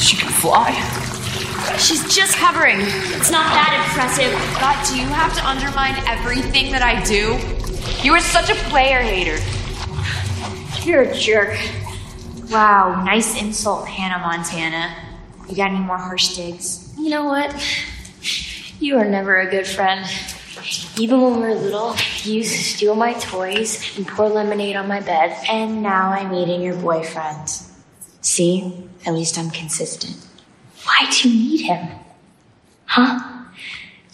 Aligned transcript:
She 0.00 0.16
can 0.16 0.32
fly. 0.32 0.72
She's 1.76 2.02
just 2.14 2.34
hovering. 2.34 2.80
It's 2.80 3.30
not 3.30 3.44
that 3.52 3.86
impressive. 3.86 4.32
God, 4.58 4.76
do 4.88 4.98
you 4.98 5.06
have 5.06 5.34
to 5.36 5.46
undermine 5.46 5.94
everything 6.08 6.72
that 6.72 6.82
I 6.82 7.04
do? 7.04 7.38
You 8.02 8.14
are 8.14 8.20
such 8.20 8.48
a 8.48 8.54
player 8.70 9.00
hater. 9.00 9.38
You're 10.84 11.02
a 11.02 11.14
jerk. 11.14 11.56
Wow, 12.50 13.04
nice 13.04 13.40
insult, 13.40 13.86
Hannah 13.86 14.18
Montana. 14.18 14.96
You 15.48 15.56
got 15.56 15.70
any 15.70 15.80
more 15.80 15.98
harsh 15.98 16.34
digs? 16.34 16.92
You 16.98 17.10
know 17.10 17.24
what? 17.24 17.54
You 18.80 18.96
are 18.96 19.04
never 19.04 19.40
a 19.40 19.50
good 19.50 19.66
friend. 19.66 20.08
Even 20.98 21.20
when 21.20 21.36
we 21.36 21.40
were 21.40 21.54
little, 21.54 21.94
you 22.22 22.34
used 22.38 22.52
to 22.52 22.62
steal 22.62 22.94
my 22.94 23.12
toys 23.14 23.96
and 23.98 24.06
pour 24.08 24.28
lemonade 24.28 24.76
on 24.76 24.88
my 24.88 25.00
bed. 25.00 25.36
And 25.48 25.82
now 25.82 26.10
I'm 26.10 26.32
eating 26.32 26.62
your 26.62 26.76
boyfriend. 26.76 27.62
See? 28.20 28.86
At 29.06 29.14
least 29.14 29.38
I'm 29.38 29.50
consistent. 29.50 30.16
Why 30.84 31.08
do 31.10 31.28
you 31.28 31.50
need 31.50 31.60
him? 31.62 31.88
Huh? 32.86 33.44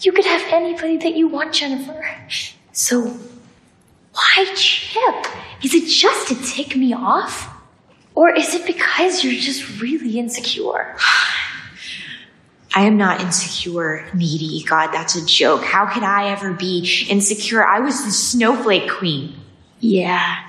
You 0.01 0.11
could 0.11 0.25
have 0.25 0.43
anybody 0.53 0.97
that 0.97 1.15
you 1.15 1.27
want, 1.27 1.53
Jennifer. 1.53 2.05
So, 2.71 3.17
why 4.13 4.51
Chip? 4.55 5.25
Is 5.63 5.73
it 5.73 5.87
just 5.87 6.27
to 6.27 6.35
tick 6.35 6.75
me 6.75 6.93
off? 6.93 7.53
Or 8.15 8.29
is 8.29 8.53
it 8.55 8.65
because 8.65 9.23
you're 9.23 9.33
just 9.33 9.79
really 9.81 10.19
insecure? 10.19 10.95
I 12.75 12.81
am 12.81 12.97
not 12.97 13.21
insecure, 13.21 14.05
needy. 14.13 14.63
God, 14.63 14.91
that's 14.91 15.15
a 15.15 15.25
joke. 15.25 15.63
How 15.63 15.87
could 15.87 16.03
I 16.03 16.29
ever 16.29 16.53
be 16.53 17.05
insecure? 17.09 17.65
I 17.65 17.79
was 17.79 18.05
the 18.05 18.11
snowflake 18.11 18.89
queen. 18.89 19.35
Yeah. 19.79 20.46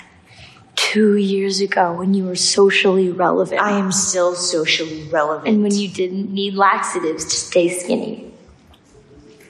Two 0.78 1.16
years 1.16 1.60
ago 1.60 1.92
when 1.92 2.14
you 2.14 2.24
were 2.24 2.36
socially 2.36 3.10
relevant. 3.10 3.60
I 3.60 3.72
am 3.72 3.90
still 3.92 4.34
socially 4.34 5.08
relevant. 5.10 5.48
And 5.48 5.62
when 5.62 5.74
you 5.74 5.88
didn't 5.88 6.32
need 6.32 6.54
laxatives 6.54 7.24
to 7.24 7.36
stay 7.36 7.68
skinny. 7.68 8.32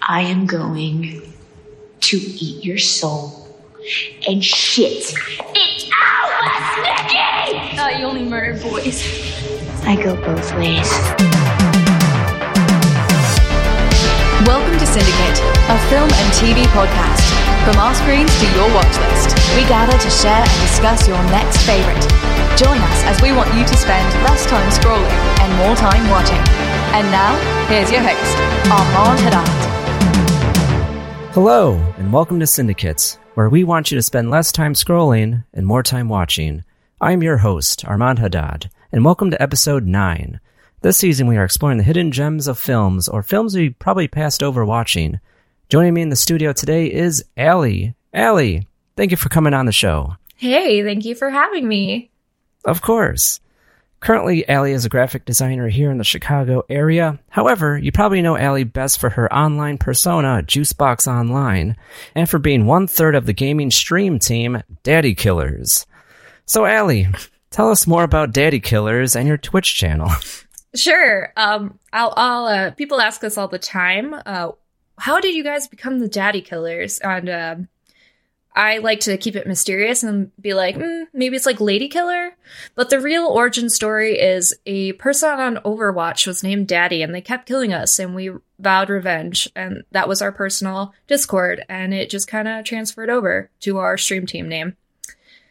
I 0.01 0.23
am 0.23 0.47
going 0.47 1.23
to 2.01 2.17
eat 2.17 2.65
your 2.65 2.79
soul 2.79 3.47
and 4.27 4.43
shit 4.43 5.15
it 5.55 5.91
out, 5.95 6.83
Nikki! 6.83 7.77
Thought 7.77 7.99
you 7.99 8.07
only 8.07 8.25
murdered 8.25 8.63
boys. 8.63 9.05
I 9.85 9.97
go 10.03 10.17
both 10.17 10.55
ways. 10.57 11.38
Syndicate, 14.89 15.39
a 15.69 15.79
film 15.91 16.09
and 16.09 16.33
TV 16.33 16.65
podcast. 16.73 17.21
From 17.63 17.77
our 17.77 17.95
screens 17.95 18.33
to 18.41 18.47
your 18.57 18.73
watch 18.75 18.97
list, 18.97 19.37
we 19.55 19.61
gather 19.69 19.93
to 19.93 20.11
share 20.11 20.41
and 20.41 20.61
discuss 20.63 21.07
your 21.07 21.23
next 21.25 21.61
favorite. 21.67 22.01
Join 22.57 22.79
us 22.79 23.05
as 23.05 23.21
we 23.21 23.33
want 23.33 23.53
you 23.55 23.67
to 23.67 23.77
spend 23.77 24.09
less 24.25 24.47
time 24.47 24.71
scrolling 24.71 25.13
and 25.41 25.55
more 25.59 25.77
time 25.77 26.09
watching. 26.09 26.41
And 26.97 27.07
now, 27.11 27.37
here's 27.67 27.93
your 27.93 28.01
host, 28.01 28.39
Armand 28.73 29.21
Haddad. 29.21 29.49
Hello, 31.35 31.75
and 31.99 32.11
welcome 32.11 32.41
to 32.41 32.47
Syndicates, 32.47 33.19
where 33.35 33.51
we 33.51 33.65
want 33.65 33.91
you 33.91 33.99
to 33.99 34.03
spend 34.03 34.31
less 34.31 34.51
time 34.53 34.73
scrolling 34.73 35.45
and 35.53 35.67
more 35.67 35.83
time 35.83 36.09
watching. 36.09 36.65
I'm 36.99 37.23
your 37.23 37.37
host, 37.37 37.85
Armand 37.85 38.21
Haddad, 38.21 38.71
and 38.91 39.05
welcome 39.05 39.31
to 39.33 39.43
episode 39.43 39.87
9. 39.87 40.41
This 40.81 40.97
season, 40.97 41.27
we 41.27 41.37
are 41.37 41.45
exploring 41.45 41.79
the 41.79 41.85
hidden 41.85 42.13
gems 42.13 42.47
of 42.47 42.57
films, 42.57 43.09
or 43.09 43.25
films 43.25 43.57
we 43.57 43.71
probably 43.71 44.07
passed 44.07 44.45
over 44.45 44.65
watching. 44.65 45.19
Joining 45.69 45.93
me 45.93 46.03
in 46.03 46.09
the 46.09 46.15
studio 46.15 46.53
today 46.53 46.87
is 46.87 47.25
Allie. 47.37 47.97
Allie, 48.15 48.69
thank 48.97 49.11
you 49.11 49.17
for 49.17 49.29
coming 49.29 49.55
on 49.55 49.67
the 49.67 49.73
show. 49.73 50.15
Hey, 50.37 50.85
thank 50.85 51.05
you 51.05 51.17
for 51.17 51.31
having 51.31 51.67
me. 51.67 52.13
Of 52.65 52.81
course. 52.81 53.41
Currently, 53.99 54.49
Allie 54.49 54.71
is 54.71 54.85
a 54.85 54.89
graphic 54.89 55.25
designer 55.25 55.67
here 55.67 55.91
in 55.91 55.99
the 55.99 56.05
Chicago 56.05 56.63
area. 56.69 57.19
However, 57.29 57.77
you 57.77 57.91
probably 57.91 58.23
know 58.23 58.37
Allie 58.37 58.63
best 58.63 59.01
for 59.01 59.11
her 59.11 59.33
online 59.35 59.79
persona, 59.79 60.45
Juicebox 60.47 61.09
Online, 61.09 61.77
and 62.15 62.31
for 62.31 62.39
being 62.39 62.67
one 62.67 62.87
third 62.87 63.17
of 63.17 63.27
the 63.27 63.33
gaming 63.33 63.73
stream 63.73 64.21
team, 64.21 64.63
Daddy 64.85 65.17
Killers. 65.17 65.87
So, 66.47 66.67
Allie, 66.67 67.09
tell 67.51 67.69
us 67.73 67.89
more 67.89 68.05
about 68.05 68.31
Daddy 68.31 68.61
Killers 68.61 69.17
and 69.17 69.27
your 69.27 69.39
Twitch 69.39 69.75
channel. 69.75 70.11
Sure. 70.79 71.33
Um, 71.37 71.79
I'll, 71.93 72.15
I'll, 72.17 72.45
uh, 72.47 72.71
people 72.73 73.01
ask 73.01 73.25
us 73.25 73.37
all 73.37 73.49
the 73.49 73.59
time, 73.59 74.15
uh, 74.25 74.53
how 74.99 75.21
did 75.21 75.35
you 75.35 75.43
guys 75.45 75.67
become 75.69 75.99
the 75.99 76.09
daddy 76.09 76.41
killers? 76.41 76.99
And, 76.99 77.29
um, 77.29 77.69
I 78.55 78.79
like 78.79 79.01
to 79.01 79.17
keep 79.19 79.37
it 79.37 79.47
mysterious 79.47 80.03
and 80.03 80.33
be 80.41 80.53
like, 80.53 80.77
mm, 80.77 81.05
maybe 81.13 81.37
it's 81.37 81.47
like 81.47 81.61
Lady 81.61 81.87
Killer. 81.87 82.37
But 82.75 82.91
the 82.91 82.99
real 82.99 83.27
origin 83.27 83.71
story 83.71 84.19
is 84.19 84.53
a 84.67 84.93
person 84.95 85.29
on 85.31 85.57
Overwatch 85.59 86.27
was 86.27 86.43
named 86.43 86.67
Daddy 86.67 87.03
and 87.03 87.15
they 87.15 87.21
kept 87.21 87.47
killing 87.47 87.73
us 87.73 88.01
and 88.01 88.17
we 88.17 88.31
vowed 88.59 88.91
revenge. 88.91 89.49
And 89.55 89.85
that 89.93 90.09
was 90.09 90.21
our 90.23 90.33
personal 90.33 90.93
Discord. 91.07 91.65
And 91.69 91.95
it 91.95 92.11
just 92.11 92.27
kind 92.27 92.49
of 92.49 92.65
transferred 92.65 93.11
over 93.11 93.49
to 93.61 93.79
our 93.79 93.97
stream 93.97 94.27
team 94.27 94.49
name. 94.49 94.77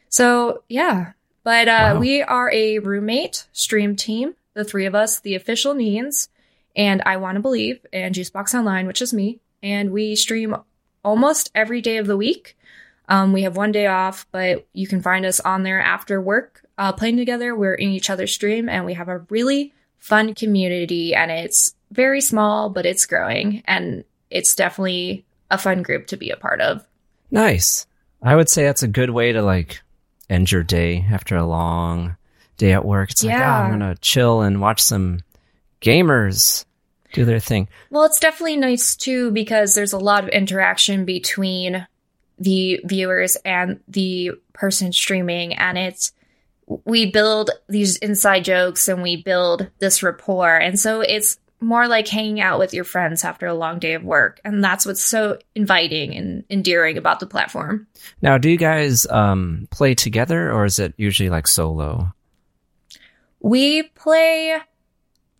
So 0.10 0.64
yeah, 0.68 1.14
but 1.44 1.70
uh, 1.70 1.92
Wow. 1.94 2.00
we 2.00 2.22
are 2.24 2.52
a 2.52 2.80
roommate 2.80 3.48
stream 3.54 3.96
team, 3.96 4.36
the 4.58 4.66
three 4.66 4.88
of 4.88 4.96
us, 4.96 5.20
the 5.20 5.36
official 5.36 5.74
Neens, 5.74 6.28
and 6.76 7.02
I 7.06 7.18
Want 7.18 7.36
to 7.36 7.42
Believe, 7.42 7.86
and 7.94 8.14
Juicebox 8.14 8.54
Online, 8.54 8.88
which 8.88 9.02
is 9.02 9.14
me. 9.14 9.40
And 9.64 9.92
we 9.92 10.16
stream 10.16 10.56
almost 11.06 11.50
every 11.56 11.80
day 11.80 11.98
of 11.98 12.08
the 12.08 12.18
week. 12.18 12.58
Um, 13.08 13.32
we 13.32 13.44
have 13.44 13.56
one 13.56 13.72
day 13.72 13.88
off, 13.88 14.28
but 14.32 14.68
you 14.74 14.88
can 14.88 15.02
find 15.02 15.26
us 15.26 15.40
on 15.40 15.64
there 15.64 15.80
after 15.80 16.20
work 16.20 16.66
uh, 16.78 16.92
playing 16.92 17.18
together. 17.18 17.56
We're 17.56 17.76
in 17.76 17.90
each 17.90 18.10
other's 18.10 18.34
stream, 18.34 18.68
and 18.68 18.86
we 18.86 18.96
have 18.96 19.08
a 19.08 19.20
really 19.30 19.74
fun 20.00 20.34
community, 20.34 21.16
and 21.16 21.32
it's 21.32 21.74
very 21.92 22.20
small, 22.20 22.70
but 22.70 22.86
it's 22.86 23.06
growing, 23.06 23.64
and 23.66 24.04
it's 24.30 24.56
definitely 24.56 25.24
a 25.50 25.58
fun 25.58 25.84
group 25.84 26.08
to 26.08 26.18
be 26.18 26.32
a 26.32 26.38
part 26.38 26.60
of. 26.62 26.86
Nice. 27.32 27.88
I 28.22 28.36
would 28.36 28.50
say 28.50 28.66
that's 28.66 28.84
a 28.84 28.88
good 28.88 29.12
way 29.12 29.32
to 29.32 29.42
like 29.42 29.82
end 30.30 30.52
your 30.52 30.64
day 30.64 31.06
after 31.10 31.38
a 31.38 31.46
long 31.46 32.17
day 32.58 32.74
at 32.74 32.86
work. 32.86 33.12
It's 33.12 33.24
like, 33.24 33.36
ah, 33.36 33.38
Yeah. 33.38 33.62
I'm 33.62 33.72
gonna 33.72 33.96
chill 34.02 34.42
and 34.42 34.62
watch 34.62 34.82
some 34.82 35.22
gamers 35.82 36.66
do 37.14 37.26
their 37.26 37.40
thing. 37.40 37.68
Well, 37.90 38.04
it's 38.04 38.20
definitely 38.20 38.58
nice 38.58 38.96
too 38.96 39.32
because 39.32 39.74
there's 39.76 39.94
a 39.94 40.00
lot 40.00 40.24
of 40.24 40.30
interaction 40.30 41.06
between 41.06 41.88
the 42.40 42.82
viewers 42.84 43.36
and 43.46 43.80
the 43.88 44.32
person 44.54 44.92
streaming, 44.92 45.54
and 45.54 45.78
it's 45.78 46.12
we 46.86 47.10
build 47.12 47.50
these 47.70 47.98
inside 47.98 48.44
jokes 48.44 48.88
and 48.88 49.02
we 49.02 49.16
build 49.24 49.70
this 49.80 50.04
rapport. 50.04 50.58
And 50.58 50.78
so 50.78 51.00
it's 51.02 51.40
more 51.62 51.88
like 51.88 52.08
hanging 52.08 52.42
out 52.42 52.60
with 52.60 52.74
your 52.74 52.84
friends 52.84 53.24
after 53.24 53.48
a 53.48 53.54
long 53.54 53.80
day 53.80 53.94
of 53.94 54.04
work. 54.04 54.40
And 54.44 54.64
that's 54.64 54.86
what's 54.86 55.02
so 55.02 55.40
inviting 55.56 56.14
and 56.16 56.44
endearing 56.50 56.98
about 56.98 57.20
the 57.20 57.26
platform. 57.26 57.88
Now, 58.22 58.38
do 58.38 58.50
you 58.50 58.58
guys 58.58 59.08
um, 59.10 59.68
play 59.72 59.96
together 59.96 60.52
or 60.52 60.66
is 60.66 60.78
it 60.78 60.94
usually 60.98 61.30
like 61.30 61.48
solo? 61.48 62.14
We 63.40 63.84
play 63.84 64.58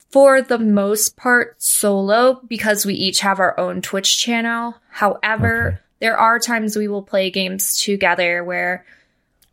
for 0.10 0.42
the 0.42 0.60
most 0.60 1.18
part 1.18 1.62
solo 1.62 2.42
because 2.48 2.86
we 2.86 2.94
each 2.94 3.20
have 3.22 3.40
our 3.40 3.60
own 3.60 3.82
Twitch 3.82 4.18
channel. 4.18 4.76
However, 4.90 5.68
okay. 5.68 5.78
there 6.00 6.18
are 6.18 6.40
times 6.40 6.76
we 6.76 6.88
will 6.88 7.04
play 7.04 7.30
games 7.30 7.78
together 7.78 8.44
where 8.44 8.86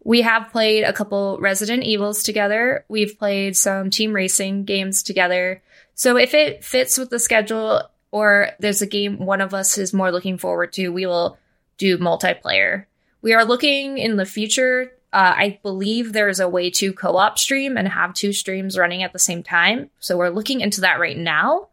we 0.04 0.20
have 0.22 0.52
played 0.52 0.84
a 0.84 0.92
couple 0.92 1.38
Resident 1.40 1.82
Evils 1.82 2.22
together. 2.22 2.84
We've 2.88 3.18
played 3.18 3.56
some 3.56 3.90
team 3.90 4.12
racing 4.12 4.64
games 4.64 5.02
together. 5.02 5.62
So 5.94 6.16
if 6.16 6.34
it 6.34 6.64
fits 6.64 6.98
with 6.98 7.10
the 7.10 7.18
schedule 7.18 7.82
or 8.10 8.50
there's 8.60 8.82
a 8.82 8.86
game 8.86 9.18
one 9.18 9.40
of 9.40 9.54
us 9.54 9.78
is 9.78 9.92
more 9.92 10.12
looking 10.12 10.38
forward 10.38 10.72
to, 10.74 10.90
we 10.90 11.06
will 11.06 11.38
do 11.78 11.98
multiplayer. 11.98 12.84
We 13.22 13.32
are 13.32 13.44
looking 13.44 13.98
in 13.98 14.16
the 14.16 14.26
future. 14.26 14.92
Uh, 15.14 15.32
I 15.36 15.60
believe 15.62 16.12
there's 16.12 16.40
a 16.40 16.48
way 16.48 16.70
to 16.70 16.92
co 16.92 17.16
op 17.16 17.38
stream 17.38 17.76
and 17.76 17.86
have 17.86 18.14
two 18.14 18.32
streams 18.32 18.76
running 18.76 19.04
at 19.04 19.12
the 19.12 19.18
same 19.20 19.44
time. 19.44 19.88
So 20.00 20.16
we're 20.16 20.30
looking 20.30 20.60
into 20.60 20.80
that 20.80 20.98
right 20.98 21.16
now. 21.16 21.68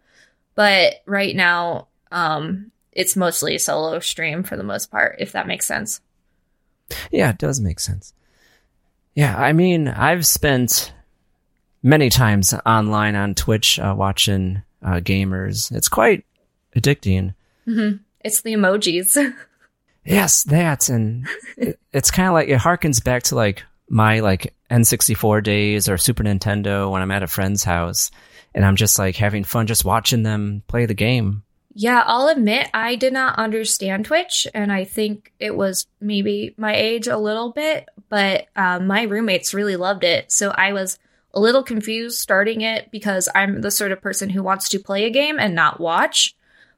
But 0.54 1.02
right 1.08 1.36
now, 1.36 1.88
um, 2.12 2.72
it's 2.92 3.16
mostly 3.16 3.56
a 3.56 3.60
solo 3.60 3.98
stream 3.98 4.44
for 4.44 4.58
the 4.58 4.64
most 4.64 4.92
part, 4.92 5.16
if 5.18 5.32
that 5.32 5.48
makes 5.48 5.66
sense. 5.66 6.02
Yeah, 7.10 7.32
it 7.32 7.40
does 7.40 7.60
make 7.60 7.80
sense. 7.80 8.14
Yeah, 9.16 9.36
I 9.36 9.54
mean, 9.54 9.88
I've 9.88 10.28
spent 10.28 10.94
many 11.82 12.12
times 12.12 12.54
online 12.64 13.16
on 13.16 13.34
Twitch 13.34 13.80
uh, 13.80 13.96
watching 13.98 14.62
uh, 14.84 15.00
gamers. 15.00 15.76
It's 15.76 15.90
quite 15.90 16.26
addicting. 16.76 17.34
Mm-hmm. 17.68 18.04
It's 18.20 18.42
the 18.42 18.54
emojis. 18.54 19.18
yes, 20.06 20.44
that, 20.44 20.90
and 20.90 21.28
it, 21.58 21.80
it's 21.92 22.12
kind 22.12 22.28
of 22.28 22.34
like 22.34 22.50
it 22.50 22.60
harkens 22.60 23.04
back 23.04 23.24
to 23.24 23.36
like 23.36 23.64
my 23.90 24.20
like 24.20 24.54
N64 24.70 25.44
days 25.44 25.90
or 25.90 25.98
Super 25.98 26.24
Nintendo 26.24 26.90
when 26.90 27.02
I'm 27.02 27.12
at 27.12 27.24
a 27.24 27.28
friend's 27.28 27.64
house, 27.64 28.12
and 28.54 28.66
I'm 28.66 28.76
just 28.76 28.98
like 28.98 29.16
having 29.16 29.44
fun 29.44 29.68
just 29.68 29.86
watching 29.86 30.24
them 30.24 30.64
play 30.68 30.86
the 30.86 30.94
game. 30.94 31.44
Yeah, 31.74 32.04
I'll 32.06 32.28
admit 32.28 32.70
I 32.74 32.96
did 32.96 33.14
not 33.14 33.38
understand 33.40 34.06
Twitch, 34.06 34.48
and 34.54 34.72
I 34.72 34.84
think 34.84 35.32
it 35.40 35.56
was 35.56 35.88
maybe 36.00 36.54
my 36.58 36.76
age 36.76 37.08
a 37.08 37.18
little 37.18 37.52
bit, 37.52 37.88
but 38.10 38.48
um, 38.56 38.88
my 38.88 39.04
roommates 39.04 39.54
really 39.54 39.78
loved 39.78 40.04
it. 40.04 40.32
So 40.32 40.50
I 40.50 40.74
was 40.74 41.00
a 41.34 41.40
little 41.40 41.64
confused 41.64 42.20
starting 42.20 42.62
it 42.62 42.92
because 42.92 43.30
I'm 43.34 43.62
the 43.62 43.72
sort 43.72 43.94
of 43.94 44.02
person 44.02 44.30
who 44.30 44.44
wants 44.44 44.70
to 44.70 44.80
play 44.80 45.06
a 45.06 45.10
game 45.10 45.40
and 45.40 45.56
not 45.56 45.80
watch. 45.80 46.36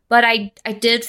But 0.10 0.24
I 0.26 0.52
I 0.64 0.74
did 0.74 1.08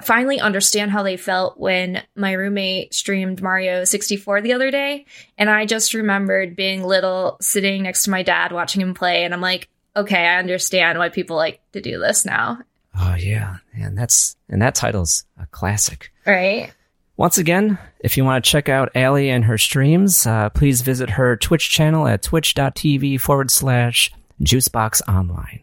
finally 0.00 0.40
understand 0.40 0.90
how 0.90 1.02
they 1.02 1.16
felt 1.16 1.58
when 1.58 2.02
my 2.16 2.32
roommate 2.32 2.94
streamed 2.94 3.42
Mario 3.42 3.84
64 3.84 4.40
the 4.40 4.52
other 4.52 4.70
day, 4.70 5.06
and 5.36 5.50
I 5.50 5.66
just 5.66 5.94
remembered 5.94 6.56
being 6.56 6.82
little, 6.82 7.36
sitting 7.40 7.82
next 7.82 8.04
to 8.04 8.10
my 8.10 8.22
dad 8.22 8.52
watching 8.52 8.80
him 8.80 8.94
play, 8.94 9.24
and 9.24 9.34
I'm 9.34 9.40
like, 9.40 9.68
okay, 9.96 10.26
I 10.26 10.38
understand 10.38 10.98
why 10.98 11.08
people 11.08 11.36
like 11.36 11.60
to 11.72 11.80
do 11.80 11.98
this 11.98 12.24
now. 12.24 12.58
Oh 12.98 13.14
yeah, 13.14 13.56
and 13.74 13.96
that's 13.96 14.36
and 14.48 14.60
that 14.62 14.74
title's 14.74 15.24
a 15.40 15.46
classic. 15.46 16.12
Right. 16.26 16.72
Once 17.16 17.38
again, 17.38 17.78
if 18.00 18.16
you 18.16 18.24
want 18.24 18.42
to 18.42 18.50
check 18.50 18.68
out 18.68 18.90
Allie 18.94 19.30
and 19.30 19.44
her 19.44 19.58
streams, 19.58 20.26
uh, 20.26 20.48
please 20.50 20.80
visit 20.80 21.10
her 21.10 21.36
Twitch 21.36 21.70
channel 21.70 22.08
at 22.08 22.22
twitch.tv 22.22 23.20
forward 23.20 23.50
slash 23.50 24.10
juicebox 24.42 25.02
online. 25.06 25.62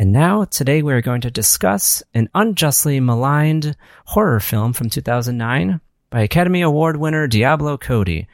And 0.00 0.14
now, 0.14 0.44
today 0.46 0.80
we're 0.80 1.02
going 1.02 1.20
to 1.20 1.30
discuss 1.30 2.02
an 2.14 2.30
unjustly 2.34 3.00
maligned 3.00 3.76
horror 4.06 4.40
film 4.40 4.72
from 4.72 4.88
2009 4.88 5.78
by 6.08 6.22
Academy 6.22 6.62
Award 6.62 6.96
winner 6.96 7.26
Diablo 7.26 7.76
Cody. 7.76 8.26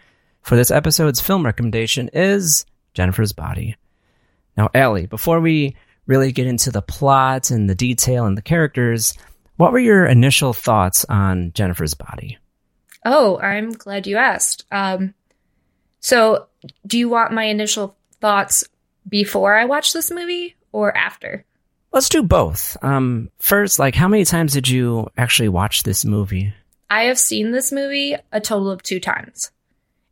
For 0.43 0.55
this 0.55 0.71
episode's 0.71 1.21
film 1.21 1.45
recommendation 1.45 2.09
is 2.13 2.67
Jennifer's 2.95 3.33
Body. 3.33 3.75
Now, 4.57 4.71
Allie, 4.77 5.07
before 5.07 5.41
we 5.41 5.75
really 6.07 6.31
get 6.31 6.47
into 6.47 6.71
the 6.71 6.83
plot 6.83 7.51
and 7.51 7.69
the 7.69 7.75
detail 7.75 8.27
and 8.27 8.39
the 8.39 8.43
characters, 8.43 9.15
what 9.57 9.73
were 9.73 9.81
your 9.81 10.07
initial 10.07 10.53
thoughts 10.53 11.05
on 11.09 11.51
Jennifer's 11.53 11.95
body? 11.95 12.39
Oh, 13.05 13.41
I'm 13.41 13.73
glad 13.73 14.07
you 14.07 14.19
asked. 14.19 14.67
Um, 14.71 15.15
so, 15.99 16.47
do 16.87 16.97
you 16.97 17.09
want 17.09 17.33
my 17.33 17.47
initial 17.47 17.97
thoughts 18.21 18.63
before 19.09 19.57
I 19.57 19.65
watched 19.65 19.95
this 19.95 20.13
movie 20.13 20.55
or 20.71 20.97
after? 20.97 21.45
Let's 21.97 22.11
do 22.11 22.23
both. 22.23 22.77
Um, 22.83 23.31
first, 23.39 23.79
like, 23.79 23.95
how 23.95 24.07
many 24.07 24.27
times 24.27 24.53
did 24.53 24.69
you 24.69 25.09
actually 25.17 25.49
watch 25.49 25.83
this 25.83 26.05
movie? 26.05 26.53
I 26.91 27.05
have 27.05 27.19
seen 27.19 27.53
this 27.53 27.73
movie 27.73 28.15
a 28.31 28.39
total 28.39 28.71
of 28.71 28.83
two 28.83 29.01
times, 29.01 29.51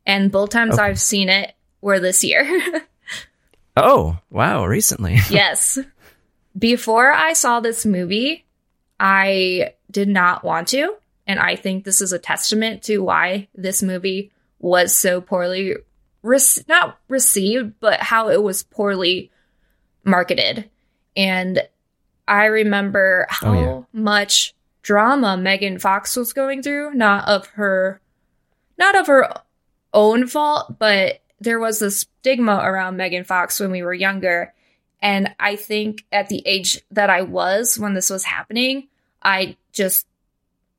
and 0.03 0.31
both 0.31 0.49
times 0.49 0.73
okay. 0.73 0.83
I've 0.83 0.99
seen 0.99 1.29
it 1.29 1.53
were 1.81 1.99
this 1.99 2.23
year. 2.23 2.43
oh, 3.77 4.17
wow! 4.31 4.65
Recently, 4.65 5.19
yes. 5.29 5.77
Before 6.57 7.11
I 7.11 7.33
saw 7.33 7.59
this 7.59 7.85
movie, 7.85 8.45
I 8.99 9.75
did 9.91 10.07
not 10.07 10.43
want 10.43 10.69
to. 10.69 10.95
And 11.27 11.39
I 11.39 11.55
think 11.55 11.83
this 11.83 12.01
is 12.01 12.11
a 12.11 12.17
testament 12.17 12.81
to 12.85 12.97
why 12.97 13.47
this 13.53 13.83
movie 13.83 14.31
was 14.57 14.97
so 14.97 15.21
poorly, 15.21 15.75
re- 16.23 16.39
not 16.67 16.97
received, 17.09 17.79
but 17.79 17.99
how 17.99 18.29
it 18.29 18.41
was 18.41 18.63
poorly 18.63 19.29
marketed. 20.03 20.67
And 21.15 21.61
I 22.27 22.45
remember 22.45 23.27
how 23.29 23.51
oh, 23.51 23.53
yeah. 23.53 23.81
much 23.93 24.53
drama 24.81 25.37
Megan 25.37 25.79
Fox 25.79 26.15
was 26.15 26.33
going 26.33 26.61
through, 26.61 26.93
not 26.93 27.27
of 27.27 27.47
her, 27.47 27.99
not 28.77 28.95
of 28.95 29.07
her 29.07 29.33
own 29.93 30.27
fault, 30.27 30.77
but 30.79 31.21
there 31.39 31.59
was 31.59 31.81
a 31.81 31.91
stigma 31.91 32.61
around 32.63 32.97
Megan 32.97 33.23
Fox 33.23 33.59
when 33.59 33.71
we 33.71 33.83
were 33.83 33.93
younger. 33.93 34.53
And 35.01 35.33
I 35.39 35.55
think 35.55 36.05
at 36.11 36.29
the 36.29 36.41
age 36.45 36.81
that 36.91 37.09
I 37.09 37.21
was 37.21 37.77
when 37.77 37.93
this 37.93 38.09
was 38.09 38.23
happening, 38.23 38.87
I 39.21 39.57
just, 39.71 40.07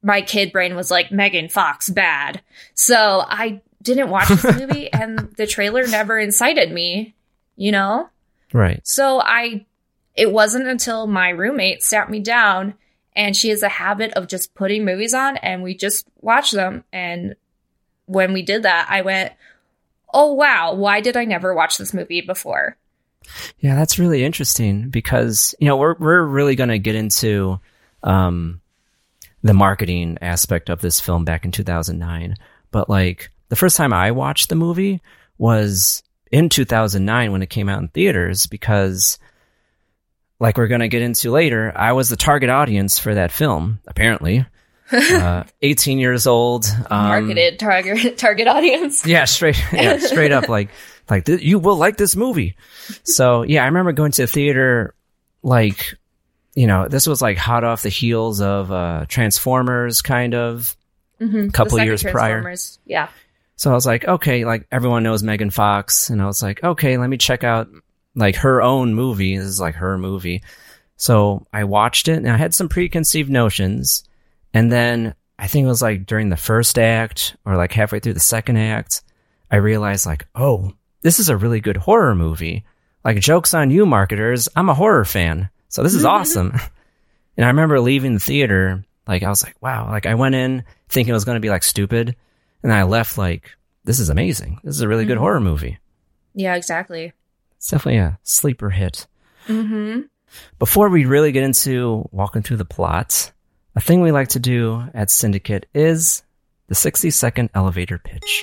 my 0.03 0.23
kid 0.23 0.53
brain 0.53 0.77
was 0.77 0.91
like, 0.91 1.13
Megan 1.13 1.49
Fox, 1.49 1.89
bad. 1.89 2.41
So 2.75 3.25
I 3.27 3.61
didn't 3.83 4.11
watch 4.11 4.29
this 4.29 4.57
movie 4.61 4.93
and 4.93 5.19
the 5.37 5.47
trailer 5.47 5.87
never 5.87 6.19
incited 6.19 6.73
me, 6.73 7.15
you 7.57 7.73
know? 7.73 8.09
Right. 8.53 8.81
So 8.87 9.21
I, 9.21 9.67
it 10.17 10.33
wasn't 10.33 10.67
until 10.67 11.07
my 11.07 11.29
roommate 11.29 11.83
sat 11.83 12.11
me 12.11 12.21
down 12.21 12.75
and 13.15 13.37
she 13.37 13.51
has 13.51 13.63
a 13.63 13.69
habit 13.69 14.13
of 14.15 14.29
just 14.29 14.55
putting 14.55 14.85
movies 14.85 15.15
on 15.15 15.37
and 15.39 15.63
we 15.63 15.75
just 15.75 16.07
watch 16.21 16.51
them. 16.51 16.85
And 16.93 17.37
when 18.07 18.33
we 18.33 18.43
did 18.43 18.63
that, 18.65 18.87
I 18.91 19.03
went, 19.03 19.33
oh 20.13 20.33
wow, 20.33 20.75
why 20.75 21.01
did 21.01 21.17
I 21.17 21.25
never 21.25 21.55
watch 21.55 21.79
this 21.79 21.95
movie 21.95 22.23
before? 22.23 22.77
Yeah, 23.59 23.75
that's 23.75 23.99
really 23.99 24.25
interesting 24.25 24.89
because 24.89 25.55
you 25.59 25.67
know 25.67 25.77
we're 25.77 25.97
we're 25.99 26.23
really 26.23 26.55
going 26.55 26.69
to 26.69 26.79
get 26.79 26.95
into 26.95 27.59
um, 28.05 28.61
the 29.43 29.55
marketing 29.55 30.19
aspect 30.21 30.71
of 30.71 30.81
this 30.81 31.01
film 31.01 31.25
back 31.25 31.45
in 31.45 31.51
2009. 31.51 32.37
But 32.71 32.89
like 32.89 33.31
the 33.49 33.57
first 33.57 33.77
time 33.77 33.93
I 33.93 34.13
watched 34.13 34.49
the 34.49 34.55
movie 34.55 35.01
was 35.39 36.03
in 36.31 36.49
2009 36.49 37.33
when 37.33 37.43
it 37.43 37.51
came 37.51 37.69
out 37.69 37.81
in 37.81 37.89
theaters 37.89 38.47
because 38.47 39.19
like 40.39 40.59
we're 40.59 40.69
going 40.69 40.81
to 40.81 40.89
get 40.89 41.03
into 41.03 41.31
later, 41.31 41.73
I 41.75 41.93
was 41.93 42.09
the 42.09 42.17
target 42.17 42.51
audience 42.51 42.99
for 42.99 43.15
that 43.15 43.33
film, 43.33 43.81
apparently. 43.87 44.47
uh, 44.93 45.45
18 45.63 45.99
years 45.99 46.27
old. 46.27 46.67
Um, 46.91 47.09
Marketed 47.09 47.59
target 47.59 48.19
target 48.19 48.47
audience. 48.47 49.05
Yeah, 49.05 49.25
straight 49.25 49.61
yeah, 49.73 49.99
straight 49.99 50.31
up 50.31 50.49
like 50.49 50.71
like 51.11 51.25
th- 51.25 51.43
you 51.43 51.59
will 51.59 51.77
like 51.77 51.97
this 51.97 52.15
movie. 52.15 52.57
So 53.03 53.43
yeah, 53.43 53.63
I 53.63 53.67
remember 53.67 53.93
going 53.93 54.13
to 54.13 54.23
the 54.23 54.27
theater 54.29 54.95
like 55.43 55.95
you 56.55 56.69
know 56.69 56.87
this 56.87 57.07
was 57.07 57.21
like 57.21 57.37
hot 57.37 57.65
off 57.65 57.83
the 57.83 57.89
heels 57.89 58.41
of 58.41 58.71
uh, 58.71 59.07
Transformers, 59.09 60.03
kind 60.03 60.35
of 60.35 60.77
mm-hmm. 61.21 61.49
a 61.49 61.51
couple 61.51 61.81
years 61.81 62.05
prior. 62.05 62.55
Yeah. 62.85 63.09
So 63.57 63.71
I 63.71 63.75
was 63.75 63.87
like, 63.87 64.05
okay, 64.05 64.45
like 64.45 64.69
everyone 64.71 65.03
knows 65.03 65.23
Megan 65.23 65.51
Fox, 65.51 66.11
and 66.11 66.23
I 66.23 66.27
was 66.27 66.43
like, 66.43 66.63
okay, 66.63 66.97
let 66.99 67.09
me 67.09 67.17
check 67.17 67.43
out 67.43 67.69
like 68.17 68.37
her 68.37 68.61
own 68.63 68.95
movie. 68.95 69.37
This 69.37 69.47
is 69.47 69.61
like 69.61 69.77
her 69.77 69.97
movie. 69.99 70.43
So 70.97 71.47
I 71.53 71.65
watched 71.65 72.09
it, 72.09 72.17
and 72.17 72.29
I 72.29 72.37
had 72.37 72.55
some 72.55 72.69
preconceived 72.69 73.31
notions, 73.31 74.03
and 74.55 74.73
then 74.73 75.15
I 75.39 75.47
think 75.47 75.65
it 75.65 75.69
was 75.69 75.83
like 75.83 76.07
during 76.07 76.31
the 76.31 76.37
first 76.37 76.79
act 76.79 77.37
or 77.45 77.57
like 77.57 77.73
halfway 77.73 78.01
through 78.01 78.15
the 78.15 78.21
second 78.21 78.57
act, 78.57 79.03
I 79.51 79.57
realized 79.57 80.07
like, 80.07 80.27
oh, 80.35 80.73
this 81.03 81.21
is 81.21 81.29
a 81.29 81.37
really 81.37 81.61
good 81.61 81.77
horror 81.77 82.15
movie. 82.15 82.65
Like, 83.05 83.21
jokes 83.21 83.55
on 83.55 83.71
you, 83.71 83.87
marketers. 83.87 84.49
I'm 84.57 84.69
a 84.69 84.75
horror 84.75 85.05
fan. 85.05 85.51
So 85.69 85.83
this 85.85 85.95
is 85.95 86.05
awesome. 86.05 86.53
and 87.37 87.45
I 87.45 87.49
remember 87.49 87.79
leaving 87.79 88.15
the 88.15 88.19
theater, 88.21 88.83
like, 89.07 89.23
I 89.23 89.29
was 89.29 89.45
like, 89.45 89.55
wow. 89.61 89.89
Like, 89.89 90.07
I 90.07 90.15
went 90.15 90.35
in 90.35 90.65
thinking 90.89 91.11
it 91.11 91.15
was 91.15 91.25
going 91.27 91.37
to 91.37 91.41
be 91.41 91.51
like 91.51 91.63
stupid. 91.63 92.17
And 92.65 92.73
I 92.73 92.83
left 92.85 93.17
like, 93.19 93.51
this 93.85 94.01
is 94.01 94.09
amazing. 94.09 94.59
This 94.65 94.75
is 94.75 94.81
a 94.81 94.89
really 94.89 95.05
good 95.05 95.19
Mhm. 95.19 95.21
horror 95.21 95.41
movie. 95.41 95.79
Yeah, 96.35 96.57
exactly. 96.57 97.13
It's 97.57 97.69
definitely 97.69 97.99
a 97.99 98.19
sleeper 98.23 98.71
hit. 98.71 99.07
Mm-hmm. 99.49 100.03
Before 100.59 100.89
we 100.89 101.05
really 101.05 101.33
get 101.33 101.45
into 101.45 102.09
walking 102.13 102.43
through 102.43 102.59
the 102.59 102.65
plot, 102.65 103.33
a 103.75 103.81
thing 103.81 104.01
we 104.01 104.13
like 104.13 104.29
to 104.29 104.41
do 104.41 104.85
at 104.95 105.11
Syndicate 105.11 105.67
is 105.75 106.23
the 106.69 106.75
60 106.75 107.11
second 107.11 107.51
elevator 107.55 107.99
pitch. 107.99 108.43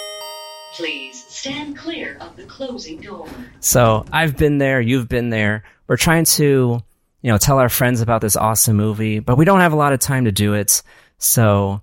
Please 0.73 1.23
stand 1.27 1.77
clear 1.77 2.17
of 2.19 2.35
the 2.35 2.43
closing 2.43 3.01
door. 3.01 3.27
So 3.59 4.05
I've 4.11 4.37
been 4.37 4.57
there, 4.57 4.81
you've 4.81 5.09
been 5.09 5.29
there. 5.29 5.63
We're 5.87 5.97
trying 5.97 6.25
to, 6.25 6.81
you 7.21 7.31
know, 7.31 7.37
tell 7.37 7.59
our 7.59 7.69
friends 7.69 8.01
about 8.01 8.21
this 8.21 8.35
awesome 8.35 8.77
movie, 8.77 9.19
but 9.19 9.37
we 9.37 9.45
don't 9.45 9.59
have 9.59 9.73
a 9.73 9.77
lot 9.77 9.93
of 9.93 9.99
time 9.99 10.25
to 10.25 10.31
do 10.31 10.53
it. 10.53 10.81
So 11.17 11.81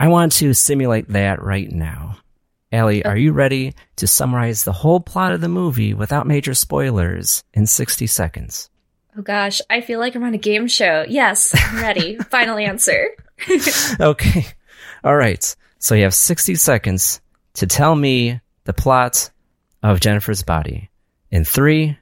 I 0.00 0.08
want 0.08 0.32
to 0.32 0.54
simulate 0.54 1.08
that 1.08 1.42
right 1.42 1.70
now. 1.70 2.16
Allie, 2.72 3.04
are 3.04 3.16
you 3.16 3.32
ready 3.32 3.74
to 3.96 4.06
summarize 4.06 4.64
the 4.64 4.72
whole 4.72 4.98
plot 5.00 5.32
of 5.32 5.40
the 5.42 5.48
movie 5.48 5.92
without 5.92 6.26
major 6.26 6.54
spoilers 6.54 7.44
in 7.52 7.66
60 7.66 8.06
seconds? 8.06 8.70
Oh 9.16 9.20
gosh, 9.22 9.60
I 9.68 9.82
feel 9.82 10.00
like 10.00 10.14
I'm 10.14 10.24
on 10.24 10.32
a 10.32 10.38
game 10.38 10.66
show. 10.68 11.04
Yes, 11.06 11.54
I'm 11.54 11.82
ready. 11.82 12.16
Final 12.30 12.56
answer. 12.56 13.10
okay. 14.00 14.46
All 15.04 15.14
right. 15.14 15.54
So 15.78 15.94
you 15.94 16.04
have 16.04 16.14
60 16.14 16.54
seconds 16.54 17.20
to 17.54 17.66
tell 17.66 17.94
me 17.94 18.40
the 18.64 18.72
plot 18.72 19.30
of 19.82 20.00
Jennifer's 20.00 20.42
body 20.42 20.88
in 21.30 21.44
three, 21.44 21.98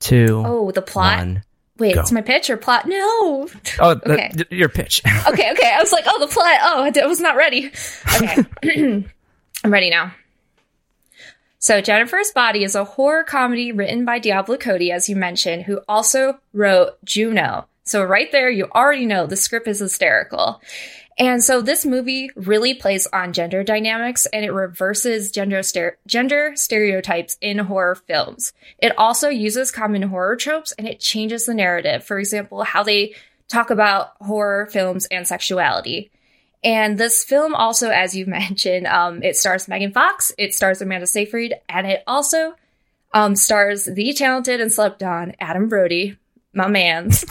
two, 0.00 0.42
Oh, 0.44 0.70
the 0.70 0.82
plot. 0.82 1.18
one. 1.18 1.44
Wait, 1.78 1.94
go. 1.94 2.00
it's 2.02 2.12
my 2.12 2.20
pitch 2.20 2.50
or 2.50 2.58
plot? 2.58 2.86
No. 2.86 3.48
Oh, 3.78 3.94
the- 3.94 4.12
Okay. 4.12 4.32
your 4.50 4.68
pitch. 4.68 5.00
okay, 5.28 5.50
okay. 5.52 5.72
I 5.74 5.80
was 5.80 5.92
like, 5.92 6.04
oh, 6.06 6.20
the 6.20 6.26
plot. 6.26 6.58
Oh, 6.60 6.90
I 6.94 7.06
was 7.06 7.20
not 7.20 7.36
ready. 7.36 7.70
Okay. 8.16 9.04
I'm 9.62 9.72
ready 9.72 9.90
now. 9.90 10.14
So, 11.58 11.82
Jennifer's 11.82 12.32
Body 12.32 12.64
is 12.64 12.74
a 12.74 12.84
horror 12.84 13.22
comedy 13.22 13.70
written 13.70 14.06
by 14.06 14.18
Diablo 14.18 14.56
Cody, 14.56 14.90
as 14.90 15.10
you 15.10 15.16
mentioned, 15.16 15.64
who 15.64 15.82
also 15.86 16.38
wrote 16.54 16.92
Juno. 17.04 17.66
So, 17.84 18.02
right 18.02 18.32
there, 18.32 18.48
you 18.48 18.70
already 18.74 19.04
know 19.04 19.26
the 19.26 19.36
script 19.36 19.68
is 19.68 19.80
hysterical. 19.80 20.62
And 21.18 21.44
so, 21.44 21.60
this 21.60 21.84
movie 21.84 22.30
really 22.34 22.72
plays 22.72 23.06
on 23.12 23.34
gender 23.34 23.62
dynamics 23.62 24.24
and 24.32 24.42
it 24.42 24.52
reverses 24.52 25.30
gender, 25.30 25.58
stere- 25.58 25.96
gender 26.06 26.52
stereotypes 26.54 27.36
in 27.42 27.58
horror 27.58 27.96
films. 27.96 28.54
It 28.78 28.96
also 28.96 29.28
uses 29.28 29.70
common 29.70 30.00
horror 30.00 30.36
tropes 30.36 30.72
and 30.72 30.88
it 30.88 30.98
changes 30.98 31.44
the 31.44 31.52
narrative. 31.52 32.02
For 32.02 32.18
example, 32.18 32.62
how 32.62 32.82
they 32.82 33.14
talk 33.48 33.68
about 33.68 34.12
horror 34.22 34.66
films 34.72 35.04
and 35.10 35.28
sexuality. 35.28 36.10
And 36.62 36.98
this 36.98 37.24
film 37.24 37.54
also, 37.54 37.90
as 37.90 38.14
you 38.14 38.26
mentioned, 38.26 38.86
um, 38.86 39.22
it 39.22 39.36
stars 39.36 39.68
Megan 39.68 39.92
Fox, 39.92 40.32
it 40.38 40.54
stars 40.54 40.80
Amanda 40.80 41.06
Seyfried, 41.06 41.54
and 41.68 41.86
it 41.86 42.02
also 42.06 42.54
um, 43.12 43.36
stars 43.36 43.84
the 43.84 44.12
talented 44.12 44.60
and 44.60 44.72
slept 44.72 45.02
on 45.02 45.34
Adam 45.40 45.68
Brody, 45.68 46.16
my 46.52 46.68
man's. 46.68 47.24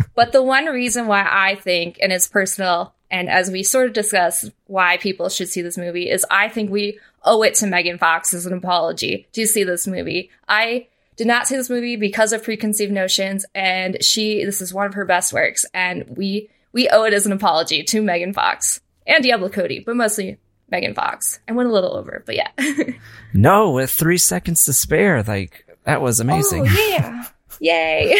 but 0.14 0.32
the 0.32 0.42
one 0.42 0.66
reason 0.66 1.06
why 1.06 1.26
I 1.28 1.54
think, 1.54 1.98
and 2.00 2.12
it's 2.12 2.28
personal, 2.28 2.94
and 3.10 3.28
as 3.28 3.50
we 3.50 3.62
sort 3.62 3.86
of 3.86 3.92
discuss 3.92 4.48
why 4.66 4.96
people 4.96 5.28
should 5.28 5.48
see 5.48 5.62
this 5.62 5.78
movie, 5.78 6.08
is 6.08 6.24
I 6.30 6.48
think 6.48 6.70
we 6.70 6.98
owe 7.24 7.42
it 7.42 7.54
to 7.56 7.66
Megan 7.66 7.98
Fox 7.98 8.32
as 8.32 8.46
an 8.46 8.52
apology 8.52 9.26
to 9.32 9.46
see 9.46 9.64
this 9.64 9.86
movie. 9.86 10.30
I 10.48 10.86
did 11.16 11.26
not 11.26 11.46
see 11.46 11.56
this 11.56 11.68
movie 11.68 11.96
because 11.96 12.32
of 12.32 12.42
preconceived 12.42 12.92
notions, 12.92 13.44
and 13.54 14.02
she 14.02 14.44
this 14.44 14.60
is 14.60 14.72
one 14.72 14.86
of 14.86 14.94
her 14.94 15.04
best 15.04 15.32
works, 15.32 15.66
and 15.74 16.04
we 16.16 16.48
we 16.72 16.88
owe 16.88 17.04
it 17.04 17.12
as 17.14 17.26
an 17.26 17.32
apology 17.32 17.82
to 17.84 18.02
Megan 18.02 18.32
Fox 18.32 18.80
and 19.06 19.22
Diablo 19.22 19.48
Cody, 19.48 19.80
but 19.80 19.96
mostly 19.96 20.38
Megan 20.70 20.94
Fox. 20.94 21.40
I 21.48 21.52
went 21.52 21.68
a 21.68 21.72
little 21.72 21.96
over, 21.96 22.22
but 22.26 22.36
yeah. 22.36 22.48
No, 23.34 23.70
with 23.70 23.90
three 23.90 24.18
seconds 24.18 24.64
to 24.64 24.72
spare, 24.72 25.22
like 25.22 25.66
that 25.84 26.00
was 26.02 26.20
amazing. 26.20 26.66
Oh 26.68 26.72
yeah. 26.88 27.24
Yay. 27.60 28.14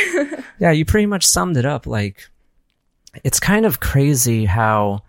Yeah, 0.58 0.72
you 0.72 0.84
pretty 0.84 1.06
much 1.06 1.24
summed 1.26 1.56
it 1.56 1.64
up. 1.64 1.86
Like, 1.86 2.28
it's 3.24 3.40
kind 3.40 3.64
of 3.64 3.80
crazy 3.80 4.44
how, 4.44 5.02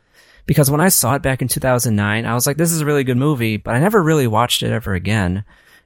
because 0.45 0.71
when 0.71 0.79
I 0.79 0.87
saw 0.87 1.15
it 1.15 1.21
back 1.21 1.41
in 1.41 1.49
2009, 1.49 2.25
I 2.25 2.33
was 2.33 2.47
like, 2.47 2.55
this 2.55 2.71
is 2.71 2.79
a 2.79 2.85
really 2.85 3.03
good 3.03 3.17
movie, 3.17 3.57
but 3.57 3.75
I 3.75 3.79
never 3.79 4.01
really 4.01 4.27
watched 4.27 4.63
it 4.63 4.71
ever 4.71 4.93
again. 4.93 5.43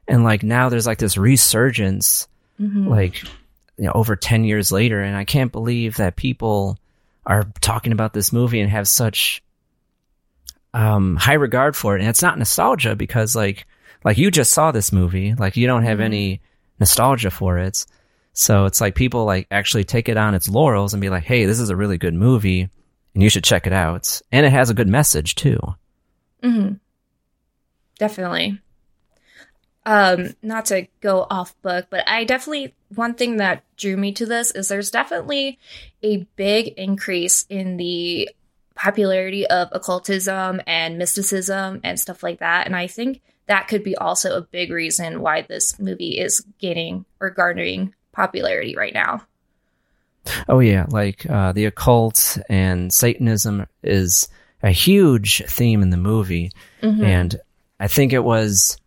And 0.08 0.24
like 0.24 0.44
now 0.44 0.70
there's 0.70 0.86
like 0.86 1.00
this 1.00 1.18
resurgence, 1.18 2.28
Mhm. 2.62 2.88
like, 2.88 3.24
you 3.78 3.86
know, 3.86 3.92
over 3.96 4.16
10 4.16 4.44
years 4.44 4.72
later. 4.72 5.02
And 5.02 5.18
I 5.18 5.26
can't 5.26 5.52
believe 5.52 5.98
that 5.98 6.16
people 6.16 6.78
are 7.26 7.44
talking 7.62 7.92
about 7.92 8.14
this 8.14 8.32
movie 8.32 8.60
and 8.60 8.70
have 8.70 8.88
such, 8.88 9.42
um, 10.74 11.16
high 11.16 11.34
regard 11.34 11.76
for 11.76 11.96
it. 11.96 12.02
And 12.02 12.10
it's 12.10 12.22
not 12.22 12.38
nostalgia 12.38 12.96
because 12.96 13.36
like, 13.36 13.66
like 14.04 14.18
you 14.18 14.30
just 14.30 14.52
saw 14.52 14.72
this 14.72 14.92
movie, 14.92 15.34
like 15.34 15.58
you 15.58 15.68
don't 15.68 15.84
have 15.84 16.00
any 16.00 16.42
nostalgia 16.80 17.32
for 17.32 17.58
it. 17.58 17.86
So 18.34 18.66
it's 18.66 18.82
like 18.82 18.96
people 18.96 19.26
like 19.26 19.48
actually 19.50 19.86
take 19.86 20.10
it 20.10 20.18
on 20.18 20.36
its 20.36 20.50
laurels 20.50 20.94
and 20.94 21.00
be 21.02 21.10
like, 21.10 21.24
"Hey, 21.24 21.46
this 21.46 21.60
is 21.60 21.70
a 21.70 21.76
really 21.76 21.98
good 21.98 22.14
movie, 22.14 22.70
and 23.14 23.24
you 23.24 23.30
should 23.30 23.46
check 23.46 23.66
it 23.66 23.72
out." 23.72 24.22
And 24.32 24.46
it 24.46 24.52
has 24.52 24.70
a 24.70 24.74
good 24.74 24.90
message 24.90 25.36
too. 25.36 25.58
hmm 26.44 26.74
Definitely. 27.98 28.60
Um, 29.86 30.36
not 30.42 30.66
to 30.66 30.88
go 31.02 31.28
off 31.30 31.60
book, 31.62 31.88
but 31.92 32.08
I 32.10 32.24
definitely 32.24 32.74
one 32.96 33.14
thing 33.14 33.38
that 33.38 33.64
drew 33.78 33.96
me 33.98 34.14
to 34.14 34.26
this 34.26 34.52
is 34.52 34.68
there's 34.68 34.90
definitely 34.90 35.60
a 36.02 36.26
big 36.36 36.70
increase 36.78 37.46
in 37.50 37.78
the 37.78 38.30
popularity 38.76 39.46
of 39.46 39.70
occultism 39.72 40.62
and 40.66 40.98
mysticism 40.98 41.82
and 41.84 42.00
stuff 42.00 42.24
like 42.24 42.40
that. 42.40 42.66
And 42.66 42.76
I 42.76 42.88
think 42.88 43.22
that 43.48 43.68
could 43.68 43.84
be 43.84 43.96
also 43.96 44.36
a 44.36 44.42
big 44.42 44.72
reason 44.72 45.22
why 45.22 45.44
this 45.44 45.80
movie 45.80 46.18
is 46.20 46.44
gaining 46.60 47.06
or 47.20 47.30
garnering 47.30 47.94
popularity 48.12 48.76
right 48.76 48.94
now. 48.94 49.22
Oh 50.50 50.60
yeah, 50.60 50.88
like 50.90 51.30
uh, 51.30 51.52
the 51.52 51.66
occult 51.66 52.40
and 52.50 52.92
Satanism 52.92 53.68
is 53.84 54.28
a 54.64 54.72
huge 54.72 55.44
theme 55.46 55.84
in 55.84 55.92
the 55.92 55.98
movie, 55.98 56.52
Mhm. 56.82 57.04
and 57.04 57.36
I 57.80 57.88
think 57.88 58.14
it 58.14 58.24
was 58.24 58.78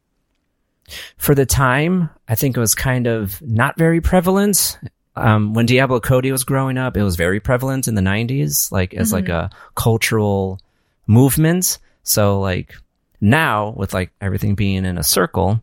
for 1.16 1.34
the 1.34 1.46
time. 1.46 2.10
I 2.28 2.34
think 2.34 2.56
it 2.56 2.60
was 2.60 2.74
kind 2.74 3.06
of 3.06 3.40
not 3.42 3.76
very 3.76 4.00
prevalent. 4.00 4.78
Um, 5.16 5.52
when 5.54 5.66
Diablo 5.66 5.98
Cody 6.00 6.30
was 6.32 6.44
growing 6.44 6.78
up, 6.78 6.96
it 6.96 7.02
was 7.02 7.16
very 7.16 7.40
prevalent 7.40 7.88
in 7.88 7.94
the 7.94 8.02
'90s, 8.02 8.70
like 8.70 8.94
as 8.94 9.12
like 9.12 9.26
Mhm. 9.26 9.34
a 9.34 9.50
cultural 9.74 10.60
movement. 11.06 11.78
So 12.02 12.40
like 12.40 12.74
now, 13.20 13.70
with 13.76 13.92
like 13.94 14.10
everything 14.20 14.54
being 14.54 14.84
in 14.84 14.96
a 14.98 15.02
circle, 15.02 15.62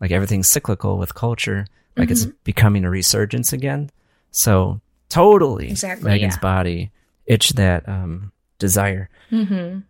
like 0.00 0.10
everything's 0.10 0.48
cyclical 0.48 0.98
with 0.98 1.14
culture, 1.14 1.66
like 1.96 2.10
it's 2.10 2.26
Mhm. 2.26 2.32
becoming 2.44 2.84
a 2.84 2.90
resurgence 2.90 3.52
again. 3.52 3.90
So 4.30 4.80
totally, 5.10 5.70
Exactly, 5.70 6.10
Megan's 6.10 6.36
yeah. 6.36 6.40
body 6.40 6.90
itch 7.26 7.50
that 7.50 7.88
um, 7.88 8.32
desire. 8.58 9.08
Mm-hmm. 9.30 9.80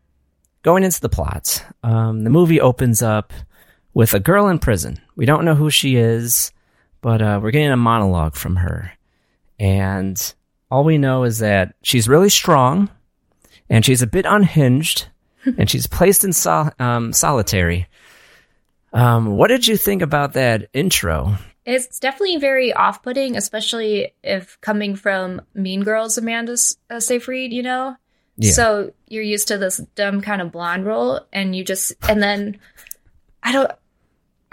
Going 0.62 0.82
into 0.84 1.00
the 1.00 1.08
plot, 1.08 1.64
um, 1.82 2.24
the 2.24 2.30
movie 2.30 2.60
opens 2.60 3.02
up 3.02 3.32
with 3.94 4.12
a 4.12 4.20
girl 4.20 4.48
in 4.48 4.58
prison. 4.58 5.00
We 5.16 5.24
don't 5.24 5.44
know 5.44 5.54
who 5.54 5.70
she 5.70 5.96
is, 5.96 6.52
but 7.00 7.22
uh, 7.22 7.40
we're 7.42 7.52
getting 7.52 7.70
a 7.70 7.76
monologue 7.76 8.34
from 8.34 8.56
her. 8.56 8.92
And 9.58 10.34
all 10.70 10.84
we 10.84 10.98
know 10.98 11.24
is 11.24 11.38
that 11.38 11.74
she's 11.82 12.08
really 12.08 12.28
strong 12.28 12.90
and 13.70 13.84
she's 13.84 14.02
a 14.02 14.06
bit 14.06 14.26
unhinged 14.26 15.06
and 15.58 15.70
she's 15.70 15.86
placed 15.86 16.24
in 16.24 16.32
sol- 16.32 16.72
um, 16.78 17.12
solitary. 17.12 17.86
Um, 18.92 19.36
what 19.36 19.48
did 19.48 19.66
you 19.66 19.76
think 19.76 20.02
about 20.02 20.34
that 20.34 20.68
intro? 20.72 21.36
It's 21.64 21.98
definitely 21.98 22.36
very 22.36 22.72
off-putting, 22.72 23.36
especially 23.36 24.12
if 24.22 24.60
coming 24.60 24.96
from 24.96 25.40
Mean 25.54 25.82
Girls 25.82 26.18
Amanda 26.18 26.56
uh, 26.90 27.00
Seyfried, 27.00 27.52
you 27.52 27.62
know. 27.62 27.96
Yeah. 28.36 28.52
So 28.52 28.92
you're 29.08 29.22
used 29.22 29.48
to 29.48 29.58
this 29.58 29.78
dumb 29.94 30.20
kind 30.20 30.42
of 30.42 30.52
blonde 30.52 30.84
role, 30.84 31.20
and 31.32 31.54
you 31.54 31.64
just 31.64 31.92
and 32.08 32.22
then 32.22 32.58
I 33.42 33.52
don't. 33.52 33.70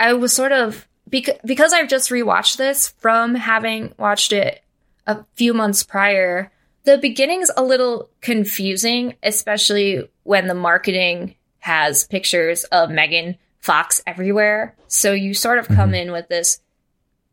I 0.02 0.14
was 0.14 0.34
sort 0.34 0.52
of 0.52 0.88
because 1.08 1.38
because 1.46 1.74
I've 1.74 1.88
just 1.88 2.10
rewatched 2.10 2.58
this 2.58 2.90
from 2.98 3.36
having 3.36 3.94
watched 3.98 4.34
it 4.34 4.62
a 5.06 5.24
few 5.36 5.54
months 5.54 5.84
prior. 5.84 6.52
The 6.84 6.98
beginning's 6.98 7.52
a 7.56 7.64
little 7.64 8.10
confusing, 8.22 9.14
especially 9.22 10.10
when 10.24 10.48
the 10.48 10.56
marketing 10.56 11.36
has 11.60 12.06
pictures 12.06 12.64
of 12.66 12.90
Megan 12.90 13.38
Fox 13.60 14.02
everywhere. 14.08 14.76
So 14.88 15.14
you 15.14 15.36
sort 15.36 15.60
of 15.60 15.68
come 15.68 15.92
mm-hmm. 15.92 16.08
in 16.08 16.12
with 16.12 16.28
this 16.28 16.60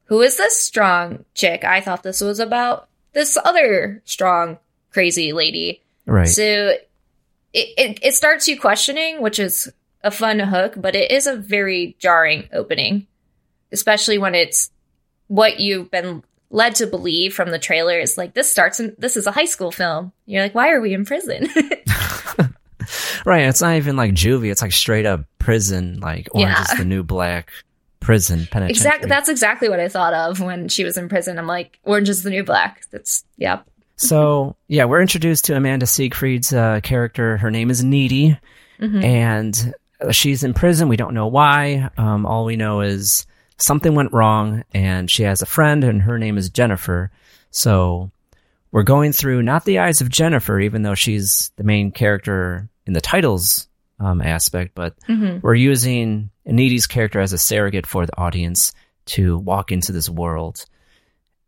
who 0.04 0.20
is 0.20 0.36
this 0.36 0.56
strong 0.56 1.24
chick? 1.34 1.64
I 1.64 1.80
thought 1.80 2.02
this 2.02 2.20
was 2.20 2.40
about 2.40 2.88
this 3.12 3.38
other 3.42 4.02
strong, 4.04 4.58
crazy 4.90 5.32
lady. 5.32 5.82
Right. 6.04 6.28
So 6.28 6.42
it, 6.42 6.88
it, 7.54 7.98
it 8.02 8.14
starts 8.14 8.48
you 8.48 8.60
questioning, 8.60 9.22
which 9.22 9.38
is 9.38 9.72
a 10.08 10.10
fun 10.10 10.38
hook, 10.40 10.74
but 10.76 10.96
it 10.96 11.10
is 11.10 11.26
a 11.26 11.36
very 11.36 11.96
jarring 12.00 12.48
opening, 12.52 13.06
especially 13.72 14.18
when 14.18 14.34
it's 14.34 14.70
what 15.28 15.60
you've 15.60 15.90
been 15.90 16.22
led 16.50 16.74
to 16.76 16.86
believe 16.86 17.34
from 17.34 17.50
the 17.50 17.58
trailer 17.58 17.98
is 17.98 18.16
like 18.16 18.32
this 18.32 18.50
starts 18.50 18.80
in 18.80 18.94
this 18.98 19.16
is 19.16 19.26
a 19.26 19.30
high 19.32 19.44
school 19.44 19.70
film. 19.70 20.12
You're 20.26 20.42
like, 20.42 20.54
why 20.54 20.70
are 20.70 20.80
we 20.80 20.94
in 20.94 21.04
prison? 21.04 21.48
Right. 23.26 23.42
It's 23.42 23.60
not 23.60 23.74
even 23.76 23.96
like 23.96 24.12
juvie. 24.14 24.50
It's 24.50 24.62
like 24.62 24.72
straight 24.72 25.04
up 25.04 25.24
prison. 25.38 26.00
Like 26.00 26.28
Orange 26.32 26.48
Yeah. 26.56 26.62
is 26.62 26.78
the 26.78 26.84
New 26.86 27.02
Black 27.02 27.50
prison 28.00 28.46
penitentiary. 28.50 28.70
Exactly. 28.70 29.08
That's 29.10 29.28
exactly 29.28 29.68
what 29.68 29.80
I 29.80 29.88
thought 29.88 30.14
of 30.14 30.40
when 30.40 30.68
she 30.68 30.84
was 30.84 30.96
in 30.96 31.08
prison. 31.10 31.38
I'm 31.38 31.46
like, 31.46 31.78
Orange 31.84 32.08
is 32.08 32.22
the 32.22 32.30
New 32.30 32.44
Black. 32.44 32.86
That's 32.90 33.24
yep. 33.36 33.66
So 33.96 34.56
yeah, 34.68 34.86
we're 34.86 35.02
introduced 35.02 35.46
to 35.46 35.56
Amanda 35.56 35.84
Seyfried's 35.86 36.52
uh, 36.54 36.80
character. 36.82 37.36
Her 37.36 37.50
name 37.50 37.68
is 37.70 37.84
Needy, 37.84 38.38
Mhm. 38.80 39.04
and 39.04 39.74
she's 40.10 40.44
in 40.44 40.54
prison. 40.54 40.88
We 40.88 40.96
don't 40.96 41.14
know 41.14 41.26
why. 41.26 41.90
Um, 41.96 42.24
all 42.26 42.44
we 42.44 42.56
know 42.56 42.80
is 42.80 43.26
something 43.58 43.94
went 43.94 44.12
wrong, 44.12 44.64
and 44.72 45.10
she 45.10 45.24
has 45.24 45.42
a 45.42 45.46
friend, 45.46 45.82
and 45.84 46.02
her 46.02 46.18
name 46.18 46.38
is 46.38 46.50
Jennifer. 46.50 47.10
So 47.50 48.10
we're 48.70 48.82
going 48.84 49.12
through 49.12 49.42
not 49.42 49.64
the 49.64 49.78
eyes 49.80 50.00
of 50.00 50.08
Jennifer, 50.10 50.60
even 50.60 50.82
though 50.82 50.94
she's 50.94 51.50
the 51.56 51.64
main 51.64 51.90
character 51.90 52.68
in 52.86 52.92
the 52.92 53.00
titles 53.00 53.68
um, 54.00 54.20
aspect, 54.22 54.76
but 54.76 54.94
Mhm. 55.08 55.42
we're 55.42 55.54
using 55.56 56.30
Needy's 56.46 56.86
character 56.86 57.18
as 57.18 57.32
a 57.32 57.38
surrogate 57.38 57.84
for 57.86 58.06
the 58.06 58.16
audience 58.16 58.72
to 59.06 59.36
walk 59.38 59.72
into 59.72 59.90
this 59.90 60.08
world. 60.08 60.64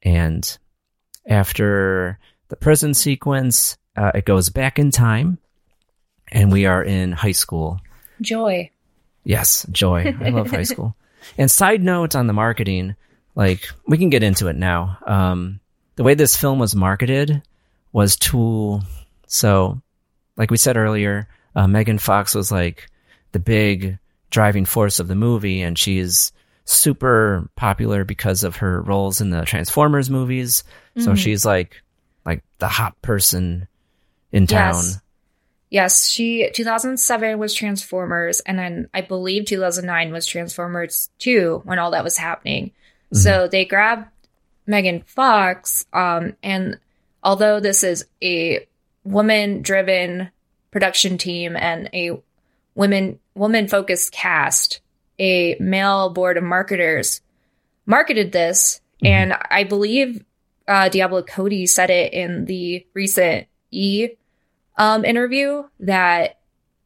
And 0.03 0.59
after 1.29 2.19
the 2.49 2.57
prison 2.57 2.95
sequence, 2.95 3.77
uh, 3.97 4.11
it 4.17 4.25
goes 4.25 4.49
back 4.49 4.79
in 4.81 4.91
time, 4.91 5.39
and 6.33 6.51
we 6.51 6.67
are 6.67 6.83
in 6.83 7.13
high 7.13 7.33
school. 7.33 7.81
Joy. 8.21 8.71
Yes, 9.25 9.67
joy. 9.71 10.15
I 10.21 10.31
love 10.31 10.51
high 10.51 10.63
school. 10.75 10.95
And 11.37 11.51
side 11.51 11.83
note 11.83 12.15
on 12.17 12.27
the 12.27 12.33
marketing, 12.33 12.95
like 13.35 13.67
we 13.87 13.99
can 13.99 14.11
get 14.11 14.23
into 14.23 14.49
it 14.49 14.57
now. 14.57 14.99
Um, 15.07 15.61
the 15.97 16.03
way 16.03 16.15
this 16.15 16.37
film 16.37 16.59
was 16.59 16.75
marketed 16.75 17.43
was 17.93 18.17
to, 18.17 18.81
so 19.27 19.81
like 20.37 20.51
we 20.51 20.57
said 20.57 20.77
earlier, 20.77 21.29
uh, 21.55 21.67
Megan 21.67 21.99
Fox 21.99 22.35
was 22.35 22.51
like 22.51 22.89
the 23.33 23.39
big 23.41 23.99
driving 24.31 24.65
force 24.65 25.01
of 25.01 25.09
the 25.09 25.15
movie, 25.17 25.61
and 25.61 25.79
she's 25.79 26.33
super 26.65 27.49
popular 27.57 28.05
because 28.05 28.45
of 28.45 28.57
her 28.57 28.81
roles 28.83 29.21
in 29.21 29.31
the 29.31 29.43
Transformers 29.45 30.09
movies. 30.09 30.63
So 30.97 31.13
Mhm. 31.13 31.17
she's 31.19 31.45
like, 31.45 31.83
like 32.25 32.45
the 32.59 32.69
hot 32.69 33.01
person 33.03 33.67
in 34.33 34.47
town. 34.47 34.75
Yes. 34.75 35.01
Yes, 35.71 36.11
she 36.11 36.51
2007 36.53 37.39
was 37.39 37.55
Transformers, 37.55 38.41
and 38.41 38.59
then 38.59 38.89
I 38.93 39.03
believe 39.03 39.45
2009 39.45 40.13
was 40.13 40.27
Transformers 40.27 41.11
2 41.21 41.63
when 41.65 41.79
all 41.79 41.93
that 41.93 42.03
was 42.03 42.17
happening. 42.17 42.73
So 43.13 43.49
they 43.49 43.65
grabbed 43.65 44.09
Megan 44.67 45.03
Fox, 45.03 45.87
um, 45.93 46.37
and 46.43 46.79
although 47.23 47.61
this 47.61 47.85
is 47.85 48.05
a 48.23 48.67
woman-driven 49.05 50.31
production 50.71 51.19
team 51.19 51.57
and 51.57 51.89
a 51.95 52.21
women 52.75 53.21
woman-focused 53.35 54.13
cast, 54.13 54.81
a 55.19 55.57
male 55.61 56.11
board 56.11 56.37
of 56.37 56.45
marketers 56.45 57.21
marketed 57.87 58.33
this, 58.33 58.81
and 59.03 59.35
I 59.51 59.65
believe 59.65 60.25
uh, 60.67 60.89
Diablo 60.89 61.23
Cody 61.23 61.67
said 61.67 61.91
it 61.91 62.13
in 62.13 62.45
the 62.45 62.87
recent 62.95 63.47
E 63.71 64.11
um, 64.77 65.05
interview 65.05 65.65
that 65.81 66.39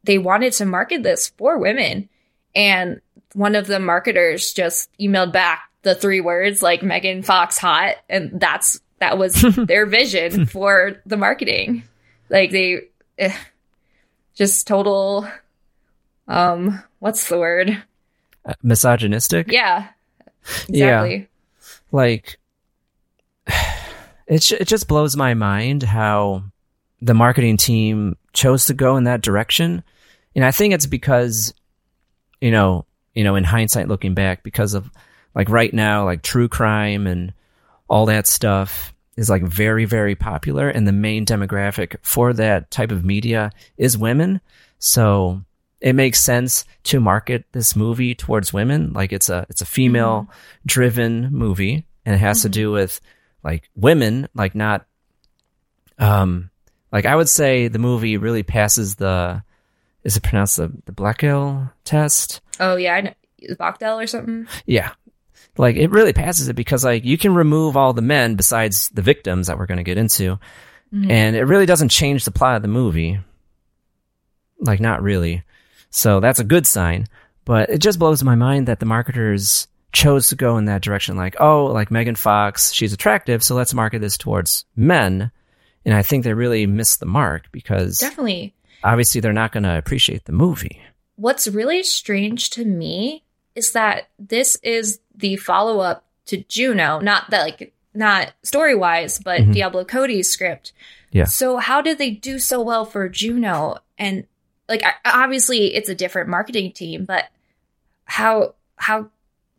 they 0.03 0.17
wanted 0.17 0.53
to 0.53 0.65
market 0.65 1.03
this 1.03 1.29
for 1.37 1.57
women. 1.57 2.09
And 2.55 3.01
one 3.33 3.55
of 3.55 3.67
the 3.67 3.79
marketers 3.79 4.53
just 4.53 4.89
emailed 4.99 5.33
back 5.33 5.69
the 5.81 5.95
three 5.95 6.21
words 6.21 6.61
like 6.61 6.83
Megan 6.83 7.23
Fox 7.23 7.57
hot. 7.57 7.95
And 8.09 8.39
that's, 8.39 8.79
that 8.99 9.17
was 9.17 9.33
their 9.57 9.85
vision 9.85 10.45
for 10.45 11.01
the 11.05 11.17
marketing. 11.17 11.83
Like 12.29 12.51
they 12.51 12.81
eh, 13.17 13.35
just 14.35 14.67
total, 14.67 15.27
um, 16.27 16.81
what's 16.99 17.29
the 17.29 17.37
word? 17.37 17.83
Uh, 18.45 18.53
misogynistic. 18.63 19.51
Yeah. 19.51 19.87
Yeah. 20.67 21.03
Exactly. 21.03 21.27
like 21.91 22.37
it, 24.27 24.41
ju- 24.41 24.57
it 24.59 24.67
just 24.67 24.87
blows 24.87 25.15
my 25.15 25.33
mind 25.33 25.83
how 25.83 26.43
the 27.01 27.13
marketing 27.13 27.57
team 27.57 28.17
chose 28.33 28.65
to 28.65 28.73
go 28.73 28.97
in 28.97 29.05
that 29.05 29.21
direction. 29.21 29.83
And 30.35 30.43
i 30.43 30.51
think 30.51 30.73
it's 30.73 30.85
because 30.85 31.53
you 32.41 32.51
know 32.51 32.85
you 33.13 33.23
know 33.23 33.35
in 33.35 33.43
hindsight 33.43 33.87
looking 33.87 34.13
back 34.13 34.43
because 34.43 34.73
of 34.73 34.89
like 35.33 35.49
right 35.49 35.73
now 35.73 36.03
like 36.03 36.21
true 36.21 36.49
crime 36.49 37.07
and 37.07 37.33
all 37.87 38.07
that 38.07 38.27
stuff 38.27 38.93
is 39.15 39.29
like 39.29 39.43
very 39.43 39.85
very 39.85 40.15
popular. 40.15 40.69
And 40.69 40.87
the 40.87 40.91
main 40.91 41.25
demographic 41.25 41.95
for 42.01 42.33
that 42.33 42.71
type 42.71 42.91
of 42.91 43.05
media 43.05 43.51
is 43.77 43.97
women. 43.97 44.41
So 44.79 45.41
it 45.81 45.93
makes 45.93 46.19
sense 46.19 46.65
to 46.85 46.99
market 46.99 47.45
this 47.51 47.75
movie 47.75 48.15
towards 48.15 48.53
women. 48.53 48.93
Like 48.93 49.13
it's 49.13 49.29
a 49.29 49.45
it's 49.49 49.61
a 49.61 49.65
female 49.65 50.29
driven 50.65 51.31
movie. 51.31 51.85
And 52.05 52.15
it 52.15 52.19
has 52.19 52.41
to 52.43 52.49
do 52.49 52.71
with 52.71 52.99
like 53.43 53.69
women 53.75 54.27
like 54.33 54.55
not 54.55 54.85
um 55.97 56.49
like 56.95 57.05
i 57.05 57.15
would 57.15 57.27
say 57.29 57.67
the 57.67 57.79
movie 57.79 58.15
really 58.17 58.43
passes 58.43 58.95
the 58.95 59.43
is 60.03 60.15
it 60.17 60.23
pronounced 60.23 60.55
the 60.57 60.71
the 60.85 60.91
Blackwell 60.93 61.71
test 61.83 62.41
Oh, 62.59 62.77
yeah. 62.77 62.93
I 62.95 63.01
know. 63.01 63.13
Bechdel 63.59 64.01
or 64.01 64.07
something. 64.07 64.47
yeah 64.65 64.91
like 65.57 65.75
it 65.75 65.91
really 65.91 66.13
passes 66.13 66.47
it 66.47 66.55
because 66.55 66.83
like 66.85 67.03
you 67.05 67.17
can 67.17 67.35
remove 67.35 67.75
all 67.77 67.93
the 67.93 68.01
men 68.01 68.35
besides 68.35 68.89
the 68.93 69.01
victims 69.01 69.47
that 69.47 69.57
we're 69.57 69.65
going 69.67 69.77
to 69.83 69.91
get 69.91 69.97
into 69.97 70.39
Mhm. 70.93 71.09
and 71.11 71.35
it 71.35 71.43
really 71.45 71.65
doesn't 71.65 71.89
change 71.89 72.23
the 72.25 72.31
plot 72.31 72.55
of 72.55 72.61
the 72.61 72.67
movie 72.67 73.19
like 74.59 74.79
not 74.79 75.01
really 75.01 75.43
so 75.89 76.19
that's 76.19 76.39
a 76.39 76.43
good 76.43 76.65
sign 76.65 77.07
but 77.43 77.69
it 77.69 77.79
just 77.79 77.99
blows 77.99 78.23
my 78.23 78.35
mind 78.35 78.67
that 78.67 78.79
the 78.79 78.85
marketers 78.85 79.67
chose 79.91 80.29
to 80.29 80.35
go 80.35 80.57
in 80.57 80.65
that 80.65 80.81
direction 80.81 81.15
like 81.17 81.35
oh 81.39 81.65
like 81.65 81.91
megan 81.91 82.15
fox 82.15 82.71
she's 82.73 82.93
attractive 82.93 83.43
so 83.43 83.55
let's 83.55 83.73
market 83.73 83.99
this 83.99 84.17
towards 84.17 84.65
men 84.75 85.31
and 85.85 85.93
i 85.93 86.01
think 86.01 86.23
they 86.23 86.33
really 86.33 86.65
missed 86.65 86.99
the 86.99 87.05
mark 87.05 87.51
because 87.51 87.99
Definitely. 87.99 88.53
obviously 88.83 89.21
they're 89.21 89.33
not 89.33 89.51
going 89.51 89.63
to 89.63 89.77
appreciate 89.77 90.25
the 90.25 90.31
movie 90.33 90.81
What's 91.17 91.47
really 91.47 91.81
strange 91.81 92.49
to 92.51 92.65
me 92.65 93.23
is 93.55 93.71
that 93.71 94.09
this 94.19 94.57
is 94.57 94.99
the 95.15 95.37
follow 95.37 95.79
up 95.79 96.03
to 96.25 96.43
Juno, 96.43 96.99
not 96.99 97.29
that 97.29 97.43
like 97.43 97.73
not 97.93 98.33
story 98.43 98.75
wise, 98.75 99.17
but 99.19 99.39
Mhm. 99.39 99.53
Diablo 99.53 99.85
Cody's 99.85 100.29
script. 100.29 100.73
Yeah. 101.11 101.23
So 101.23 101.55
how 101.55 101.79
did 101.81 101.99
they 101.99 102.09
do 102.11 102.37
so 102.37 102.59
well 102.61 102.83
for 102.83 103.07
Juno? 103.07 103.77
And 103.97 104.25
like 104.67 104.83
obviously 105.05 105.73
it's 105.73 105.87
a 105.87 105.95
different 105.95 106.27
marketing 106.27 106.73
team, 106.73 107.05
but 107.05 107.29
how 108.03 108.55
how 108.75 109.09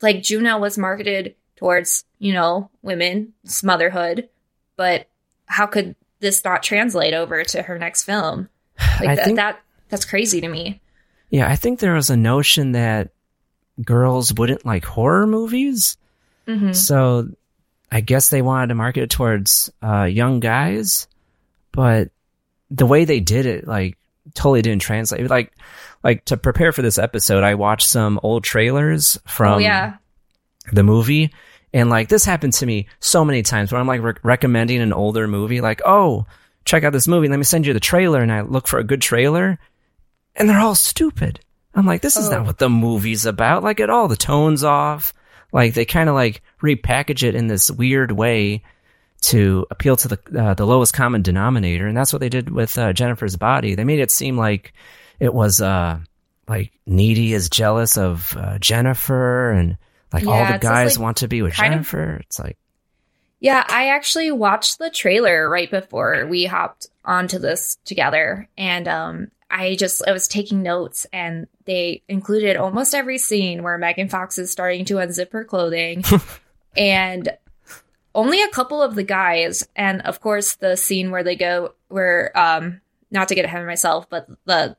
like 0.02 0.22
Juno 0.22 0.58
was 0.58 0.76
marketed 0.76 1.34
towards 1.56 2.04
you 2.18 2.34
know 2.34 2.68
women, 2.82 3.32
motherhood, 3.62 4.28
but 4.76 5.06
how 5.46 5.64
could 5.66 5.96
this 6.20 6.44
not 6.44 6.62
translate 6.62 7.14
over 7.14 7.42
to 7.44 7.62
her 7.62 7.78
next 7.78 8.04
film? 8.04 8.48
Like 9.00 9.08
I 9.08 9.14
that, 9.16 9.24
think- 9.24 9.36
that 9.36 9.60
that's 9.88 10.04
crazy 10.04 10.40
to 10.40 10.48
me. 10.48 10.80
yeah 11.30 11.48
i 11.48 11.56
think 11.56 11.78
there 11.80 11.94
was 11.94 12.10
a 12.10 12.16
notion 12.16 12.72
that 12.72 13.10
girls 13.82 14.32
wouldn't 14.34 14.64
like 14.66 14.84
horror 14.84 15.26
movies 15.26 15.96
Mhm. 16.46 16.74
So 16.76 17.28
I 17.90 18.00
guess 18.00 18.30
they 18.30 18.40
wanted 18.40 18.68
to 18.68 18.74
market 18.76 19.02
it 19.02 19.10
towards 19.10 19.68
uh, 19.82 20.04
young 20.04 20.38
guys, 20.38 21.08
but 21.72 22.10
the 22.70 22.86
way 22.86 23.04
they 23.04 23.18
did 23.18 23.46
it, 23.46 23.66
like, 23.66 23.96
totally 24.34 24.62
didn't 24.62 24.82
translate. 24.82 25.28
Like, 25.28 25.52
like 26.04 26.24
to 26.26 26.36
prepare 26.36 26.70
for 26.70 26.82
this 26.82 26.98
episode, 26.98 27.42
I 27.42 27.56
watched 27.56 27.88
some 27.88 28.20
old 28.22 28.44
trailers 28.44 29.18
from 29.26 29.54
oh 29.54 29.58
yeah. 29.58 29.96
the 30.72 30.84
movie, 30.84 31.32
and 31.72 31.90
like 31.90 32.08
this 32.08 32.24
happened 32.24 32.52
to 32.54 32.66
me 32.66 32.86
so 33.00 33.24
many 33.24 33.42
times 33.42 33.72
where 33.72 33.80
I'm 33.80 33.86
like 33.86 34.02
rec- 34.02 34.24
recommending 34.24 34.80
an 34.80 34.92
older 34.92 35.26
movie, 35.28 35.60
like, 35.60 35.82
oh, 35.84 36.26
check 36.64 36.84
out 36.84 36.92
this 36.92 37.08
movie. 37.08 37.28
Let 37.28 37.38
me 37.38 37.44
send 37.44 37.66
you 37.66 37.72
the 37.72 37.80
trailer, 37.80 38.22
and 38.22 38.32
I 38.32 38.40
look 38.42 38.66
for 38.68 38.78
a 38.78 38.84
good 38.84 39.02
trailer, 39.02 39.58
and 40.34 40.48
they're 40.48 40.58
all 40.60 40.74
stupid. 40.74 41.40
I'm 41.74 41.86
like, 41.86 42.00
this 42.02 42.16
is 42.16 42.28
Oh. 42.28 42.30
not 42.38 42.46
what 42.46 42.58
the 42.58 42.70
movie's 42.70 43.26
about. 43.26 43.62
Like, 43.62 43.80
at 43.80 43.90
all, 43.90 44.08
the 44.08 44.16
tone's 44.16 44.64
off. 44.64 45.12
Like, 45.52 45.74
they 45.74 45.84
kind 45.84 46.08
of 46.08 46.14
like 46.14 46.42
repackage 46.62 47.22
it 47.22 47.34
in 47.34 47.46
this 47.48 47.70
weird 47.70 48.10
way 48.12 48.62
to 49.22 49.66
appeal 49.70 49.96
to 49.96 50.08
the 50.08 50.18
uh, 50.38 50.54
the 50.54 50.66
lowest 50.66 50.92
common 50.92 51.22
denominator, 51.22 51.86
and 51.86 51.96
that's 51.96 52.12
what 52.12 52.20
they 52.20 52.28
did 52.28 52.50
with 52.50 52.76
uh, 52.78 52.92
Jennifer's 52.92 53.36
body. 53.36 53.74
They 53.74 53.84
made 53.84 53.98
it 54.00 54.10
seem 54.10 54.36
like 54.36 54.72
it 55.20 55.32
was 55.32 55.60
uh 55.60 55.98
like 56.48 56.72
needy 56.86 57.32
is 57.32 57.48
jealous 57.50 57.96
of 57.96 58.36
uh, 58.36 58.58
Jennifer, 58.58 59.50
and 59.52 59.78
like 60.16 60.26
all 60.26 60.34
Yeah, 60.38 60.48
the 60.48 60.54
it's 60.56 60.62
just, 60.62 60.72
guys 60.72 60.96
like, 60.98 61.02
want 61.04 61.16
to 61.18 61.28
be 61.28 61.42
with 61.42 61.54
kind 61.54 61.74
of- 61.74 61.78
Jennifer. 61.80 62.20
It's 62.24 62.38
like, 62.38 62.56
Yeah, 63.40 63.64
I 63.68 63.88
actually 63.88 64.30
watched 64.32 64.78
the 64.78 64.90
trailer 64.90 65.48
right 65.48 65.70
before 65.70 66.26
we 66.26 66.44
hopped 66.46 66.88
onto 67.04 67.38
this 67.38 67.78
together 67.84 68.48
and 68.58 68.88
um 68.88 69.30
I 69.48 69.76
just 69.76 70.02
I 70.06 70.12
was 70.12 70.26
taking 70.26 70.62
notes 70.62 71.06
and 71.12 71.46
they 71.66 72.02
included 72.08 72.56
almost 72.56 72.94
every 72.96 73.18
scene 73.18 73.62
where 73.62 73.78
Megan 73.78 74.08
Fox 74.08 74.38
is 74.38 74.50
starting 74.50 74.84
to 74.86 74.94
unzip 74.94 75.30
her 75.32 75.44
clothing 75.44 76.02
and 76.76 77.28
only 78.14 78.42
a 78.42 78.48
couple 78.48 78.82
of 78.82 78.94
the 78.96 79.04
guys 79.04 79.68
and 79.76 80.02
of 80.02 80.20
course 80.20 80.54
the 80.56 80.76
scene 80.76 81.10
where 81.12 81.22
they 81.22 81.36
go 81.36 81.74
where 81.88 82.36
um 82.36 82.80
not 83.12 83.28
to 83.28 83.34
get 83.36 83.44
ahead 83.44 83.60
of 83.60 83.66
myself 83.68 84.08
but 84.10 84.26
the 84.46 84.76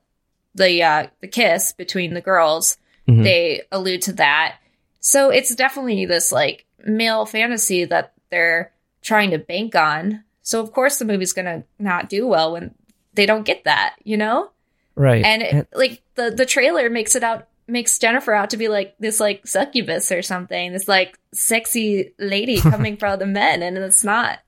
the 0.55 0.81
uh, 0.83 1.07
the 1.21 1.27
kiss 1.27 1.71
between 1.71 2.15
the 2.15 2.21
girls. 2.21 2.77
Mhm. 3.07 3.23
They 3.23 3.61
allude 3.71 4.01
to 4.03 4.13
that. 4.13 4.57
So 4.99 5.29
it's 5.29 5.53
definitely 5.55 6.05
this 6.05 6.31
like 6.31 6.65
male 6.85 7.25
fantasy 7.25 7.85
that 7.85 8.13
they're 8.29 8.71
trying 9.01 9.31
to 9.31 9.37
bank 9.37 9.75
on. 9.75 10.23
So 10.41 10.61
of 10.61 10.71
course 10.71 10.97
the 10.97 11.05
movie's 11.05 11.33
gonna 11.33 11.63
not 11.79 12.09
do 12.09 12.27
well 12.27 12.53
when 12.53 12.73
they 13.13 13.25
don't 13.25 13.45
get 13.45 13.63
that, 13.65 13.95
you 14.03 14.17
know? 14.17 14.51
Right. 14.95 15.23
And 15.23 15.41
it, 15.41 15.67
like 15.73 16.01
the 16.15 16.31
the 16.31 16.45
trailer 16.45 16.89
makes 16.89 17.15
it 17.15 17.23
out 17.23 17.47
makes 17.67 17.99
Jennifer 17.99 18.33
out 18.33 18.51
to 18.51 18.57
be 18.57 18.67
like 18.67 18.95
this 18.99 19.19
like 19.19 19.45
succubus 19.45 20.11
or 20.11 20.21
something, 20.21 20.71
this 20.71 20.87
like 20.87 21.19
sexy 21.33 22.13
lady 22.17 22.59
coming 22.61 22.97
for 22.97 23.07
all 23.07 23.17
the 23.17 23.25
men, 23.25 23.61
and 23.61 23.77
it's 23.77 24.03
not. 24.03 24.39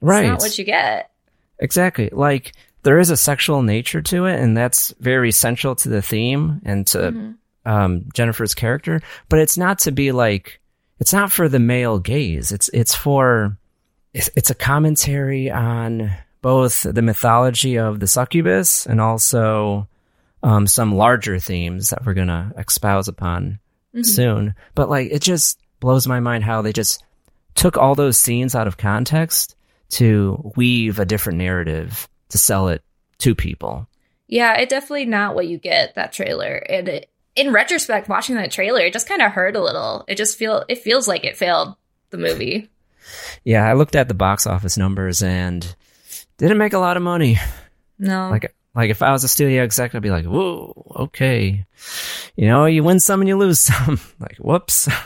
Right. 0.00 0.24
It's 0.26 0.28
not 0.30 0.40
what 0.40 0.58
you 0.58 0.64
get. 0.64 1.10
Exactly. 1.58 2.10
Like 2.12 2.52
there 2.82 2.98
is 2.98 3.10
a 3.10 3.16
sexual 3.16 3.62
nature 3.62 4.02
to 4.02 4.26
it, 4.26 4.38
and 4.38 4.56
that's 4.56 4.94
very 5.00 5.32
central 5.32 5.74
to 5.76 5.88
the 5.88 6.02
theme 6.02 6.60
and 6.64 6.86
to 6.88 6.98
Mhm. 6.98 7.34
Um, 7.66 8.06
Jennifer's 8.14 8.54
character. 8.54 9.02
But 9.28 9.40
it's 9.40 9.58
not 9.58 9.80
to 9.80 9.92
be 9.92 10.12
like 10.12 10.60
it's 10.98 11.12
not 11.12 11.30
for 11.32 11.48
the 11.48 11.58
male 11.58 11.98
gaze. 11.98 12.52
It's 12.52 12.70
it's 12.72 12.94
for 12.94 13.58
it's, 14.14 14.30
it's 14.36 14.50
a 14.50 14.54
commentary 14.54 15.50
on 15.50 16.10
both 16.40 16.82
the 16.82 17.02
mythology 17.02 17.76
of 17.76 18.00
the 18.00 18.06
succubus 18.06 18.86
and 18.86 19.00
also 19.00 19.88
um, 20.42 20.66
some 20.66 20.94
larger 20.94 21.38
themes 21.38 21.90
that 21.90 22.06
we're 22.06 22.14
gonna 22.14 22.52
espouse 22.56 23.08
upon 23.08 23.58
Mhm. 23.94 24.06
soon. 24.06 24.54
But 24.74 24.88
like 24.88 25.08
it 25.10 25.22
just 25.22 25.58
blows 25.80 26.06
my 26.06 26.20
mind 26.20 26.44
how 26.44 26.62
they 26.62 26.72
just 26.72 27.02
took 27.54 27.76
all 27.76 27.94
those 27.94 28.18
scenes 28.18 28.54
out 28.54 28.66
of 28.66 28.76
context 28.76 29.56
to 29.88 30.52
weave 30.56 30.98
a 30.98 31.04
different 31.04 31.38
narrative 31.38 32.08
to 32.28 32.38
sell 32.38 32.68
it 32.68 32.82
to 33.18 33.34
people. 33.34 33.88
Yeah, 34.28 34.58
it 34.58 34.68
definitely 34.68 35.06
not 35.06 35.34
what 35.34 35.46
you 35.46 35.56
get 35.58 35.94
that 35.94 36.12
trailer. 36.12 36.56
And 36.56 36.88
it, 36.88 37.08
in 37.36 37.52
retrospect, 37.52 38.08
watching 38.08 38.36
that 38.36 38.50
trailer, 38.50 38.80
it 38.80 38.92
just 38.92 39.08
kind 39.08 39.22
of 39.22 39.32
hurt 39.32 39.54
a 39.56 39.62
little. 39.62 40.04
It 40.08 40.16
just 40.16 40.36
feel 40.38 40.64
it 40.68 40.78
feels 40.78 41.06
like 41.06 41.24
it 41.24 41.36
failed 41.36 41.76
the 42.10 42.18
movie. 42.18 42.68
Yeah, 43.44 43.68
I 43.68 43.74
looked 43.74 43.94
at 43.94 44.08
the 44.08 44.14
box 44.14 44.46
office 44.46 44.76
numbers 44.76 45.22
and 45.22 45.74
didn't 46.38 46.58
make 46.58 46.72
a 46.72 46.78
lot 46.78 46.96
of 46.96 47.02
money. 47.02 47.38
No, 47.98 48.28
Like 48.30 48.54
like 48.74 48.90
if 48.90 49.00
I 49.00 49.12
was 49.12 49.24
a 49.24 49.28
studio 49.28 49.62
exec, 49.62 49.94
I'd 49.94 50.02
be 50.02 50.10
like, 50.10 50.26
"Whoa, 50.26 50.72
okay." 50.96 51.64
You 52.36 52.46
know, 52.48 52.66
you 52.66 52.82
win 52.82 53.00
some 53.00 53.20
and 53.20 53.28
you 53.28 53.36
lose 53.38 53.60
some. 53.60 54.00
like, 54.20 54.36
whoops. 54.38 54.88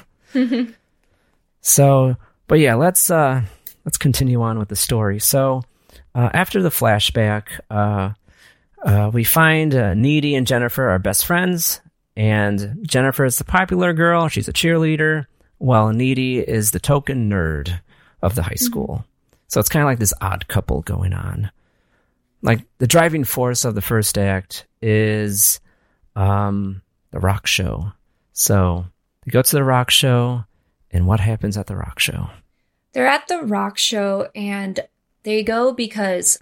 So, 1.63 2.17
but 2.49 2.59
yeah, 2.59 2.75
let's 2.75 3.11
uh 3.11 3.43
let's 3.85 3.99
continue 3.99 4.41
on 4.43 4.59
with 4.59 4.69
the 4.69 4.77
story. 4.77 5.19
So, 5.19 5.63
uh, 6.15 6.31
after 6.33 6.63
the 6.63 6.71
flashback, 6.71 7.49
uh, 7.71 8.13
uh, 8.83 9.11
we 9.13 9.25
find 9.25 9.75
uh, 9.75 9.95
Needy 9.95 10.35
and 10.35 10.47
Jennifer 10.47 10.89
are 10.89 10.99
best 10.99 11.27
friends, 11.27 11.81
and 12.21 12.87
Jennifer 12.87 13.25
is 13.25 13.39
the 13.39 13.45
popular 13.45 13.95
girl. 13.95 14.29
She's 14.29 14.47
a 14.47 14.53
cheerleader, 14.53 15.25
while 15.57 15.89
Needy 15.89 16.39
is 16.39 16.71
the 16.71 16.79
token 16.79 17.31
nerd 17.31 17.81
of 18.21 18.35
the 18.35 18.43
high 18.43 18.57
school. 18.57 19.07
So 19.49 19.59
it's 19.59 19.71
kind 19.71 19.83
of 19.83 19.87
like 19.87 20.01
this 20.01 20.13
odd 20.21 20.47
couple 20.47 20.83
going 20.83 21.15
on. 21.15 21.51
Like 22.43 22.67
the 22.77 22.87
driving 22.87 23.25
force 23.25 23.65
of 23.65 23.75
the 23.75 23.81
first 23.81 24.19
act 24.19 24.67
is 24.83 25.61
um, 26.15 26.83
the 27.11 27.21
rock 27.21 27.47
show. 27.47 27.91
So 28.35 28.85
they 29.25 29.31
go 29.31 29.41
to 29.41 29.57
the 29.57 29.65
rock 29.65 29.89
show, 29.89 30.45
and 30.91 31.07
what 31.07 31.21
happens 31.21 31.57
at 31.57 31.69
the 31.69 31.77
rock 31.77 32.01
show? 32.01 32.29
They're 32.93 33.07
at 33.07 33.29
the 33.29 33.45
rock 33.45 33.79
show 33.79 34.29
and 34.35 34.79
they 35.23 35.43
go 35.43 35.73
because 35.73 36.39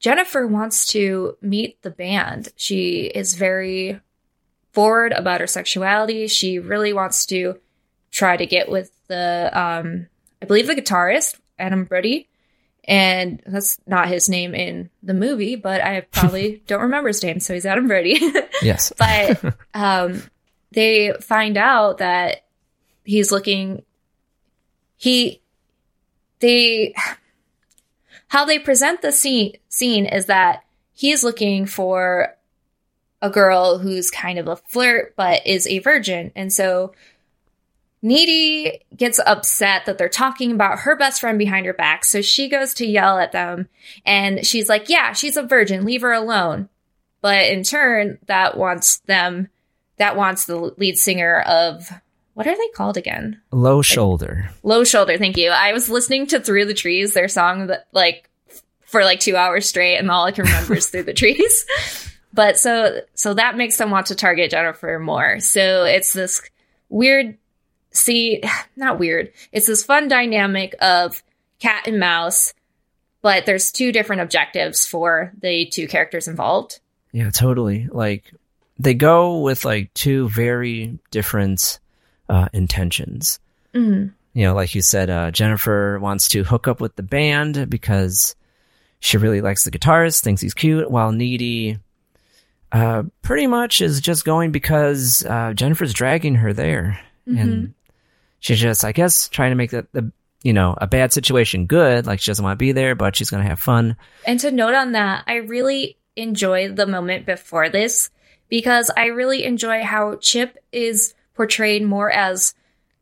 Jennifer 0.00 0.44
wants 0.44 0.88
to 0.88 1.36
meet 1.40 1.80
the 1.82 1.90
band. 1.90 2.48
She 2.56 3.02
is 3.02 3.34
very 3.34 4.00
forward 4.74 5.12
about 5.12 5.40
her 5.40 5.46
sexuality. 5.46 6.26
She 6.26 6.58
really 6.58 6.92
wants 6.92 7.26
to 7.26 7.58
try 8.10 8.36
to 8.36 8.44
get 8.46 8.68
with 8.68 8.90
the, 9.06 9.50
um, 9.52 10.08
I 10.42 10.46
believe 10.46 10.66
the 10.66 10.74
guitarist, 10.74 11.36
Adam 11.58 11.84
Brody. 11.84 12.28
And 12.86 13.42
that's 13.46 13.78
not 13.86 14.08
his 14.08 14.28
name 14.28 14.54
in 14.54 14.90
the 15.02 15.14
movie, 15.14 15.56
but 15.56 15.80
I 15.80 16.00
probably 16.12 16.62
don't 16.66 16.82
remember 16.82 17.08
his 17.08 17.22
name. 17.22 17.40
So 17.40 17.54
he's 17.54 17.66
Adam 17.66 17.86
Brody. 17.86 18.20
Yes. 18.62 18.92
but 18.96 19.56
um, 19.74 20.22
they 20.72 21.12
find 21.20 21.56
out 21.56 21.98
that 21.98 22.44
he's 23.04 23.30
looking 23.30 23.82
he 24.96 25.42
they 26.40 26.94
how 28.28 28.44
they 28.44 28.58
present 28.58 29.02
the 29.02 29.12
scene 29.12 29.56
scene 29.68 30.06
is 30.06 30.26
that 30.26 30.64
he's 30.94 31.22
looking 31.22 31.66
for 31.66 32.34
a 33.24 33.30
girl 33.30 33.78
who's 33.78 34.10
kind 34.10 34.38
of 34.38 34.48
a 34.48 34.56
flirt 34.56 35.14
but 35.16 35.46
is 35.46 35.66
a 35.66 35.78
virgin 35.78 36.30
and 36.36 36.52
so 36.52 36.92
Needy 38.02 38.82
gets 38.94 39.18
upset 39.24 39.86
that 39.86 39.96
they're 39.96 40.10
talking 40.10 40.52
about 40.52 40.80
her 40.80 40.94
best 40.94 41.22
friend 41.22 41.38
behind 41.38 41.64
her 41.64 41.72
back 41.72 42.04
so 42.04 42.20
she 42.20 42.50
goes 42.50 42.74
to 42.74 42.86
yell 42.86 43.18
at 43.18 43.32
them 43.32 43.66
and 44.04 44.46
she's 44.46 44.68
like 44.68 44.90
yeah 44.90 45.14
she's 45.14 45.38
a 45.38 45.42
virgin 45.42 45.86
leave 45.86 46.02
her 46.02 46.12
alone 46.12 46.68
but 47.22 47.46
in 47.46 47.62
turn 47.62 48.18
that 48.26 48.58
wants 48.58 48.98
them 49.06 49.48
that 49.96 50.16
wants 50.16 50.44
the 50.44 50.56
lead 50.76 50.98
singer 50.98 51.40
of 51.40 51.90
what 52.34 52.46
are 52.46 52.56
they 52.56 52.68
called 52.74 52.98
again 52.98 53.40
Low 53.52 53.80
shoulder. 53.80 54.50
Low 54.62 54.84
shoulder, 54.84 55.16
thank 55.16 55.38
you. 55.38 55.48
I 55.50 55.72
was 55.72 55.88
listening 55.88 56.26
to 56.26 56.40
Through 56.40 56.66
the 56.66 56.74
Trees, 56.74 57.14
their 57.14 57.28
song 57.28 57.68
that 57.68 57.86
like 57.92 58.28
for 58.84 59.04
like 59.04 59.20
two 59.20 59.36
hours 59.36 59.68
straight, 59.68 59.96
and 59.96 60.10
all 60.10 60.24
I 60.24 60.32
can 60.32 60.44
remember 60.44 60.74
is 60.74 60.90
Through 60.90 61.04
the 61.04 61.14
Trees. 61.14 61.64
But 62.34 62.58
so 62.58 63.00
so 63.14 63.34
that 63.34 63.56
makes 63.56 63.78
them 63.78 63.90
want 63.90 64.08
to 64.08 64.16
target 64.16 64.50
Jennifer 64.50 64.98
more. 64.98 65.38
So 65.38 65.84
it's 65.84 66.12
this 66.12 66.42
weird 66.88 67.38
see 67.92 68.42
not 68.76 68.98
weird. 68.98 69.32
It's 69.52 69.66
this 69.66 69.84
fun 69.84 70.08
dynamic 70.08 70.74
of 70.80 71.22
cat 71.60 71.86
and 71.86 72.00
mouse, 72.00 72.52
but 73.22 73.46
there's 73.46 73.70
two 73.70 73.92
different 73.92 74.22
objectives 74.22 74.84
for 74.84 75.32
the 75.40 75.66
two 75.66 75.86
characters 75.86 76.26
involved. 76.26 76.80
Yeah, 77.12 77.30
totally. 77.30 77.88
Like 77.90 78.32
they 78.80 78.94
go 78.94 79.38
with 79.38 79.64
like 79.64 79.94
two 79.94 80.28
very 80.28 80.98
different 81.12 81.78
uh, 82.28 82.48
intentions. 82.52 83.38
Mm. 83.72 84.12
You 84.32 84.46
know, 84.46 84.54
like 84.54 84.74
you 84.74 84.82
said, 84.82 85.08
uh, 85.08 85.30
Jennifer 85.30 86.00
wants 86.00 86.28
to 86.30 86.42
hook 86.42 86.66
up 86.66 86.80
with 86.80 86.96
the 86.96 87.04
band 87.04 87.70
because 87.70 88.34
she 88.98 89.18
really 89.18 89.40
likes 89.40 89.62
the 89.62 89.70
guitarist, 89.70 90.22
thinks 90.22 90.42
he's 90.42 90.54
cute, 90.54 90.90
while 90.90 91.12
Needy 91.12 91.78
uh, 92.74 93.04
pretty 93.22 93.46
much 93.46 93.80
is 93.80 94.00
just 94.00 94.24
going 94.24 94.50
because 94.50 95.24
uh, 95.24 95.52
Jennifer's 95.54 95.94
dragging 95.94 96.34
her 96.34 96.52
there. 96.52 97.00
And 97.24 97.74
she's 98.40 98.58
just, 98.58 98.84
I 98.84 98.90
guess, 98.90 99.28
trying 99.28 99.52
to 99.52 99.54
make 99.54 99.70
the, 99.70 99.86
the, 99.92 100.10
you 100.42 100.52
know, 100.52 100.74
a 100.76 100.88
bad 100.88 101.12
situation 101.12 101.66
good. 101.66 102.04
Like 102.04 102.18
she 102.18 102.30
doesn't 102.30 102.44
want 102.44 102.58
to 102.58 102.62
be 102.62 102.72
there, 102.72 102.96
but 102.96 103.14
she's 103.14 103.30
going 103.30 103.44
to 103.44 103.48
have 103.48 103.60
fun. 103.60 103.96
And 104.26 104.40
to 104.40 104.50
note 104.50 104.74
on 104.74 104.92
that, 104.92 105.22
I 105.28 105.36
really 105.36 105.96
enjoy 106.16 106.72
the 106.72 106.86
moment 106.86 107.26
before 107.26 107.68
this 107.68 108.10
because 108.48 108.90
I 108.96 109.06
really 109.06 109.44
enjoy 109.44 109.84
how 109.84 110.16
Chip 110.16 110.58
is 110.72 111.14
portrayed 111.34 111.84
more 111.84 112.10
as 112.10 112.54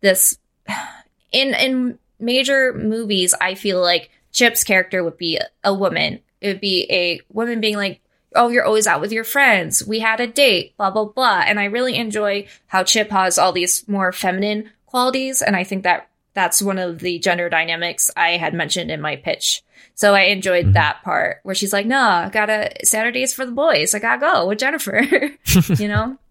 this 0.03 0.39
in 1.33 1.55
in 1.55 1.99
major 2.21 2.75
movies 2.75 3.35
I 3.41 3.55
feel 3.55 3.81
like 3.81 4.11
Chip's 4.33 4.65
character 4.65 5.03
would 5.03 5.17
be 5.17 5.41
a 5.65 5.73
woman. 5.73 6.21
It 6.43 6.49
would 6.49 6.61
be 6.61 6.87
a 6.91 7.21
woman 7.33 7.61
being 7.61 7.77
like, 7.77 8.02
"Oh, 8.35 8.49
you're 8.49 8.65
always 8.65 8.87
out 8.87 9.01
with 9.01 9.13
your 9.13 9.25
friends. 9.25 9.87
We 9.87 10.01
had 10.01 10.21
a 10.21 10.27
date, 10.27 10.77
blah 10.77 10.91
blah 10.91 11.07
blah." 11.07 11.45
And 11.47 11.59
I 11.61 11.65
really 11.65 11.97
enjoy 11.97 12.47
how 12.67 12.85
Chip 12.85 13.11
has 13.11 13.39
all 13.39 13.53
these 13.53 13.87
more 13.89 14.13
feminine 14.13 14.71
qualities 14.87 15.41
and 15.41 15.57
I 15.57 15.65
think 15.65 15.85
that 15.85 16.09
that's 16.35 16.63
one 16.63 16.79
of 16.79 17.01
the 17.01 17.19
gender 17.19 17.49
dynamics 17.49 18.11
I 18.17 18.37
had 18.37 18.55
mentioned 18.55 18.91
in 18.91 19.01
my 19.01 19.17
pitch. 19.17 19.63
So 19.95 20.15
I 20.15 20.23
enjoyed 20.23 20.73
that 20.75 21.03
part 21.03 21.41
where 21.43 21.55
she's 21.55 21.73
like, 21.73 21.87
"Nah, 21.87 22.27
I 22.27 22.29
gotta 22.31 22.73
Saturdays 22.85 23.35
for 23.35 23.45
the 23.45 23.53
boys. 23.53 23.95
I 23.95 23.99
gotta 23.99 24.21
go 24.21 24.49
with 24.49 24.59
Jennifer." 24.59 25.03
you 25.79 25.89
know? 25.89 26.19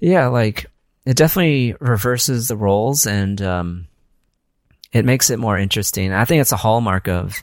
Yeah, 0.00 0.26
like 0.26 0.66
it 1.06 1.16
definitely 1.16 1.76
reverses 1.78 2.48
the 2.48 2.56
roles 2.56 3.06
and 3.06 3.40
um, 3.40 3.86
it 4.92 5.04
makes 5.04 5.30
it 5.30 5.38
more 5.38 5.56
interesting. 5.56 6.12
I 6.12 6.24
think 6.24 6.40
it's 6.40 6.50
a 6.50 6.56
hallmark 6.56 7.08
of 7.08 7.40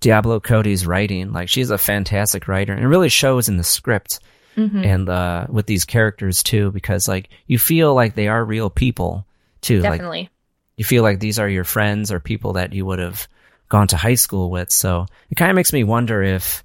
Diablo 0.00 0.40
Cody's 0.40 0.86
writing. 0.86 1.32
Like 1.32 1.48
she's 1.48 1.70
a 1.70 1.78
fantastic 1.78 2.46
writer 2.48 2.72
and 2.72 2.82
it 2.84 2.88
really 2.88 3.08
shows 3.08 3.48
in 3.48 3.56
the 3.56 3.64
script 3.64 4.20
Mhm. 4.56 4.84
and 4.86 5.08
uh, 5.08 5.46
with 5.48 5.66
these 5.66 5.84
characters 5.84 6.42
too, 6.44 6.70
because 6.70 7.08
like 7.08 7.28
you 7.46 7.58
feel 7.58 7.92
like 7.94 8.14
they 8.14 8.28
are 8.28 8.44
real 8.44 8.70
people 8.70 9.26
too. 9.62 9.80
Like 9.80 9.92
Definitely. 9.92 10.30
you 10.76 10.84
feel 10.84 11.02
like 11.02 11.18
these 11.18 11.38
are 11.40 11.48
your 11.48 11.64
friends 11.64 12.12
or 12.12 12.20
people 12.20 12.52
that 12.52 12.72
you 12.72 12.86
would 12.86 13.00
have 13.00 13.26
gone 13.68 13.88
to 13.88 13.96
high 13.96 14.14
school 14.14 14.50
with. 14.50 14.70
So 14.70 15.06
it 15.30 15.34
kind 15.36 15.50
of 15.50 15.56
makes 15.56 15.72
me 15.72 15.82
wonder 15.82 16.22
if 16.22 16.62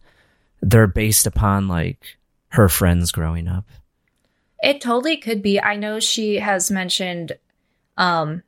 they're 0.62 0.86
based 0.86 1.26
upon 1.26 1.68
like 1.68 2.18
her 2.50 2.70
friends 2.70 3.12
growing 3.12 3.48
up. 3.48 3.66
It 4.62 4.82
totally 4.82 5.18
could 5.18 5.42
be. 5.42 5.60
I 5.60 5.76
know 5.76 6.00
she 6.00 6.36
has 6.36 6.70
mentioned 6.70 7.38
um 7.98 8.44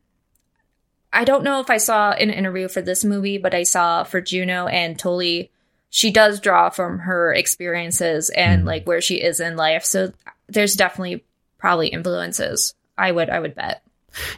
I 1.14 1.24
don't 1.26 1.44
know 1.44 1.60
if 1.60 1.70
I 1.70 1.78
saw 1.78 2.12
an 2.12 2.30
interview 2.30 2.68
for 2.68 2.82
this 2.82 3.04
movie, 3.04 3.38
but 3.38 3.54
I 3.54 3.64
saw 3.64 4.04
for 4.04 4.22
Juno 4.22 4.68
and 4.68 4.98
Toli 4.98 5.52
she 5.94 6.10
does 6.10 6.40
draw 6.40 6.70
from 6.70 7.00
her 7.00 7.34
experiences 7.34 8.30
and 8.30 8.64
Mm. 8.64 8.66
like 8.66 8.88
where 8.88 9.02
she 9.02 9.16
is 9.22 9.42
in 9.42 9.58
life. 9.58 9.84
So 9.84 10.14
there's 10.48 10.76
definitely 10.76 11.26
probably 11.58 11.90
influences. 11.90 12.74
I 12.98 13.12
would 13.12 13.30
I 13.30 13.40
would 13.40 13.56
bet. 13.56 13.84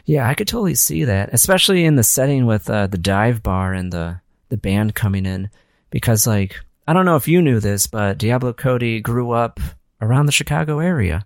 Yeah, 0.04 0.28
I 0.28 0.34
could 0.34 0.48
totally 0.48 0.74
see 0.74 1.04
that, 1.04 1.30
especially 1.32 1.84
in 1.84 1.94
the 1.94 2.02
setting 2.02 2.46
with 2.46 2.68
uh, 2.68 2.88
the 2.88 2.98
dive 2.98 3.42
bar 3.42 3.72
and 3.72 3.92
the 3.92 4.20
the 4.48 4.56
band 4.56 4.94
coming 4.96 5.26
in, 5.26 5.48
because 5.90 6.26
like 6.26 6.56
I 6.88 6.92
don't 6.92 7.06
know 7.06 7.16
if 7.16 7.28
you 7.28 7.40
knew 7.40 7.60
this, 7.60 7.86
but 7.86 8.18
Diablo 8.18 8.52
Cody 8.52 9.00
grew 9.00 9.30
up 9.30 9.60
around 10.00 10.26
the 10.26 10.32
Chicago 10.32 10.80
area. 10.80 11.24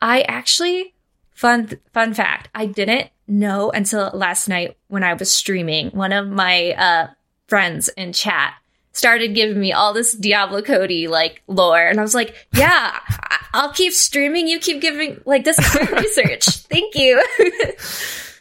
I 0.00 0.20
actually 0.22 0.94
fun 1.34 1.68
fun 1.92 2.14
fact, 2.14 2.48
I 2.54 2.66
didn't 2.66 3.10
know 3.28 3.70
until 3.70 4.10
last 4.14 4.48
night 4.48 4.76
when 4.88 5.04
I 5.04 5.14
was 5.14 5.30
streaming. 5.30 5.90
One 5.90 6.12
of 6.12 6.26
my 6.28 6.72
uh 6.72 7.08
friends 7.46 7.88
in 7.90 8.12
chat 8.12 8.54
started 8.92 9.34
giving 9.34 9.60
me 9.60 9.72
all 9.72 9.92
this 9.92 10.12
Diablo 10.12 10.62
Cody 10.62 11.06
like 11.06 11.42
lore 11.46 11.86
and 11.86 12.00
I 12.00 12.02
was 12.02 12.14
like, 12.14 12.34
"Yeah, 12.54 12.98
I'll 13.52 13.72
keep 13.72 13.92
streaming. 13.92 14.48
You 14.48 14.58
keep 14.58 14.80
giving 14.80 15.20
like 15.24 15.44
this 15.44 15.58
is 15.58 15.90
research. 15.90 16.46
Thank 16.68 16.94
you." 16.94 17.22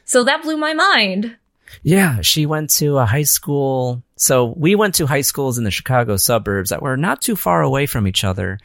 so 0.06 0.23
that 0.23 0.43
blew 0.43 0.58
my 0.58 0.73
mind. 0.73 1.36
Yeah, 1.84 2.21
she 2.21 2.45
went 2.45 2.69
to 2.71 2.97
a 2.97 3.06
high 3.06 3.23
school. 3.23 4.04
So 4.15 4.54
we 4.58 4.76
went 4.76 4.95
to 4.95 5.06
high 5.06 5.21
schools 5.21 5.58
in 5.58 5.63
the 5.63 5.71
Chicago 5.71 6.17
suburbs 6.17 6.69
that 6.71 6.82
were 6.82 6.97
not 6.97 7.21
too 7.21 7.36
far 7.36 7.62
away 7.62 7.86
from 7.86 8.08
each 8.08 8.23
other. 8.23 8.60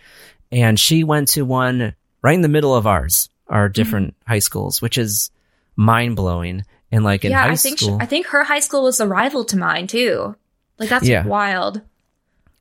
And 0.51 0.79
she 0.79 1.05
went 1.05 1.29
to 1.29 1.43
one 1.43 1.95
right 2.23 2.35
in 2.35 2.41
the 2.41 2.49
middle 2.49 2.75
of 2.75 2.87
ours, 2.87 3.29
our 3.49 3.69
different 3.69 4.15
high 4.27 4.39
schools, 4.39 4.81
which 4.81 4.99
is 4.99 5.31
mind 5.77 6.17
blowing. 6.17 6.65
And 6.91 7.05
like 7.05 7.25
in 7.25 7.31
yeah, 7.31 7.43
high 7.45 7.53
I 7.53 7.57
think 7.57 7.79
school, 7.79 7.99
she, 7.99 8.03
I 8.03 8.07
think 8.07 8.27
her 8.27 8.45
high 8.45 8.61
school 8.61 8.83
was 8.85 9.01
a 9.01 9.07
rival 9.07 9.45
to 9.47 9.57
mine 9.57 9.87
too. 9.87 10.37
Like 10.79 10.89
that's 10.89 11.07
Yeah. 11.09 11.27
wild. 11.27 11.81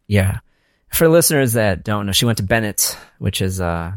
yeah. 0.08 0.40
For 0.90 1.08
listeners 1.08 1.54
that 1.54 1.84
don't 1.86 2.06
know, 2.06 2.12
she 2.12 2.26
went 2.26 2.38
to 2.40 2.44
Bennett, 2.44 2.98
which 3.18 3.42
is 3.42 3.62
uh, 3.62 3.94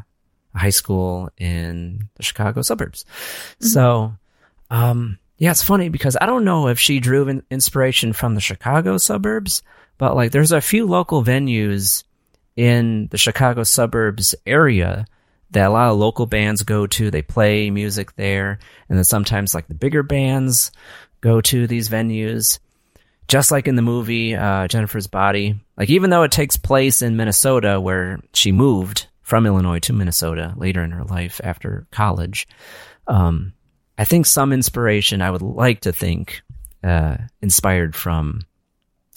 a 0.54 0.58
high 0.58 0.70
school 0.70 1.28
in 1.36 2.08
the 2.14 2.22
Chicago 2.22 2.62
suburbs. 2.62 3.04
So, 3.60 4.14
um, 4.70 5.18
yeah, 5.36 5.50
it's 5.50 5.62
funny 5.64 5.88
because 5.88 6.16
I 6.20 6.26
don't 6.26 6.44
know 6.44 6.68
if 6.68 6.78
she 6.78 7.00
drew 7.00 7.26
in- 7.28 7.42
inspiration 7.50 8.12
from 8.12 8.36
the 8.36 8.40
Chicago 8.40 8.96
suburbs, 8.98 9.62
but 9.98 10.14
like 10.14 10.30
there's 10.30 10.52
a 10.52 10.60
few 10.60 10.86
local 10.86 11.24
venues 11.24 12.04
in 12.54 13.08
the 13.10 13.18
Chicago 13.18 13.64
suburbs 13.64 14.36
area 14.46 15.06
that 15.54 15.68
a 15.68 15.72
lot 15.72 15.90
of 15.90 15.98
local 15.98 16.26
bands 16.26 16.62
go 16.62 16.86
to. 16.86 17.10
They 17.10 17.22
play 17.22 17.70
music 17.70 18.14
there. 18.16 18.58
And 18.88 18.98
then 18.98 19.04
sometimes 19.04 19.54
like 19.54 19.66
the 19.66 19.74
bigger 19.74 20.02
bands 20.02 20.70
go 21.20 21.40
to 21.40 21.66
these 21.66 21.88
venues. 21.88 22.58
Just 23.26 23.50
like 23.50 23.66
in 23.66 23.74
the 23.74 23.82
movie, 23.82 24.34
uh, 24.34 24.68
Jennifer's 24.68 25.06
Body. 25.06 25.58
Like 25.78 25.88
even 25.90 26.10
though 26.10 26.24
it 26.24 26.32
takes 26.32 26.56
place 26.56 27.00
in 27.00 27.16
Minnesota 27.16 27.80
where 27.80 28.20
she 28.34 28.52
moved 28.52 29.06
from 29.22 29.46
Illinois 29.46 29.78
to 29.80 29.94
Minnesota 29.94 30.52
later 30.56 30.82
in 30.82 30.90
her 30.90 31.04
life 31.04 31.40
after 31.42 31.86
college, 31.90 32.46
um, 33.06 33.54
I 33.96 34.04
think 34.04 34.26
some 34.26 34.52
inspiration 34.52 35.22
I 35.22 35.30
would 35.30 35.42
like 35.42 35.80
to 35.82 35.92
think, 35.92 36.42
uh, 36.82 37.16
inspired 37.40 37.96
from 37.96 38.42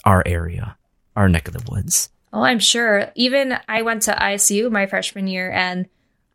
our 0.04 0.22
area, 0.24 0.76
our 1.14 1.28
neck 1.28 1.48
of 1.48 1.54
the 1.54 1.70
woods. 1.70 2.08
Oh, 2.32 2.42
I'm 2.42 2.60
sure. 2.60 3.10
Even 3.14 3.58
I 3.68 3.82
went 3.82 4.02
to 4.02 4.12
ISU 4.12 4.70
my 4.70 4.86
freshman 4.86 5.26
year 5.26 5.50
and 5.50 5.88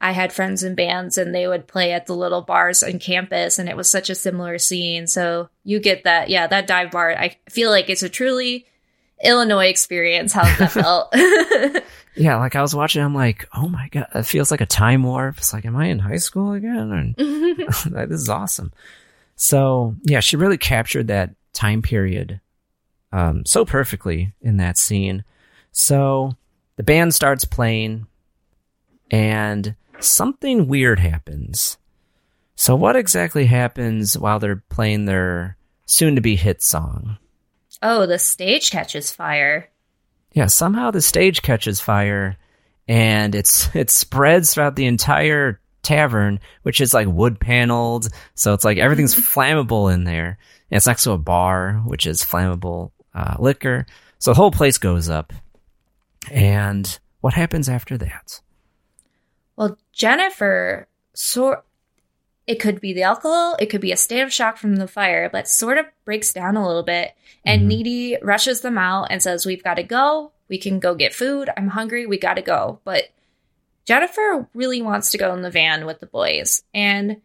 I 0.03 0.11
had 0.11 0.33
friends 0.33 0.63
in 0.63 0.75
bands 0.75 1.17
and 1.17 1.33
they 1.33 1.47
would 1.47 1.65
play 1.65 1.93
at 1.93 2.07
the 2.07 2.15
little 2.15 2.41
bars 2.41 2.83
on 2.83 2.99
campus 2.99 3.57
and 3.57 3.69
it 3.69 3.77
was 3.77 3.89
such 3.89 4.09
a 4.09 4.15
similar 4.15 4.57
scene. 4.57 5.07
So 5.07 5.47
you 5.63 5.79
get 5.79 6.03
that. 6.03 6.29
Yeah, 6.29 6.45
that 6.45 6.67
dive 6.67 6.91
bar. 6.91 7.11
I 7.17 7.37
feel 7.49 7.69
like 7.69 7.89
it's 7.89 8.03
a 8.03 8.09
truly 8.09 8.65
Illinois 9.23 9.67
experience. 9.67 10.33
How 10.33 10.43
that 10.43 10.71
felt. 10.73 11.15
Yeah, 12.15 12.37
like 12.37 12.55
I 12.55 12.61
was 12.61 12.75
watching, 12.75 13.01
I'm 13.01 13.15
like, 13.15 13.47
oh 13.55 13.67
my 13.67 13.89
god, 13.89 14.05
it 14.13 14.27
feels 14.27 14.51
like 14.51 14.61
a 14.61 14.67
time 14.67 15.01
warp. 15.01 15.39
It's 15.39 15.51
like, 15.51 15.65
am 15.65 15.75
I 15.75 15.87
in 15.87 15.97
high 15.97 16.17
school 16.17 16.53
again? 16.53 16.91
And 16.91 17.15
this 17.57 18.21
is 18.21 18.29
awesome. 18.29 18.71
So 19.35 19.95
yeah, 20.03 20.19
she 20.19 20.35
really 20.35 20.59
captured 20.59 21.07
that 21.07 21.33
time 21.53 21.81
period 21.81 22.39
um, 23.11 23.47
so 23.47 23.65
perfectly 23.65 24.31
in 24.41 24.57
that 24.57 24.77
scene. 24.77 25.23
So 25.71 26.37
the 26.75 26.83
band 26.83 27.15
starts 27.15 27.45
playing, 27.45 28.05
and 29.09 29.75
something 30.03 30.67
weird 30.67 30.99
happens. 30.99 31.77
So 32.55 32.75
what 32.75 32.95
exactly 32.95 33.45
happens 33.45 34.17
while 34.17 34.39
they're 34.39 34.63
playing 34.69 35.05
their 35.05 35.57
soon-to-be 35.85 36.35
hit 36.35 36.61
song? 36.61 37.17
oh, 37.83 38.05
the 38.05 38.17
stage 38.17 38.71
catches 38.71 39.11
fire. 39.11 39.69
Yeah, 40.33 40.47
somehow 40.47 40.89
the 40.89 41.01
stage 41.01 41.41
catches 41.43 41.79
fire 41.79 42.37
and 42.87 43.35
it's 43.35 43.73
it 43.75 43.91
spreads 43.91 44.53
throughout 44.53 44.75
the 44.75 44.87
entire 44.87 45.59
tavern, 45.83 46.39
which 46.63 46.81
is 46.81 46.93
like 46.93 47.07
wood 47.07 47.39
paneled, 47.39 48.07
so 48.35 48.53
it's 48.53 48.63
like 48.63 48.77
everything's 48.77 49.15
flammable 49.33 49.93
in 49.93 50.05
there. 50.05 50.37
And 50.71 50.77
it's 50.77 50.87
next 50.87 51.03
to 51.03 51.11
a 51.11 51.17
bar, 51.17 51.81
which 51.85 52.07
is 52.07 52.23
flammable 52.23 52.91
uh, 53.13 53.35
liquor. 53.37 53.85
So 54.17 54.31
the 54.31 54.35
whole 54.35 54.51
place 54.51 54.77
goes 54.77 55.09
up. 55.09 55.33
And 56.31 56.97
what 57.19 57.33
happens 57.33 57.67
after 57.67 57.97
that? 57.97 58.41
Well, 59.55 59.77
Jennifer 59.91 60.87
sort 61.13 61.65
it 62.45 62.59
could 62.59 62.81
be 62.81 62.93
the 62.93 63.03
alcohol, 63.03 63.55
it 63.59 63.67
could 63.67 63.81
be 63.81 63.91
a 63.91 63.97
state 63.97 64.21
of 64.21 64.33
shock 64.33 64.57
from 64.57 64.75
the 64.75 64.87
fire, 64.87 65.29
but 65.29 65.47
sort 65.47 65.77
of 65.77 65.85
breaks 66.03 66.33
down 66.33 66.57
a 66.57 66.65
little 66.65 66.83
bit. 66.83 67.13
And 67.45 67.61
mm-hmm. 67.61 67.67
Needy 67.69 68.17
rushes 68.21 68.61
them 68.61 68.77
out 68.77 69.07
and 69.09 69.23
says, 69.23 69.45
We've 69.45 69.63
got 69.63 69.75
to 69.75 69.83
go. 69.83 70.31
We 70.49 70.57
can 70.57 70.79
go 70.79 70.93
get 70.95 71.13
food. 71.13 71.49
I'm 71.55 71.69
hungry. 71.69 72.05
We 72.05 72.17
got 72.17 72.35
to 72.35 72.41
go. 72.41 72.79
But 72.83 73.05
Jennifer 73.85 74.47
really 74.53 74.81
wants 74.81 75.11
to 75.11 75.17
go 75.17 75.33
in 75.33 75.41
the 75.41 75.49
van 75.49 75.85
with 75.85 75.99
the 75.99 76.05
boys. 76.05 76.63
And 76.73 77.21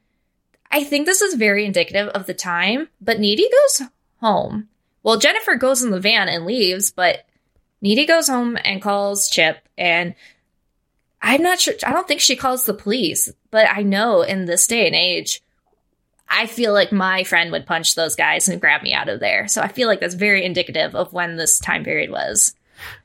I 0.70 0.84
think 0.84 1.06
this 1.06 1.20
is 1.20 1.34
very 1.34 1.64
indicative 1.64 2.08
of 2.08 2.26
the 2.26 2.34
time, 2.34 2.88
but 3.00 3.18
Needy 3.18 3.48
goes 3.48 3.88
home. 4.20 4.68
Well, 5.02 5.18
Jennifer 5.18 5.54
goes 5.54 5.82
in 5.82 5.90
the 5.90 6.00
van 6.00 6.28
and 6.28 6.44
leaves, 6.44 6.90
but 6.90 7.24
Needy 7.80 8.06
goes 8.06 8.28
home 8.28 8.58
and 8.64 8.82
calls 8.82 9.28
Chip 9.28 9.58
and 9.76 10.14
I'm 11.20 11.42
not 11.42 11.60
sure. 11.60 11.74
I 11.84 11.92
don't 11.92 12.06
think 12.06 12.20
she 12.20 12.36
calls 12.36 12.64
the 12.64 12.74
police, 12.74 13.30
but 13.50 13.66
I 13.68 13.82
know 13.82 14.22
in 14.22 14.44
this 14.44 14.66
day 14.66 14.86
and 14.86 14.94
age, 14.94 15.42
I 16.30 16.46
feel 16.46 16.72
like 16.72 16.92
my 16.92 17.24
friend 17.24 17.50
would 17.52 17.66
punch 17.66 17.94
those 17.94 18.14
guys 18.14 18.48
and 18.48 18.60
grab 18.60 18.82
me 18.82 18.92
out 18.92 19.08
of 19.08 19.20
there. 19.20 19.48
So 19.48 19.62
I 19.62 19.68
feel 19.68 19.88
like 19.88 20.00
that's 20.00 20.14
very 20.14 20.44
indicative 20.44 20.94
of 20.94 21.12
when 21.12 21.36
this 21.36 21.58
time 21.58 21.84
period 21.84 22.10
was. 22.10 22.54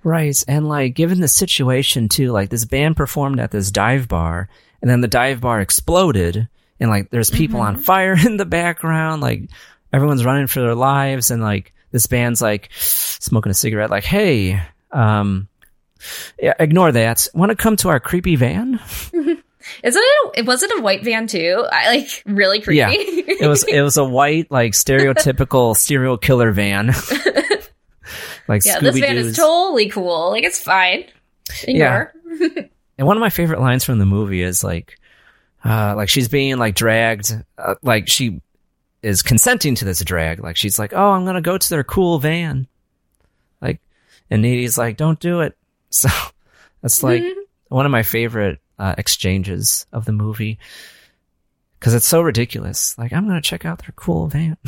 Right. 0.04 0.38
And 0.48 0.68
like, 0.68 0.94
given 0.94 1.22
the 1.22 1.28
situation 1.28 2.10
too, 2.10 2.32
like 2.32 2.50
this 2.50 2.66
band 2.66 2.98
performed 2.98 3.40
at 3.40 3.52
this 3.52 3.72
dive 3.72 4.08
bar 4.08 4.50
and 4.82 4.90
then 4.92 5.02
the 5.02 5.08
dive 5.08 5.42
bar 5.42 5.62
exploded 5.62 6.48
and 6.80 6.90
like 6.90 7.10
there's 7.10 7.32
people 7.32 7.62
on 7.62 7.78
fire 7.78 8.16
in 8.26 8.38
the 8.38 8.46
background. 8.46 9.22
Like 9.22 9.50
everyone's 9.92 10.26
running 10.26 10.48
for 10.48 10.62
their 10.62 10.76
lives. 10.76 11.32
And 11.32 11.42
like 11.42 11.74
this 11.92 12.08
band's 12.08 12.42
like 12.42 12.70
smoking 12.74 13.52
a 13.52 13.56
cigarette, 13.56 13.90
like, 13.90 14.04
Hey, 14.04 14.62
um, 14.92 15.48
ignore 16.38 16.92
that. 16.92 17.28
Want 17.34 17.52
to 17.52 17.56
come 17.56 17.76
to 17.78 17.90
our 17.90 18.00
creepy 18.00 18.36
van? 18.36 18.80
Isn't 19.84 20.04
it? 20.36 20.46
Was 20.46 20.64
it 20.64 20.78
a 20.78 20.82
white 20.82 21.04
van 21.04 21.28
too? 21.28 21.66
I 21.72 21.88
like 21.88 22.24
really 22.26 22.60
creepy. 22.60 22.78
Yeah, 22.78 22.92
it 22.92 23.48
was. 23.48 23.64
It 23.64 23.82
was 23.82 23.98
a 23.98 24.04
white, 24.04 24.52
like 24.52 24.74
stereotypical 24.74 25.76
serial 25.78 26.18
killer 26.18 26.52
van. 26.52 26.88
like 28.48 28.66
yeah, 28.66 28.80
Scooby 28.80 28.82
this 28.82 29.00
van 29.00 29.18
is 29.18 29.38
totally 29.38 29.90
cool. 29.90 30.32
Like 30.32 30.44
it's 30.44 30.62
fine. 30.62 31.06
Yeah. 31.68 32.08
Ignore. 32.30 32.70
And 32.98 33.08
one 33.08 33.18
of 33.18 33.22
my 33.22 33.30
favorite 33.30 33.60
lines 33.60 33.84
from 33.84 34.00
the 34.00 34.06
movie 34.06 34.42
is 34.42 34.64
like, 34.64 35.00
uh, 35.66 35.96
like 35.96 36.10
she's 36.10 36.28
being 36.28 36.58
like 36.58 36.76
dragged, 36.76 37.34
uh, 37.58 37.76
like 37.82 38.08
she 38.08 38.42
is 39.02 39.22
consenting 39.22 39.76
to 39.76 39.86
this 39.86 40.04
drag. 40.04 40.42
Like 40.42 40.58
she's 40.58 40.78
like, 40.78 40.94
oh, 40.94 41.12
I'm 41.12 41.26
gonna 41.26 41.42
go 41.42 41.58
to 41.58 41.70
their 41.70 41.84
cool 41.84 42.20
van. 42.20 42.68
Like, 43.62 43.82
and 44.30 44.42
Needy's 44.42 44.78
like, 44.78 44.98
don't 44.98 45.20
do 45.20 45.42
it. 45.42 45.58
So 45.94 46.10
that's 46.82 47.04
like 47.04 47.24
mm-hmm. 47.24 47.40
one 47.70 47.86
of 47.86 47.92
my 47.92 48.04
favorite 48.04 48.60
uh, 48.80 48.96
exchanges 48.98 49.86
of 49.94 50.06
the 50.06 50.12
movie 50.12 50.60
because 51.80 51.94
it's 51.94 52.08
so 52.08 52.22
ridiculous. 52.22 52.98
Like, 52.98 53.14
I'm 53.14 53.28
gonna 53.28 53.42
check 53.42 53.66
out 53.66 53.80
their 53.80 53.94
cool 53.96 54.28
van. 54.28 54.58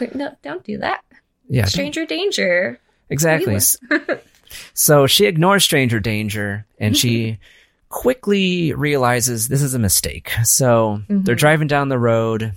Like, 0.00 0.12
no, 0.12 0.36
don't 0.42 0.64
do 0.64 0.78
that. 0.78 1.04
yeah, 1.48 1.62
don't- 1.62 1.70
Stranger 1.70 2.04
danger. 2.04 2.80
Exactly. 3.10 3.60
so 4.74 5.06
she 5.06 5.26
ignores 5.26 5.62
stranger 5.62 6.00
danger 6.00 6.66
and 6.80 6.96
she 6.96 7.24
mm-hmm. 7.24 7.42
quickly 7.90 8.72
realizes 8.72 9.46
this 9.46 9.62
is 9.62 9.72
a 9.72 9.78
mistake. 9.78 10.32
So 10.42 11.00
they're 11.08 11.18
mm-hmm. 11.18 11.34
driving 11.34 11.68
down 11.68 11.90
the 11.90 11.98
road 11.98 12.54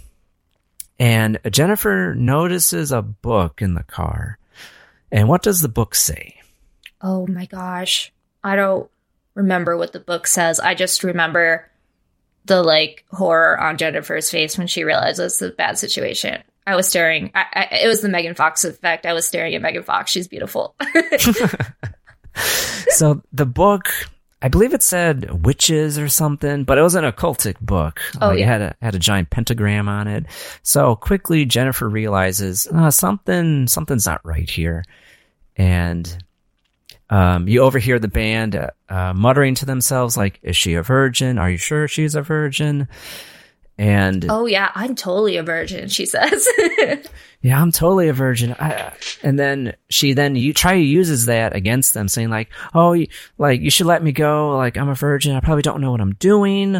and 0.97 1.39
Jennifer 1.51 2.15
notices 2.17 2.91
a 2.91 3.03
book 3.03 3.61
in 3.61 3.75
the 3.75 3.83
car. 3.83 4.39
And 5.11 5.29
what 5.29 5.43
does 5.43 5.61
the 5.61 5.69
book 5.69 5.93
say? 5.93 6.36
Oh 7.01 7.27
my 7.27 7.45
gosh. 7.45 8.11
I 8.43 8.55
don't 8.55 8.89
remember 9.35 9.77
what 9.77 9.93
the 9.93 9.99
book 9.99 10.27
says. 10.27 10.59
I 10.59 10.73
just 10.73 11.03
remember 11.03 11.69
the 12.45 12.63
like 12.63 13.05
horror 13.11 13.59
on 13.59 13.77
Jennifer's 13.77 14.31
face 14.31 14.57
when 14.57 14.67
she 14.67 14.83
realizes 14.83 15.37
the 15.37 15.51
bad 15.51 15.77
situation. 15.77 16.41
I 16.65 16.75
was 16.75 16.87
staring. 16.87 17.31
I, 17.33 17.45
I, 17.53 17.75
it 17.83 17.87
was 17.87 18.01
the 18.01 18.09
Megan 18.09 18.35
Fox 18.35 18.65
effect. 18.65 19.05
I 19.05 19.13
was 19.13 19.25
staring 19.25 19.55
at 19.55 19.61
Megan 19.61 19.83
Fox. 19.83 20.11
She's 20.11 20.27
beautiful. 20.27 20.75
so 22.89 23.21
the 23.31 23.45
book, 23.45 23.89
I 24.41 24.49
believe 24.49 24.73
it 24.73 24.83
said 24.83 25.45
witches 25.45 25.97
or 25.97 26.09
something, 26.09 26.65
but 26.65 26.77
it 26.77 26.81
was 26.81 26.95
an 26.95 27.05
occultic 27.05 27.59
book. 27.61 28.01
Oh, 28.21 28.29
Like, 28.29 28.39
It 28.39 28.45
had 28.45 28.61
a 28.61 28.75
had 28.81 28.95
a 28.95 28.99
giant 28.99 29.29
pentagram 29.29 29.87
on 29.87 30.07
it. 30.07 30.25
So 30.61 30.95
quickly, 30.95 31.45
Jennifer 31.45 31.87
realizes 31.87 32.67
uh, 32.67 32.91
something 32.91 33.67
something's 33.67 34.05
not 34.05 34.25
right 34.25 34.49
here, 34.49 34.83
and 35.55 36.17
um, 37.09 37.47
you 37.47 37.61
overhear 37.61 37.99
the 37.99 38.07
band 38.07 38.55
uh, 38.55 38.69
uh, 38.89 39.13
muttering 39.13 39.55
to 39.55 39.65
themselves 39.65 40.17
like, 40.17 40.39
"Is 40.43 40.57
she 40.57 40.73
a 40.73 40.83
virgin? 40.83 41.37
Are 41.37 41.49
you 41.49 41.57
sure 41.57 41.87
she's 41.87 42.15
a 42.15 42.21
virgin?" 42.21 42.87
And 43.77 44.25
Oh 44.27 44.47
yeah, 44.47 44.71
I'm 44.73 44.95
totally 44.95 45.37
a 45.37 45.43
virgin, 45.43 45.87
she 45.87 46.07
says. 46.07 46.47
yeah, 47.41 47.61
I'm 47.61 47.71
totally 47.71 48.07
a 48.07 48.13
virgin. 48.13 48.55
I, 48.59 48.91
and 49.21 49.37
then 49.37 49.75
she 49.89 50.13
then 50.13 50.35
you 50.35 50.51
try 50.51 50.73
uses 50.73 51.27
that 51.27 51.55
against 51.55 51.93
them, 51.93 52.07
saying 52.07 52.29
like, 52.29 52.49
"Oh, 52.73 52.93
you, 52.93 53.07
like 53.37 53.61
you 53.61 53.69
should 53.69 53.85
let 53.85 54.03
me 54.03 54.11
go. 54.11 54.57
Like 54.57 54.77
I'm 54.77 54.89
a 54.89 54.95
virgin. 54.95 55.35
I 55.35 55.39
probably 55.41 55.61
don't 55.61 55.81
know 55.81 55.91
what 55.91 56.01
I'm 56.01 56.15
doing." 56.15 56.75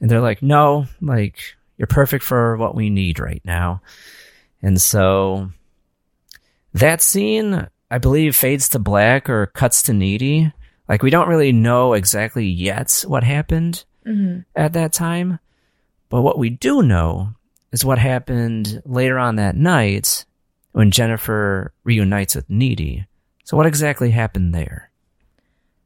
And 0.00 0.10
they're 0.10 0.20
like, 0.20 0.42
"No, 0.42 0.86
like 1.00 1.38
you're 1.76 1.86
perfect 1.86 2.24
for 2.24 2.56
what 2.56 2.74
we 2.74 2.88
need 2.88 3.20
right 3.20 3.42
now." 3.44 3.82
And 4.62 4.80
so 4.80 5.50
that 6.72 7.02
scene, 7.02 7.68
I 7.90 7.98
believe, 7.98 8.34
fades 8.36 8.68
to 8.70 8.78
black 8.78 9.28
or 9.30 9.46
cuts 9.46 9.82
to 9.84 9.92
needy. 9.92 10.52
Like 10.88 11.02
we 11.02 11.10
don't 11.10 11.28
really 11.28 11.52
know 11.52 11.92
exactly 11.94 12.46
yet 12.46 13.04
what 13.06 13.24
happened 13.24 13.84
Mhm. 14.06 14.44
at 14.54 14.72
that 14.74 14.92
time. 14.92 15.38
But 16.08 16.22
what 16.22 16.38
we 16.38 16.50
do 16.50 16.82
know 16.82 17.34
is 17.72 17.84
what 17.84 17.98
happened 17.98 18.80
later 18.84 19.18
on 19.18 19.36
that 19.36 19.56
night 19.56 20.24
when 20.72 20.90
Jennifer 20.90 21.72
reunites 21.84 22.34
with 22.36 22.48
Needy. 22.48 23.06
So 23.44 23.56
what 23.56 23.66
exactly 23.66 24.10
happened 24.12 24.54
there? 24.54 24.90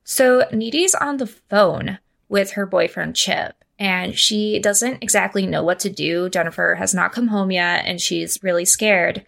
So 0.05 0.47
Needy's 0.53 0.95
on 0.95 1.17
the 1.19 1.27
phone 1.27 1.99
with 2.29 2.53
her 2.53 2.67
boyfriend 2.67 3.17
Chip, 3.17 3.60
and 3.81 4.17
she 4.17 4.59
doesn't 4.59 5.03
exactly 5.03 5.47
know 5.47 5.65
what 5.65 5.81
to 5.81 5.91
do. 5.91 6.29
Jennifer 6.29 6.75
has 6.75 6.93
not 6.93 7.13
come 7.13 7.29
home 7.29 7.51
yet, 7.51 7.87
and 7.87 7.99
she's 7.99 8.43
really 8.43 8.67
scared. 8.67 9.25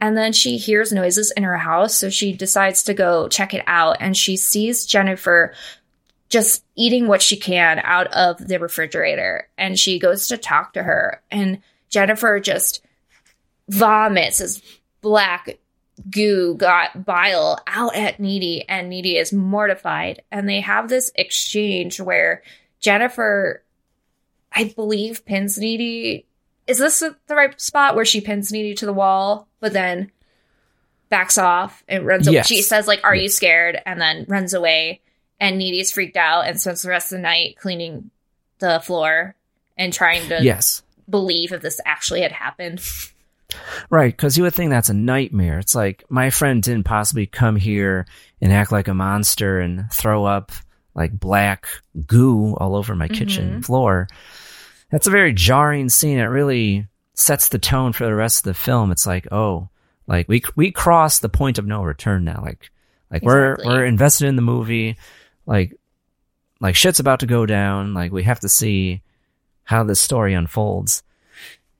And 0.00 0.16
then 0.16 0.32
she 0.32 0.58
hears 0.58 0.92
noises 0.92 1.32
in 1.36 1.44
her 1.44 1.56
house, 1.56 1.94
so 1.94 2.10
she 2.10 2.32
decides 2.32 2.82
to 2.82 2.94
go 2.94 3.28
check 3.28 3.54
it 3.54 3.62
out, 3.68 3.98
and 4.00 4.16
she 4.16 4.36
sees 4.36 4.84
Jennifer 4.84 5.54
just 6.28 6.64
eating 6.74 7.06
what 7.06 7.22
she 7.22 7.36
can 7.36 7.80
out 7.84 8.08
of 8.08 8.36
the 8.38 8.58
refrigerator. 8.58 9.48
And 9.56 9.78
she 9.78 10.00
goes 10.00 10.26
to 10.28 10.36
talk 10.36 10.72
to 10.72 10.82
her, 10.82 11.22
and 11.30 11.62
Jennifer 11.88 12.40
just 12.40 12.84
vomits 13.68 14.38
this 14.38 14.60
black 15.00 15.58
goo 16.10 16.56
got 16.56 17.04
bile 17.04 17.60
out 17.68 17.94
at 17.94 18.18
Needy, 18.18 18.64
and 18.68 18.88
Needy 18.88 19.16
is 19.16 19.32
mortified. 19.32 20.22
And 20.32 20.48
they 20.48 20.60
have 20.60 20.88
this 20.88 21.12
exchange 21.14 22.00
where 22.00 22.42
Jennifer, 22.80 23.61
I 24.54 24.72
believe, 24.76 25.24
pins 25.24 25.58
Needy. 25.58 26.26
Is 26.66 26.78
this 26.78 27.00
the 27.00 27.34
right 27.34 27.58
spot 27.60 27.94
where 27.96 28.04
she 28.04 28.20
pins 28.20 28.52
Needy 28.52 28.74
to 28.76 28.86
the 28.86 28.92
wall, 28.92 29.48
but 29.60 29.72
then 29.72 30.10
backs 31.08 31.38
off 31.38 31.82
and 31.88 32.06
runs 32.06 32.26
away? 32.28 32.36
Yes. 32.36 32.46
She 32.46 32.62
says, 32.62 32.86
like, 32.86 33.00
are 33.04 33.14
you 33.14 33.28
scared? 33.28 33.80
And 33.84 34.00
then 34.00 34.24
runs 34.28 34.54
away. 34.54 35.00
And 35.40 35.58
Needy's 35.58 35.90
freaked 35.90 36.16
out 36.16 36.46
and 36.46 36.60
spends 36.60 36.82
the 36.82 36.88
rest 36.90 37.12
of 37.12 37.18
the 37.18 37.22
night 37.22 37.56
cleaning 37.58 38.10
the 38.60 38.80
floor 38.80 39.34
and 39.76 39.92
trying 39.92 40.28
to 40.28 40.42
Yes. 40.42 40.82
believe 41.10 41.52
if 41.52 41.62
this 41.62 41.80
actually 41.84 42.20
had 42.22 42.32
happened. 42.32 42.80
Right, 43.90 44.16
because 44.16 44.38
you 44.38 44.44
would 44.44 44.54
think 44.54 44.70
that's 44.70 44.88
a 44.88 44.94
nightmare. 44.94 45.58
It's 45.58 45.74
like 45.74 46.04
my 46.08 46.30
friend 46.30 46.62
didn't 46.62 46.84
possibly 46.84 47.26
come 47.26 47.56
here 47.56 48.06
and 48.40 48.52
act 48.52 48.72
like 48.72 48.88
a 48.88 48.94
monster 48.94 49.58
and 49.60 49.90
throw 49.92 50.24
up 50.24 50.52
like 50.94 51.18
black 51.18 51.66
goo 52.06 52.54
all 52.54 52.76
over 52.76 52.94
my 52.94 53.08
kitchen 53.08 53.58
Mhm. 53.60 53.64
floor. 53.64 54.08
That's 54.92 55.08
a 55.08 55.10
very 55.10 55.32
jarring 55.32 55.88
scene. 55.88 56.18
It 56.18 56.24
really 56.24 56.86
sets 57.14 57.48
the 57.48 57.58
tone 57.58 57.92
for 57.92 58.04
the 58.04 58.14
rest 58.14 58.38
of 58.38 58.44
the 58.44 58.54
film. 58.54 58.92
It's 58.92 59.06
like, 59.06 59.26
oh, 59.32 59.70
like 60.06 60.28
we 60.28 60.42
we 60.54 60.70
cross 60.70 61.18
the 61.18 61.28
point 61.28 61.58
of 61.58 61.66
no 61.66 61.82
return 61.82 62.24
now. 62.24 62.42
Like 62.42 62.70
like 63.10 63.22
Exactly. 63.22 63.24
we're 63.24 63.56
we're 63.64 63.84
invested 63.86 64.28
in 64.28 64.36
the 64.36 64.42
movie. 64.42 64.96
Like 65.46 65.76
like 66.60 66.76
shit's 66.76 67.00
about 67.00 67.20
to 67.20 67.26
go 67.26 67.46
down. 67.46 67.94
Like 67.94 68.12
we 68.12 68.22
have 68.24 68.40
to 68.40 68.48
see 68.48 69.02
how 69.64 69.82
this 69.82 70.00
story 70.00 70.34
unfolds. 70.34 71.02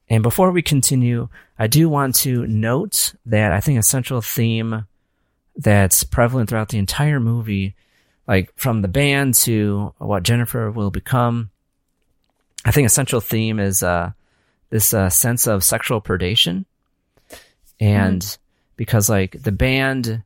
And 0.09 0.23
before 0.23 0.51
we 0.51 0.63
continue, 0.63 1.29
I 1.59 1.67
do 1.67 1.89
want 1.89 2.15
to 2.17 2.47
note 2.47 3.15
that 3.27 3.53
I 3.53 3.61
think 3.61 3.79
a 3.79 3.83
central 3.83 4.21
theme 4.21 4.87
that's 5.57 6.05
prevalent 6.05 6.49
throughout 6.49 6.71
the 6.71 6.79
entire 6.79 7.21
movie, 7.21 7.75
like 8.27 8.53
from 8.57 8.83
the 8.83 8.89
band 8.89 9.35
to 9.35 9.95
what 9.99 10.23
Jennifer 10.23 10.71
will 10.71 10.91
become, 10.91 11.51
I 12.65 12.71
think 12.71 12.87
a 12.87 12.91
central 12.91 13.21
theme 13.21 13.59
is 13.59 13.83
uh, 13.83 14.13
this 14.71 14.95
uh, 14.95 15.11
sense 15.11 15.47
of 15.47 15.65
sexual 15.65 16.01
predation. 16.01 16.65
And 17.81 18.39
because 18.77 19.09
like 19.09 19.43
the 19.43 19.53
band, 19.53 20.23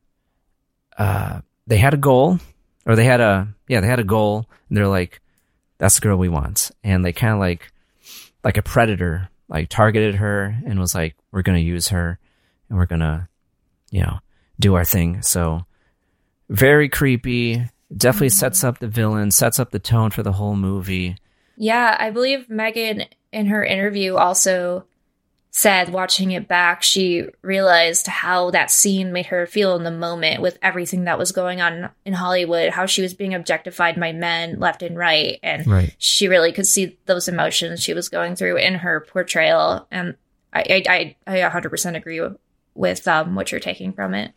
uh, 0.99 1.41
they 1.67 1.79
had 1.79 1.95
a 1.95 1.99
goal, 1.99 2.39
or 2.85 2.97
they 2.97 3.05
had 3.05 3.21
a 3.21 3.49
yeah, 3.69 3.81
they 3.81 3.87
had 3.87 4.01
a 4.01 4.05
goal, 4.05 4.47
and 4.69 4.77
they're 4.77 4.87
like, 4.87 5.21
"That's 5.79 5.95
the 5.97 6.01
girl 6.03 6.19
we 6.19 6.29
want," 6.29 6.71
and 6.85 7.05
they 7.05 7.13
kind 7.13 7.33
of 7.33 7.39
like 7.39 7.73
like 8.45 8.59
a 8.59 8.63
predator 8.63 9.29
like 9.49 9.69
targeted 9.69 10.17
her 10.17 10.57
and 10.67 10.79
was 10.79 10.95
like 10.95 11.15
we're 11.31 11.43
gonna 11.43 11.59
use 11.59 11.89
her 11.89 12.19
and 12.69 12.79
we're 12.79 12.87
gonna 12.87 13.29
you 13.91 14.03
know 14.03 14.19
do 14.61 14.75
our 14.75 14.85
thing. 14.85 15.23
So 15.23 15.65
very 16.49 16.89
creepy. 16.89 17.69
Definitely 17.97 18.31
sets 18.31 18.65
up 18.65 18.81
the 18.81 18.89
villain 18.89 19.31
sets 19.31 19.59
up 19.59 19.71
the 19.71 19.79
tone 19.79 20.11
for 20.11 20.23
the 20.23 20.33
whole 20.33 20.57
movie 20.57 21.17
Yeah, 21.57 21.97
I 21.99 22.11
believe 22.11 22.49
Megan 22.51 23.05
in 23.33 23.47
her 23.47 23.65
interview 23.65 24.15
also 24.17 24.85
said 25.51 25.89
watching 25.89 26.33
it 26.33 26.47
back, 26.47 26.83
she 26.83 27.25
realized 27.41 28.07
how 28.07 28.51
that 28.51 28.71
scene 28.71 29.11
made 29.11 29.27
her 29.27 29.47
feel 29.47 29.75
in 29.75 29.85
the 29.85 29.91
moment 29.91 30.43
with 30.43 30.59
everything 30.61 31.05
that 31.05 31.19
was 31.19 31.33
going 31.33 31.63
on 31.63 31.89
in 32.05 32.13
Hollywood, 32.13 32.71
how 32.71 32.85
she 32.85 33.01
was 33.01 33.15
being 33.15 33.33
objectified 33.33 33.99
by 33.99 34.13
men 34.13 34.59
left 34.61 34.83
and 34.83 34.99
right. 34.99 35.39
And 35.43 35.67
Right. 35.67 35.95
she 35.97 36.29
really 36.29 36.53
could 36.53 36.67
see 36.67 36.99
those 37.07 37.27
emotions 37.27 37.83
she 37.83 37.95
was 37.95 38.11
going 38.11 38.37
through 38.37 38.59
in 38.59 38.75
her 38.75 39.01
portrayal. 39.01 39.87
And 39.91 40.17
I, 40.53 40.85
I, 40.87 41.17
I, 41.27 41.39
I 41.47 41.51
100% 41.51 41.97
agree 41.97 42.21
with, 42.21 42.37
with 42.75 43.09
um, 43.09 43.35
what 43.35 43.51
you're 43.51 43.59
taking 43.61 43.95
from 43.95 44.13
it. 44.13 44.33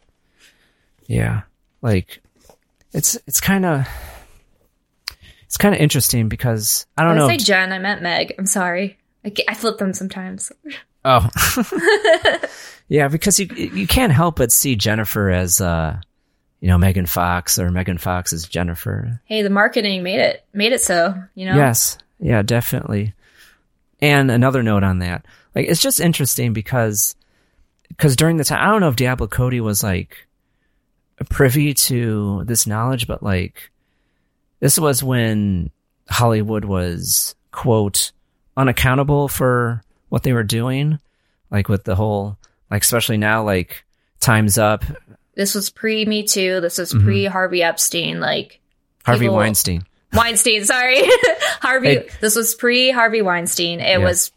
yeah 1.05 1.41
like 1.81 2.21
it's 2.93 3.17
it's 3.27 3.41
kind 3.41 3.65
of 3.65 3.87
it's 5.49 5.57
kind 5.57 5.73
of 5.73 5.81
interesting 5.81 6.29
because 6.29 6.85
i 6.95 7.03
don't 7.03 7.15
Did 7.15 7.19
know 7.19 7.27
I 7.27 7.37
say 7.37 7.43
Jen, 7.43 7.71
I 7.73 7.79
meant 7.79 8.01
Meg. 8.01 8.35
I'm 8.37 8.45
sorry. 8.45 8.97
I, 9.25 9.33
I 9.49 9.53
flip 9.55 9.79
them 9.79 9.93
sometimes. 9.93 10.51
oh 11.03 11.27
yeah 12.87 13.07
because 13.09 13.39
you 13.39 13.47
you 13.55 13.87
can't 13.87 14.13
help 14.13 14.35
but 14.37 14.51
see 14.51 14.75
jennifer 14.75 15.29
as 15.29 15.59
uh 15.59 15.99
you 16.61 16.67
know 16.67 16.77
megan 16.77 17.05
fox 17.05 17.57
or 17.57 17.71
megan 17.71 17.97
fox 17.97 18.31
as 18.33 18.45
jennifer 18.47 19.19
hey, 19.25 19.41
the 19.41 19.49
marketing 19.49 20.03
made 20.03 20.19
it, 20.19 20.45
made 20.53 20.71
it 20.71 20.81
so, 20.81 21.15
you 21.35 21.45
know? 21.45 21.55
Yes. 21.55 21.97
Yeah, 22.19 22.41
definitely. 22.41 23.13
And 24.01 24.29
another 24.29 24.61
note 24.61 24.83
on 24.83 24.99
that. 24.99 25.25
Like 25.55 25.67
it's 25.67 25.81
just 25.81 25.99
interesting 25.99 26.53
because 26.53 27.15
because 27.87 28.15
during 28.15 28.37
the 28.37 28.43
time 28.43 28.61
I 28.61 28.71
don't 28.71 28.81
know 28.81 28.89
if 28.89 28.95
Diablo 28.95 29.27
Cody 29.27 29.61
was 29.61 29.83
like 29.83 30.27
privy 31.29 31.73
to 31.73 32.43
this 32.45 32.67
knowledge, 32.67 33.07
but 33.07 33.23
like 33.23 33.71
this 34.59 34.79
was 34.79 35.03
when 35.03 35.71
Hollywood 36.09 36.65
was 36.65 37.35
quote 37.51 38.11
unaccountable 38.57 39.27
for 39.27 39.81
what 40.09 40.23
they 40.23 40.33
were 40.33 40.43
doing. 40.43 40.99
Like 41.51 41.69
with 41.69 41.83
the 41.83 41.95
whole 41.95 42.37
like 42.69 42.83
especially 42.83 43.17
now 43.17 43.43
like 43.43 43.83
time's 44.19 44.57
up. 44.57 44.83
This 45.35 45.55
was 45.55 45.69
pre 45.69 46.05
Me 46.05 46.23
Too. 46.23 46.59
This 46.61 46.77
was 46.77 46.93
Mhm. 46.93 47.03
pre 47.03 47.25
Harvey 47.25 47.63
Epstein. 47.63 48.19
Like 48.19 48.59
Harvey 49.05 49.25
people- 49.25 49.35
Weinstein. 49.37 49.83
Weinstein, 50.13 50.65
sorry. 50.65 51.01
Harvey. 51.61 52.01
This 52.19 52.35
was 52.35 52.55
pre 52.55 52.91
Harvey 52.91 53.21
Weinstein. 53.21 53.79
It 53.79 53.99
Yeah. 53.99 54.05
was 54.05 54.31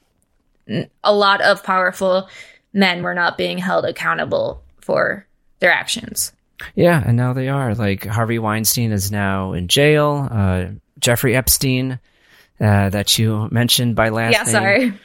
a 1.02 1.12
lot 1.12 1.40
of 1.40 1.64
powerful 1.64 2.28
men 2.72 3.02
were 3.02 3.14
not 3.14 3.36
being 3.36 3.58
held 3.58 3.84
accountable 3.84 4.62
for 4.80 5.26
their 5.60 5.72
actions. 5.72 6.32
Yeah, 6.74 7.02
and 7.04 7.16
now 7.16 7.32
they 7.32 7.48
are. 7.48 7.74
Like 7.74 8.04
Harvey 8.04 8.38
Weinstein 8.38 8.92
is 8.92 9.10
now 9.10 9.52
in 9.52 9.68
jail. 9.68 10.28
Uh, 10.30 10.66
Jeffrey 10.98 11.34
Epstein, 11.36 11.98
uh, 12.60 12.88
that 12.90 13.18
you 13.18 13.48
mentioned 13.50 13.96
by 13.96 14.08
last 14.10 14.32
yeah, 14.32 14.42
name. 14.44 14.52
sorry. 14.52 15.00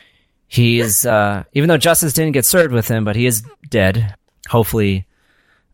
He 0.48 0.80
is, 0.80 1.06
uh, 1.06 1.44
even 1.54 1.68
though 1.68 1.78
justice 1.78 2.14
didn't 2.14 2.32
get 2.34 2.46
served 2.46 2.74
with 2.74 2.88
him, 2.88 3.04
but 3.04 3.16
he 3.16 3.26
is 3.26 3.44
dead. 3.70 4.16
Hopefully, 4.50 5.06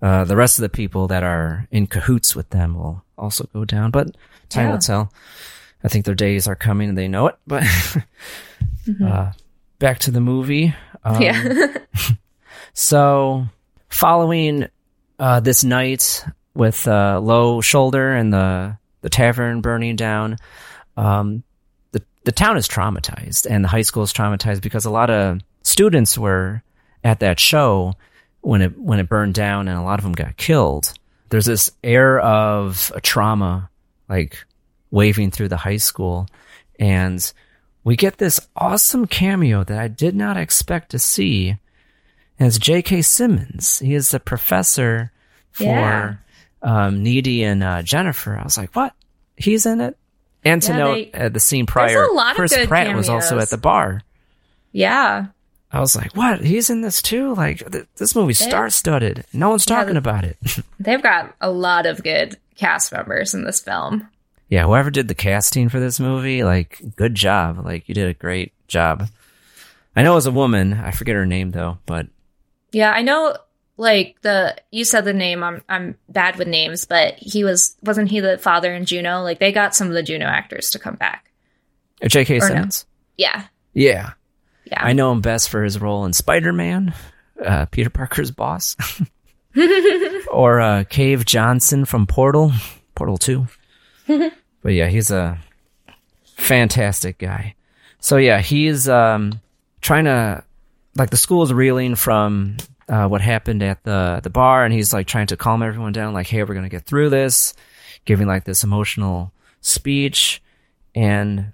uh, 0.02 0.24
the 0.24 0.36
rest 0.36 0.58
of 0.58 0.64
the 0.64 0.70
people 0.70 1.08
that 1.08 1.24
are 1.24 1.68
in 1.72 1.86
cahoots 1.88 2.36
with 2.36 2.50
them 2.50 2.76
will 2.76 3.04
also 3.18 3.48
go 3.54 3.66
down. 3.66 3.92
But 3.92 4.16
time 4.50 4.68
Yeah. 4.68 4.72
will 4.72 4.80
tell. 4.80 5.14
I 5.84 5.90
think 5.90 6.06
their 6.06 6.16
days 6.16 6.48
are 6.48 6.56
coming 6.56 6.90
and 6.90 6.98
they 6.98 7.08
know 7.08 7.28
it. 7.28 7.36
But 7.46 7.64
uh, 9.06 9.32
back 9.80 10.00
to 10.00 10.12
the 10.12 10.22
movie. 10.22 10.74
Um, 11.04 11.22
yeah. 11.22 11.68
so, 12.74 13.46
following 13.90 14.68
uh, 15.20 15.40
this 15.40 15.64
night 15.64 16.26
with 16.54 16.88
uh, 16.88 17.20
Low 17.20 17.62
Shoulder 17.62 18.14
and 18.14 18.34
the 18.34 18.78
the 19.02 19.10
tavern 19.10 19.62
burning 19.62 19.96
down. 19.96 20.38
Um, 20.98 21.44
the 21.92 22.04
the 22.24 22.32
town 22.32 22.58
is 22.58 22.68
traumatized, 22.68 23.48
and 23.50 23.64
the 23.64 23.70
high 23.70 23.82
school 23.82 24.04
is 24.04 24.14
traumatized 24.14 24.62
because 24.62 24.86
a 24.86 24.92
lot 24.92 25.10
of 25.10 25.42
students 25.64 26.18
were 26.18 26.64
at 27.04 27.20
that 27.20 27.40
show 27.40 27.94
when 28.42 28.62
it 28.62 28.78
when 28.78 29.00
it 29.00 29.10
burned 29.10 29.34
down, 29.34 29.68
and 29.68 29.78
a 29.78 29.84
lot 29.84 30.00
of 30.00 30.04
them 30.04 30.14
got 30.14 30.38
killed. 30.38 30.94
There's 31.30 31.46
this 31.46 31.72
air 31.84 32.20
of 32.20 32.92
trauma, 33.02 33.70
like 34.08 34.38
waving 34.92 35.32
through 35.32 35.50
the 35.50 35.58
high 35.58 35.78
school, 35.78 36.28
and 36.80 37.34
we 37.84 37.96
get 37.96 38.18
this 38.18 38.48
awesome 38.56 39.08
cameo 39.08 39.64
that 39.64 39.78
I 39.78 39.88
did 39.88 40.16
not 40.16 40.38
expect 40.38 40.92
to 40.92 41.00
see. 41.00 41.58
It's 42.44 42.58
J.K. 42.58 43.02
Simmons. 43.02 43.80
He 43.80 43.94
is 43.94 44.10
the 44.10 44.20
professor 44.20 45.12
for 45.52 45.64
Yeah. 45.64 46.16
um, 46.62 47.04
Needy 47.04 47.44
and 47.44 47.64
uh, 47.64 47.82
Jennifer. 47.84 48.38
I 48.38 48.44
was 48.44 48.58
like, 48.58 48.76
what? 48.76 48.94
He's 49.38 49.66
in 49.66 49.82
it? 49.82 49.98
And 50.46 50.62
to 50.64 50.72
Yeah, 50.72 50.78
note, 50.78 51.12
they- 51.14 51.20
uh, 51.26 51.30
the 51.30 51.40
scene 51.40 51.66
prior, 51.66 52.04
a 52.04 52.12
lot 52.14 52.32
of 52.32 52.36
Chris 52.38 52.56
Pratt 52.68 52.96
was 52.96 53.10
also 53.10 53.40
at 53.40 53.50
the 53.50 53.58
bar. 53.58 54.02
Yeah. 54.72 55.28
I 55.72 55.80
was 55.80 55.96
like, 55.96 56.16
what? 56.16 56.42
He's 56.42 56.70
in 56.70 56.82
this 56.82 57.02
too? 57.02 57.34
Like, 57.34 57.72
th- 57.72 57.86
this 57.98 58.16
movie's 58.16 58.40
star 58.40 58.70
studded. 58.70 59.26
No 59.34 59.50
one's 59.50 59.66
Yeah, 59.68 59.76
talking 59.78 59.94
the- 59.94 60.00
about 60.00 60.24
it. 60.24 60.38
They've 60.80 61.02
got 61.02 61.34
a 61.42 61.50
lot 61.50 61.86
of 61.86 62.04
good 62.04 62.38
cast 62.56 62.92
members 62.92 63.34
in 63.34 63.44
this 63.44 63.60
film. 63.62 64.08
yeah, 64.50 64.66
whoever 64.66 64.92
did 64.92 65.08
the 65.08 65.16
casting 65.16 65.70
for 65.70 65.80
this 65.80 66.00
movie, 66.00 66.44
like, 66.44 66.80
good 66.96 67.16
job. 67.16 67.66
Like, 67.66 67.88
you 67.90 67.96
did 67.96 68.08
a 68.08 68.14
great 68.14 68.52
job. 68.68 69.08
I 69.96 70.04
know 70.04 70.12
it 70.12 70.16
was 70.16 70.26
a 70.28 70.32
woman. 70.32 70.74
I 70.74 70.92
forget 70.92 71.16
her 71.16 71.26
name 71.26 71.52
though, 71.52 71.78
but 71.86 72.08
Yeah, 72.74 72.92
I 72.92 73.02
know 73.02 73.38
like 73.78 74.18
the 74.22 74.56
you 74.72 74.84
said 74.86 75.06
the 75.06 75.14
name, 75.14 75.44
I'm 75.44 75.64
I'm 75.70 75.98
bad 76.10 76.38
with 76.38 76.48
names, 76.48 76.86
but 76.86 77.16
he 77.16 77.44
was 77.44 77.76
wasn't 77.84 78.10
he 78.10 78.20
the 78.20 78.38
father 78.38 78.74
in 78.74 78.86
Juno? 78.86 79.22
Like 79.22 79.40
they 79.40 79.52
got 79.52 79.76
some 79.76 79.88
of 79.88 79.94
the 79.94 80.04
Juno 80.04 80.26
actors 80.26 80.72
to 80.72 80.80
come 80.80 80.96
back. 80.96 81.32
J.K. 82.06 82.38
Or 82.38 82.40
no. 82.40 82.48
Simmons. 82.48 82.86
Yeah. 83.18 83.46
Yeah. 83.74 84.12
Yeah. 84.66 84.84
I 84.84 84.94
know 84.94 85.12
him 85.12 85.22
best 85.22 85.50
for 85.50 85.64
his 85.64 85.80
role 85.80 86.06
in 86.06 86.14
Spider 86.14 86.54
Man, 86.54 86.94
uh, 87.44 87.66
Peter 87.68 87.90
Parker's 87.90 88.32
boss, 88.32 88.76
or 90.32 90.62
uh, 90.62 90.84
Cave 90.86 91.26
Johnson 91.26 91.86
from 91.86 92.08
Portal, 92.08 92.52
Portal 92.96 93.18
2. 93.18 93.48
but 94.08 94.74
yeah, 94.74 94.88
he's 94.88 95.12
a 95.12 95.38
fantastic 96.38 97.18
guy. 97.18 97.56
So 98.00 98.18
yeah, 98.18 98.40
he's 98.40 98.90
um, 98.90 99.40
trying 99.82 100.06
to, 100.06 100.44
like, 100.96 101.10
the 101.10 101.18
school 101.18 101.44
is 101.44 101.54
reeling 101.54 101.96
from 101.96 102.58
uh, 102.88 103.08
what 103.08 103.22
happened 103.22 103.64
at 103.64 103.84
the, 103.84 104.20
the 104.24 104.30
bar, 104.30 104.64
and 104.66 104.74
he's 104.74 104.94
like 104.94 105.08
trying 105.08 105.28
to 105.28 105.38
calm 105.38 105.64
everyone 105.64 105.94
down, 105.94 106.14
like, 106.14 106.28
hey, 106.28 106.44
we're 106.44 106.54
going 106.54 106.64
to 106.64 106.70
get 106.70 106.86
through 106.86 107.10
this, 107.10 107.54
giving 108.06 108.28
like 108.28 108.44
this 108.44 108.64
emotional 108.64 109.32
speech. 109.62 110.42
And 110.96 111.54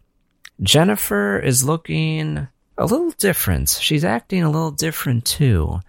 Jennifer 0.62 1.40
is 1.40 1.64
looking 1.64 2.48
a 2.78 2.86
little 2.86 3.12
different. 3.12 3.70
She's 3.70 4.04
acting 4.04 4.44
a 4.44 4.50
little 4.50 4.72
different 4.72 5.26
too. 5.26 5.80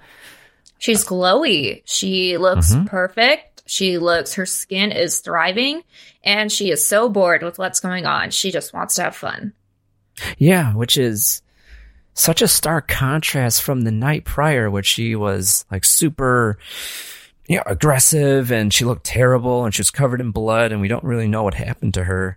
She's 0.79 1.05
glowy. 1.05 1.83
She 1.85 2.37
looks 2.37 2.73
Mhm. 2.73 2.87
perfect. 2.87 3.63
She 3.67 3.99
looks 3.99 4.35
her 4.35 4.47
skin 4.47 4.91
is 4.93 5.19
thriving 5.21 5.83
and 6.25 6.51
she 6.51 6.71
is 6.71 6.87
so 6.87 7.09
bored 7.09 7.43
with 7.43 7.59
what's 7.59 7.81
going 7.81 8.07
on. 8.07 8.31
She 8.31 8.51
just 8.51 8.73
wants 8.73 8.97
to 8.97 9.03
have 9.03 9.17
fun. 9.17 9.53
Yeah, 10.39 10.75
which 10.75 10.97
is 10.97 11.43
such 12.15 12.43
a 12.43 12.49
stark 12.49 12.89
contrast 12.89 13.63
from 13.63 13.83
the 13.83 13.91
night 13.91 14.25
prior, 14.25 14.71
where 14.71 14.83
she 14.83 15.15
was 15.17 15.65
like 15.71 15.85
super, 15.85 16.59
you 17.49 17.57
know, 17.57 17.63
aggressive 17.67 18.51
and 18.53 18.73
she 18.75 18.85
looked 18.85 19.05
terrible 19.05 19.65
and 19.65 19.75
she 19.75 19.81
was 19.81 19.91
covered 19.91 20.21
in 20.21 20.31
blood 20.31 20.73
and 20.73 20.81
we 20.81 20.89
don't 20.89 21.05
really 21.05 21.29
know 21.29 21.43
what 21.43 21.55
happened 21.55 21.95
to 21.95 22.05
her. 22.05 22.37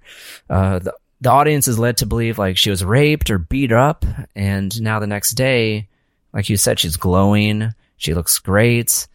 Uh, 0.49 0.79
the, 0.79 0.93
the 1.21 1.29
audience 1.31 1.67
is 1.67 1.79
led 1.79 1.97
to 1.97 2.05
believe 2.05 2.37
like 2.37 2.57
she 2.57 2.69
was 2.69 2.83
raped 2.83 3.29
or 3.29 3.37
beat 3.37 3.71
up. 3.71 4.05
And 4.35 4.81
now 4.81 4.99
the 4.99 5.07
next 5.07 5.31
day, 5.33 5.87
like 6.33 6.49
you 6.49 6.57
said, 6.57 6.79
she's 6.79 6.97
glowing. 6.97 7.73
She 7.97 8.13
looks 8.13 8.39
great 8.39 9.07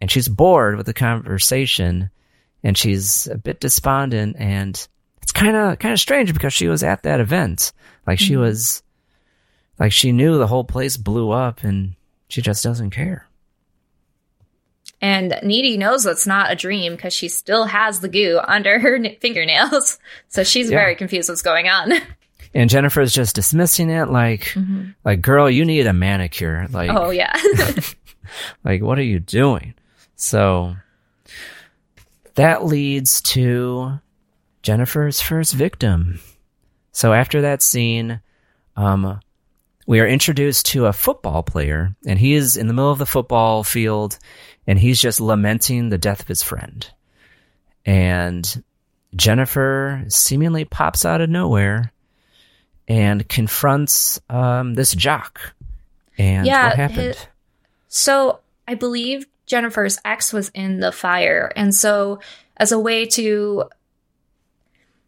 and 0.00 0.10
she's 0.10 0.28
bored 0.28 0.76
with 0.76 0.86
the 0.86 0.94
conversation 0.94 2.10
and 2.62 2.76
she's 2.76 3.26
a 3.26 3.36
bit 3.38 3.60
despondent 3.60 4.36
and 4.38 4.86
it's 5.22 5.32
kind 5.32 5.56
of 5.56 5.78
kind 5.78 5.92
of 5.92 6.00
strange 6.00 6.32
because 6.32 6.52
she 6.52 6.68
was 6.68 6.82
at 6.82 7.02
that 7.02 7.20
event 7.20 7.72
like 8.06 8.18
she 8.18 8.34
Mhm. 8.34 8.40
was 8.40 8.82
like 9.78 9.92
she 9.92 10.12
knew 10.12 10.38
the 10.38 10.46
whole 10.46 10.64
place 10.64 10.96
blew 10.96 11.30
up 11.30 11.62
and 11.64 11.94
she 12.28 12.42
just 12.42 12.62
doesn't 12.64 12.90
care 12.90 13.26
And 15.00 15.38
Needy 15.42 15.76
knows 15.76 16.04
it's 16.06 16.26
not 16.26 16.50
a 16.50 16.56
dream 16.56 16.96
because 16.96 17.14
she 17.14 17.28
still 17.28 17.64
has 17.66 18.00
the 18.00 18.08
goo 18.08 18.40
under 18.42 18.78
her 18.80 18.96
n- 18.96 19.16
fingernails. 19.20 19.98
So 20.28 20.42
she's 20.44 20.70
Yeah. 20.70 20.78
very 20.78 20.94
confused 20.96 21.28
what's 21.28 21.42
going 21.42 21.68
on. 21.68 21.92
and 22.54 22.70
jennifer's 22.70 23.12
just 23.12 23.34
dismissing 23.34 23.90
it 23.90 24.06
like 24.08 24.56
like 25.04 25.20
girl 25.20 25.50
you 25.50 25.64
need 25.66 25.86
a 25.86 25.92
manicure 25.92 26.66
like 26.70 26.90
oh, 26.90 27.10
yeah. 27.10 27.36
like 28.64 28.80
what 28.82 28.98
are 28.98 29.02
you 29.02 29.20
doing 29.20 29.74
so 30.16 30.74
that 32.36 32.64
leads 32.64 33.20
to 33.20 34.00
jennifer's 34.62 35.20
first 35.20 35.52
victim 35.52 36.20
so 36.92 37.12
after 37.12 37.42
that 37.42 37.60
scene 37.62 38.20
um 38.76 39.20
we 39.88 40.00
are 40.00 40.06
introduced 40.06 40.66
to 40.66 40.84
a 40.86 40.92
football 40.92 41.42
player 41.42 41.96
and 42.06 42.18
he 42.18 42.34
is 42.34 42.56
in 42.58 42.66
the 42.68 42.74
middle 42.74 42.92
of 42.92 42.98
the 42.98 43.06
football 43.06 43.64
field 43.64 44.18
and 44.66 44.78
he's 44.78 45.00
just 45.00 45.18
lamenting 45.18 45.88
the 45.88 45.96
death 45.98 46.20
of 46.20 46.28
his 46.28 46.42
friend 46.42 46.88
and 47.86 48.62
jennifer 49.16 50.04
seemingly 50.08 50.64
pops 50.64 51.04
out 51.06 51.22
of 51.22 51.30
nowhere 51.30 51.90
and 52.86 53.28
confronts 53.28 54.20
um, 54.30 54.74
this 54.74 54.92
jock 54.92 55.54
and 56.18 56.46
Yeah, 56.46 56.68
what 56.68 56.76
happened 56.76 57.14
hi- 57.16 57.28
So 57.88 58.40
I 58.66 58.74
believe 58.74 59.26
Jennifer's 59.46 59.98
ex 60.04 60.32
was 60.32 60.50
in 60.50 60.80
the 60.80 60.92
fire. 60.92 61.50
And 61.56 61.74
so, 61.74 62.20
as 62.56 62.70
a 62.72 62.78
way 62.78 63.06
to 63.06 63.64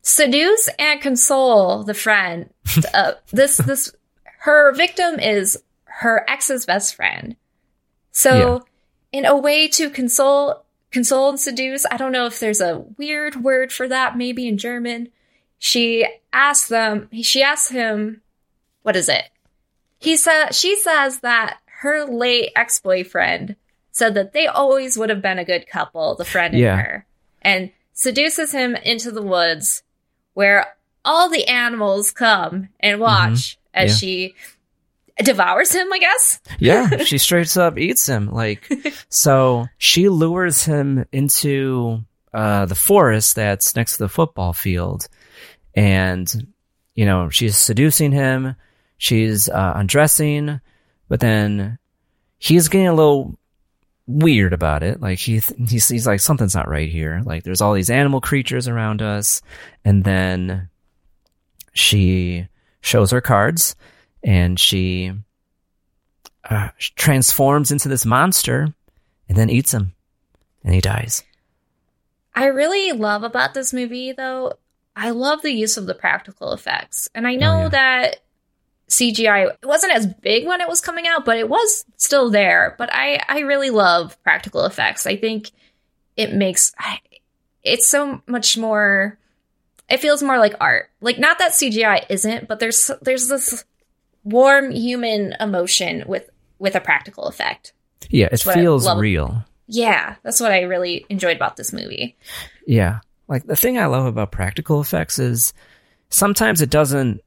seduce 0.03 0.69
and 0.79 1.01
console 1.01 1.85
the 1.85 1.95
friend, 1.95 2.49
uh, 2.95 3.13
this, 3.33 3.59
this, 3.59 3.93
her 4.41 4.73
victim 4.73 5.19
is 5.19 5.63
her 5.85 6.25
ex's 6.29 6.65
best 6.65 6.95
friend. 6.95 7.37
So, 8.13 8.65
in 9.13 9.27
a 9.27 9.37
way 9.37 9.69
to 9.69 9.91
console, 9.91 10.65
console 10.91 11.29
and 11.29 11.41
seduce, 11.41 11.85
I 11.91 11.99
don't 11.99 12.13
know 12.13 12.27
if 12.27 12.41
there's 12.41 12.61
a 12.61 12.79
weird 12.97 13.37
word 13.37 13.71
for 13.73 13.87
that, 13.89 14.17
maybe 14.17 14.49
in 14.49 14.57
German. 14.57 15.11
She 15.59 16.07
asks 16.33 16.69
them, 16.69 17.09
she 17.21 17.43
asks 17.43 17.71
him, 17.71 18.23
what 18.83 18.97
is 18.97 19.11
it? 19.11 19.25
He 19.99 20.17
said 20.17 20.55
she 20.55 20.75
says 20.77 21.21
that 21.21 21.59
her 21.67 22.07
late 22.07 22.53
ex-boyfriend 22.57 23.57
said 23.93 24.15
that 24.15 24.33
they 24.33 24.47
always 24.47 24.97
would 24.97 25.11
have 25.11 25.21
been 25.21 25.39
a 25.39 25.45
good 25.45 25.67
couple, 25.67 26.15
the 26.15 26.25
friend 26.25 26.55
and 26.55 26.63
Yeah. 26.63 26.77
her, 26.77 27.07
and 27.43 27.73
seduces 27.93 28.53
him 28.53 28.75
into 28.75 29.11
the 29.11 29.23
woods 29.23 29.83
where 30.33 30.75
all 31.05 31.29
the 31.29 31.47
animals 31.47 32.11
come 32.11 32.71
and 32.81 32.95
mm-hmm. 32.95 33.03
watch 33.03 33.59
as 33.75 33.91
Yeah. 33.91 33.97
she 33.97 34.35
devours 35.23 35.73
him, 35.73 35.93
I 35.93 35.99
guess. 35.99 36.41
yeah, 36.59 36.97
she 37.05 37.19
straight 37.19 37.55
up 37.57 37.79
eats 37.79 38.07
him. 38.09 38.31
Like, 38.33 38.71
so 39.09 39.67
she 39.79 40.09
lures 40.09 40.65
him 40.65 41.05
into 41.13 42.01
uh, 42.33 42.67
the 42.67 42.75
forest 42.75 43.35
that's 43.37 43.77
next 43.77 43.93
to 43.97 44.05
the 44.05 44.09
football 44.09 44.53
field, 44.53 45.09
and 45.75 46.53
you 46.95 47.05
know 47.05 47.29
she's 47.29 47.57
seducing 47.57 48.13
him. 48.13 48.55
She's 48.99 49.49
uh, 49.49 49.73
undressing, 49.77 50.61
but 51.09 51.21
then 51.21 51.79
he's 52.39 52.69
getting 52.69 52.89
a 52.89 52.95
little 52.95 53.35
weird 54.07 54.53
about 54.53 54.83
it. 54.83 55.01
Like 55.01 55.19
he 55.19 55.41
th- 55.41 55.71
he's 55.71 55.89
he's 55.89 56.07
like 56.07 56.21
something's 56.21 56.55
not 56.55 56.69
right 56.69 56.89
here. 56.89 57.21
Like 57.25 57.43
there's 57.45 57.61
all 57.61 57.73
these 57.75 57.91
animal 57.91 58.21
creatures 58.21 58.69
around 58.69 59.03
us, 59.03 59.41
and 59.85 60.05
then 60.05 60.69
she 61.73 62.47
shows 62.81 63.11
her 63.11 63.21
cards, 63.21 63.77
and 64.23 64.59
she 64.59 65.13
uh, 66.49 66.69
transforms 66.79 67.71
into 67.71 67.89
this 67.89 68.05
monster 68.05 68.75
and 69.29 69.39
then 69.39 69.51
eats 69.51 69.73
him 69.73 69.93
and 70.65 70.75
he 70.75 70.81
dies. 70.81 71.23
I 72.35 72.47
really 72.47 72.93
love 72.93 73.23
about 73.23 73.55
this 73.55 73.73
movie, 73.73 74.13
though, 74.13 74.55
I 74.97 75.11
love 75.11 75.43
the 75.43 75.53
use 75.53 75.77
of 75.77 75.87
the 75.87 75.95
practical 75.95 76.53
effects. 76.53 77.09
And 77.15 77.27
I 77.27 77.37
know 77.37 77.63
yeah. 77.63 77.69
that 77.69 78.17
CGI 78.89 79.53
it 79.63 79.67
wasn't 79.67 79.95
as 79.95 80.07
big 80.07 80.47
when 80.47 80.61
it 80.61 80.69
was 80.69 80.81
coming 80.81 81.07
out, 81.07 81.25
but 81.25 81.39
it 81.39 81.49
was 81.49 81.85
still 81.97 82.31
there. 82.31 82.75
But 82.77 82.91
I, 82.93 83.21
I 83.29 83.41
really 83.41 83.71
love 83.71 84.21
practical 84.23 84.65
effects. 84.65 85.07
I 85.07 85.17
think 85.17 85.51
it 86.17 86.35
makes 86.35 86.73
it's 87.63 87.89
so 87.89 88.23
much 88.27 88.59
more. 88.59 89.19
It 89.91 90.01
feels 90.01 90.23
more 90.23 90.39
like 90.39 90.55
art. 90.61 90.91
Like 91.01 91.19
not 91.19 91.39
that 91.39 91.53
CGI 91.53 92.07
isn't, 92.09 92.47
but 92.49 92.61
there's 92.61 92.91
there's 93.03 93.29
this 93.29 93.65
warm 94.25 94.71
human 94.71 95.35
emotion 95.41 96.05
with 96.07 96.31
with 96.59 96.75
a 96.75 96.81
practical 96.81 97.25
effect. 97.25 97.73
Yeah, 98.09 98.27
it 98.27 98.31
That's 98.31 98.47
what 98.47 98.57
I 98.57 98.61
feels 98.61 98.95
real. 98.97 99.45
Yeah, 99.67 100.17
that's 100.23 100.41
what 100.41 100.53
I 100.53 100.63
really 100.63 101.07
enjoyed 101.09 101.37
about 101.37 101.57
this 101.57 101.73
movie. 101.73 102.17
Yeah. 102.67 103.01
Like 103.29 103.45
the 103.47 103.57
thing 103.57 103.79
I 103.79 103.87
love 103.87 104.07
about 104.07 104.33
practical 104.33 104.81
effects 104.81 105.19
is 105.19 105.53
sometimes 106.09 106.61
it 106.61 106.71
doesn't 106.71 107.21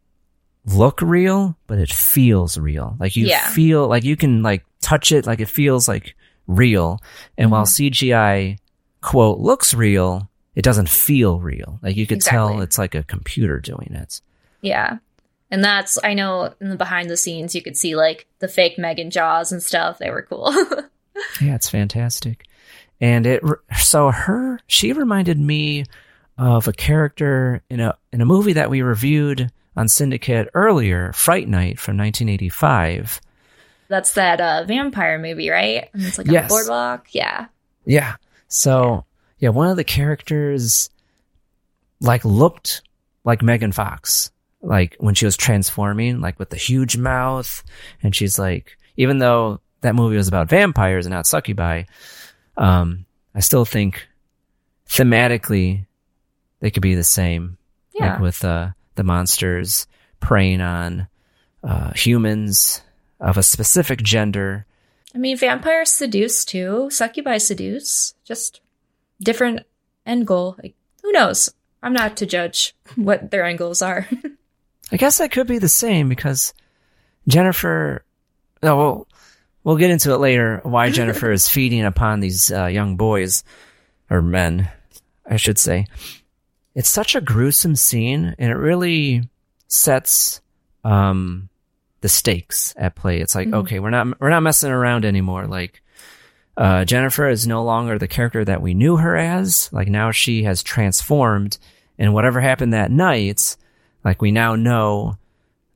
look 0.65 1.01
real, 1.01 1.57
but 1.67 1.79
it 1.79 1.89
feels 1.91 2.57
real. 2.57 2.95
Like 2.99 3.15
you 3.15 3.27
Yeah. 3.27 3.47
feel 3.49 3.87
like 3.87 4.03
you 4.03 4.15
can 4.17 4.43
like 4.43 4.63
touch 4.81 5.11
it, 5.11 5.25
like 5.25 5.39
it 5.39 5.47
feels 5.49 5.87
like 5.87 6.15
real. 6.47 6.99
And 7.37 7.51
while 7.51 7.63
Mm-hmm. 7.65 7.87
CGI 8.05 8.57
quote 9.01 9.39
looks 9.39 9.73
real, 9.73 10.29
it 10.55 10.63
doesn't 10.63 10.89
feel 10.89 11.39
real. 11.39 11.79
Like 11.81 11.95
you 11.95 12.05
could 12.07 12.21
tell 12.21 12.61
it's 12.61 12.77
like 12.77 12.95
a 12.95 13.03
computer 13.03 13.59
doing 13.59 13.93
it. 13.93 14.21
Yeah. 14.61 14.97
And 15.51 15.63
that's 15.63 15.97
I 16.03 16.13
know 16.13 16.53
in 16.61 16.69
the 16.69 16.75
behind 16.75 17.09
the 17.09 17.17
scenes 17.17 17.53
you 17.55 17.61
could 17.61 17.77
see 17.77 17.95
like 17.95 18.27
the 18.39 18.47
fake 18.47 18.77
Megan 18.79 19.11
jaws 19.11 19.51
and 19.51 19.61
stuff. 19.61 19.97
They 19.99 20.09
were 20.09 20.23
cool. 20.23 20.53
Yeah, 21.39 21.53
it's 21.53 21.69
fantastic. 21.69 22.45
And 22.99 23.27
it 23.27 23.43
so 23.77 24.09
her 24.09 24.59
she 24.65 24.91
reminded 24.93 25.39
me 25.39 25.85
of 26.39 26.67
a 26.67 26.73
character 26.73 27.61
in 27.69 27.79
a 27.79 27.95
in 28.11 28.19
a 28.21 28.25
movie 28.25 28.53
that 28.53 28.71
we 28.71 28.81
reviewed 28.81 29.51
on 29.77 29.87
Syndicate 29.87 30.49
earlier, 30.55 31.13
Fright 31.13 31.47
Night 31.47 31.79
from 31.79 31.97
1985. 31.97 33.21
that's 33.89 34.13
that 34.13 34.41
uh 34.41 34.63
vampire 34.65 35.19
movie, 35.19 35.49
right? 35.51 35.87
And 35.93 36.03
it's 36.03 36.17
like 36.17 36.25
Yes. 36.27 36.45
a 36.45 36.49
boardwalk. 36.49 37.05
Yeah. 37.11 37.45
Yeah. 37.85 38.15
So, 38.47 39.05
yeah, 39.43 39.49
one 39.49 39.67
of 39.67 39.75
the 39.75 39.83
characters 39.83 40.89
like 41.99 42.23
looked 42.23 42.81
like 43.25 43.41
Megan 43.41 43.73
Fox, 43.73 44.31
like 44.61 44.95
when 44.99 45.15
she 45.15 45.25
was 45.25 45.35
transforming, 45.35 46.21
like 46.21 46.39
with 46.39 46.49
the 46.49 46.55
huge 46.55 46.95
mouth. 46.95 47.61
And 48.01 48.15
she's 48.15 48.39
like, 48.39 48.77
even 48.95 49.17
though 49.17 49.59
that 49.81 49.95
movie 49.95 50.15
was 50.15 50.29
about 50.29 50.47
vampires 50.47 51.05
and 51.05 51.11
not 51.11 51.27
succubi, 51.27 51.83
um, 52.55 53.05
I 53.35 53.41
still 53.41 53.65
think 53.65 54.07
thematically 54.87 55.87
they 56.61 56.71
could 56.71 56.81
be 56.81 56.95
the 56.95 57.03
same. 57.03 57.57
Yeah. 57.93 58.13
Like 58.13 58.21
with, 58.21 58.45
uh, 58.45 58.69
the 58.95 59.03
monsters 59.03 59.87
preying 60.21 60.61
on, 60.61 61.09
uh, 61.65 61.91
humans 61.91 62.81
of 63.19 63.37
a 63.37 63.43
specific 63.43 64.03
gender. 64.03 64.65
I 65.13 65.17
mean 65.17 65.35
vampires 65.35 65.91
seduce 65.91 66.45
too. 66.45 66.87
Succubi 66.89 67.39
seduce. 67.39 68.13
Just 68.23 68.61
different 69.23 69.61
end 70.05 70.27
goal. 70.27 70.55
Like 70.61 70.75
who 71.01 71.11
knows? 71.11 71.49
I'm 71.81 71.93
not 71.93 72.17
to 72.17 72.25
judge 72.25 72.75
what 72.95 73.29
their 73.31 73.43
end 73.45 73.57
goals 73.59 73.81
are. 73.81 74.07
I 74.91 74.97
guess 74.97 75.17
that 75.17 75.31
could 75.31 75.47
be 75.47 75.57
the 75.59 75.69
same 75.69 76.09
because 76.09 76.53
Jennifer. 77.27 78.05
No, 78.61 78.73
Oh, 78.73 78.77
well, 78.77 79.07
we'll 79.63 79.75
get 79.77 79.91
into 79.91 80.13
it 80.13 80.17
later. 80.19 80.61
Why 80.63 80.89
Jennifer 80.89 81.31
is 81.31 81.49
feeding 81.49 81.83
upon 81.83 82.19
these 82.21 82.51
uh, 82.51 82.67
young 82.67 82.95
boys 82.95 83.43
or 84.09 84.21
men, 84.21 84.69
I 85.29 85.35
should 85.35 85.57
say. 85.57 85.87
It's 86.75 86.89
such 86.89 87.15
a 87.15 87.21
gruesome 87.21 87.75
scene, 87.75 88.33
and 88.39 88.51
it 88.51 88.55
really 88.55 89.29
sets 89.67 90.41
um, 90.85 91.49
the 92.01 92.09
stakes 92.09 92.73
at 92.77 92.95
play. 92.95 93.19
It's 93.19 93.35
like, 93.35 93.47
Mhm. 93.49 93.55
okay, 93.55 93.79
we're 93.79 93.89
not 93.89 94.19
we're 94.21 94.29
not 94.29 94.43
messing 94.43 94.71
around 94.71 95.03
anymore. 95.05 95.45
Like 95.47 95.82
uh, 96.55 96.85
Jennifer 96.85 97.27
is 97.27 97.47
no 97.47 97.63
longer 97.63 97.97
the 97.97 98.07
character 98.07 98.45
that 98.45 98.61
we 98.61 98.73
knew 98.73 98.97
her 98.97 99.15
as. 99.15 99.69
Like 99.71 99.87
now 99.87 100.11
she 100.11 100.43
has 100.43 100.63
transformed, 100.63 101.57
and 101.97 102.13
whatever 102.13 102.41
happened 102.41 102.73
that 102.73 102.91
night, 102.91 103.55
like 104.03 104.21
we 104.21 104.31
now 104.31 104.55
know, 104.55 105.17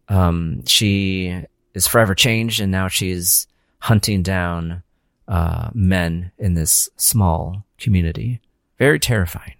um, 0.09 0.65
she 0.65 1.43
is 1.73 1.87
forever 1.87 2.15
changed, 2.15 2.59
and 2.59 2.71
now 2.71 2.87
she's 2.87 3.47
hunting 3.79 4.21
down 4.21 4.83
uh, 5.27 5.69
men 5.73 6.31
in 6.37 6.53
this 6.53 6.89
small 6.97 7.65
community. 7.77 8.39
Very 8.77 8.99
terrifying. 8.99 9.55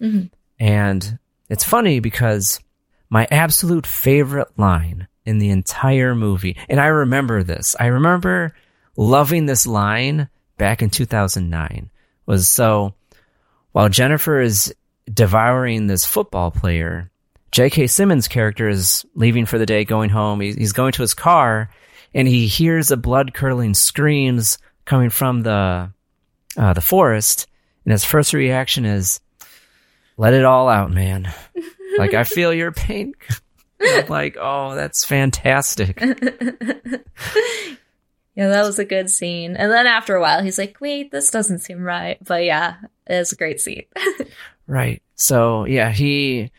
Mm-hmm. 0.00 0.26
And 0.58 1.18
it's 1.48 1.64
funny 1.64 2.00
because 2.00 2.60
my 3.10 3.26
absolute 3.30 3.86
favorite 3.86 4.58
line 4.58 5.08
in 5.24 5.38
the 5.38 5.50
entire 5.50 6.14
movie, 6.14 6.56
and 6.68 6.80
I 6.80 6.86
remember 6.86 7.42
this, 7.42 7.76
I 7.78 7.86
remember 7.86 8.54
loving 8.96 9.46
this 9.46 9.66
line 9.66 10.28
back 10.58 10.82
in 10.82 10.90
2009, 10.90 11.90
was 12.26 12.48
so 12.48 12.94
while 13.72 13.88
Jennifer 13.88 14.40
is 14.40 14.74
devouring 15.12 15.86
this 15.86 16.04
football 16.04 16.50
player, 16.50 17.10
J.K. 17.50 17.86
Simmons' 17.86 18.28
character 18.28 18.68
is 18.68 19.06
leaving 19.14 19.46
for 19.46 19.58
the 19.58 19.66
day, 19.66 19.84
going 19.84 20.10
home. 20.10 20.40
He's 20.40 20.72
going 20.72 20.92
to 20.92 21.02
his 21.02 21.14
car, 21.14 21.70
and 22.12 22.28
he 22.28 22.46
hears 22.46 22.90
a 22.90 22.96
blood 22.96 23.32
curdling 23.34 23.74
screams 23.74 24.58
coming 24.84 25.10
from 25.10 25.42
the 25.42 25.90
uh, 26.56 26.72
the 26.72 26.80
forest, 26.80 27.46
and 27.84 27.92
his 27.92 28.04
first 28.04 28.34
reaction 28.34 28.84
is, 28.84 29.20
"Let 30.16 30.34
it 30.34 30.44
all 30.44 30.68
out, 30.68 30.90
man! 30.90 31.32
like 31.98 32.14
I 32.14 32.24
feel 32.24 32.52
your 32.52 32.72
pain." 32.72 33.14
Like, 34.08 34.36
oh, 34.40 34.74
that's 34.74 35.04
fantastic. 35.04 36.02
Yeah, 38.38 38.48
that 38.48 38.64
was 38.64 38.78
a 38.78 38.84
good 38.84 39.10
scene. 39.10 39.56
And 39.56 39.70
then 39.70 39.86
after 39.86 40.14
a 40.14 40.20
while, 40.20 40.42
he's 40.42 40.58
like, 40.58 40.80
wait, 40.80 41.10
this 41.10 41.30
doesn't 41.30 41.58
seem 41.58 41.82
right. 41.82 42.16
But 42.24 42.44
yeah, 42.44 42.76
it's 43.06 43.32
a 43.32 43.36
great 43.36 43.60
scene. 43.60 43.84
Right. 44.70 45.02
So 45.14 45.64
yeah, 45.64 45.90
he 45.90 46.52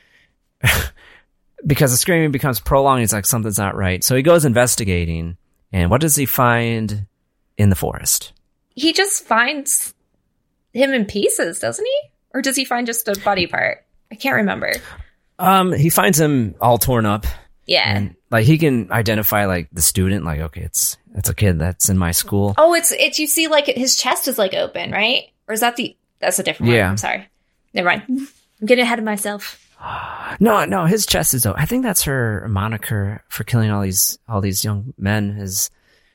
because 1.68 1.92
the 1.92 1.98
screaming 1.98 2.32
becomes 2.32 2.60
prolonged, 2.60 3.02
he's 3.02 3.14
like 3.14 3.28
something's 3.28 3.60
not 3.60 3.76
right. 3.76 4.04
So 4.04 4.16
he 4.16 4.24
goes 4.24 4.46
investigating, 4.46 5.38
and 5.72 5.92
what 5.92 6.02
does 6.02 6.16
he 6.16 6.26
find 6.26 7.06
in 7.56 7.70
the 7.70 7.76
forest? 7.76 8.34
he 8.80 8.94
just 8.94 9.26
finds 9.26 9.94
him 10.74 10.94
in 10.94 11.06
pieces, 11.06 11.60
doesn't 11.60 11.86
he? 11.86 12.00
Or 12.34 12.42
does 12.42 12.56
he 12.56 12.66
find 12.66 12.88
just 12.88 13.08
a 13.08 13.20
body 13.24 13.48
part? 13.48 13.86
I 14.12 14.16
can't 14.16 14.38
remember. 14.38 14.74
Um, 15.38 15.74
he 15.74 15.90
finds 15.90 16.20
him 16.20 16.56
all 16.62 16.78
torn 16.78 17.06
up. 17.06 17.26
Yeah. 17.70 17.88
And 17.88 18.15
like 18.32 18.45
he 18.45 18.57
can 18.57 18.91
identify 18.91 19.45
like 19.45 19.70
the 19.72 19.84
student, 19.84 20.26
like 20.26 20.39
okay, 20.39 20.61
it's 20.61 20.97
it's 21.13 21.30
a 21.30 21.36
kid 21.36 21.59
that's 21.59 21.88
in 21.88 21.99
my 21.99 22.11
school. 22.11 22.55
Oh, 22.57 22.74
it's 22.74 22.91
it's 22.91 23.20
you 23.20 23.28
see 23.28 23.47
like 23.47 23.67
his 23.67 23.95
chest 23.95 24.28
is 24.28 24.39
like 24.39 24.55
open, 24.55 24.91
right? 24.91 25.26
Or 25.47 25.53
is 25.53 25.59
that 25.59 25.76
the 25.76 25.95
that's 26.20 26.39
a 26.39 26.43
different 26.43 26.70
one. 26.70 26.78
Yeah. 26.78 26.89
I'm 26.89 26.97
sorry. 26.97 27.28
Never 27.76 27.86
mind. 27.89 28.03
I'm 28.09 28.65
getting 28.65 28.84
ahead 28.84 28.99
of 28.99 29.05
myself. 29.05 29.65
No, 30.39 30.63
no, 30.63 30.86
his 30.86 31.07
chest 31.07 31.34
is. 31.34 31.45
open. 31.45 31.59
I 31.59 31.65
think 31.65 31.84
that's 31.84 32.03
her 32.03 32.47
moniker 32.47 33.24
for 33.30 33.43
killing 33.43 33.72
all 33.72 33.82
these 33.82 34.20
all 34.28 34.41
these 34.41 34.63
young 34.63 34.93
men. 34.95 35.32
Is 35.32 35.72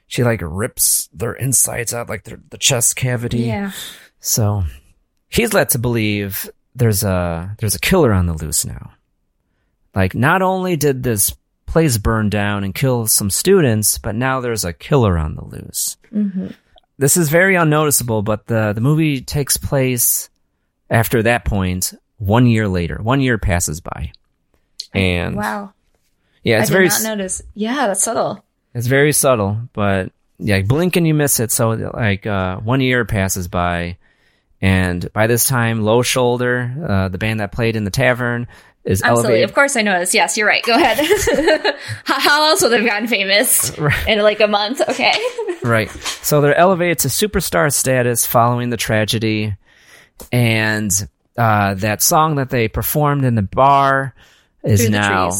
she 0.06 0.22
like 0.22 0.40
rips 0.42 1.08
their 1.12 1.32
insides 1.34 1.92
out, 1.92 2.08
like 2.08 2.22
their, 2.22 2.40
the 2.50 2.56
chest 2.56 2.94
cavity? 2.94 3.40
Yeah. 3.40 3.72
So 4.20 4.62
he's 5.28 5.52
led 5.52 5.70
to 5.70 5.78
believe 5.78 6.48
there's 6.76 7.02
a 7.02 7.56
there's 7.58 7.74
a 7.74 7.80
killer 7.80 8.12
on 8.12 8.26
the 8.26 8.34
loose 8.34 8.64
now. 8.64 8.92
Like 9.96 10.14
not 10.14 10.42
only 10.42 10.76
did 10.76 11.02
this 11.02 11.34
place 11.74 11.98
burn 11.98 12.30
down 12.30 12.62
and 12.62 12.72
kill 12.72 13.08
some 13.08 13.28
students, 13.28 13.98
but 13.98 14.14
now 14.14 14.40
there's 14.40 14.64
a 14.64 14.72
killer 14.72 15.18
on 15.18 15.34
the 15.34 15.44
loose. 15.44 15.96
Mm-hmm. 16.12 16.46
This 16.98 17.16
is 17.16 17.28
very 17.30 17.56
unnoticeable, 17.56 18.22
but 18.22 18.46
the 18.46 18.72
the 18.72 18.80
movie 18.80 19.20
takes 19.20 19.56
place 19.56 20.30
after 20.88 21.24
that 21.24 21.44
point. 21.44 21.92
One 22.18 22.46
year 22.46 22.68
later, 22.68 23.02
one 23.02 23.20
year 23.20 23.38
passes 23.38 23.80
by, 23.80 24.12
and 24.94 25.34
wow. 25.34 25.72
yeah, 26.44 26.60
it's 26.60 26.70
I 26.70 26.74
very 26.74 26.88
did 26.88 27.02
not 27.02 27.18
notice. 27.18 27.42
Yeah, 27.54 27.88
that's 27.88 28.04
subtle. 28.04 28.44
it's 28.72 28.86
very 28.86 29.12
subtle, 29.12 29.58
but 29.72 30.12
yeah, 30.38 30.62
blink 30.62 30.94
and 30.94 31.08
you 31.08 31.12
miss 31.12 31.40
it. 31.40 31.50
So 31.50 31.70
like 31.92 32.24
uh, 32.24 32.58
one 32.58 32.82
year 32.82 33.04
passes 33.04 33.48
by, 33.48 33.98
and 34.62 35.12
by 35.12 35.26
this 35.26 35.42
time, 35.42 35.82
Low 35.82 36.02
Shoulder, 36.02 36.72
uh, 36.88 37.08
the 37.08 37.18
band 37.18 37.40
that 37.40 37.50
played 37.50 37.74
in 37.74 37.82
the 37.82 37.90
tavern, 37.90 38.46
is 38.84 39.02
Absolutely. 39.02 39.24
elevated. 39.24 39.48
Of 39.48 39.54
course 39.54 39.76
I 39.76 39.82
noticed. 39.82 40.14
Yes, 40.14 40.36
you're 40.36 40.46
right. 40.46 40.62
Go 40.62 40.74
ahead. 40.74 40.98
how, 42.04 42.20
how 42.20 42.48
else 42.48 42.62
would 42.62 42.70
they 42.70 42.78
have 42.78 42.86
gotten 42.86 43.08
famous 43.08 43.76
in 44.06 44.18
like 44.20 44.40
a 44.40 44.48
month? 44.48 44.80
Okay. 44.88 45.12
Right. 45.62 45.90
So 45.90 46.42
they're 46.42 46.54
elevated 46.54 46.98
to 47.00 47.08
superstar 47.08 47.72
status 47.72 48.26
following 48.26 48.68
the 48.68 48.76
tragedy, 48.76 49.56
and 50.30 50.92
uh, 51.38 51.72
that 51.72 52.02
song 52.02 52.34
that 52.34 52.50
they 52.50 52.68
performed 52.68 53.24
in 53.24 53.34
the 53.34 53.40
bar 53.40 54.14
is 54.62 54.82
Through 54.82 54.90
now, 54.90 55.30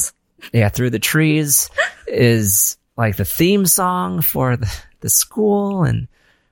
yeah, 0.55 0.71
through 0.71 0.89
the 0.91 0.99
trees 0.99 1.69
is 2.07 2.79
like 2.97 3.17
the 3.17 3.27
theme 3.27 3.67
song 3.67 4.23
for 4.23 4.57
the, 4.57 4.75
the 5.01 5.11
school 5.11 5.85
and 5.85 6.09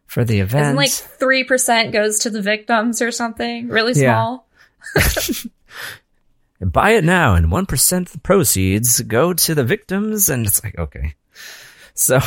for 0.06 0.22
the 0.22 0.40
event. 0.40 0.78
Isn't 0.78 1.20
like 1.20 1.48
3% 1.48 1.92
goes 1.92 2.18
to 2.20 2.30
the 2.30 2.42
victims 2.42 3.00
or 3.00 3.10
something? 3.10 3.68
Really 3.68 3.94
Yeah. 3.94 4.36
Small? 6.62 6.70
buy 6.70 6.92
it 6.92 7.04
now 7.04 7.34
and 7.34 7.46
1% 7.46 7.98
of 7.98 8.12
the 8.12 8.18
proceeds 8.18 9.00
go 9.00 9.32
to 9.32 9.54
the 9.54 9.64
victims 9.64 10.28
and 10.28 10.46
it's 10.46 10.62
like 10.62 10.78
okay 10.78 11.14
so 11.94 12.18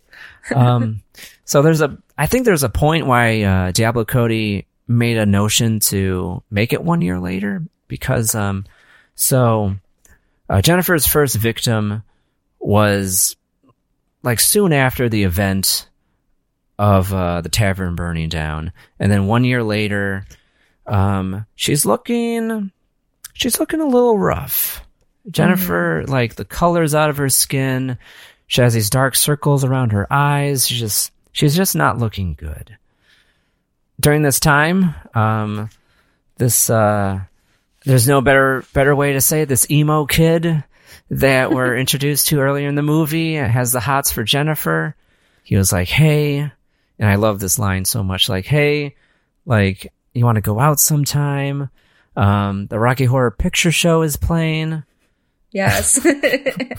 um 0.54 1.02
so 1.44 1.62
there's 1.62 1.80
a 1.80 1.96
i 2.18 2.26
think 2.26 2.44
there's 2.44 2.62
a 2.62 2.68
point 2.68 3.06
why 3.06 3.42
uh 3.42 3.72
diablo 3.72 4.04
cody 4.04 4.66
made 4.86 5.16
a 5.16 5.26
notion 5.26 5.78
to 5.80 6.42
make 6.50 6.72
it 6.72 6.82
one 6.82 7.00
year 7.00 7.18
later 7.18 7.62
because 7.88 8.34
um 8.34 8.64
so 9.14 9.74
uh, 10.48 10.60
jennifer's 10.60 11.06
first 11.06 11.36
victim 11.36 12.02
was 12.58 13.36
like 14.22 14.40
soon 14.40 14.72
after 14.72 15.08
the 15.08 15.24
event 15.24 15.88
of 16.78 17.12
uh, 17.12 17.40
the 17.40 17.48
tavern 17.48 17.94
burning 17.94 18.28
down, 18.28 18.72
and 18.98 19.12
then 19.12 19.26
one 19.26 19.44
year 19.44 19.62
later, 19.62 20.24
um, 20.86 21.46
she's 21.54 21.86
looking 21.86 22.72
she's 23.34 23.60
looking 23.60 23.80
a 23.80 23.86
little 23.86 24.18
rough. 24.18 24.80
Jennifer, 25.30 26.02
mm-hmm. 26.02 26.10
like 26.10 26.34
the 26.36 26.44
colors 26.44 26.94
out 26.94 27.10
of 27.10 27.18
her 27.18 27.28
skin, 27.28 27.98
she 28.46 28.60
has 28.60 28.74
these 28.74 28.90
dark 28.90 29.16
circles 29.16 29.64
around 29.64 29.92
her 29.92 30.10
eyes. 30.10 30.66
She's 30.66 30.80
just 30.80 31.12
she's 31.32 31.56
just 31.56 31.76
not 31.76 31.98
looking 31.98 32.34
good. 32.34 32.76
During 34.00 34.22
this 34.22 34.40
time, 34.40 34.94
um, 35.14 35.70
this 36.36 36.68
uh, 36.68 37.20
there's 37.84 38.08
no 38.08 38.20
better 38.20 38.64
better 38.72 38.94
way 38.94 39.12
to 39.14 39.20
say 39.20 39.42
it, 39.42 39.48
this 39.48 39.70
emo 39.70 40.04
kid 40.04 40.64
that 41.10 41.50
we're 41.50 41.76
introduced 41.84 42.28
to 42.28 42.40
earlier 42.40 42.68
in 42.68 42.74
the 42.74 42.82
movie 42.82 43.34
has 43.34 43.72
the 43.72 43.80
hots 43.80 44.10
for 44.10 44.24
Jennifer. 44.24 44.94
He 45.42 45.56
was 45.56 45.72
like, 45.72 45.88
"Hey," 45.88 46.50
and 46.98 47.10
I 47.10 47.14
love 47.14 47.40
this 47.40 47.58
line 47.58 47.84
so 47.86 48.02
much. 48.02 48.28
Like, 48.28 48.44
"Hey, 48.44 48.94
like 49.46 49.92
you 50.12 50.24
want 50.24 50.36
to 50.36 50.42
go 50.42 50.60
out 50.60 50.80
sometime?" 50.80 51.70
Um, 52.16 52.66
the 52.66 52.78
Rocky 52.78 53.04
Horror 53.04 53.30
Picture 53.30 53.72
Show 53.72 54.02
is 54.02 54.16
playing. 54.16 54.82
Yes. 55.50 56.04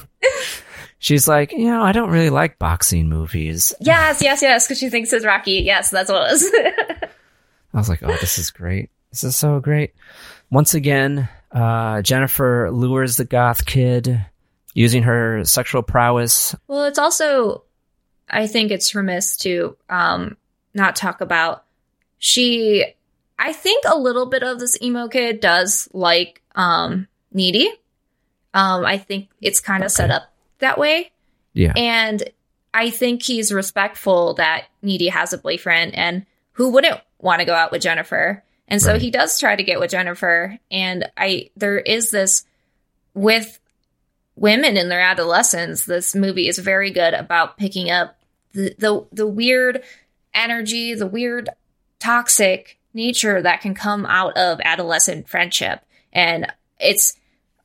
She's 1.00 1.28
like, 1.28 1.52
you 1.52 1.66
know, 1.66 1.82
I 1.82 1.92
don't 1.92 2.10
really 2.10 2.30
like 2.30 2.58
boxing 2.58 3.10
movies. 3.10 3.74
Yes, 3.80 4.22
yes, 4.22 4.42
yes, 4.42 4.66
because 4.66 4.80
she 4.80 4.90
thinks 4.90 5.14
it's 5.14 5.26
Rocky. 5.26 5.62
Yes, 5.64 5.90
that's 5.90 6.10
what 6.10 6.28
it 6.28 6.32
was. 6.32 7.10
I 7.74 7.78
was 7.78 7.90
like, 7.90 8.02
oh, 8.04 8.16
this 8.22 8.38
is 8.38 8.52
great. 8.52 8.90
This 9.12 9.24
is 9.24 9.36
so 9.36 9.60
great. 9.60 9.94
Once 10.50 10.74
again, 10.74 11.30
uh, 11.52 12.02
Jennifer 12.02 12.72
lures 12.72 13.18
the 13.18 13.26
goth 13.26 13.66
kid 13.66 14.26
using 14.74 15.04
her 15.04 15.44
sexual 15.46 15.84
prowess. 15.84 16.56
Well, 16.68 16.86
it's 16.86 17.00
also, 17.00 17.64
I 18.30 18.48
think 18.48 18.72
it's 18.72 18.96
remiss 18.96 19.38
to 19.38 19.78
um, 19.90 20.38
not 20.74 20.96
talk 20.96 21.22
about 21.22 21.66
she 22.18 22.86
I 23.38 23.54
think 23.54 23.84
a 23.88 23.98
little 23.98 24.26
bit 24.26 24.44
of 24.44 24.60
this 24.60 24.82
emo 24.82 25.08
kid 25.08 25.40
does 25.40 25.90
like 25.94 26.42
um 26.56 27.08
Needy. 27.32 27.70
Um 28.54 28.86
I 28.86 28.98
think 28.98 29.30
it's 29.42 29.60
kind 29.60 29.84
of 29.84 29.88
okay. 29.88 29.96
set 29.96 30.12
up 30.12 30.34
that 30.60 30.78
way. 30.78 31.12
Yeah. 31.54 31.74
And 31.76 32.24
I 32.74 32.90
think 32.90 33.24
he's 33.24 33.54
respectful 33.54 34.34
that 34.36 34.66
Needy 34.82 35.08
has 35.08 35.34
a 35.34 35.38
boyfriend 35.38 35.96
and 35.96 36.26
who 36.54 36.70
wouldn't 36.70 37.00
want 37.20 37.40
to 37.40 37.46
go 37.46 37.54
out 37.54 37.72
with 37.72 37.82
Jennifer. 37.82 38.44
And 38.68 38.82
so 38.82 38.94
right. 38.94 39.02
he 39.02 39.12
does 39.12 39.40
try 39.40 39.56
to 39.56 39.64
get 39.64 39.80
with 39.80 39.92
Jennifer 39.92 40.58
and 40.72 41.10
I 41.18 41.52
there 41.56 41.80
is 41.80 42.12
this 42.12 42.46
with 43.14 43.60
women 44.36 44.76
in 44.76 44.90
their 44.90 45.00
adolescence 45.00 45.86
this 45.86 46.14
movie 46.14 46.50
is 46.50 46.58
very 46.58 46.92
good 46.92 47.14
about 47.14 47.58
picking 47.58 47.90
up 47.90 48.18
the 48.54 48.76
the, 48.78 49.06
the 49.12 49.28
weird 49.28 49.84
energy, 50.34 50.94
the 50.94 51.08
weird 51.08 51.50
toxic 52.00 52.80
nature 52.96 53.42
that 53.42 53.62
can 53.62 53.76
come 53.76 54.06
out 54.06 54.36
of 54.38 54.60
adolescent 54.64 55.30
friendship. 55.30 55.82
And 56.14 56.52
it's, 56.80 57.16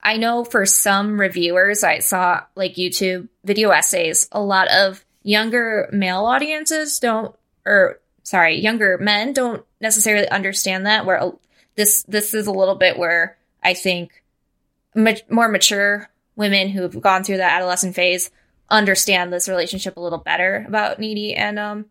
I 0.03 0.17
know 0.17 0.45
for 0.45 0.67
some 0.67 1.19
reviewers, 1.19 1.85
I 1.85 2.01
saw 2.01 2.43
like 2.55 2.75
YouTube 2.75 3.29
video 3.45 3.71
essays, 3.71 4.29
a 4.33 4.43
lot 4.43 4.69
of 4.69 5.05
younger 5.23 5.89
male 5.93 6.27
audiences 6.27 6.99
don't, 6.99 7.35
or 7.65 8.01
sorry, 8.25 8.61
younger 8.61 8.99
men 8.99 9.33
don't 9.33 9.65
necessarily 9.81 10.29
understand 10.29 10.87
that. 10.87 11.07
Where 11.07 11.33
this, 11.77 12.03
this 12.03 12.35
is 12.35 12.47
a 12.47 12.53
little 12.53 12.75
bit 12.75 12.99
where 12.99 13.39
I 13.63 13.75
think 13.75 14.23
ma- 14.95 15.15
more 15.31 15.49
mature 15.49 16.11
women 16.35 16.69
who 16.71 16.83
have 16.83 17.01
gone 17.01 17.23
through 17.23 17.37
that 17.37 17.57
adolescent 17.57 17.95
phase 17.95 18.31
understand 18.69 19.33
this 19.33 19.49
relationship 19.49 19.97
a 19.97 20.01
little 20.01 20.19
better 20.19 20.65
about 20.67 20.99
Needy 20.99 21.35
and 21.35 21.59
um, 21.59 21.87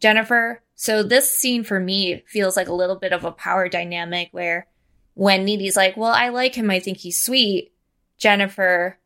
Jennifer. 0.00 0.60
So 0.80 1.02
this 1.02 1.28
scene 1.28 1.64
for 1.64 1.80
me 1.80 2.22
feels 2.28 2.56
like 2.56 2.68
a 2.68 2.72
little 2.72 2.94
bit 2.94 3.12
of 3.12 3.24
a 3.24 3.32
power 3.32 3.68
dynamic 3.68 4.28
where 4.30 4.68
when 5.14 5.44
Needy's 5.44 5.76
like, 5.76 5.96
"Well, 5.96 6.12
I 6.12 6.28
like 6.28 6.54
him. 6.54 6.70
I 6.70 6.78
think 6.78 6.98
he's 6.98 7.20
sweet." 7.20 7.72
Jennifer 8.16 8.96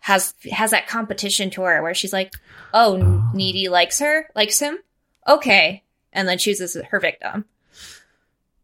has 0.00 0.34
has 0.52 0.72
that 0.72 0.88
competition 0.88 1.48
to 1.50 1.62
her 1.62 1.82
where 1.82 1.94
she's 1.94 2.12
like, 2.12 2.34
"Oh, 2.74 3.00
oh. 3.02 3.30
Needy 3.32 3.70
likes 3.70 3.98
her, 4.00 4.28
likes 4.36 4.60
him. 4.60 4.78
Okay." 5.26 5.84
And 6.12 6.28
then 6.28 6.36
chooses 6.36 6.76
her 6.90 7.00
victim. 7.00 7.46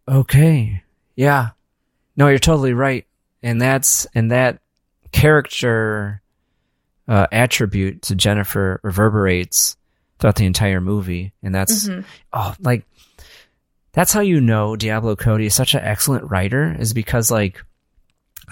Okay. 0.06 0.82
Yeah. 1.14 1.50
No, 2.18 2.28
you're 2.28 2.38
totally 2.38 2.74
right. 2.74 3.06
And 3.42 3.62
that's 3.62 4.06
and 4.14 4.30
that 4.30 4.58
character 5.10 6.20
uh, 7.08 7.28
attribute 7.32 8.02
to 8.02 8.14
Jennifer 8.14 8.78
reverberates 8.82 9.78
throughout 10.18 10.36
the 10.36 10.46
entire 10.46 10.80
movie. 10.80 11.32
And 11.42 11.54
that's, 11.54 11.88
mm-hmm. 11.88 12.00
oh, 12.32 12.54
like, 12.60 12.84
that's 13.92 14.12
how 14.12 14.20
you 14.20 14.40
know 14.40 14.76
Diablo 14.76 15.16
Cody 15.16 15.46
is 15.46 15.54
such 15.54 15.74
an 15.74 15.82
excellent 15.82 16.30
writer, 16.30 16.76
is 16.78 16.92
because, 16.92 17.30
like, 17.30 17.62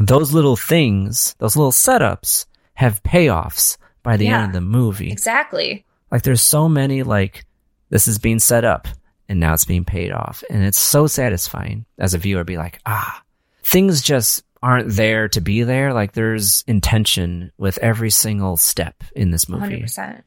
those 0.01 0.33
little 0.33 0.57
things, 0.57 1.35
those 1.39 1.57
little 1.57 1.73
setups 1.73 2.47
have 2.75 3.03
payoffs 3.03 3.77
by 4.03 4.17
the 4.17 4.27
yeah, 4.27 4.39
end 4.39 4.47
of 4.47 4.53
the 4.53 4.61
movie. 4.61 5.13
Exactly. 5.13 5.85
Like, 6.11 6.23
there's 6.23 6.43
so 6.43 6.69
many, 6.69 7.03
like, 7.03 7.45
this 7.91 8.09
is 8.09 8.19
being 8.19 8.39
set 8.39 8.65
up 8.65 8.89
and 9.29 9.41
now 9.41 9.55
it's 9.55 9.65
being 9.65 9.85
paid 9.85 10.13
off. 10.13 10.43
And 10.51 10.65
it's 10.65 10.79
so 10.79 11.07
satisfying 11.07 11.87
as 11.99 12.15
a 12.15 12.19
viewer, 12.19 12.45
be 12.45 12.57
like, 12.57 12.81
ah, 12.87 13.23
things 13.63 14.03
just 14.03 14.45
aren't 14.63 14.91
there 14.91 15.29
to 15.29 15.41
be 15.41 15.63
there. 15.63 15.93
Like, 15.93 16.13
there's 16.13 16.65
intention 16.67 17.53
with 17.59 17.79
every 17.79 18.11
single 18.11 18.57
step 18.57 19.05
in 19.15 19.31
this 19.31 19.49
movie. 19.49 19.83
100%. 19.83 20.23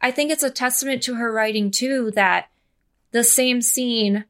I 0.00 0.10
think 0.10 0.30
it's 0.30 0.42
a 0.42 0.50
testament 0.50 1.02
to 1.04 1.14
her 1.14 1.32
writing 1.32 1.70
too 1.70 2.10
that 2.12 2.48
the 3.12 3.24
same 3.24 3.62
scene, 3.62 4.24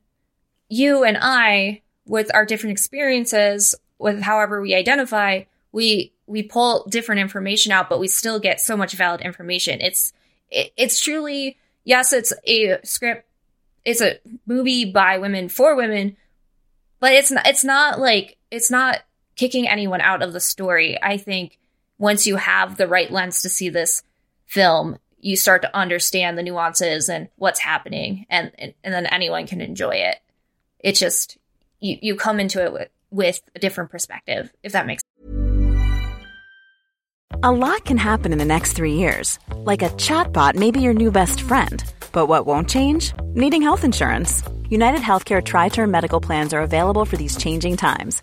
you 0.69 1.05
and 1.05 1.19
I, 1.21 1.83
with 2.07 2.33
our 2.35 2.47
different 2.47 2.73
experiences, 2.73 3.75
with 3.99 4.23
however 4.23 4.61
we 4.61 4.75
identify, 4.75 5.43
we 5.73 6.12
we 6.27 6.43
pull 6.43 6.87
different 6.89 7.21
information 7.21 7.73
out, 7.73 7.89
but 7.89 8.01
we 8.01 8.09
still 8.09 8.39
get 8.39 8.61
so 8.61 8.77
much 8.77 8.95
valid 8.95 9.21
information. 9.21 9.81
It's 9.81 10.12
it, 10.51 10.73
it's 10.77 11.01
truly 11.01 11.57
yes, 11.85 12.12
it's 12.12 12.33
a 12.47 12.79
script, 12.85 13.27
it's 13.85 14.01
a 14.01 14.19
movie 14.47 14.85
by 14.85 15.19
women 15.19 15.49
for 15.49 15.75
women, 15.77 16.17
but 17.01 17.12
it's 17.12 17.31
not 17.31 17.47
it's 17.47 17.64
not 17.64 17.99
like 17.99 18.37
it's 18.51 18.71
not 18.71 19.03
kicking 19.37 19.69
anyone 19.69 20.01
out 20.01 20.23
of 20.23 20.33
the 20.33 20.41
story. 20.41 21.01
I 21.03 21.17
think 21.17 21.59
once 21.99 22.27
you 22.27 22.37
have 22.37 22.77
the 22.77 22.89
right 22.89 23.11
lens 23.11 23.43
to 23.43 23.49
see 23.49 23.69
this 23.69 24.03
film, 24.47 24.99
you 25.19 25.37
start 25.37 25.62
to 25.62 25.77
understand 25.77 26.37
the 26.37 26.43
nuances 26.43 27.09
and 27.09 27.29
what's 27.37 27.61
happening 27.61 28.27
and, 28.29 28.53
and, 28.59 28.75
and 28.85 28.95
then 28.95 29.07
anyone 29.07 29.47
can 29.47 29.61
enjoy 29.61 29.97
it. 29.97 30.17
It's 30.81 31.01
just 31.01 31.39
you, 31.81 31.99
you 32.01 32.17
come 32.17 32.41
into 32.41 32.64
it 32.64 32.73
with, 32.73 32.89
with 33.11 33.43
a 33.55 33.59
different 33.59 33.91
perspective, 33.91 34.53
if 34.62 34.73
that 34.73 34.87
makes 34.87 35.03
sense. 35.03 35.37
A 37.43 37.51
lot 37.51 37.85
can 37.85 37.97
happen 37.99 38.33
in 38.33 38.39
the 38.39 38.45
next 38.45 38.75
three 38.75 38.95
years. 38.95 39.39
Like 39.53 39.83
a 39.83 39.91
chatbot 39.91 40.55
may 40.55 40.71
be 40.71 40.81
your 40.81 40.95
new 40.95 41.11
best 41.11 41.41
friend. 41.41 41.83
But 42.12 42.27
what 42.27 42.47
won't 42.47 42.69
change? 42.69 43.12
Needing 43.35 43.62
health 43.62 43.85
insurance. 43.85 44.43
United 44.71 45.01
Healthcare 45.01 45.45
Tri 45.45 45.69
Term 45.69 45.91
Medical 45.91 46.21
Plans 46.21 46.53
are 46.55 46.62
available 46.62 47.05
for 47.05 47.17
these 47.17 47.37
changing 47.37 47.77
times 47.77 48.23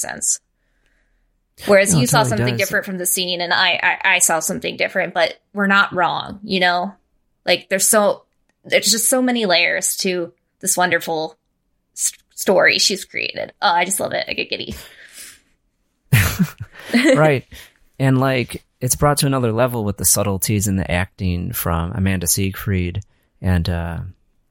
sense. 0.00 0.40
Whereas 1.66 1.92
no, 1.92 2.00
you 2.00 2.06
saw 2.06 2.22
something 2.22 2.56
does. 2.56 2.58
different 2.58 2.86
from 2.86 2.98
the 2.98 3.06
scene, 3.06 3.40
and 3.40 3.52
I, 3.52 3.80
I, 3.82 4.14
I 4.14 4.18
saw 4.20 4.38
something 4.38 4.76
different, 4.76 5.12
but 5.12 5.40
we're 5.52 5.66
not 5.66 5.92
wrong, 5.92 6.40
you 6.42 6.60
know. 6.60 6.94
Like 7.44 7.68
there's 7.68 7.86
so 7.86 8.24
there's 8.64 8.90
just 8.90 9.08
so 9.08 9.22
many 9.22 9.46
layers 9.46 9.96
to 9.98 10.32
this 10.60 10.76
wonderful 10.76 11.36
st- 11.94 12.22
story 12.34 12.78
she's 12.78 13.04
created. 13.04 13.52
Oh, 13.60 13.72
I 13.72 13.84
just 13.84 14.00
love 14.00 14.12
it. 14.12 14.24
I 14.28 14.34
get 14.34 14.50
giddy. 14.50 14.74
right. 17.16 17.44
and 17.98 18.18
like 18.18 18.64
it's 18.80 18.96
brought 18.96 19.18
to 19.18 19.26
another 19.26 19.52
level 19.52 19.84
with 19.84 19.96
the 19.96 20.04
subtleties 20.04 20.68
in 20.68 20.76
the 20.76 20.88
acting 20.90 21.52
from 21.52 21.92
Amanda 21.92 22.26
Seyfried 22.26 23.02
and 23.40 23.68
uh, 23.68 23.98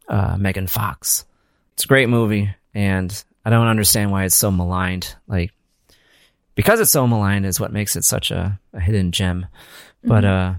uh, 0.10 0.38
Megan 0.38 0.68
Fox. 0.68 1.26
It's 1.74 1.86
a 1.86 1.88
great 1.88 2.10
movie, 2.10 2.50
and 2.74 3.24
I 3.48 3.50
don't 3.50 3.68
understand 3.68 4.12
why 4.12 4.26
it's 4.26 4.36
so 4.36 4.52
maligned. 4.52 5.16
Like 5.26 5.54
because 6.54 6.82
it's 6.82 6.92
so 6.92 7.08
maligned 7.08 7.46
is 7.46 7.62
what 7.62 7.72
makes 7.72 7.96
it 7.96 8.04
such 8.04 8.30
a, 8.30 8.60
a 8.74 8.80
hidden 8.82 9.14
gem. 9.14 9.46
But 10.04 10.26
uh, 10.26 10.56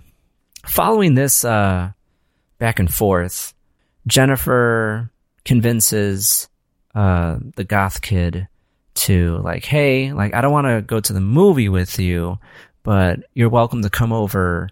following 0.65 1.15
this 1.15 1.45
uh, 1.45 1.91
back 2.59 2.79
and 2.79 2.91
forth, 2.91 3.53
Jennifer 4.07 5.11
convinces 5.45 6.49
uh, 6.95 7.37
the 7.57 7.65
goth 7.65 8.01
kid 8.01 8.49
to 8.95 9.37
like, 9.45 9.67
hey, 9.67 10.15
like 10.15 10.33
I 10.33 10.41
don't 10.41 10.53
want 10.53 10.69
to 10.69 10.81
go 10.81 10.99
to 10.99 11.13
the 11.13 11.21
movie 11.21 11.69
with 11.69 11.99
you, 11.99 12.39
but 12.85 13.21
you're 13.35 13.51
welcome 13.51 13.83
to 13.83 13.91
come 13.91 14.15
over 14.15 14.71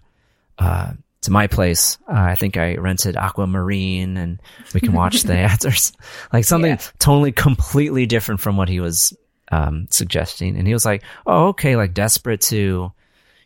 uh, 0.57 0.93
to 1.21 1.31
my 1.31 1.47
place. 1.47 1.97
Uh, 2.07 2.13
I 2.15 2.35
think 2.35 2.57
I 2.57 2.75
rented 2.75 3.15
Aquamarine, 3.15 4.17
and 4.17 4.41
we 4.73 4.79
can 4.79 4.93
watch 4.93 5.23
the 5.23 5.33
or 5.65 5.69
s- 5.69 5.91
like 6.31 6.45
something 6.45 6.71
Yeah. 6.71 6.81
totally 6.99 7.31
completely 7.31 8.05
different 8.05 8.39
from 8.41 8.57
what 8.57 8.69
he 8.69 8.79
was 8.79 9.15
um, 9.51 9.87
suggesting. 9.89 10.57
And 10.57 10.67
he 10.67 10.73
was 10.73 10.85
like, 10.85 11.03
"Oh, 11.25 11.47
okay," 11.49 11.75
like 11.75 11.93
desperate 11.93 12.41
to, 12.41 12.91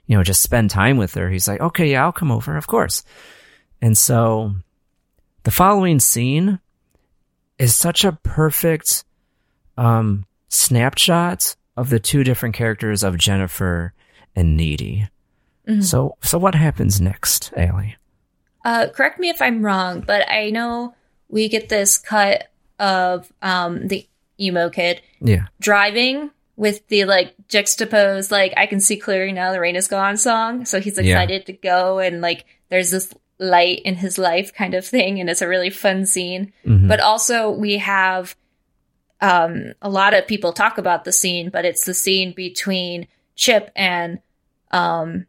you 0.07 0.17
know, 0.17 0.23
just 0.23 0.41
spend 0.41 0.69
time 0.69 0.97
with 0.97 1.13
her. 1.15 1.29
He's 1.29 1.47
like, 1.47 1.61
"Okay, 1.61 1.91
yeah, 1.91 2.03
I'll 2.03 2.11
come 2.11 2.31
over, 2.31 2.57
of 2.57 2.67
course." 2.67 3.03
And 3.81 3.97
so, 3.97 4.53
the 5.43 5.51
following 5.51 5.99
scene 5.99 6.59
is 7.57 7.75
such 7.75 8.03
a 8.03 8.11
perfect 8.23 9.03
um, 9.77 10.25
snapshot 10.49 11.55
of 11.77 11.89
the 11.89 11.99
two 11.99 12.23
different 12.23 12.53
characters 12.55 13.03
of 13.03 13.17
Jennifer 13.17 13.93
and 14.35 14.57
Needy. 14.57 15.07
Mhm. 15.67 15.83
So, 15.83 16.17
so 16.21 16.37
what 16.37 16.55
happens 16.55 16.99
next, 16.99 17.51
Allie? 17.55 17.95
Uh, 18.65 18.87
correct 18.93 19.19
me 19.19 19.29
if 19.29 19.41
I'm 19.41 19.63
wrong, 19.65 20.01
but 20.01 20.29
I 20.29 20.49
know 20.49 20.93
we 21.29 21.49
get 21.49 21.69
this 21.69 21.97
cut 21.97 22.47
of 22.79 23.31
um, 23.41 23.87
the 23.87 24.07
emo 24.39 24.69
kid 24.69 25.01
Yeah, 25.21 25.45
driving 25.59 26.31
with 26.57 26.87
the 26.89 27.05
like 27.05 27.33
juxtaposed, 27.47 28.31
like 28.31 28.53
I 28.57 28.65
can 28.67 28.79
see 28.79 28.97
clearly 28.97 29.31
now 29.31 29.51
the 29.51 29.59
rain 29.59 29.75
is 29.75 29.87
gone 29.87 30.17
song. 30.17 30.65
So 30.65 30.79
he's 30.79 30.97
Yeah. 30.97 31.03
excited 31.21 31.45
to 31.47 31.53
go, 31.53 31.99
and 31.99 32.21
like 32.21 32.45
there's 32.69 32.91
this 32.91 33.13
light 33.39 33.81
in 33.83 33.95
his 33.95 34.17
life 34.19 34.53
kind 34.53 34.73
of 34.75 34.85
thing, 34.85 35.19
and 35.19 35.29
it's 35.29 35.41
a 35.41 35.47
really 35.47 35.69
fun 35.71 36.05
scene. 36.05 36.53
Mhm. 36.65 36.87
But 36.87 36.99
also 36.99 37.49
we 37.49 37.77
have 37.77 38.35
um, 39.21 39.73
a 39.83 39.89
lot 39.89 40.13
of 40.15 40.25
people 40.27 40.51
talk 40.53 40.77
about 40.79 41.03
the 41.03 41.11
scene, 41.11 41.49
but 41.51 41.63
it's 41.65 41.85
the 41.85 41.93
scene 41.93 42.33
between 42.33 43.07
Chip 43.35 43.69
and 43.75 44.19
um, 44.71 45.25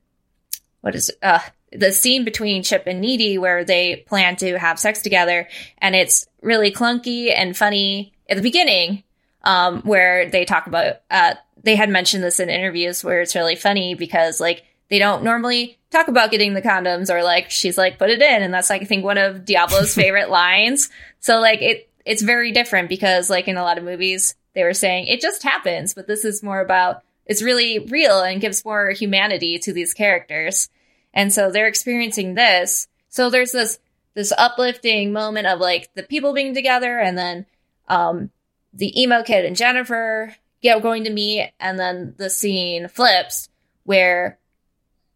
what 0.82 0.94
is? 0.94 1.10
Uh, 1.22 1.40
the 1.72 1.90
scene 1.90 2.24
between 2.24 2.62
Chip 2.62 2.84
and 2.86 3.00
Needy 3.00 3.38
where 3.38 3.64
they 3.64 4.04
plan 4.06 4.36
to 4.36 4.58
have 4.58 4.78
sex 4.78 5.00
together, 5.00 5.48
and 5.78 5.96
it's 5.96 6.26
really 6.42 6.70
clunky 6.70 7.32
and 7.34 7.56
funny 7.56 8.12
at 8.28 8.36
the 8.36 8.42
beginning, 8.42 9.02
um, 9.42 9.80
where 9.82 10.28
they 10.28 10.44
talk 10.44 10.66
about. 10.66 10.96
Uh, 11.10 11.34
they 11.62 11.76
had 11.76 11.88
mentioned 11.88 12.22
this 12.22 12.40
in 12.40 12.50
interviews 12.50 13.02
where 13.02 13.20
it's 13.20 13.34
really 13.34 13.56
funny 13.56 13.94
because 13.94 14.40
like 14.40 14.64
they 14.90 14.98
don't 14.98 15.22
normally 15.22 15.78
talk 15.90 16.08
about 16.08 16.30
getting 16.30 16.54
the 16.54 16.62
condoms 16.62 17.08
or 17.08 17.22
like 17.22 17.50
she's 17.50 17.78
like 17.78 17.98
put 17.98 18.10
it 18.10 18.20
in, 18.20 18.42
and 18.42 18.52
that's 18.52 18.68
like 18.68 18.82
I 18.82 18.84
think 18.84 19.04
one 19.04 19.18
of 19.18 19.44
Diablo's 19.44 19.94
favorite 19.94 20.30
lines. 20.30 20.90
So 21.20 21.40
like 21.40 21.62
it 21.62 21.88
it's 22.04 22.22
very 22.22 22.52
different 22.52 22.88
because 22.88 23.30
like 23.30 23.48
in 23.48 23.56
a 23.56 23.62
lot 23.62 23.78
of 23.78 23.84
movies 23.84 24.34
they 24.54 24.64
were 24.64 24.74
saying 24.74 25.06
it 25.06 25.20
just 25.20 25.42
happens, 25.42 25.94
but 25.94 26.06
this 26.06 26.24
is 26.24 26.42
more 26.42 26.60
about 26.60 27.02
it's 27.26 27.42
really 27.42 27.78
real 27.78 28.20
and 28.20 28.40
gives 28.40 28.64
more 28.64 28.90
humanity 28.90 29.58
to 29.60 29.72
these 29.72 29.94
characters. 29.94 30.68
And 31.14 31.32
so 31.32 31.50
they're 31.50 31.66
experiencing 31.66 32.34
this. 32.34 32.88
So 33.08 33.30
there's 33.30 33.52
this 33.52 33.78
this 34.14 34.32
uplifting 34.36 35.12
moment 35.12 35.46
of 35.46 35.58
like 35.58 35.92
the 35.94 36.02
people 36.02 36.34
being 36.34 36.54
together 36.54 36.98
and 36.98 37.16
then 37.16 37.46
um 37.88 38.30
the 38.74 39.00
emo 39.00 39.22
kid 39.22 39.44
and 39.44 39.56
Jennifer 39.56 40.34
get 40.62 40.82
going 40.82 41.04
to 41.04 41.10
meet 41.10 41.52
and 41.58 41.78
then 41.78 42.14
the 42.18 42.30
scene 42.30 42.88
flips 42.88 43.48
where 43.84 44.38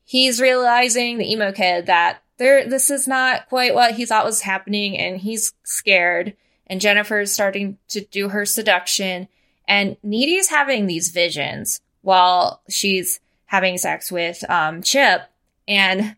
he's 0.04 0.40
realizing 0.40 1.18
the 1.18 1.30
emo 1.30 1.52
kid 1.52 1.86
that 1.86 2.22
there 2.38 2.68
this 2.68 2.90
is 2.90 3.06
not 3.06 3.48
quite 3.48 3.74
what 3.74 3.94
he 3.94 4.04
thought 4.04 4.24
was 4.24 4.42
happening 4.42 4.98
and 4.98 5.20
he's 5.20 5.52
scared 5.62 6.36
and 6.66 6.80
Jennifer's 6.80 7.32
starting 7.32 7.78
to 7.88 8.00
do 8.00 8.30
her 8.30 8.44
seduction 8.44 9.28
and 9.68 9.96
Needy's 10.02 10.48
having 10.48 10.86
these 10.86 11.10
visions 11.10 11.80
while 12.06 12.62
she's 12.70 13.18
having 13.46 13.76
sex 13.78 14.12
with 14.12 14.48
um 14.48 14.80
Chip 14.82 15.22
and 15.66 16.14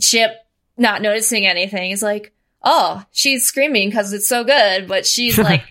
Chip 0.00 0.30
not 0.76 1.02
noticing 1.02 1.46
anything 1.46 1.90
is 1.90 2.00
like 2.02 2.32
oh 2.62 3.02
she's 3.10 3.44
screaming 3.44 3.88
because 3.88 4.12
it's 4.12 4.28
so 4.28 4.44
good 4.44 4.86
but 4.86 5.04
she's 5.04 5.36
like 5.50 5.62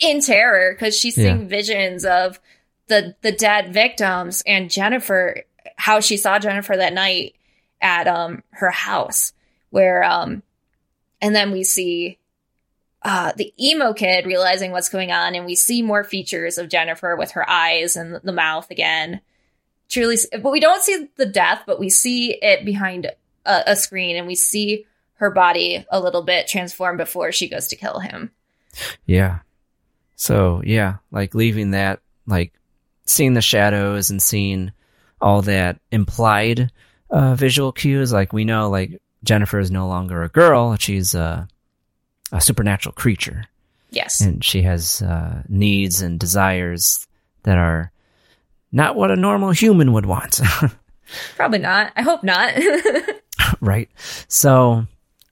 in 0.00 0.20
terror 0.20 0.72
because 0.72 0.96
she's 0.96 1.16
seeing 1.16 1.40
Yeah. 1.42 1.46
visions 1.48 2.04
of 2.04 2.38
the 2.86 3.16
the 3.22 3.32
dead 3.32 3.72
victims 3.74 4.42
and 4.46 4.70
Jennifer 4.70 5.42
how 5.76 5.98
she 5.98 6.16
saw 6.16 6.38
Jennifer 6.38 6.76
that 6.76 6.92
night 6.92 7.34
at 7.80 8.06
um 8.06 8.42
her 8.50 8.70
house 8.70 9.32
where 9.70 10.04
um 10.04 10.42
and 11.20 11.34
then 11.34 11.50
we 11.50 11.64
see 11.64 12.18
uh 13.04 13.32
the 13.36 13.52
emo 13.60 13.92
kid 13.92 14.26
realizing 14.26 14.72
what's 14.72 14.88
going 14.88 15.12
on 15.12 15.34
and 15.34 15.46
we 15.46 15.54
see 15.54 15.82
more 15.82 16.04
features 16.04 16.58
of 16.58 16.68
Jennifer 16.68 17.16
with 17.16 17.32
her 17.32 17.48
eyes 17.48 17.96
and 17.96 18.20
the 18.22 18.32
mouth 18.32 18.70
again 18.70 19.20
truly 19.88 20.16
but 20.42 20.50
we 20.50 20.60
don't 20.60 20.82
see 20.82 21.08
the 21.16 21.26
death 21.26 21.62
but 21.66 21.78
we 21.78 21.90
see 21.90 22.32
it 22.32 22.64
behind 22.64 23.06
a, 23.44 23.62
a 23.66 23.76
screen 23.76 24.16
and 24.16 24.26
we 24.26 24.34
see 24.34 24.86
her 25.14 25.30
body 25.30 25.84
a 25.90 26.00
little 26.00 26.22
bit 26.22 26.48
transform 26.48 26.96
before 26.96 27.30
she 27.30 27.48
goes 27.48 27.68
to 27.68 27.76
kill 27.76 28.00
him 28.00 28.30
yeah. 29.06 29.40
So 30.16 30.62
yeah, 30.64 30.96
like 31.10 31.34
leaving 31.34 31.72
that, 31.72 32.00
like 32.26 32.52
seeing 33.06 33.34
the 33.34 33.42
shadows 33.42 34.10
and 34.10 34.22
seeing 34.22 34.72
all 35.20 35.42
that 35.42 35.80
implied 35.90 36.70
uh, 37.10 37.34
visual 37.34 37.72
cues. 37.72 38.12
Like 38.12 38.32
we 38.32 38.44
know, 38.44 38.70
like 38.70 39.00
Jennifer 39.22 39.58
is 39.58 39.70
no 39.70 39.88
longer 39.88 40.22
a 40.22 40.28
girl; 40.28 40.76
she's 40.76 41.14
a, 41.14 41.48
a 42.34 42.40
supernatural 42.40 42.92
creature. 42.92 43.44
yes 43.90 44.20
and 44.20 44.44
she 44.44 44.62
has 44.62 45.00
uh, 45.00 45.42
needs 45.48 46.02
and 46.02 46.20
desires 46.20 47.06
that 47.44 47.56
are 47.56 47.90
not 48.72 48.96
what 48.96 49.10
a 49.10 49.16
normal 49.16 49.52
human 49.52 49.92
would 49.92 50.04
want, 50.04 50.40
probably 51.36 51.60
not 51.60 51.92
i 51.96 52.02
hope 52.02 52.22
not 52.24 52.52
right? 53.60 53.88
So, 54.28 54.86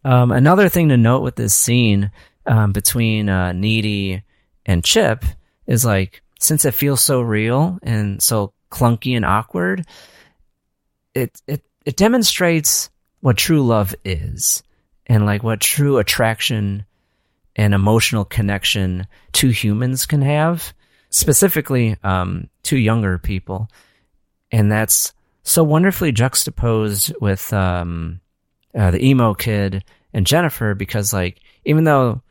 um, 0.04 0.32
another 0.32 0.68
thing 0.68 0.88
to 0.88 0.96
note 0.96 1.22
with 1.22 1.36
this 1.36 1.54
scene 1.54 2.10
um, 2.46 2.72
between 2.72 3.28
uh, 3.28 3.52
Needy 3.52 4.22
and 4.66 4.84
Chip 4.84 5.24
is 5.66 5.84
like 5.84 6.22
since 6.40 6.64
it 6.64 6.74
feels 6.74 7.00
so 7.00 7.20
real 7.20 7.78
and 7.82 8.22
so 8.22 8.52
clunky 8.70 9.16
and 9.16 9.24
awkward, 9.24 9.86
it 11.14 11.40
it 11.46 11.62
it 11.84 11.96
demonstrates 11.96 12.90
what 13.20 13.36
true 13.36 13.64
love 13.64 13.94
is 14.04 14.62
and 15.06 15.24
like 15.26 15.42
what 15.42 15.60
true 15.60 15.98
attraction 15.98 16.84
and 17.56 17.74
emotional 17.74 18.24
connection 18.24 19.06
two 19.32 19.48
humans 19.50 20.06
can 20.06 20.22
have, 20.22 20.72
specifically 21.10 21.96
um, 22.02 22.48
two 22.62 22.78
younger 22.78 23.18
people, 23.18 23.68
and 24.50 24.70
that's 24.70 25.12
so 25.42 25.62
wonderfully 25.64 26.12
juxtaposed 26.12 27.12
with 27.20 27.52
um, 27.52 28.20
uh, 28.74 28.90
the 28.90 29.04
emo 29.04 29.34
kid 29.34 29.84
and 30.14 30.26
Jennifer 30.26 30.74
because 30.74 31.12
like 31.12 31.40
even 31.64 31.84
though 31.84 32.22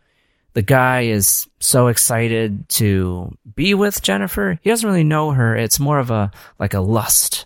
the 0.53 0.61
guy 0.61 1.01
is 1.03 1.47
so 1.59 1.87
excited 1.87 2.67
to 2.69 3.35
be 3.55 3.73
with 3.73 4.01
Jennifer, 4.01 4.59
he 4.61 4.69
doesn't 4.69 4.87
really 4.89 5.03
know 5.03 5.31
her. 5.31 5.55
It's 5.55 5.79
more 5.79 5.99
of 5.99 6.09
a 6.11 6.31
like 6.59 6.73
a 6.73 6.79
lust 6.81 7.45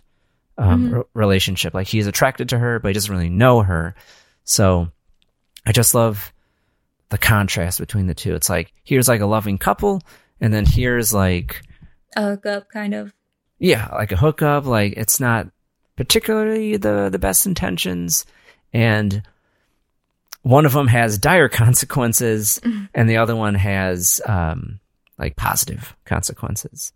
um, 0.58 0.90
Mhm. 0.90 0.94
re- 0.98 1.04
relationship. 1.14 1.74
Like 1.74 1.88
he's 1.88 2.08
attracted 2.08 2.50
to 2.50 2.58
her, 2.58 2.80
but 2.80 2.88
he 2.90 2.94
doesn't 2.94 3.14
really 3.14 3.30
know 3.30 3.62
her. 3.62 3.96
So 4.44 4.90
I 5.66 5.72
just 5.72 5.94
love 5.96 6.32
the 7.10 7.18
contrast 7.18 7.80
between 7.80 8.08
the 8.08 8.14
two. 8.14 8.36
It's 8.36 8.50
like 8.50 8.74
here's 8.84 9.08
like 9.08 9.22
a 9.22 9.26
loving 9.26 9.58
couple, 9.58 10.02
and 10.42 10.54
then 10.54 10.66
here's 10.66 11.14
like 11.14 11.62
a 12.16 12.32
hookup 12.32 12.70
kind 12.70 12.94
of 12.94 13.14
yeah, 13.60 13.90
like 13.94 14.12
a 14.12 14.18
hookup. 14.18 14.66
Like 14.66 14.94
it's 14.98 15.20
not 15.20 15.48
particularly 15.96 16.78
the 16.78 17.10
the 17.10 17.20
best 17.20 17.46
intentions, 17.46 18.26
and 18.74 19.24
one 20.42 20.66
of 20.66 20.74
them 20.74 20.88
has 20.88 21.18
dire 21.18 21.50
consequences, 21.50 22.60
and 22.94 23.10
the 23.10 23.18
other 23.18 23.36
one 23.36 23.56
has 23.56 24.22
um 24.26 24.80
like 25.18 25.36
positive 25.36 25.96
consequences. 26.06 26.92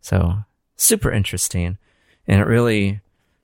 So 0.00 0.36
super 0.76 1.10
interesting, 1.10 1.78
and 2.26 2.40
it 2.40 2.46
really 2.46 3.00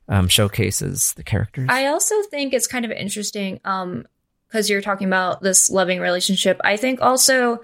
um 0.08 0.28
showcases 0.28 1.14
the 1.14 1.24
characters. 1.24 1.68
I 1.70 1.86
also 1.86 2.22
think 2.30 2.52
it's 2.52 2.66
kind 2.66 2.84
of 2.84 2.90
interesting 2.90 3.60
um 3.64 4.06
because 4.53 4.68
you're 4.68 4.82
talking 4.82 5.07
about 5.07 5.40
this 5.40 5.70
loving 5.70 5.98
relationship. 5.98 6.61
I 6.62 6.76
think 6.76 7.00
also 7.00 7.62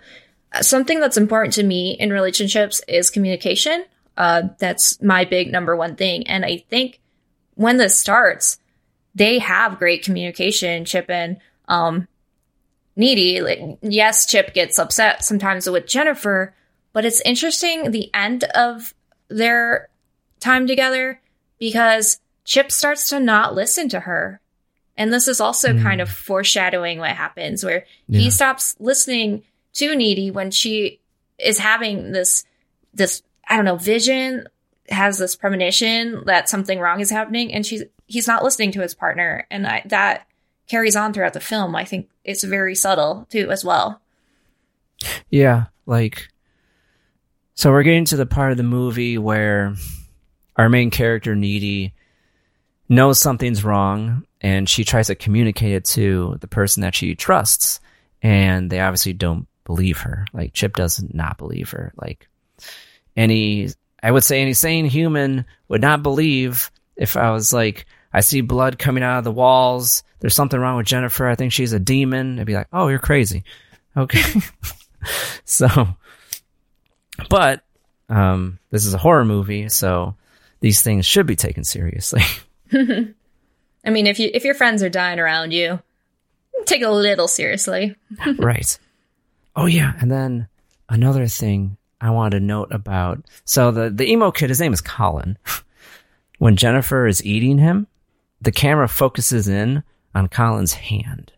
uh, 0.53 0.63
something 0.63 1.01
that's 1.01 1.19
important 1.19 1.53
to 1.55 1.63
me 1.63 1.93
in 2.01 2.11
relationships 2.11 2.81
is 2.89 3.11
communication. 3.11 3.85
Uh 4.17 4.49
that's 4.59 5.01
my 5.03 5.25
big 5.25 5.53
number 5.53 5.77
one 5.77 5.95
thing 5.95 6.27
and 6.27 6.45
I 6.45 6.65
think 6.71 7.01
when 7.59 7.77
this 7.77 7.99
starts, 7.99 8.59
they 9.17 9.41
have 9.41 9.81
great 9.81 10.05
communication, 10.05 10.85
Chip 10.85 11.11
and 11.11 11.39
um, 11.67 12.07
Needy. 12.95 13.41
Like, 13.41 13.79
yes, 13.83 14.27
Chip 14.27 14.55
gets 14.55 14.79
upset 14.79 15.25
sometimes 15.25 15.69
with 15.69 15.89
Jennifer, 15.89 16.55
but 16.93 17.05
it's 17.05 17.21
interesting 17.23 17.91
the 17.91 18.15
end 18.15 18.45
of 18.45 18.95
their 19.27 19.89
time 20.39 20.69
together 20.69 21.21
because 21.59 22.21
Chip 22.45 22.71
starts 22.71 23.09
to 23.09 23.19
not 23.19 23.57
listen 23.57 23.89
to 23.89 24.01
her. 24.01 24.41
And 24.99 25.13
this 25.13 25.29
is 25.29 25.41
also 25.41 25.73
mm. 25.73 25.81
kind 25.83 26.01
of 26.01 26.11
foreshadowing 26.11 26.99
what 26.99 27.13
happens 27.13 27.65
where 27.65 27.87
yeah. 28.09 28.21
he 28.21 28.31
stops 28.31 28.75
listening 28.81 29.45
to 29.75 29.95
Needy 29.95 30.33
when 30.33 30.51
she 30.51 31.01
is 31.39 31.59
having 31.59 32.11
this 32.11 32.45
this 32.93 33.23
I 33.49 33.57
don't 33.57 33.65
know 33.65 33.77
vision 33.77 34.49
has 34.91 35.17
this 35.17 35.37
premonition 35.37 36.25
that 36.27 36.49
something 36.49 36.81
wrong 36.81 37.01
is 37.01 37.11
happening 37.11 37.55
and 37.55 37.65
she's 37.65 37.85
he's 38.07 38.27
not 38.27 38.43
listening 38.43 38.73
to 38.73 38.81
his 38.81 38.93
partner 38.93 39.47
and 39.51 39.67
I, 39.67 39.83
that 39.87 40.27
carries 40.67 40.97
on 40.97 41.13
throughout 41.13 41.33
the 41.33 41.41
film. 41.41 41.77
I 41.77 41.85
think 41.85 42.11
it's 42.25 42.43
very 42.43 42.75
subtle 42.75 43.27
too 43.31 43.51
as 43.51 43.65
well. 43.65 44.01
Yeah, 45.31 45.67
like 45.87 46.29
so 47.55 47.71
we're 47.71 47.85
getting 47.85 48.05
to 48.07 48.17
the 48.17 48.27
part 48.27 48.51
of 48.51 48.57
the 48.57 48.65
movie 48.65 49.17
where 49.17 49.77
our 50.57 50.69
main 50.69 50.91
character 50.91 51.37
Needy 51.37 51.95
knows 52.89 53.21
something's 53.21 53.63
wrong 53.63 54.25
and 54.41 54.69
she 54.69 54.85
tries 54.85 55.09
to 55.09 55.15
communicate 55.15 55.73
it 55.73 55.85
to 55.85 56.37
the 56.41 56.49
person 56.49 56.83
that 56.83 56.95
she 56.95 57.15
trusts 57.15 57.81
and 58.23 58.71
they 58.71 58.81
obviously 58.81 59.13
don't 59.13 59.47
believe 59.65 59.99
her. 59.99 60.27
Like 60.33 60.53
Chip 60.53 60.75
does 60.75 61.03
not 61.13 61.39
believe 61.39 61.71
her. 61.71 61.93
Like 61.97 62.29
any 63.17 63.69
I 64.03 64.11
would 64.11 64.25
say 64.25 64.41
any 64.41 64.55
sane 64.55 64.87
human 64.87 65.45
would 65.69 65.81
not 65.81 66.03
believe 66.03 66.71
if 66.97 67.17
I 67.17 67.31
was 67.31 67.53
like 67.53 67.87
I 68.13 68.21
see 68.21 68.41
blood 68.41 68.79
coming 68.79 69.03
out 69.03 69.19
of 69.19 69.25
the 69.25 69.33
walls. 69.33 70.03
There's 70.21 70.35
something 70.35 70.59
wrong 70.59 70.79
with 70.79 70.87
Jennifer. 70.87 71.29
I 71.29 71.35
think 71.35 71.53
she's 71.53 71.73
a 71.73 71.79
demon. 71.79 72.41
I'd 72.41 72.47
be 72.47 72.55
like, 72.55 72.69
"Oh, 72.73 72.89
you're 72.89 72.99
crazy." 72.99 73.45
Okay. 73.97 74.41
so 75.45 75.89
but 77.29 77.63
um 78.09 78.59
this 78.71 78.87
is 78.87 78.95
a 78.95 78.99
horror 78.99 79.25
movie, 79.25 79.69
so 79.69 80.17
these 80.61 80.83
things 80.83 81.07
should 81.07 81.27
be 81.27 81.37
taken 81.37 81.65
seriously. 81.65 82.23
I 83.85 83.91
mean, 83.91 84.07
if 84.07 84.19
you 84.19 84.31
if 84.33 84.45
your 84.45 84.55
friends 84.55 84.83
are 84.83 84.89
dying 84.89 85.19
around 85.19 85.53
you, 85.53 85.81
take 86.65 86.83
a 86.83 86.91
little 86.91 87.29
seriously. 87.29 87.97
right. 88.39 88.79
Oh 89.57 89.67
yeah, 89.67 89.95
and 90.01 90.11
then 90.11 90.49
another 90.89 91.27
thing 91.27 91.77
I 92.01 92.11
want 92.11 92.33
to 92.33 92.41
note 92.41 92.69
about 92.71 93.25
so 93.45 93.71
the 93.71 93.91
the 93.91 94.11
emo 94.11 94.31
kid, 94.31 94.51
his 94.51 94.61
name 94.61 94.73
is 94.73 94.81
Colin. 94.81 95.39
when 96.39 96.57
Jennifer 96.57 97.07
is 97.07 97.25
eating 97.25 97.59
him, 97.59 97.87
the 98.41 98.53
camera 98.53 98.89
focuses 98.89 99.49
in 99.49 99.83
on 100.15 100.29
Colin's 100.29 100.75
hand, 100.75 101.33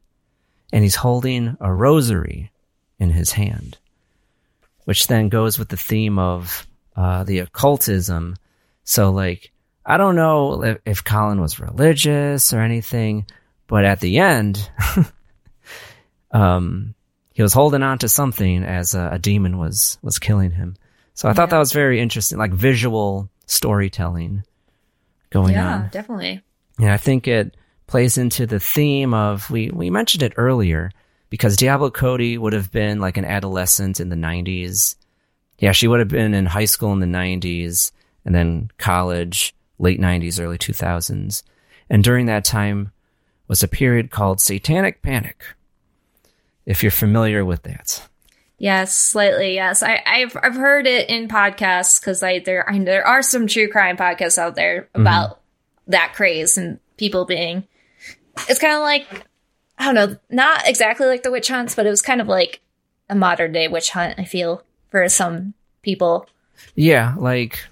and 0.72 0.82
he's 0.82 0.96
holding 0.96 1.56
a 1.60 1.72
rosary 1.72 2.50
in 2.98 3.10
his 3.10 3.32
hand, 3.32 3.78
which 4.84 5.06
then 5.06 5.28
goes 5.28 5.58
with 5.58 5.68
the 5.68 5.76
theme 5.76 6.18
of 6.18 6.66
uh, 6.96 7.24
the 7.24 7.38
occultism. 7.38 8.36
So 8.84 9.10
like 9.10 9.52
I 9.90 9.96
don't 9.96 10.14
know 10.14 10.62
if, 10.62 10.78
if 10.84 11.04
Colin 11.04 11.40
was 11.40 11.58
religious 11.58 12.52
or 12.52 12.60
anything, 12.60 13.26
but 13.66 13.84
at 13.84 13.98
the 13.98 14.18
end, 14.18 14.70
um, 16.30 16.94
he 17.32 17.42
was 17.42 17.52
holding 17.52 17.82
on 17.82 17.98
to 17.98 18.08
something 18.08 18.62
as 18.62 18.94
a, 18.94 19.10
a 19.14 19.18
demon 19.18 19.58
was 19.58 19.98
was 20.00 20.20
killing 20.20 20.52
him. 20.52 20.76
So 21.14 21.26
I 21.26 21.32
yeah. 21.32 21.34
thought 21.34 21.50
that 21.50 21.58
was 21.58 21.72
very 21.72 21.98
interesting, 21.98 22.38
like 22.38 22.52
visual 22.52 23.28
storytelling 23.46 24.44
going 25.30 25.54
yeah, 25.54 25.74
on. 25.74 25.80
Yeah, 25.82 25.88
definitely. 25.90 26.42
And 26.78 26.90
I 26.90 26.96
think 26.96 27.26
it 27.26 27.56
plays 27.88 28.16
into 28.16 28.46
the 28.46 28.60
theme 28.60 29.12
of 29.12 29.50
we 29.50 29.70
we 29.72 29.90
mentioned 29.90 30.22
it 30.22 30.34
earlier 30.36 30.92
because 31.30 31.56
Diablo 31.56 31.90
Cody 31.90 32.38
would 32.38 32.52
have 32.52 32.70
been 32.70 33.00
like 33.00 33.16
an 33.16 33.24
adolescent 33.24 33.98
in 33.98 34.08
the 34.08 34.16
90s. 34.16 34.94
Yeah, 35.58 35.72
she 35.72 35.88
would 35.88 35.98
have 35.98 36.08
been 36.08 36.32
in 36.32 36.46
high 36.46 36.66
school 36.66 36.92
in 36.92 37.00
the 37.00 37.06
90s 37.06 37.90
and 38.24 38.32
then 38.32 38.70
college 38.78 39.52
late 39.80 40.00
90s, 40.00 40.40
early 40.40 40.58
2000s. 40.58 41.42
And 41.88 42.04
during 42.04 42.26
that 42.26 42.44
time 42.44 42.92
was 43.48 43.62
a 43.62 43.68
period 43.68 44.10
called 44.10 44.40
Satanic 44.40 45.02
Panic, 45.02 45.42
if 46.66 46.82
you're 46.82 46.92
familiar 46.92 47.44
with 47.44 47.64
that. 47.64 48.06
Yes, 48.58 48.96
slightly. 48.96 49.54
Yes, 49.54 49.82
I, 49.82 50.02
have 50.04 50.36
I've 50.40 50.54
heard 50.54 50.86
it 50.86 51.08
in 51.08 51.28
podcasts 51.28 51.98
because 51.98 52.22
I 52.22 52.40
there 52.40 52.68
I, 52.68 52.78
there 52.78 53.06
are 53.06 53.22
some 53.22 53.46
true 53.46 53.68
crime 53.68 53.96
podcasts 53.96 54.36
out 54.36 54.54
there 54.54 54.82
mm-hmm. 54.82 55.00
about 55.00 55.30
mm-hmm. 55.30 55.92
that 55.92 56.12
craze 56.14 56.58
and 56.58 56.78
people 56.98 57.24
being. 57.24 57.66
It's 58.48 58.60
kind 58.60 58.74
of 58.74 58.80
like 58.80 59.06
I 59.78 59.86
don't 59.86 59.94
know, 59.94 60.16
not 60.28 60.68
exactly 60.68 61.06
like 61.06 61.22
the 61.22 61.30
witch 61.30 61.48
hunts, 61.48 61.74
but 61.74 61.86
it 61.86 61.90
was 61.90 62.02
kind 62.02 62.20
of 62.20 62.28
like 62.28 62.60
a 63.08 63.14
modern 63.14 63.52
day 63.52 63.66
witch 63.66 63.90
hunt. 63.90 64.16
I 64.18 64.24
feel 64.24 64.62
for 64.90 65.08
some 65.08 65.54
people. 65.80 66.28
Yeah, 66.74 67.14
like 67.16 67.64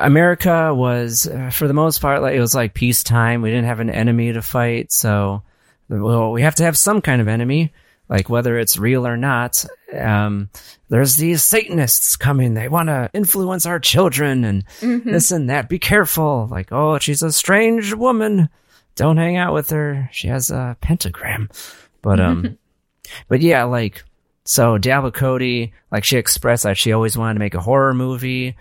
America 0.00 0.74
was, 0.74 1.26
uh, 1.26 1.50
for 1.50 1.68
the 1.68 1.74
most 1.74 2.00
part, 2.00 2.22
like 2.22 2.34
it 2.34 2.40
was 2.40 2.54
like 2.54 2.74
peacetime. 2.74 3.42
We 3.42 3.50
didn't 3.50 3.66
have 3.66 3.80
an 3.80 3.90
enemy 3.90 4.32
to 4.32 4.42
fight, 4.42 4.92
so 4.92 5.42
well, 5.88 6.32
we 6.32 6.42
have 6.42 6.54
to 6.56 6.64
have 6.64 6.78
some 6.78 7.00
kind 7.00 7.20
of 7.20 7.28
enemy, 7.28 7.72
like 8.08 8.28
whether 8.28 8.58
it's 8.58 8.78
real 8.78 9.06
or 9.06 9.16
not. 9.16 9.64
Um, 9.96 10.48
there's 10.88 11.16
these 11.16 11.42
Satanists 11.42 12.16
coming; 12.16 12.54
they 12.54 12.68
want 12.68 12.88
to 12.88 13.10
influence 13.12 13.66
our 13.66 13.78
children 13.78 14.44
and 14.44 14.66
mm-hmm. 14.80 15.10
this 15.10 15.30
and 15.30 15.50
that. 15.50 15.68
Be 15.68 15.78
careful! 15.78 16.48
Like, 16.50 16.72
oh, 16.72 16.98
she's 16.98 17.22
a 17.22 17.32
strange 17.32 17.92
woman. 17.94 18.48
Don't 18.96 19.16
hang 19.16 19.36
out 19.36 19.54
with 19.54 19.70
her. 19.70 20.08
She 20.12 20.28
has 20.28 20.50
a 20.50 20.76
pentagram. 20.80 21.48
But 22.02 22.20
um, 22.20 22.58
but 23.28 23.40
yeah, 23.40 23.64
like 23.64 24.04
so, 24.44 24.78
Diablo 24.78 25.10
Cody, 25.10 25.72
like 25.92 26.04
she 26.04 26.16
expressed 26.16 26.64
that 26.64 26.78
she 26.78 26.92
always 26.92 27.16
wanted 27.16 27.34
to 27.34 27.40
make 27.40 27.54
a 27.54 27.60
horror 27.60 27.94
movie 27.94 28.56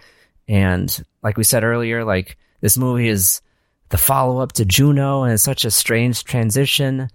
and 0.50 1.06
like 1.22 1.38
we 1.38 1.44
said 1.44 1.64
earlier, 1.64 2.04
like 2.04 2.38
this 2.60 2.78
movie 2.78 3.08
is 3.08 3.42
the 3.90 3.98
follow 3.98 4.40
up 4.40 4.54
to 4.54 4.66
Juno 4.66 5.24
and 5.24 5.32
it's 5.32 5.44
such 5.44 5.64
a 5.64 5.72
strange 5.72 6.24
transition. 6.24 7.10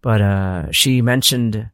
But 0.00 0.22
uh, 0.22 0.72
she 0.72 1.02
mentioned 1.02 1.70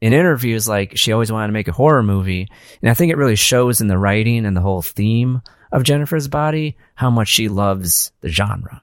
in 0.00 0.12
interviews 0.12 0.68
like 0.68 0.96
she 0.96 1.12
always 1.12 1.32
wanted 1.32 1.48
to 1.48 1.52
make 1.52 1.68
a 1.68 1.72
horror 1.72 2.02
movie. 2.02 2.48
And 2.80 2.90
I 2.90 2.94
think 2.94 3.10
it 3.10 3.16
really 3.16 3.34
shows 3.34 3.80
in 3.80 3.88
the 3.88 3.98
writing 3.98 4.46
and 4.46 4.56
the 4.56 4.60
whole 4.60 4.82
theme 4.82 5.42
of 5.72 5.82
Jennifer's 5.82 6.28
body 6.28 6.76
how 6.94 7.10
much 7.10 7.28
she 7.28 7.48
loves 7.48 8.12
the 8.20 8.28
genre. 8.28 8.82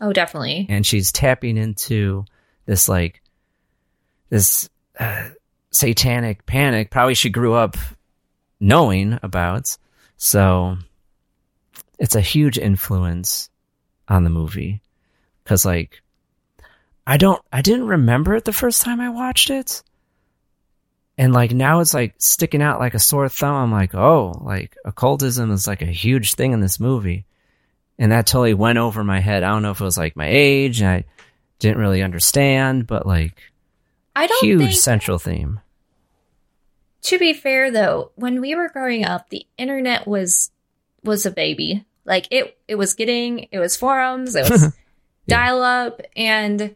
Oh, 0.00 0.12
definitely. 0.12 0.66
And 0.68 0.86
she's 0.86 1.10
tapping 1.10 1.56
into 1.56 2.24
this 2.66 2.88
like 2.88 3.20
this 4.28 4.70
uh, 4.98 5.30
satanic 5.72 6.46
panic. 6.46 6.90
Probably 6.90 7.14
she 7.14 7.30
grew 7.30 7.54
up 7.54 7.76
knowing 8.60 9.18
about. 9.24 9.76
So 10.16 10.76
it's 12.00 12.16
a 12.16 12.20
huge 12.20 12.58
influence 12.58 13.50
on 14.08 14.24
the 14.24 14.30
movie 14.30 14.80
because 15.44 15.64
like 15.64 16.02
I 17.06 17.18
don't 17.18 17.40
I 17.52 17.60
didn't 17.60 17.86
remember 17.86 18.34
it 18.34 18.44
the 18.44 18.52
first 18.52 18.82
time 18.82 19.00
I 19.00 19.10
watched 19.10 19.50
it. 19.50 19.82
And 21.18 21.34
like 21.34 21.52
now 21.52 21.80
it's 21.80 21.92
like 21.92 22.14
sticking 22.18 22.62
out 22.62 22.80
like 22.80 22.94
a 22.94 22.98
sore 22.98 23.28
thumb. 23.28 23.54
I'm 23.54 23.70
like, 23.72 23.94
oh, 23.94 24.40
like 24.40 24.74
occultism 24.84 25.52
is 25.52 25.66
like 25.66 25.82
a 25.82 25.86
huge 25.86 26.34
thing 26.34 26.52
in 26.52 26.60
this 26.60 26.80
movie. 26.80 27.26
And 27.98 28.12
that 28.12 28.26
totally 28.26 28.54
went 28.54 28.78
over 28.78 29.04
my 29.04 29.20
head. 29.20 29.42
I 29.42 29.50
don't 29.50 29.62
know 29.62 29.72
if 29.72 29.80
it 29.80 29.84
was 29.84 29.98
like 29.98 30.16
my 30.16 30.26
age 30.26 30.80
and 30.80 30.88
I 30.88 31.04
didn't 31.58 31.78
really 31.78 32.02
understand, 32.02 32.86
but 32.86 33.06
like 33.06 33.38
I 34.16 34.26
don't 34.26 34.42
huge 34.42 34.60
think, 34.60 34.74
central 34.74 35.18
theme. 35.18 35.60
To 37.02 37.18
be 37.18 37.34
fair 37.34 37.70
though, 37.70 38.12
when 38.14 38.40
we 38.40 38.54
were 38.54 38.70
growing 38.70 39.04
up, 39.04 39.28
the 39.28 39.46
internet 39.58 40.06
was 40.06 40.50
was 41.04 41.26
a 41.26 41.30
baby. 41.30 41.84
Like 42.10 42.26
it, 42.32 42.58
it 42.66 42.74
was 42.74 42.94
getting, 42.94 43.46
it 43.52 43.60
was 43.60 43.76
forums, 43.76 44.34
it 44.34 44.50
was 44.50 44.74
dial 45.28 45.62
up. 45.62 46.02
And 46.16 46.74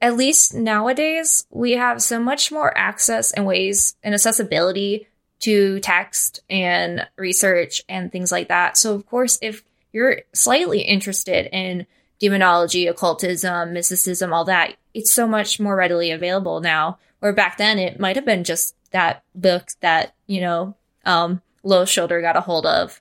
at 0.00 0.16
least 0.16 0.54
nowadays, 0.54 1.46
we 1.50 1.72
have 1.72 2.02
so 2.02 2.18
much 2.18 2.50
more 2.50 2.76
access 2.76 3.30
and 3.30 3.46
ways 3.46 3.94
and 4.02 4.12
accessibility 4.12 5.06
to 5.38 5.78
text 5.80 6.40
and 6.50 7.06
research 7.16 7.82
and 7.88 8.10
things 8.10 8.32
like 8.32 8.48
that. 8.48 8.76
So, 8.76 8.94
of 8.94 9.06
course, 9.06 9.38
if 9.40 9.62
you're 9.92 10.22
slightly 10.32 10.80
interested 10.80 11.48
in 11.52 11.86
demonology, 12.18 12.88
occultism, 12.88 13.72
mysticism, 13.72 14.32
all 14.32 14.44
that, 14.46 14.76
it's 14.94 15.12
so 15.12 15.28
much 15.28 15.60
more 15.60 15.76
readily 15.76 16.10
available 16.10 16.60
now. 16.60 16.98
Where 17.20 17.32
back 17.32 17.56
then 17.56 17.78
it 17.78 18.00
might 18.00 18.16
have 18.16 18.24
been 18.24 18.42
just 18.42 18.74
that 18.90 19.22
book 19.34 19.68
that, 19.80 20.14
you 20.26 20.40
know, 20.40 20.74
um, 21.04 21.40
Low 21.62 21.84
Shoulder 21.84 22.20
got 22.20 22.36
a 22.36 22.40
hold 22.40 22.66
of 22.66 23.00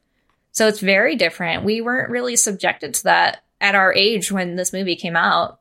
so 0.51 0.67
it's 0.67 0.79
very 0.79 1.15
different. 1.15 1.63
We 1.63 1.81
weren't 1.81 2.09
really 2.09 2.35
subjected 2.35 2.93
to 2.95 3.03
that 3.03 3.43
at 3.59 3.75
our 3.75 3.93
age 3.93 4.31
when 4.31 4.55
this 4.55 4.73
movie 4.73 4.95
came 4.95 5.15
out. 5.15 5.59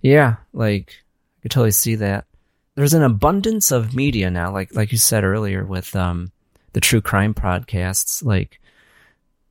Yeah, 0.00 0.36
like 0.52 0.94
I 1.38 1.42
could 1.42 1.50
totally 1.50 1.70
see 1.72 1.96
that. 1.96 2.26
There's 2.74 2.94
an 2.94 3.02
abundance 3.02 3.70
of 3.72 3.94
media 3.94 4.30
now, 4.30 4.52
like 4.52 4.74
like 4.74 4.92
you 4.92 4.98
said 4.98 5.24
earlier 5.24 5.64
with 5.64 5.94
um 5.96 6.32
the 6.72 6.80
true 6.80 7.00
crime 7.00 7.34
podcasts. 7.34 8.24
Like 8.24 8.60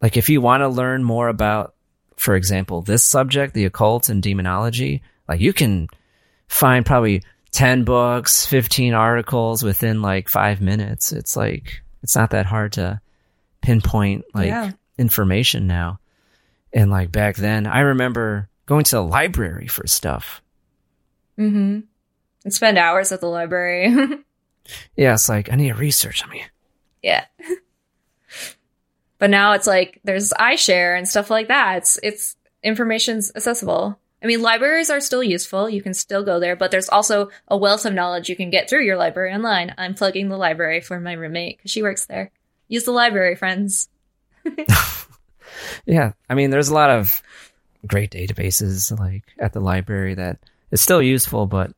like 0.02 0.18
if 0.18 0.30
you 0.30 0.42
want 0.42 0.62
to 0.62 0.68
learn 0.68 1.04
more 1.04 1.28
about 1.28 1.76
for 2.18 2.36
example, 2.36 2.82
this 2.82 3.04
subject, 3.04 3.54
the 3.54 3.66
occult 3.66 4.10
and 4.10 4.24
demonology, 4.24 5.02
like 5.28 5.42
you 5.42 5.54
can 5.54 5.88
find 6.48 6.86
probably 6.86 7.24
10 7.52 7.84
books, 7.84 8.46
15 8.46 8.94
articles 8.94 9.64
within 9.64 10.02
like 10.02 10.30
five 10.30 10.62
minutes. 10.62 11.12
It's 11.12 11.36
like, 11.36 11.82
it's 12.04 12.16
not 12.16 12.32
that 12.32 12.46
hard 12.46 12.74
to 12.74 13.02
pinpoint 13.66 14.26
like 14.34 14.48
Yeah. 14.48 14.72
information 14.98 15.68
now. 15.68 16.00
And 16.74 16.92
like 16.92 17.12
back 17.12 17.36
then, 17.36 17.66
I 17.68 17.80
remember 17.82 18.50
going 18.66 18.84
to 18.86 18.96
the 18.98 19.04
library 19.04 19.68
for 19.68 19.88
stuff. 19.88 20.42
Mm-hmm. 21.40 21.80
And 22.44 22.54
spend 22.54 22.78
hours 22.78 23.12
at 23.12 23.22
the 23.22 23.28
library. 23.28 23.94
Yeah, 24.96 25.14
it's 25.14 25.30
like, 25.30 25.54
I 25.54 25.56
need 25.58 25.68
to 25.68 25.76
research. 25.76 26.26
I 26.26 26.28
mean, 26.32 26.42
yeah. 27.04 27.26
but 29.20 29.30
now 29.30 29.54
it's 29.54 29.68
like 29.68 30.00
there's 30.04 30.32
iShare 30.32 30.98
and 30.98 31.08
stuff 31.08 31.30
like 31.30 31.50
that. 31.50 31.78
It's 31.78 32.00
it's 32.02 32.36
information's 32.64 33.32
accessible. 33.36 34.00
I 34.24 34.26
mean, 34.26 34.42
libraries 34.42 34.90
are 34.90 35.02
still 35.02 35.22
useful. 35.24 35.70
You 35.70 35.84
can 35.84 35.94
still 35.94 36.24
go 36.24 36.40
there, 36.40 36.56
but 36.56 36.72
there's 36.72 36.90
also 36.90 37.30
a 37.48 37.56
wealth 37.56 37.86
of 37.86 37.94
knowledge 37.94 38.28
you 38.28 38.36
can 38.36 38.50
get 38.50 38.68
through 38.68 38.86
your 38.86 38.98
library 38.98 39.34
online. 39.36 39.76
I'm 39.78 39.94
plugging 39.94 40.30
the 40.30 40.38
library 40.38 40.82
for 40.82 41.00
my 41.00 41.14
roommate 41.14 41.58
because 41.58 41.70
she 41.70 41.84
works 41.84 42.08
there. 42.08 42.32
Use 42.68 42.84
the 42.84 42.92
library, 42.92 43.36
friends. 43.36 43.90
yeah, 45.86 46.14
I 46.30 46.34
mean, 46.34 46.50
there's 46.50 46.70
a 46.70 46.74
lot 46.74 46.90
of 46.90 47.22
great 47.86 48.12
databases 48.12 48.98
like 48.98 49.24
at 49.40 49.54
the 49.54 49.60
library 49.60 50.16
that 50.16 50.40
is 50.72 50.82
still 50.82 51.02
useful, 51.02 51.46
but 51.46 51.72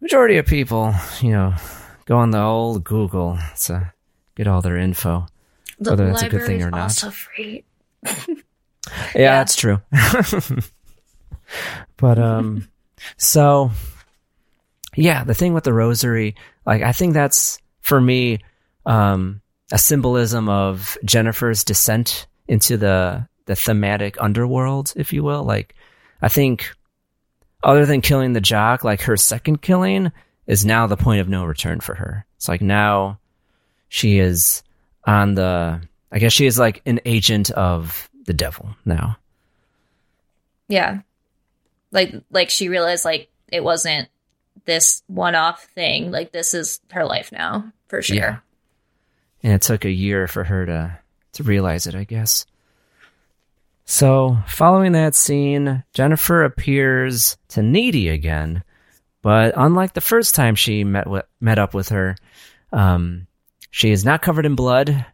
majority 0.00 0.38
of 0.38 0.46
people, 0.46 0.94
you 1.20 1.32
know, 1.32 1.54
go 2.06 2.18
on 2.18 2.30
the 2.30 2.40
old 2.40 2.84
Google 2.84 3.38
to 3.62 3.92
get 4.36 4.46
all 4.46 4.62
their 4.62 4.76
info, 4.76 5.26
The 5.78 5.90
whether 5.90 6.06
that's 6.06 6.22
a 6.22 6.28
good 6.28 6.44
thing 6.44 6.62
or 6.62 6.70
not. 6.70 6.82
also 6.82 7.10
free. 7.10 7.64
yeah, 9.14 9.38
that's 9.38 9.56
true. 9.56 9.80
but 11.96 12.18
um, 12.18 12.68
so 13.16 13.70
yeah, 14.96 15.24
the 15.24 15.34
thing 15.34 15.52
with 15.52 15.64
the 15.64 15.72
rosary, 15.72 16.36
like 16.64 16.82
I 16.82 16.92
think 16.92 17.14
that's 17.14 17.58
for 17.80 18.00
me 18.00 18.38
um 18.86 19.40
a 19.72 19.78
symbolism 19.78 20.48
of 20.48 20.98
Jennifer's 21.04 21.64
descent 21.64 22.26
into 22.48 22.76
the 22.76 23.26
the 23.46 23.56
thematic 23.56 24.16
underworld, 24.20 24.92
if 24.96 25.12
you 25.12 25.22
will. 25.22 25.44
Like 25.44 25.74
I 26.22 26.28
think 26.28 26.70
other 27.62 27.86
than 27.86 28.00
killing 28.00 28.32
the 28.32 28.40
jock, 28.40 28.84
like 28.84 29.02
her 29.02 29.16
second 29.16 29.62
killing 29.62 30.12
is 30.46 30.64
now 30.64 30.86
the 30.86 30.96
point 30.96 31.20
of 31.20 31.28
no 31.28 31.44
return 31.44 31.80
for 31.80 31.94
her. 31.94 32.26
It's 32.36 32.48
like 32.48 32.62
now 32.62 33.18
she 33.88 34.18
is 34.18 34.62
on 35.04 35.34
the 35.34 35.80
I 36.12 36.18
guess 36.18 36.32
she 36.32 36.46
is 36.46 36.58
like 36.58 36.82
an 36.86 37.00
agent 37.04 37.50
of 37.50 38.10
the 38.26 38.32
devil 38.32 38.70
now. 38.84 39.16
Yeah. 40.68 41.00
Like 41.92 42.14
like 42.30 42.50
she 42.50 42.68
realized 42.68 43.04
like 43.04 43.28
it 43.48 43.62
wasn't 43.62 44.08
this 44.64 45.02
one 45.06 45.34
off 45.34 45.64
thing. 45.74 46.10
Like 46.10 46.32
this 46.32 46.54
is 46.54 46.80
her 46.90 47.04
life 47.04 47.32
now, 47.32 47.72
for 47.88 48.02
sure. 48.02 48.16
Yeah. 48.16 48.38
And 49.42 49.52
it 49.52 49.62
took 49.62 49.84
a 49.84 49.90
year 49.90 50.26
for 50.26 50.44
her 50.44 50.66
to 50.66 50.98
to 51.32 51.42
realize 51.42 51.86
it, 51.86 51.94
I 51.94 52.04
guess. 52.04 52.44
So, 53.84 54.38
following 54.46 54.92
that 54.92 55.14
scene, 55.14 55.82
Jennifer 55.92 56.44
appears 56.44 57.36
to 57.48 57.62
Needy 57.62 58.08
again, 58.08 58.62
but 59.22 59.54
unlike 59.56 59.94
the 59.94 60.00
first 60.00 60.34
time 60.34 60.54
she 60.54 60.84
met 60.84 61.08
with, 61.08 61.24
met 61.40 61.58
up 61.58 61.74
with 61.74 61.88
her, 61.88 62.16
um, 62.72 63.26
she 63.70 63.90
is 63.90 64.04
not 64.04 64.22
covered 64.22 64.46
in 64.46 64.54
blood. 64.54 65.06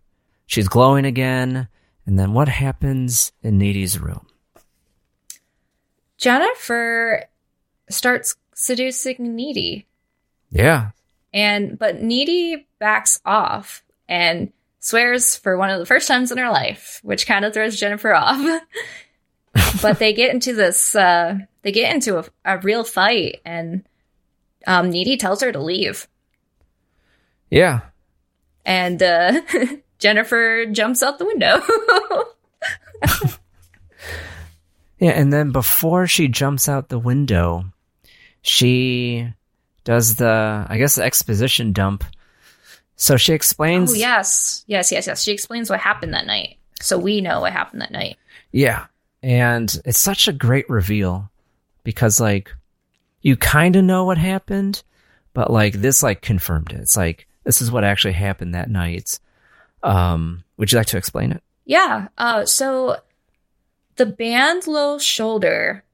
She's 0.47 0.69
glowing 0.69 1.07
again. 1.07 1.69
And 2.05 2.19
then 2.19 2.35
what 2.35 2.49
happens 2.49 3.33
in 3.43 3.59
Needy's 3.59 3.99
room? 3.99 4.27
Jennifer 6.19 7.25
starts 7.91 8.37
seducing 8.55 9.35
Needy. 9.35 9.87
Yeah. 10.51 10.91
And 11.33 11.79
but 11.79 12.03
Needy 12.03 12.67
backs 12.79 13.21
off 13.25 13.83
and 14.09 14.53
swears 14.81 15.37
for 15.37 15.57
one 15.57 15.71
of 15.71 15.79
the 15.79 15.87
first 15.87 16.09
times 16.09 16.31
in 16.31 16.39
her 16.39 16.51
life, 16.51 17.01
which 17.03 17.27
kind 17.27 17.45
of 17.45 17.53
throws 17.53 17.79
Jennifer 17.79 18.15
off. 18.15 18.61
but 19.81 19.99
they 19.99 20.13
get 20.13 20.31
into 20.33 20.53
this 20.53 20.95
uh 20.95 21.39
they 21.63 21.73
get 21.73 21.95
into 21.95 22.19
a, 22.19 22.25
a 22.45 22.59
real 22.59 22.85
fight 22.85 23.41
and 23.45 23.87
um 24.67 24.91
Needy 24.91 25.17
tells 25.17 25.41
her 25.43 25.51
to 25.53 25.63
leave. 25.63 26.07
Yeah. 27.51 27.81
And 28.65 29.03
uh 29.03 29.41
Jennifer 29.99 30.67
jumps 30.67 31.03
out 31.03 31.19
the 31.19 31.27
window. 31.27 31.63
Yeah, 34.99 35.11
and 35.11 35.33
then 35.33 35.53
before 35.53 36.07
she 36.07 36.29
jumps 36.29 36.69
out 36.69 36.89
the 36.89 36.99
window, 36.99 37.65
she 38.41 39.29
does 39.85 40.17
the, 40.17 40.67
I 40.69 40.79
guess, 40.79 40.95
the 40.95 41.05
exposition 41.05 41.73
dump. 41.73 42.05
So 42.97 43.17
she 43.17 43.35
explains. 43.35 43.93
oh 43.93 43.95
yes. 43.95 44.65
Yes, 44.67 44.91
yes, 44.91 45.07
yes. 45.07 45.23
She 45.23 45.33
explains 45.33 45.71
what 45.71 45.81
happened 45.81 46.15
that 46.15 46.27
night. 46.27 46.57
So 46.81 46.99
we 46.99 47.21
know 47.21 47.41
what 47.41 47.53
happened 47.53 47.83
that 47.83 47.93
night. 47.93 48.17
Yeah. 48.53 48.87
And 49.23 49.75
it's 49.85 50.01
such 50.01 50.29
a 50.29 50.33
great 50.33 50.69
reveal 50.69 51.31
because, 51.85 52.21
like, 52.21 52.53
you 53.21 53.37
kind 53.37 53.77
of 53.77 53.85
know 53.85 54.05
what 54.05 54.19
happened, 54.19 54.83
but, 55.35 55.51
like, 55.51 55.75
this, 55.75 56.03
like, 56.03 56.23
confirmed 56.23 56.73
it. 56.73 56.81
It's 56.81 56.97
like, 56.97 57.27
this 57.45 57.61
is 57.61 57.71
what 57.71 57.85
actually 57.85 58.15
happened 58.15 58.55
that 58.55 58.71
night. 58.71 59.19
Um, 59.83 60.45
would 60.57 60.73
you 60.73 60.79
like 60.79 60.89
to 60.89 60.97
explain 60.97 61.33
it? 61.33 61.43
Yeah. 61.65 62.09
Uh, 62.17 62.45
so 62.47 62.97
the 63.97 64.07
band 64.07 64.67
Low 64.67 64.99
Shoulder, 64.99 65.85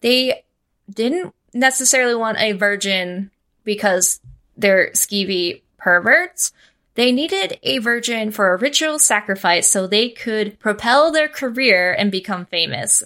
they 0.00 0.44
didn't 0.88 1.34
necessarily 1.52 2.14
want 2.14 2.38
a 2.38 2.52
virgin 2.52 3.30
because 3.64 4.20
they're 4.56 4.90
skeevy 4.90 5.62
perverts. 5.88 6.52
They 6.96 7.12
needed 7.12 7.58
a 7.62 7.78
virgin 7.78 8.30
for 8.30 8.52
a 8.52 8.58
ritual 8.58 8.98
sacrifice 8.98 9.70
so 9.70 9.86
they 9.86 10.10
could 10.10 10.58
propel 10.58 11.10
their 11.12 11.28
career 11.28 11.94
and 11.94 12.10
become 12.10 12.44
famous. 12.44 13.02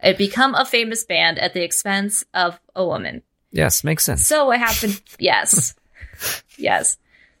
It 0.00 0.16
become 0.16 0.54
a 0.54 0.64
famous 0.64 1.04
band 1.04 1.40
at 1.40 1.54
the 1.54 1.64
expense 1.64 2.24
of 2.32 2.60
a 2.76 2.86
woman. 2.86 3.22
Yes, 3.50 3.82
makes 3.82 4.04
sense. 4.04 4.26
So 4.26 4.46
what 4.46 4.60
happened? 4.60 5.00
yes. 5.18 5.74
yes. 6.56 6.98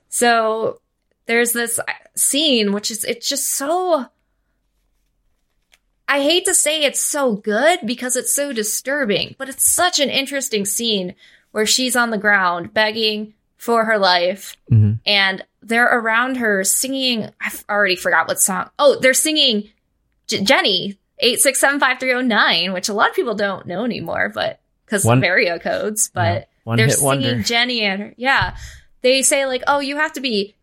So 0.08 0.80
there's 1.26 1.52
this 1.52 1.78
scene, 2.16 2.72
which 2.72 2.90
is, 2.90 3.04
it's 3.04 3.28
just 3.28 3.50
so. 3.50 4.06
I 6.08 6.20
hate 6.20 6.46
to 6.46 6.54
say 6.54 6.82
it's 6.82 7.00
so 7.00 7.34
good 7.36 7.80
because 7.84 8.16
it's 8.16 8.34
so 8.34 8.52
disturbing, 8.52 9.36
but 9.38 9.48
it's 9.48 9.70
such 9.70 10.00
an 10.00 10.10
interesting 10.10 10.64
scene 10.64 11.14
where 11.52 11.64
she's 11.64 11.94
on 11.94 12.10
the 12.10 12.18
ground 12.18 12.74
begging 12.74 13.34
for 13.64 13.86
her 13.86 13.96
life 13.98 14.56
Mhm. 14.70 14.98
and 15.06 15.42
they're 15.62 15.86
around 15.98 16.36
her 16.36 16.64
singing. 16.64 17.30
I've 17.40 17.64
already 17.70 17.96
forgot 17.96 18.28
what 18.28 18.38
song. 18.38 18.68
Oh, 18.78 18.98
they're 19.00 19.14
singing 19.14 19.70
J- 20.26 20.42
Jenny, 20.44 20.98
8675309, 21.22 22.72
which 22.74 22.88
a 22.88 22.92
lot 22.92 23.08
of 23.10 23.16
people 23.16 23.34
don't 23.34 23.66
know 23.66 23.84
anymore, 23.84 24.30
but 24.34 24.60
because 24.84 25.06
of 25.06 25.22
area 25.22 25.58
codes, 25.58 26.10
but 26.12 26.48
Yeah, 26.66 26.76
they're 26.76 26.90
singing 26.90 27.04
wonder. 27.04 27.42
Jenny 27.42 27.80
and 27.82 28.02
her. 28.02 28.14
Yeah. 28.18 28.56
They 29.02 29.22
say, 29.22 29.46
like, 29.46 29.62
oh, 29.66 29.80
you 29.80 29.96
have 29.96 30.12
to 30.14 30.20
be 30.20 30.54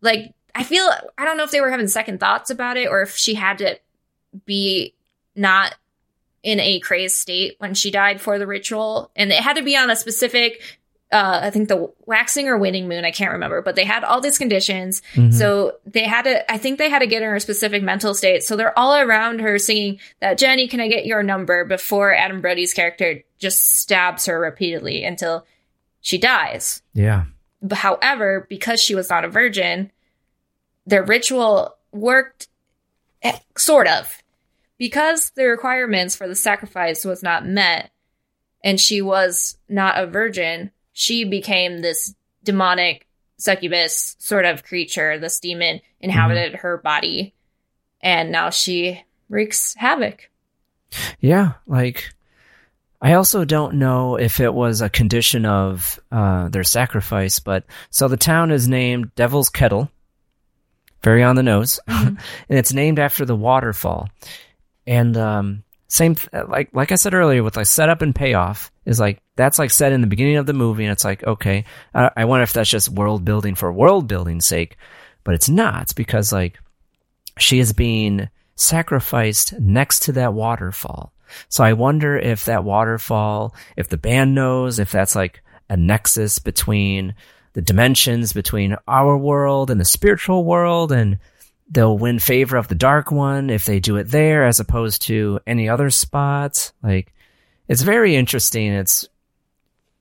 like, 0.00 0.32
I 0.54 0.62
feel, 0.62 0.88
I 1.18 1.24
don't 1.24 1.36
know 1.36 1.42
if 1.44 1.50
they 1.50 1.60
were 1.60 1.70
having 1.70 1.88
second 1.88 2.20
thoughts 2.20 2.50
about 2.50 2.76
it 2.76 2.88
or 2.88 3.02
if 3.02 3.16
she 3.16 3.34
had 3.34 3.58
to 3.58 3.78
be 4.46 4.94
not 5.34 5.74
in 6.44 6.60
a 6.60 6.78
crazed 6.78 7.16
state 7.16 7.56
when 7.58 7.74
she 7.74 7.90
died 7.90 8.20
for 8.20 8.38
the 8.38 8.46
ritual. 8.46 9.10
And 9.16 9.32
it 9.32 9.38
had 9.40 9.56
to 9.56 9.62
be 9.64 9.76
on 9.76 9.90
a 9.90 9.96
specific, 9.96 10.60
uh, 11.12 11.40
I 11.42 11.50
think 11.50 11.68
the 11.68 11.92
waxing 12.06 12.48
or 12.48 12.58
waning 12.58 12.88
moon, 12.88 13.04
I 13.04 13.10
can't 13.10 13.32
remember, 13.32 13.62
but 13.62 13.76
they 13.76 13.84
had 13.84 14.02
all 14.04 14.20
these 14.20 14.38
conditions. 14.38 15.00
Mhm. 15.14 15.32
So 15.32 15.76
they 15.86 16.04
had 16.04 16.22
to, 16.22 16.50
I 16.50 16.58
think 16.58 16.78
they 16.78 16.90
had 16.90 17.00
to 17.00 17.06
get 17.06 17.22
in 17.22 17.28
her 17.28 17.38
specific 17.38 17.82
mental 17.82 18.14
state. 18.14 18.42
So 18.42 18.56
they're 18.56 18.76
all 18.76 18.96
around 18.96 19.40
her 19.40 19.58
singing 19.58 20.00
that, 20.20 20.38
Jenny, 20.38 20.66
can 20.66 20.80
I 20.80 20.88
get 20.88 21.06
your 21.06 21.22
number 21.22 21.64
before 21.64 22.12
Adam 22.12 22.40
Brody's 22.40 22.72
character 22.72 23.22
just 23.38 23.76
stabs 23.78 24.26
her 24.26 24.40
repeatedly 24.40 25.04
until 25.04 25.46
she 26.00 26.18
dies. 26.18 26.82
Yeah. 26.94 27.24
But 27.62 27.78
however, 27.78 28.46
because 28.48 28.80
she 28.80 28.94
was 28.94 29.08
not 29.08 29.24
a 29.24 29.28
virgin, 29.28 29.90
their 30.86 31.02
ritual 31.02 31.76
worked 31.92 32.48
eh, 33.22 33.38
sort 33.56 33.86
of. 33.86 34.22
Because 34.78 35.30
the 35.36 35.44
requirements 35.44 36.16
for 36.16 36.26
the 36.26 36.34
sacrifice 36.34 37.04
was 37.04 37.22
not 37.22 37.46
met 37.46 37.90
and 38.64 38.80
she 38.80 39.00
was 39.00 39.56
not 39.68 39.98
a 40.02 40.06
virgin, 40.06 40.72
she 40.94 41.24
became 41.24 41.80
this 41.80 42.14
demonic 42.42 43.06
succubus 43.36 44.16
sort 44.18 44.46
of 44.46 44.64
creature. 44.64 45.18
This 45.18 45.38
demon 45.40 45.80
inhabited 46.00 46.54
her 46.56 46.78
body 46.78 47.34
and 48.04 48.30
now 48.30 48.50
she 48.50 49.02
wreaks 49.28 49.74
havoc. 49.74 50.30
Yeah, 51.18 51.54
like 51.66 52.10
I 53.00 53.14
also 53.14 53.44
don't 53.44 53.74
know 53.74 54.16
if 54.16 54.38
it 54.38 54.52
was 54.52 54.80
a 54.80 54.90
condition 54.90 55.44
of 55.46 55.98
uh, 56.12 56.48
their 56.50 56.62
sacrifice, 56.62 57.40
but 57.40 57.64
so 57.90 58.06
the 58.06 58.16
town 58.16 58.52
is 58.52 58.68
named 58.68 59.14
Devil's 59.16 59.48
Kettle, 59.48 59.90
very 61.02 61.24
on 61.24 61.34
the 61.34 61.42
nose, 61.42 61.80
and 61.88 62.18
it's 62.48 62.72
named 62.72 62.98
after 63.00 63.24
the 63.24 63.34
waterfall. 63.34 64.08
and 64.86 65.16
um, 65.16 65.63
same 65.94 66.16
th- 66.16 66.28
uh, 66.32 66.46
like 66.48 66.70
like 66.72 66.92
I 66.92 66.96
said 66.96 67.14
earlier 67.14 67.42
with 67.42 67.56
like 67.56 67.66
setup 67.66 68.02
and 68.02 68.14
payoff 68.14 68.72
is 68.84 68.98
like 68.98 69.22
that's 69.36 69.58
like 69.58 69.70
said 69.70 69.92
in 69.92 70.00
the 70.00 70.06
beginning 70.06 70.36
of 70.36 70.46
the 70.46 70.52
movie, 70.52 70.84
and 70.84 70.92
it's 70.92 71.04
like 71.04 71.24
okay, 71.24 71.64
I, 71.94 72.10
I 72.16 72.24
wonder 72.24 72.42
if 72.42 72.52
that's 72.52 72.70
just 72.70 72.88
world 72.88 73.24
building 73.24 73.54
for 73.54 73.72
world 73.72 74.08
building's 74.08 74.46
sake, 74.46 74.76
but 75.22 75.34
it's 75.34 75.48
not. 75.48 75.82
It's 75.82 75.92
because 75.92 76.32
like 76.32 76.58
she 77.38 77.60
is 77.60 77.72
being 77.72 78.28
sacrificed 78.56 79.58
next 79.60 80.00
to 80.04 80.12
that 80.12 80.34
waterfall. 80.34 81.12
So 81.48 81.64
I 81.64 81.72
wonder 81.72 82.16
if 82.16 82.44
that 82.44 82.64
waterfall, 82.64 83.54
if 83.76 83.88
the 83.88 83.96
band 83.96 84.34
knows, 84.34 84.78
if 84.78 84.92
that's 84.92 85.16
like 85.16 85.42
a 85.68 85.76
nexus 85.76 86.38
between 86.38 87.14
the 87.54 87.62
dimensions 87.62 88.32
between 88.32 88.76
our 88.86 89.16
world 89.16 89.70
and 89.70 89.80
the 89.80 89.84
spiritual 89.84 90.44
world 90.44 90.90
and 90.90 91.18
they'll 91.74 91.98
win 91.98 92.18
favor 92.18 92.56
of 92.56 92.68
the 92.68 92.74
dark 92.74 93.10
one 93.10 93.50
if 93.50 93.66
they 93.66 93.80
do 93.80 93.96
it 93.96 94.04
there 94.04 94.44
as 94.44 94.60
opposed 94.60 95.02
to 95.02 95.40
any 95.46 95.68
other 95.68 95.90
spot. 95.90 96.72
Like 96.82 97.12
it's 97.68 97.82
very 97.82 98.16
interesting. 98.16 98.72
It's 98.72 99.08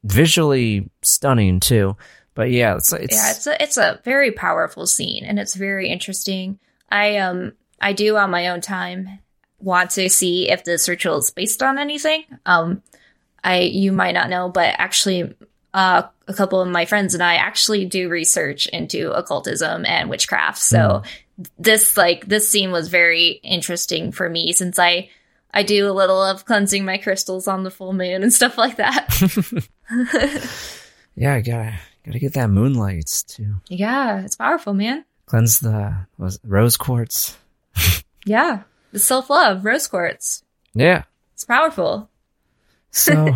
visually 0.04 0.90
stunning 1.02 1.60
too. 1.60 1.98
But 2.36 2.52
yeah, 2.52 2.78
it's, 2.78 2.94
it's 2.94 3.16
yeah, 3.16 3.32
it's 3.32 3.48
a 3.48 3.64
it's 3.64 3.78
a 3.78 4.00
very 4.04 4.32
powerful 4.32 4.88
scene 4.88 5.26
and 5.26 5.38
it's 5.38 5.56
very 5.56 5.90
interesting. 5.90 6.60
I 6.90 7.18
um 7.18 7.54
I 7.82 7.94
do 7.94 8.16
on 8.18 8.32
my 8.32 8.48
own 8.48 8.62
time 8.62 9.20
want 9.60 9.92
to 9.92 10.10
see 10.10 10.50
if 10.50 10.64
this 10.64 10.90
ritual 10.90 11.18
is 11.18 11.32
based 11.32 11.62
on 11.62 11.78
anything. 11.78 12.24
Um 12.46 12.82
I 13.44 13.60
you 13.62 13.92
might 13.92 14.14
not 14.14 14.30
know, 14.30 14.50
but 14.50 14.76
actually 14.78 15.36
uh, 15.74 16.04
a 16.28 16.34
couple 16.34 16.62
of 16.62 16.68
my 16.68 16.86
friends 16.86 17.14
and 17.14 17.24
I 17.24 17.36
actually 17.36 17.86
do 17.86 18.08
research 18.08 18.68
into 18.68 19.12
occultism 19.12 19.86
and 19.86 20.10
witchcraft. 20.10 20.60
So 20.60 20.78
mm. 20.78 21.06
This 21.58 21.98
like 21.98 22.26
this 22.26 22.50
scene 22.50 22.72
was 22.72 22.90
very 22.90 23.40
interesting 23.44 24.12
for 24.12 24.30
me 24.30 24.54
since 24.54 24.78
I 24.78 25.10
I 25.54 25.64
do 25.64 25.90
a 25.90 25.94
little 25.94 26.22
of 26.22 26.46
cleansing 26.46 26.84
my 26.84 26.98
crystals 26.98 27.48
on 27.48 27.64
the 27.64 27.72
full 27.72 27.94
moon 27.94 28.24
and 28.24 28.34
stuff 28.34 28.58
like 28.58 28.78
that. 28.78 29.70
yeah, 31.16 31.36
I 31.36 31.42
gotta 31.42 31.80
gotta 32.06 32.20
get 32.20 32.34
that 32.34 32.50
moonlight 32.50 33.24
too. 33.28 33.56
Yeah, 33.68 34.22
it's 34.22 34.36
powerful, 34.36 34.74
man. 34.74 35.06
Cleanse 35.26 35.60
the 35.60 36.08
was 36.18 36.40
rose 36.44 36.78
quartz. 36.78 37.38
yeah, 38.26 38.64
the 38.92 39.00
self 39.00 39.30
love 39.30 39.64
rose 39.66 39.88
quartz. 39.88 40.44
Yeah, 40.74 41.04
it's 41.34 41.46
powerful. 41.46 42.10
So, 42.92 43.36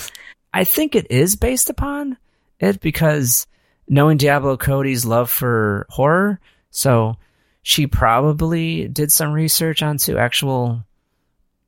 I 0.52 0.64
think 0.64 0.94
it 0.94 1.10
is 1.10 1.36
based 1.36 1.70
upon 1.70 2.16
it 2.58 2.80
because 2.80 3.46
knowing 3.88 4.16
Diablo 4.16 4.56
Cody's 4.56 5.04
love 5.04 5.30
for 5.30 5.86
horror, 5.90 6.40
so 6.70 7.16
she 7.66 7.88
probably 7.88 8.86
did 8.86 9.10
some 9.10 9.32
research 9.32 9.82
onto 9.82 10.16
actual 10.16 10.84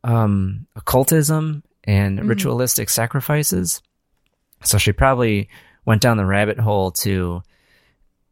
um, 0.04 0.64
occultism 0.76 1.64
and 1.82 2.20
mm-hmm. 2.20 2.28
ritualistic 2.28 2.88
sacrifices. 2.88 3.82
So 4.62 4.78
she 4.78 4.92
probably 4.92 5.48
went 5.84 6.00
down 6.00 6.16
the 6.16 6.24
rabbit 6.24 6.60
hole 6.60 6.92
to 7.02 7.42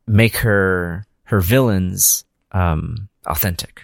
make 0.07 0.37
her 0.37 1.07
her 1.25 1.41
villains 1.41 2.25
um, 2.53 3.09
authentic. 3.27 3.83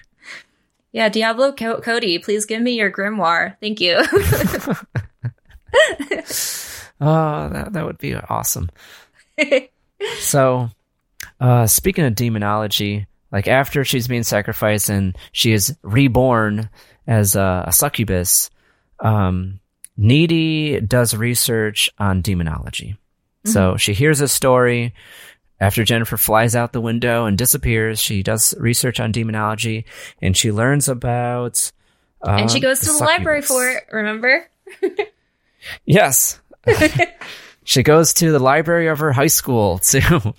Yeah, 0.92 1.08
Diablo 1.08 1.50
Co- 1.50 1.80
Cody, 1.80 2.20
please 2.20 2.46
give 2.46 2.62
me 2.62 2.74
your 2.74 2.92
grimoire. 2.92 3.56
Thank 3.60 3.80
you. 3.80 3.94
oh, 7.00 7.48
that 7.48 7.72
that 7.72 7.84
would 7.84 7.98
be 7.98 8.14
awesome. 8.14 8.70
so, 10.20 10.70
uh, 11.40 11.66
speaking 11.66 12.04
of 12.04 12.14
demonology, 12.14 13.08
like 13.32 13.48
after 13.48 13.84
she's 13.84 14.06
being 14.06 14.22
sacrificed 14.22 14.90
and 14.90 15.16
she 15.32 15.52
is 15.52 15.74
reborn 15.82 16.68
as 17.06 17.34
a, 17.34 17.64
a 17.66 17.72
succubus, 17.72 18.50
um, 19.00 19.58
Needy 19.96 20.80
does 20.80 21.14
research 21.14 21.90
on 21.98 22.20
demonology. 22.20 22.96
Mm-hmm. 23.44 23.50
So 23.50 23.76
she 23.76 23.94
hears 23.94 24.20
a 24.20 24.28
story. 24.28 24.94
After 25.60 25.84
Jennifer 25.84 26.16
flies 26.16 26.56
out 26.56 26.72
the 26.72 26.80
window 26.80 27.24
and 27.24 27.38
disappears, 27.38 28.00
she 28.00 28.22
does 28.22 28.54
research 28.58 29.00
on 29.00 29.12
demonology 29.12 29.86
and 30.20 30.36
she 30.36 30.50
learns 30.50 30.88
about. 30.88 31.70
Uh, 32.20 32.32
and 32.32 32.50
she 32.50 32.60
goes 32.60 32.80
to 32.80 32.86
the, 32.86 32.98
the 32.98 33.04
library 33.04 33.42
for 33.42 33.68
it, 33.68 33.84
remember? 33.92 34.48
yes. 35.84 36.40
she 37.64 37.82
goes 37.82 38.12
to 38.14 38.32
the 38.32 38.38
library 38.38 38.88
of 38.88 38.98
her 38.98 39.12
high 39.12 39.28
school 39.28 39.78
to 39.78 40.34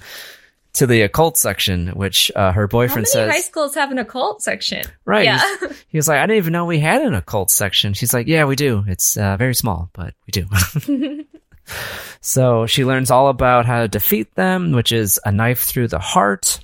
to 0.73 0.87
the 0.87 1.01
occult 1.01 1.37
section, 1.37 1.89
which 1.89 2.31
uh, 2.35 2.51
her 2.51 2.67
boyfriend 2.67 3.07
How 3.13 3.19
many 3.19 3.31
says. 3.31 3.31
High 3.31 3.47
schools 3.47 3.75
have 3.75 3.91
an 3.91 3.99
occult 3.99 4.41
section, 4.41 4.85
right? 5.05 5.25
Yeah. 5.25 5.41
He 5.87 5.97
was 5.99 6.07
like, 6.07 6.17
I 6.17 6.25
didn't 6.25 6.37
even 6.37 6.53
know 6.53 6.65
we 6.65 6.79
had 6.79 7.03
an 7.03 7.13
occult 7.13 7.51
section. 7.51 7.93
She's 7.93 8.15
like, 8.15 8.25
Yeah, 8.25 8.45
we 8.45 8.55
do. 8.55 8.83
It's 8.87 9.15
uh, 9.15 9.37
very 9.37 9.53
small, 9.53 9.91
but 9.93 10.15
we 10.25 10.31
do. 10.31 11.25
so 12.21 12.65
she 12.65 12.83
learns 12.83 13.11
all 13.11 13.27
about 13.27 13.67
how 13.67 13.81
to 13.81 13.87
defeat 13.87 14.33
them, 14.33 14.71
which 14.71 14.91
is 14.91 15.19
a 15.23 15.31
knife 15.31 15.61
through 15.61 15.89
the 15.89 15.99
heart, 15.99 16.59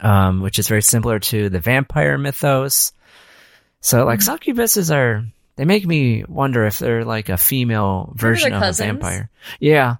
um, 0.00 0.42
which 0.42 0.58
is 0.58 0.68
very 0.68 0.82
similar 0.82 1.18
to 1.18 1.48
the 1.48 1.60
vampire 1.60 2.18
mythos. 2.18 2.92
So, 3.80 4.04
like, 4.04 4.20
mm-hmm. 4.20 4.34
succubuses 4.34 4.94
are 4.94 5.24
they 5.56 5.64
make 5.64 5.86
me 5.86 6.24
wonder 6.28 6.66
if 6.66 6.78
they're 6.78 7.04
like 7.04 7.30
a 7.30 7.38
female 7.38 8.12
version 8.14 8.52
of 8.52 8.60
cousins. 8.60 8.80
a 8.80 8.92
vampire. 8.92 9.30
Yeah. 9.58 9.96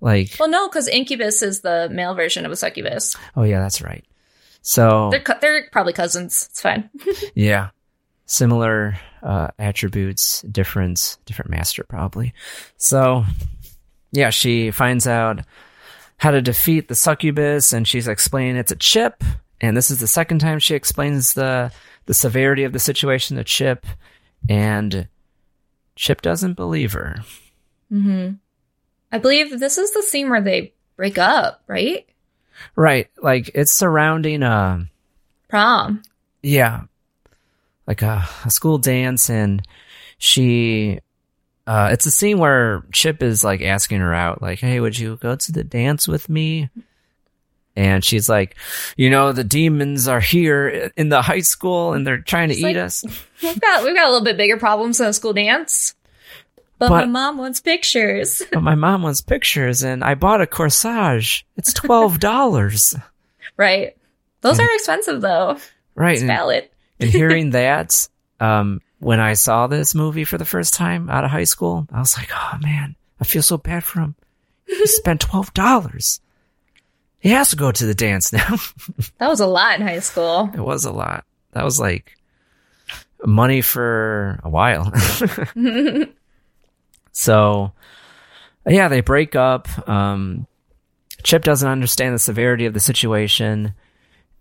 Like, 0.00 0.36
well, 0.38 0.48
no, 0.48 0.68
because 0.68 0.88
incubus 0.88 1.42
is 1.42 1.60
the 1.60 1.88
male 1.90 2.14
version 2.14 2.46
of 2.46 2.52
a 2.52 2.56
succubus. 2.56 3.16
Oh 3.36 3.42
yeah, 3.42 3.60
that's 3.60 3.82
right. 3.82 4.04
So 4.62 5.10
they're 5.10 5.24
they're 5.40 5.68
probably 5.72 5.92
cousins. 5.92 6.48
It's 6.50 6.60
fine. 6.60 6.88
yeah, 7.34 7.70
similar 8.26 8.98
uh, 9.22 9.48
attributes, 9.58 10.42
different 10.42 11.18
different 11.26 11.50
master 11.50 11.84
probably. 11.84 12.32
So 12.76 13.24
yeah, 14.12 14.30
she 14.30 14.70
finds 14.70 15.06
out 15.06 15.40
how 16.16 16.30
to 16.30 16.42
defeat 16.42 16.88
the 16.88 16.94
succubus, 16.94 17.72
and 17.72 17.86
she's 17.86 18.08
explaining 18.08 18.56
it's 18.56 18.72
a 18.72 18.76
chip. 18.76 19.22
And 19.60 19.76
this 19.76 19.90
is 19.90 20.00
the 20.00 20.06
second 20.06 20.38
time 20.38 20.58
she 20.58 20.74
explains 20.74 21.34
the 21.34 21.72
the 22.06 22.14
severity 22.14 22.64
of 22.64 22.72
the 22.72 22.78
situation 22.78 23.36
to 23.36 23.44
Chip, 23.44 23.86
and 24.48 25.08
Chip 25.96 26.22
doesn't 26.22 26.54
believe 26.54 26.92
her. 26.92 27.16
Hmm. 27.90 28.32
I 29.12 29.18
believe 29.18 29.58
this 29.58 29.78
is 29.78 29.92
the 29.92 30.02
scene 30.02 30.30
where 30.30 30.40
they 30.40 30.72
break 30.96 31.18
up, 31.18 31.62
right? 31.66 32.06
Right. 32.76 33.08
Like 33.20 33.50
it's 33.54 33.72
surrounding 33.72 34.42
a 34.42 34.88
prom. 35.48 36.02
Yeah. 36.42 36.82
Like 37.86 38.02
a, 38.02 38.28
a 38.44 38.50
school 38.50 38.78
dance 38.78 39.30
and 39.30 39.66
she 40.18 41.00
uh 41.66 41.88
it's 41.92 42.06
a 42.06 42.10
scene 42.10 42.38
where 42.38 42.84
Chip 42.92 43.22
is 43.22 43.42
like 43.42 43.62
asking 43.62 44.00
her 44.00 44.14
out, 44.14 44.42
like, 44.42 44.60
Hey, 44.60 44.80
would 44.80 44.98
you 44.98 45.16
go 45.16 45.34
to 45.36 45.52
the 45.52 45.64
dance 45.64 46.06
with 46.06 46.28
me? 46.28 46.68
And 47.76 48.04
she's 48.04 48.28
like, 48.28 48.56
you 48.96 49.10
know, 49.10 49.32
the 49.32 49.44
demons 49.44 50.06
are 50.08 50.20
here 50.20 50.90
in 50.96 51.08
the 51.08 51.22
high 51.22 51.40
school 51.40 51.94
and 51.94 52.06
they're 52.06 52.18
trying 52.18 52.48
to 52.48 52.54
it's 52.54 52.60
eat 52.60 52.76
like, 52.76 52.76
us. 52.76 53.04
We've 53.42 53.60
got 53.60 53.84
we've 53.84 53.94
got 53.94 54.06
a 54.06 54.10
little 54.10 54.24
bit 54.24 54.36
bigger 54.36 54.58
problems 54.58 54.98
than 54.98 55.08
a 55.08 55.12
school 55.12 55.32
dance. 55.32 55.94
But, 56.80 56.88
but, 56.88 56.96
my 57.00 57.04
mom 57.04 57.36
wants 57.36 57.60
pictures. 57.60 58.40
but 58.52 58.62
my 58.62 58.74
mom 58.74 59.02
wants 59.02 59.20
pictures, 59.20 59.82
and 59.82 60.02
I 60.02 60.14
bought 60.14 60.40
a 60.40 60.46
corsage. 60.46 61.44
It's 61.58 61.74
twelve 61.74 62.18
dollars. 62.18 62.94
right. 63.58 63.94
Those 64.40 64.58
and, 64.58 64.66
are 64.66 64.74
expensive, 64.74 65.20
though. 65.20 65.58
Right. 65.94 66.12
It's 66.12 66.22
and, 66.22 66.28
valid. 66.28 66.70
and 66.98 67.10
hearing 67.10 67.50
that, 67.50 68.08
um, 68.40 68.80
when 68.98 69.20
I 69.20 69.34
saw 69.34 69.66
this 69.66 69.94
movie 69.94 70.24
for 70.24 70.38
the 70.38 70.46
first 70.46 70.72
time 70.72 71.10
out 71.10 71.22
of 71.22 71.30
high 71.30 71.44
school, 71.44 71.86
I 71.92 72.00
was 72.00 72.16
like, 72.16 72.30
"Oh 72.32 72.58
man, 72.62 72.96
I 73.20 73.24
feel 73.24 73.42
so 73.42 73.58
bad 73.58 73.84
for 73.84 74.00
him. 74.00 74.14
He 74.66 74.86
spent 74.86 75.20
twelve 75.20 75.52
dollars. 75.52 76.22
He 77.18 77.28
has 77.28 77.50
to 77.50 77.56
go 77.56 77.70
to 77.70 77.84
the 77.84 77.94
dance 77.94 78.32
now." 78.32 78.56
that 79.18 79.28
was 79.28 79.40
a 79.40 79.46
lot 79.46 79.78
in 79.78 79.86
high 79.86 80.00
school. 80.00 80.48
It 80.54 80.60
was 80.60 80.86
a 80.86 80.92
lot. 80.92 81.26
That 81.52 81.64
was 81.66 81.78
like 81.78 82.16
money 83.22 83.60
for 83.60 84.40
a 84.42 84.48
while. 84.48 84.90
So, 87.12 87.72
yeah, 88.66 88.88
they 88.88 89.00
break 89.00 89.36
up. 89.36 89.68
Um, 89.88 90.46
Chip 91.22 91.42
doesn't 91.42 91.68
understand 91.68 92.14
the 92.14 92.18
severity 92.18 92.66
of 92.66 92.74
the 92.74 92.80
situation, 92.80 93.74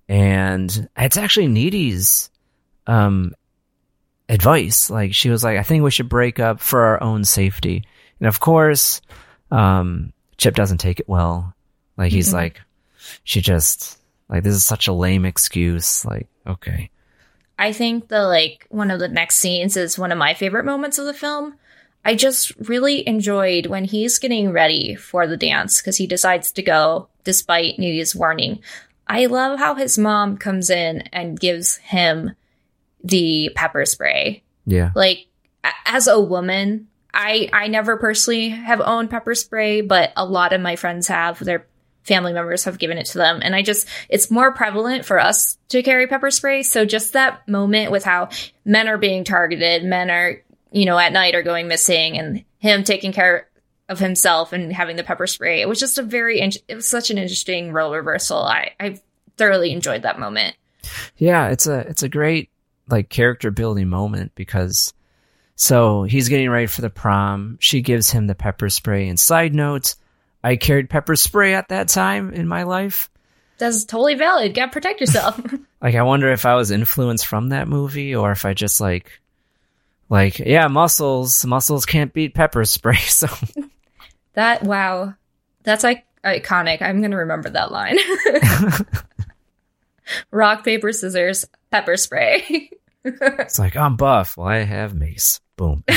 and 0.07 0.89
it's 0.97 1.17
actually 1.17 1.47
Needy's 1.47 2.29
um, 2.87 3.33
advice. 4.27 4.89
Like 4.89 5.13
she 5.13 5.29
was 5.29 5.43
like, 5.43 5.57
"I 5.57 5.63
think 5.63 5.83
we 5.83 5.91
should 5.91 6.09
break 6.09 6.39
up 6.39 6.59
for 6.59 6.81
our 6.81 7.03
own 7.03 7.25
safety." 7.25 7.83
And 8.19 8.27
of 8.27 8.39
course, 8.39 9.01
um, 9.51 10.13
Chip 10.37 10.55
doesn't 10.55 10.79
take 10.79 10.99
it 10.99 11.09
well. 11.09 11.53
Like 11.97 12.11
he's 12.11 12.27
mm-hmm. 12.27 12.37
like, 12.37 12.61
she 13.23 13.41
just 13.41 13.99
like 14.29 14.43
this 14.43 14.55
is 14.55 14.65
such 14.65 14.87
a 14.87 14.93
lame 14.93 15.25
excuse. 15.25 16.05
Like, 16.05 16.27
okay. 16.47 16.89
I 17.57 17.73
think 17.73 18.07
the 18.07 18.23
like 18.23 18.65
one 18.69 18.89
of 18.89 18.99
the 18.99 19.09
next 19.09 19.37
scenes 19.37 19.75
is 19.75 19.99
one 19.99 20.13
of 20.13 20.17
my 20.17 20.33
favorite 20.33 20.65
moments 20.65 20.97
of 20.97 21.05
the 21.05 21.13
film 21.13 21.55
I 22.09 22.15
just 22.15 22.55
really 22.67 23.07
enjoyed 23.07 23.67
when 23.67 23.85
he's 23.85 24.17
getting 24.17 24.51
ready 24.51 24.95
for 24.95 25.27
the 25.27 25.37
dance 25.37 25.79
because 25.79 25.95
he 25.95 26.07
decides 26.07 26.51
to 26.53 26.63
go 26.63 27.07
despite 27.23 27.77
Needy's 27.77 28.15
warning. 28.15 28.63
I 29.05 29.27
love 29.27 29.59
how 29.59 29.75
his 29.75 29.95
mom 29.95 30.37
comes 30.37 30.71
in 30.71 31.01
and 31.13 31.39
gives 31.39 31.77
him 31.77 32.31
the 33.03 33.51
pepper 33.53 33.85
spray. 33.85 34.41
Yeah. 34.65 34.89
Like 34.95 35.27
as 35.85 36.07
a 36.07 36.19
woman, 36.19 36.87
I 37.13 37.47
I 37.53 37.67
never 37.67 37.95
personally 37.97 38.49
have 38.49 38.81
owned 38.81 39.11
pepper 39.11 39.35
spray, 39.35 39.81
but 39.81 40.11
a 40.17 40.25
lot 40.25 40.51
of 40.51 40.61
my 40.61 40.77
friends 40.77 41.09
have. 41.09 41.37
Their 41.37 41.67
family 42.05 42.33
members 42.33 42.63
have 42.63 42.79
given 42.79 42.97
it 42.97 43.05
to 43.07 43.19
them, 43.19 43.39
and 43.43 43.55
I 43.55 43.61
just 43.61 43.87
it's 44.09 44.31
more 44.31 44.51
prevalent 44.51 45.05
for 45.05 45.19
us 45.19 45.59
to 45.67 45.83
carry 45.83 46.07
pepper 46.07 46.31
spray. 46.31 46.63
So 46.63 46.85
just 46.85 47.13
that 47.13 47.47
moment 47.47 47.91
with 47.91 48.03
how 48.03 48.29
men 48.65 48.87
are 48.87 48.97
being 48.97 49.25
targeted, 49.25 49.83
men 49.83 50.09
are 50.09 50.41
you 50.71 50.85
know 50.85 50.97
at 50.97 51.13
night 51.13 51.35
are 51.35 51.43
going 51.43 51.67
missing, 51.67 52.17
and 52.17 52.43
him 52.59 52.83
taking 52.83 53.11
care 53.11 53.47
of 53.87 53.99
himself 53.99 54.53
and 54.53 54.71
having 54.71 54.95
the 54.95 55.03
pepper 55.03 55.27
spray. 55.27 55.61
It 55.61 55.67
was 55.67 55.79
just 55.79 55.97
a 55.97 56.03
very 56.03 56.39
in- 56.39 56.51
it 56.67 56.75
was 56.75 56.87
such 56.87 57.09
an 57.09 57.17
interesting 57.17 57.71
role 57.71 57.93
reversal. 57.93 58.37
I 58.37 58.71
I 58.79 58.99
thoroughly 59.37 59.71
enjoyed 59.71 60.03
that 60.03 60.19
moment. 60.19 60.55
Yeah, 61.17 61.49
it's 61.49 61.67
a 61.67 61.79
it's 61.79 62.03
a 62.03 62.09
great 62.09 62.49
like 62.89 63.09
character 63.09 63.51
building 63.51 63.89
moment 63.89 64.33
because 64.35 64.93
so 65.55 66.03
he's 66.03 66.29
getting 66.29 66.49
ready 66.49 66.67
for 66.67 66.81
the 66.81 66.89
prom. 66.89 67.57
She 67.59 67.81
gives 67.81 68.09
him 68.09 68.27
the 68.27 68.35
pepper 68.35 68.69
spray. 68.69 69.09
And 69.09 69.19
side 69.19 69.53
note, 69.53 69.95
I 70.43 70.55
carried 70.55 70.89
pepper 70.89 71.15
spray 71.15 71.53
at 71.53 71.69
that 71.69 71.89
time 71.89 72.31
in 72.33 72.47
my 72.47 72.63
life. 72.63 73.09
That's 73.57 73.83
totally 73.83 74.15
valid. 74.15 74.53
Got 74.53 74.67
to 74.67 74.71
protect 74.71 75.01
yourself. 75.01 75.39
Like 75.81 75.95
I 75.95 76.01
wonder 76.01 76.29
if 76.29 76.45
I 76.45 76.55
was 76.55 76.71
influenced 76.71 77.25
from 77.25 77.49
that 77.49 77.69
movie 77.69 78.13
or 78.13 78.33
if 78.33 78.43
I 78.43 78.53
just 78.53 78.81
like 78.81 79.21
like 80.09 80.39
yeah, 80.39 80.67
muscles 80.67 81.45
muscles 81.45 81.85
can't 81.85 82.13
beat 82.13 82.33
pepper 82.33 82.65
spray. 82.65 82.97
So 83.07 83.27
that 84.33 84.63
wow, 84.63 85.13
that's 85.63 85.83
like 85.83 86.05
iconic. 86.23 86.81
I'm 86.81 87.01
gonna 87.01 87.17
remember 87.17 87.49
that 87.49 87.71
line. 87.71 87.97
Rock 90.31 90.63
paper 90.63 90.91
scissors 90.91 91.45
pepper 91.71 91.97
spray. 91.97 92.71
it's 93.03 93.59
like 93.59 93.75
I'm 93.75 93.95
buff. 93.95 94.37
Well, 94.37 94.47
I 94.47 94.57
have 94.57 94.95
mace. 94.95 95.39
Boom. 95.55 95.83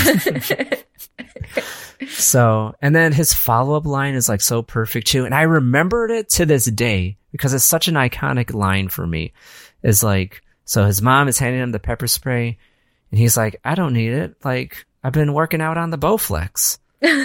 so, 2.08 2.74
and 2.82 2.94
then 2.94 3.12
his 3.12 3.32
follow 3.32 3.76
up 3.76 3.86
line 3.86 4.14
is 4.14 4.28
like 4.28 4.40
so 4.40 4.62
perfect 4.62 5.06
too. 5.06 5.24
And 5.24 5.34
I 5.34 5.42
remembered 5.42 6.10
it 6.10 6.28
to 6.30 6.44
this 6.44 6.66
day 6.66 7.16
because 7.30 7.54
it's 7.54 7.64
such 7.64 7.88
an 7.88 7.94
iconic 7.94 8.52
line 8.52 8.88
for 8.88 9.06
me. 9.06 9.32
Is 9.82 10.02
like, 10.02 10.42
so 10.64 10.84
his 10.84 11.00
mom 11.00 11.28
is 11.28 11.38
handing 11.38 11.62
him 11.62 11.72
the 11.72 11.78
pepper 11.78 12.08
spray 12.08 12.58
and 13.12 13.18
he's 13.18 13.36
like, 13.36 13.60
I 13.64 13.74
don't 13.74 13.92
need 13.92 14.12
it. 14.12 14.34
Like, 14.42 14.86
I've 15.04 15.12
been 15.12 15.34
working 15.34 15.60
out 15.60 15.76
on 15.76 15.90
the 15.90 15.98
Bowflex. 15.98 16.78
and 17.02 17.20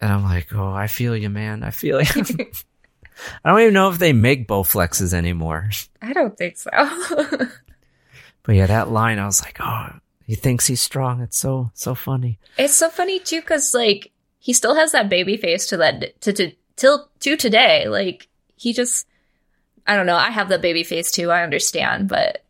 I'm 0.00 0.24
like, 0.24 0.54
oh, 0.54 0.72
I 0.72 0.86
feel 0.86 1.14
you, 1.14 1.28
man. 1.28 1.62
I 1.62 1.70
feel 1.70 2.00
you. 2.00 2.10
I 3.44 3.50
don't 3.50 3.60
even 3.60 3.74
know 3.74 3.90
if 3.90 3.98
they 3.98 4.14
make 4.14 4.48
Bowflexes 4.48 5.12
anymore. 5.12 5.70
I 6.00 6.14
don't 6.14 6.36
think 6.36 6.56
so. 6.56 6.70
but 8.42 8.54
yeah, 8.54 8.66
that 8.66 8.90
line, 8.90 9.18
I 9.18 9.26
was 9.26 9.42
like, 9.42 9.58
oh, 9.60 9.90
he 10.26 10.34
thinks 10.34 10.66
he's 10.66 10.80
strong. 10.80 11.20
It's 11.20 11.36
so 11.36 11.70
so 11.74 11.94
funny. 11.94 12.38
It's 12.56 12.74
so 12.74 12.88
funny 12.88 13.18
too 13.18 13.40
because 13.40 13.74
like 13.74 14.10
he 14.38 14.54
still 14.54 14.74
has 14.74 14.92
that 14.92 15.10
baby 15.10 15.36
face 15.36 15.66
to 15.66 15.76
that 15.76 16.20
to 16.22 16.32
to 16.32 16.52
till 16.76 17.10
to 17.20 17.36
today. 17.36 17.88
Like 17.88 18.28
he 18.56 18.72
just 18.72 19.06
I 19.86 19.96
don't 19.96 20.06
know. 20.06 20.16
I 20.16 20.30
have 20.30 20.48
that 20.48 20.62
baby 20.62 20.84
face 20.84 21.10
too. 21.10 21.30
I 21.30 21.42
understand, 21.42 22.08
but 22.08 22.42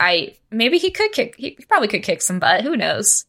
I 0.00 0.34
maybe 0.50 0.78
he 0.78 0.90
could 0.90 1.12
kick. 1.12 1.34
He 1.36 1.52
probably 1.68 1.88
could 1.88 2.02
kick 2.02 2.22
some 2.22 2.38
butt. 2.38 2.62
Who 2.62 2.76
knows? 2.76 3.24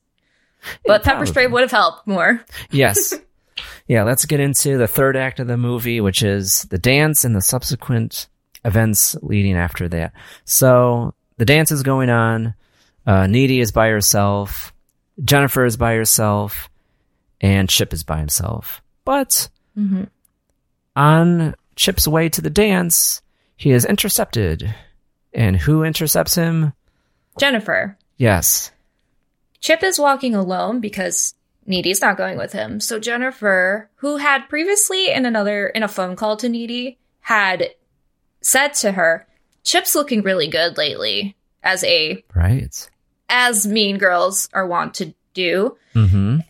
But 0.86 1.06
Yeah, 1.06 1.12
pepper 1.14 1.26
spray 1.26 1.48
would 1.48 1.62
have 1.62 1.72
helped 1.72 2.08
more. 2.08 2.44
Yes. 2.72 3.14
yeah, 3.88 4.04
let's 4.04 4.26
get 4.26 4.40
into 4.40 4.78
the 4.78 4.88
third 4.88 5.16
act 5.16 5.40
of 5.40 5.48
the 5.48 5.58
movie, 5.58 6.02
which 6.02 6.24
is 6.24 6.64
the 6.64 6.80
dance 6.80 7.24
and 7.24 7.36
the 7.36 7.42
subsequent 7.42 8.28
events 8.64 9.16
leading 9.22 9.56
after 9.56 9.88
that. 9.90 10.14
So 10.46 11.14
the 11.38 11.46
dance 11.46 11.72
is 11.72 11.84
going 11.84 12.10
on. 12.10 12.56
Uh, 13.06 13.28
Needy 13.28 13.60
is 13.60 13.72
by 13.72 13.90
herself. 13.90 14.74
Jennifer 15.24 15.66
is 15.66 15.78
by 15.78 15.94
herself. 15.94 16.70
And 17.42 17.70
Chip 17.70 17.94
is 17.94 18.04
by 18.04 18.18
himself. 18.20 18.82
But 19.04 19.50
Mm-hmm. 19.78 20.06
on 20.96 21.54
Chip's 21.76 22.08
way 22.08 22.30
to 22.30 22.42
the 22.42 22.50
dance, 22.50 23.22
he 23.58 23.72
is 23.72 23.86
intercepted. 23.86 24.74
And 25.36 25.57
who 25.57 25.84
intercepts 25.84 26.36
him? 26.36 26.74
Jennifer. 27.40 27.98
Yes. 28.18 28.72
Chip 29.60 29.84
is 29.84 29.99
walking 29.99 30.34
alone 30.36 30.80
because 30.80 31.34
Needy's 31.66 32.02
not 32.02 32.18
going 32.18 32.38
with 32.38 32.53
him. 32.53 32.80
So 32.80 32.99
Jennifer, 32.99 33.90
who 33.95 34.18
had 34.18 34.48
previously 34.48 35.12
in 35.12 35.26
another 35.26 35.68
in 35.68 35.84
a 35.84 35.88
phone 35.88 36.16
call 36.16 36.38
to 36.38 36.49
Needy, 36.49 36.98
had 37.22 37.72
said 38.41 38.74
to 38.76 38.91
her, 38.94 39.28
"Chip's 39.64 39.95
looking 39.95 40.22
really 40.22 40.48
good 40.48 40.78
lately." 40.78 41.36
As 41.64 41.84
a 41.84 42.24
Right. 42.36 42.90
as 43.28 43.66
mean 43.66 43.98
girls 43.98 44.48
are 44.53 44.68
wont 44.68 44.94
to 44.95 45.16
do. 45.34 45.76
Mm-hmm. 45.95 46.41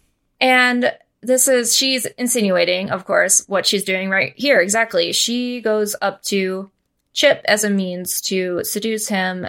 And 0.41 0.93
this 1.21 1.47
is, 1.47 1.73
she's 1.75 2.05
insinuating, 2.05 2.91
of 2.91 3.05
course, 3.05 3.45
what 3.47 3.65
she's 3.65 3.85
doing 3.85 4.09
right 4.09 4.33
here. 4.35 4.59
Exactly. 4.59 5.13
She 5.13 5.61
goes 5.61 5.95
up 6.01 6.21
to 6.23 6.69
Chip 7.15 7.41
as 7.45 7.63
a 7.63 7.69
means 7.71 8.21
to 8.21 8.61
seduce 8.63 9.07
him. 9.07 9.47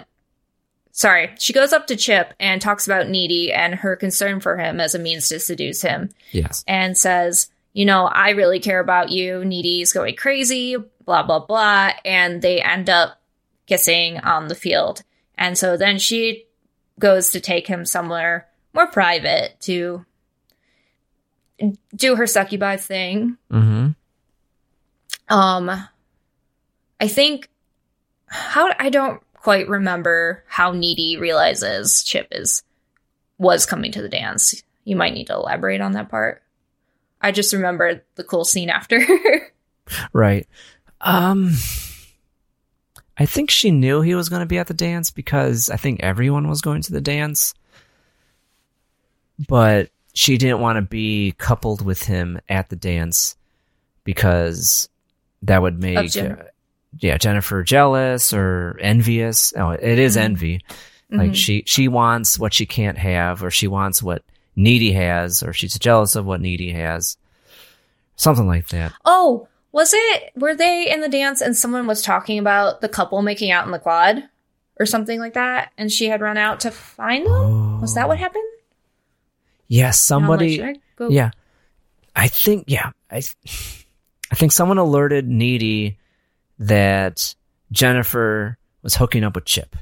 Sorry, 0.91 1.35
she 1.37 1.53
goes 1.53 1.73
up 1.73 1.85
to 1.87 1.95
Chip 1.95 2.33
and 2.39 2.59
talks 2.59 2.87
about 2.87 3.07
Needy 3.09 3.53
and 3.53 3.75
her 3.75 3.95
concern 3.95 4.39
for 4.39 4.57
him 4.57 4.79
as 4.79 4.95
a 4.95 4.99
means 4.99 5.29
to 5.29 5.39
seduce 5.39 5.83
him 5.83 6.09
Yes. 6.31 6.63
and 6.67 6.97
says, 6.97 7.49
you 7.73 7.85
know, 7.85 8.05
I 8.05 8.31
really 8.31 8.59
care 8.59 8.79
about 8.79 9.11
you. 9.11 9.45
Needy's 9.45 9.93
going 9.93 10.15
crazy, 10.15 10.75
blah, 11.05 11.21
blah, 11.21 11.45
blah. 11.45 11.91
And 12.03 12.41
they 12.41 12.59
end 12.61 12.89
up 12.89 13.21
kissing 13.67 14.17
on 14.21 14.47
the 14.47 14.55
field. 14.55 15.03
And 15.37 15.55
so 15.55 15.77
then 15.77 15.99
she 15.99 16.45
goes 16.97 17.29
to 17.31 17.39
take 17.39 17.67
him 17.67 17.85
somewhere 17.85 18.47
more 18.73 18.87
private 18.87 19.59
to 19.61 20.05
do 21.95 22.15
her 22.15 22.27
succubi 22.27 22.77
thing. 22.77 23.37
Mm-hmm. 23.51 23.89
Um, 25.35 25.87
I 26.99 27.07
think 27.07 27.49
how 28.27 28.71
I 28.79 28.89
don't 28.89 29.21
quite 29.33 29.67
remember 29.69 30.43
how 30.47 30.71
Needy 30.71 31.17
realizes 31.17 32.03
Chip 32.03 32.27
is 32.31 32.63
was 33.37 33.65
coming 33.65 33.91
to 33.93 34.01
the 34.01 34.09
dance. 34.09 34.63
You 34.83 34.95
might 34.95 35.13
need 35.13 35.27
to 35.27 35.33
elaborate 35.33 35.81
on 35.81 35.93
that 35.93 36.09
part. 36.09 36.41
I 37.21 37.31
just 37.31 37.53
remember 37.53 38.03
the 38.15 38.23
cool 38.23 38.45
scene 38.45 38.69
after. 38.69 39.05
Right. 40.11 40.45
Um 40.99 41.53
I 43.17 43.25
think 43.25 43.49
she 43.49 43.71
knew 43.71 44.01
he 44.01 44.15
was 44.15 44.27
going 44.27 44.41
to 44.41 44.45
be 44.45 44.57
at 44.57 44.67
the 44.67 44.73
dance 44.73 45.11
because 45.11 45.69
I 45.69 45.77
think 45.77 46.01
everyone 46.03 46.49
was 46.49 46.61
going 46.61 46.81
to 46.83 46.91
the 46.91 46.99
dance. 46.99 47.53
But 49.47 49.89
she 50.13 50.37
didn't 50.37 50.59
want 50.59 50.75
to 50.75 50.81
be 50.81 51.33
coupled 51.37 51.83
with 51.83 52.03
him 52.03 52.39
at 52.49 52.69
the 52.69 52.75
dance 52.75 53.37
because 54.03 54.89
that 55.43 55.61
would 55.61 55.81
make 55.81 56.11
yeah, 56.99 57.17
Jennifer 57.17 57.63
jealous 57.63 58.33
or 58.33 58.77
envious. 58.81 59.53
Oh, 59.55 59.71
it 59.71 59.99
is 59.99 60.15
Mhm. 60.17 60.21
envy. 60.21 60.61
Like 61.09 61.31
Mhm. 61.31 61.35
she 61.35 61.63
she 61.65 61.87
wants 61.87 62.37
what 62.37 62.53
she 62.53 62.65
can't 62.65 62.97
have 62.97 63.43
or 63.43 63.49
she 63.51 63.67
wants 63.67 64.03
what 64.03 64.23
Needy 64.55 64.91
has 64.93 65.41
or 65.43 65.53
she's 65.53 65.77
jealous 65.79 66.15
of 66.15 66.25
what 66.25 66.41
Needy 66.41 66.71
has. 66.73 67.17
Something 68.15 68.47
like 68.47 68.67
that. 68.69 68.93
oh, 69.05 69.47
was 69.71 69.91
it? 69.93 70.31
Were 70.35 70.55
they 70.55 70.89
in 70.91 71.01
the 71.01 71.09
dance 71.09 71.39
and 71.41 71.55
someone 71.55 71.85
was 71.87 72.01
talking 72.01 72.39
about 72.39 72.81
the 72.81 72.89
couple 72.89 73.21
making 73.21 73.51
out 73.51 73.65
in 73.65 73.71
the 73.71 73.77
quad 73.79 74.23
or 74.79 74.85
something 74.85 75.19
like 75.19 75.33
that, 75.35 75.71
and 75.77 75.91
she 75.91 76.07
had 76.07 76.21
run 76.21 76.37
out 76.37 76.61
to 76.61 76.71
find 76.71 77.25
them? 77.27 77.79
Was 77.81 77.93
that 77.95 78.07
what 78.07 78.17
happened? 78.17 78.43
Yes, 79.67 80.09
And 80.09 80.23
I'm 80.23 80.29
like, 80.29 80.39
somebody. 80.39 80.63
I 80.63 80.75
go- 80.95 81.09
Yeah, 81.09 81.31
I 82.15 82.27
think. 82.27 82.65
Yeah, 82.67 82.91
I. 83.11 83.21
I 84.31 84.35
think 84.35 84.51
someone 84.51 84.77
alerted 84.77 85.25
Needy 85.27 85.97
that 86.59 87.35
Jennifer 87.71 88.57
was 88.81 88.95
hooking 88.95 89.23
up 89.23 89.35
with 89.35 89.45
Chip, 89.45 89.75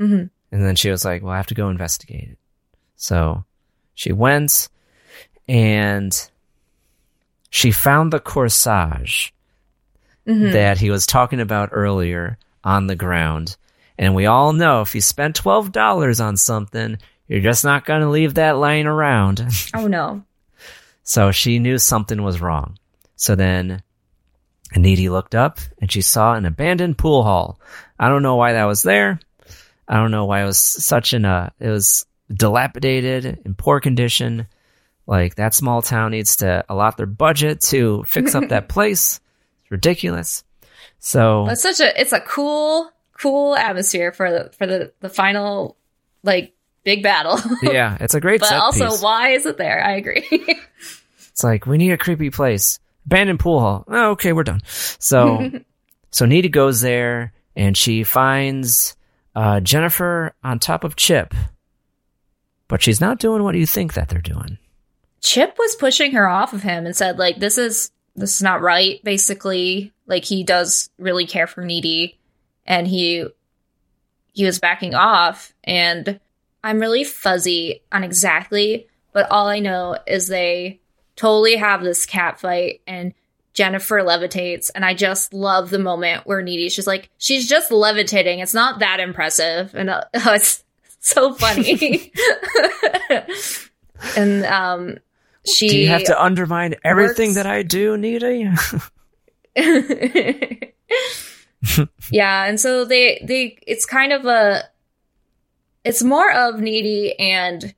Mhm. 0.00 0.30
and 0.52 0.64
then 0.64 0.76
she 0.76 0.90
was 0.90 1.04
like, 1.04 1.22
"Well, 1.22 1.32
I 1.32 1.36
have 1.36 1.46
to 1.48 1.54
go 1.54 1.68
investigate 1.68 2.30
it." 2.30 2.38
So 2.96 3.44
she 3.94 4.12
went, 4.12 4.68
and 5.48 6.12
she 7.50 7.70
found 7.70 8.12
the 8.12 8.20
corsage 8.20 9.30
Mhm. 10.26 10.52
that 10.52 10.78
he 10.78 10.90
was 10.90 11.06
talking 11.06 11.40
about 11.40 11.68
earlier 11.72 12.38
on 12.64 12.86
the 12.86 12.96
ground. 12.96 13.56
And 13.98 14.14
we 14.14 14.26
all 14.26 14.52
know 14.52 14.80
if 14.80 14.94
you 14.94 15.00
spend 15.00 15.34
twelve 15.34 15.70
dollars 15.70 16.18
on 16.20 16.36
something, 16.36 16.98
you're 17.28 17.40
just 17.40 17.64
not 17.64 17.84
going 17.84 18.00
to 18.00 18.08
leave 18.08 18.34
that 18.34 18.56
lying 18.56 18.86
around. 18.86 19.46
Oh 19.74 19.86
no. 19.86 20.24
So 21.04 21.30
she 21.30 21.58
knew 21.58 21.78
something 21.78 22.22
was 22.22 22.40
wrong. 22.40 22.78
So 23.16 23.34
then 23.34 23.82
Needy 24.82 25.08
looked 25.08 25.34
up 25.34 25.58
and 25.80 25.90
she 25.90 26.00
saw 26.02 26.34
an 26.34 26.46
abandoned 26.46 26.98
pool 26.98 27.22
hall. 27.22 27.60
I 27.98 28.08
don't 28.08 28.22
know 28.22 28.36
why 28.36 28.54
that 28.54 28.64
was 28.64 28.82
there. 28.82 29.20
I 29.86 29.96
don't 29.96 30.10
know 30.10 30.24
why 30.24 30.42
it 30.42 30.46
was 30.46 30.58
such 30.58 31.12
an 31.12 31.24
uh 31.24 31.50
it 31.60 31.68
was 31.68 32.06
dilapidated 32.32 33.40
in 33.44 33.54
poor 33.54 33.80
condition. 33.80 34.46
Like 35.06 35.34
that 35.36 35.54
small 35.54 35.82
town 35.82 36.12
needs 36.12 36.36
to 36.36 36.64
allot 36.68 36.96
their 36.96 37.06
budget 37.06 37.60
to 37.64 38.04
fix 38.04 38.34
up 38.34 38.48
that 38.48 38.68
place. 38.70 39.20
It's 39.62 39.70
ridiculous. 39.70 40.44
So 40.98 41.48
It's 41.48 41.62
such 41.62 41.80
a 41.80 42.00
it's 42.00 42.12
a 42.12 42.20
cool 42.20 42.90
cool 43.18 43.54
atmosphere 43.56 44.12
for 44.12 44.30
the 44.30 44.50
for 44.56 44.66
the 44.66 44.92
the 45.00 45.08
final 45.10 45.76
like 46.22 46.54
big 46.84 47.02
battle. 47.02 47.38
yeah, 47.62 47.96
it's 48.00 48.14
a 48.14 48.20
great 48.20 48.40
but 48.40 48.52
also, 48.52 48.90
piece. 48.90 49.02
why 49.02 49.30
is 49.30 49.44
it 49.46 49.56
there? 49.58 49.84
I 49.84 49.96
agree. 49.96 50.26
It's 51.30 51.42
like 51.42 51.66
we 51.66 51.78
need 51.78 51.90
a 51.90 51.98
creepy 51.98 52.30
place. 52.30 52.78
Abandoned 53.06 53.40
pool 53.40 53.60
hall. 53.60 53.84
Oh, 53.88 54.10
okay, 54.12 54.32
we're 54.32 54.44
done. 54.44 54.60
So, 54.66 55.50
so 56.10 56.26
Needy 56.26 56.48
goes 56.48 56.80
there 56.80 57.32
and 57.56 57.76
she 57.76 58.04
finds 58.04 58.96
uh, 59.34 59.60
Jennifer 59.60 60.34
on 60.42 60.58
top 60.58 60.84
of 60.84 60.96
Chip, 60.96 61.34
but 62.68 62.82
she's 62.82 63.00
not 63.00 63.18
doing 63.18 63.42
what 63.42 63.54
you 63.54 63.66
think 63.66 63.94
that 63.94 64.08
they're 64.08 64.20
doing. 64.20 64.58
Chip 65.20 65.56
was 65.58 65.74
pushing 65.76 66.12
her 66.12 66.28
off 66.28 66.52
of 66.52 66.62
him 66.62 66.84
and 66.84 66.94
said 66.94 67.18
like 67.18 67.38
this 67.38 67.56
is 67.56 67.90
this 68.14 68.36
is 68.36 68.42
not 68.42 68.60
right 68.60 69.02
basically 69.02 69.92
like 70.06 70.22
he 70.22 70.44
does 70.44 70.90
really 70.98 71.26
care 71.26 71.46
for 71.46 71.64
needy 71.64 72.20
and 72.66 72.86
he 72.86 73.26
he 74.32 74.44
was 74.44 74.58
backing 74.58 74.94
off 74.94 75.54
and 75.64 76.20
I'm 76.62 76.78
really 76.78 77.04
fuzzy 77.04 77.82
on 77.90 78.04
exactly 78.04 78.86
but 79.14 79.30
all 79.30 79.48
I 79.48 79.60
know 79.60 79.96
is 80.06 80.28
they 80.28 80.80
totally 81.16 81.56
have 81.56 81.82
this 81.82 82.06
cat 82.06 82.40
fight 82.40 82.80
and 82.86 83.14
Jennifer 83.52 83.98
levitates 84.00 84.70
and 84.74 84.84
I 84.84 84.94
just 84.94 85.32
love 85.32 85.70
the 85.70 85.78
moment 85.78 86.26
where 86.26 86.42
Needy's 86.42 86.74
just 86.74 86.88
like 86.88 87.10
she's 87.18 87.48
just 87.48 87.70
levitating. 87.70 88.40
It's 88.40 88.54
not 88.54 88.80
that 88.80 88.98
impressive. 89.00 89.74
And 89.74 89.90
uh, 89.90 90.04
it's 90.14 90.64
so 91.00 91.34
funny. 91.34 92.12
And 94.16 94.44
um 94.44 94.98
she 95.46 95.68
Do 95.68 95.78
you 95.78 95.88
have 95.88 96.04
to 96.04 96.22
undermine 96.22 96.74
everything 96.84 97.28
works- 97.30 97.34
that 97.36 97.46
I 97.46 97.62
do, 97.62 97.96
Needy? 97.96 98.50
yeah, 102.10 102.44
and 102.44 102.58
so 102.58 102.84
they 102.84 103.22
they 103.26 103.58
it's 103.66 103.84
kind 103.84 104.12
of 104.12 104.24
a 104.24 104.64
it's 105.84 106.02
more 106.02 106.32
of 106.32 106.60
Needy 106.60 107.18
and 107.18 107.74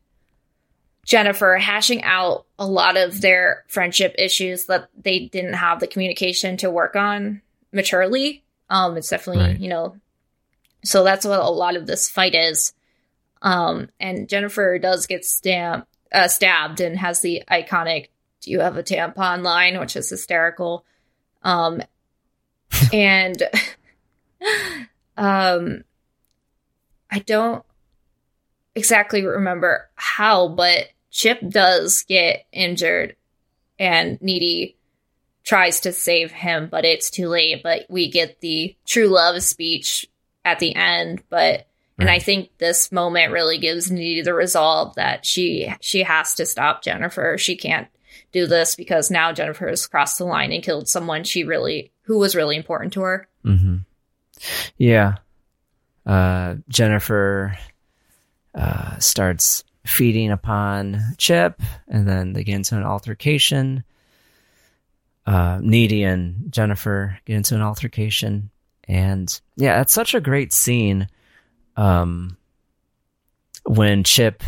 Jennifer 1.06 1.56
hashing 1.56 2.02
out 2.02 2.46
a 2.58 2.66
lot 2.66 2.96
of 2.96 3.20
their 3.20 3.64
friendship 3.68 4.14
issues 4.18 4.66
that 4.66 4.90
they 5.00 5.20
didn't 5.26 5.54
have 5.54 5.80
the 5.80 5.86
communication 5.86 6.56
to 6.58 6.70
work 6.70 6.96
on 6.96 7.40
maturely. 7.72 8.42
Um 8.68 8.96
it's 8.96 9.08
definitely, 9.08 9.44
Right. 9.44 9.60
you 9.60 9.68
know, 9.68 9.96
so 10.84 11.04
that's 11.04 11.24
what 11.24 11.38
a 11.38 11.48
lot 11.48 11.76
of 11.76 11.86
this 11.86 12.08
fight 12.10 12.34
is. 12.34 12.72
Um 13.40 13.88
and 14.00 14.28
Jennifer 14.28 14.78
does 14.78 15.06
get 15.06 15.24
stabbed 15.24 15.86
uh, 16.12 16.28
stabbed 16.28 16.80
and 16.80 16.98
has 16.98 17.20
the 17.20 17.42
iconic 17.50 18.08
do 18.40 18.50
you 18.50 18.60
have 18.60 18.76
a 18.76 18.82
tampon 18.82 19.42
line 19.42 19.78
which 19.78 19.94
is 19.96 20.10
hysterical. 20.10 20.84
Um 21.42 21.82
and 22.92 23.40
um 25.16 25.84
I 27.10 27.20
don't 27.20 27.64
exactly 28.74 29.24
remember 29.24 29.88
how, 29.94 30.48
but 30.48 30.88
Chip 31.16 31.40
does 31.48 32.02
get 32.02 32.44
injured 32.52 33.16
and 33.78 34.20
Needy 34.20 34.76
tries 35.44 35.80
to 35.80 35.92
save 35.92 36.30
him, 36.30 36.68
but 36.70 36.84
it's 36.84 37.08
too 37.08 37.28
late. 37.28 37.62
But 37.62 37.86
we 37.88 38.10
get 38.10 38.42
the 38.42 38.76
true 38.86 39.06
love 39.08 39.42
speech 39.42 40.06
at 40.44 40.58
the 40.58 40.74
end, 40.74 41.22
but 41.30 41.68
and 41.98 42.10
I 42.10 42.18
think 42.18 42.50
this 42.58 42.92
moment 42.92 43.32
really 43.32 43.56
gives 43.56 43.90
Needy 43.90 44.20
the 44.20 44.34
resolve 44.34 44.96
that 44.96 45.24
she 45.24 45.72
she 45.80 46.02
has 46.02 46.34
to 46.34 46.44
stop 46.44 46.82
Jennifer. 46.82 47.38
She 47.38 47.56
can't 47.56 47.88
do 48.30 48.46
this 48.46 48.74
because 48.74 49.10
now 49.10 49.32
Jennifer 49.32 49.68
has 49.68 49.86
crossed 49.86 50.18
the 50.18 50.26
line 50.26 50.52
and 50.52 50.62
killed 50.62 50.86
someone 50.86 51.24
she 51.24 51.44
really 51.44 51.92
who 52.02 52.18
was 52.18 52.36
really 52.36 52.56
important 52.56 52.92
to 52.92 53.00
her. 53.00 53.26
Mm-hmm. 53.42 53.76
Yeah. 54.76 55.14
Uh, 56.04 56.56
Jennifer 56.68 57.56
uh, 58.54 58.98
starts 58.98 59.64
feeding 59.86 60.30
upon 60.30 61.00
Chip, 61.18 61.60
and 61.88 62.06
then 62.06 62.32
they 62.32 62.44
get 62.44 62.56
into 62.56 62.76
an 62.76 62.82
altercation. 62.82 63.84
Uh, 65.26 65.58
Needy 65.60 66.04
and 66.04 66.52
Jennifer 66.52 67.18
get 67.24 67.36
into 67.36 67.54
an 67.54 67.62
altercation, 67.62 68.50
and 68.86 69.40
yeah, 69.56 69.80
it's 69.80 69.92
such 69.92 70.14
a 70.14 70.20
great 70.20 70.52
scene. 70.52 71.08
Um, 71.76 72.36
when 73.64 74.04
Chip 74.04 74.42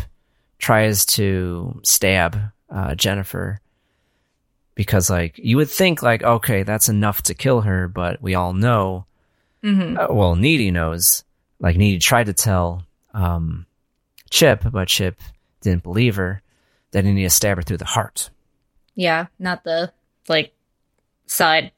tries 0.57 1.05
to 1.07 1.79
stab 1.83 2.39
uh, 2.69 2.95
Jennifer, 2.95 3.59
because 4.75 5.09
like 5.09 5.37
you 5.37 5.57
would 5.57 5.69
think 5.69 6.01
like 6.01 6.23
okay, 6.23 6.63
that's 6.63 6.87
enough 6.89 7.23
to 7.23 7.33
kill 7.33 7.61
her, 7.61 7.87
but 7.87 8.21
we 8.21 8.35
all 8.35 8.53
know 8.53 9.05
Mm-hmm. 9.63 9.97
uh, 9.97 10.13
well, 10.13 10.35
Needy 10.35 10.71
knows. 10.71 11.23
Like 11.59 11.75
Needy 11.75 11.99
tried 11.99 12.27
to 12.27 12.33
tell 12.33 12.83
um, 13.13 13.65
Chip, 14.29 14.63
but 14.71 14.87
Chip 14.87 15.19
didn't 15.61 15.83
believe 15.83 16.15
her. 16.15 16.41
That 16.91 17.05
he 17.05 17.11
needed 17.11 17.29
to 17.29 17.35
stab 17.35 17.57
her 17.57 17.61
through 17.61 17.77
the 17.77 17.85
heart. 17.85 18.31
Yeah, 18.95 19.27
not 19.37 19.63
the 19.63 19.91
like 20.27 20.53
side. 21.27 21.71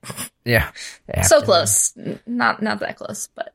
Yeah. 0.45 0.71
so 1.23 1.41
close. 1.41 1.93
Not 2.25 2.61
not 2.61 2.79
that 2.79 2.95
close, 2.97 3.27
but 3.35 3.53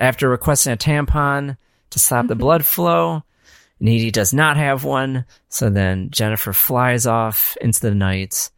After 0.00 0.28
requesting 0.28 0.72
a 0.72 0.76
tampon 0.76 1.56
to 1.90 1.98
stop 1.98 2.26
the 2.26 2.34
blood 2.34 2.64
flow, 2.64 3.22
Needy 3.80 4.10
does 4.10 4.32
not 4.32 4.56
have 4.56 4.84
one. 4.84 5.26
So 5.48 5.68
then 5.68 6.10
Jennifer 6.10 6.52
flies 6.52 7.06
off 7.06 7.56
into 7.60 7.80
the 7.80 7.94
night, 7.94 8.50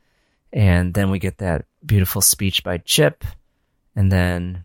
and 0.52 0.94
then 0.94 1.10
we 1.10 1.18
get 1.18 1.38
that 1.38 1.64
beautiful 1.84 2.22
speech 2.22 2.62
by 2.62 2.78
Chip, 2.78 3.24
and 3.96 4.10
then 4.10 4.64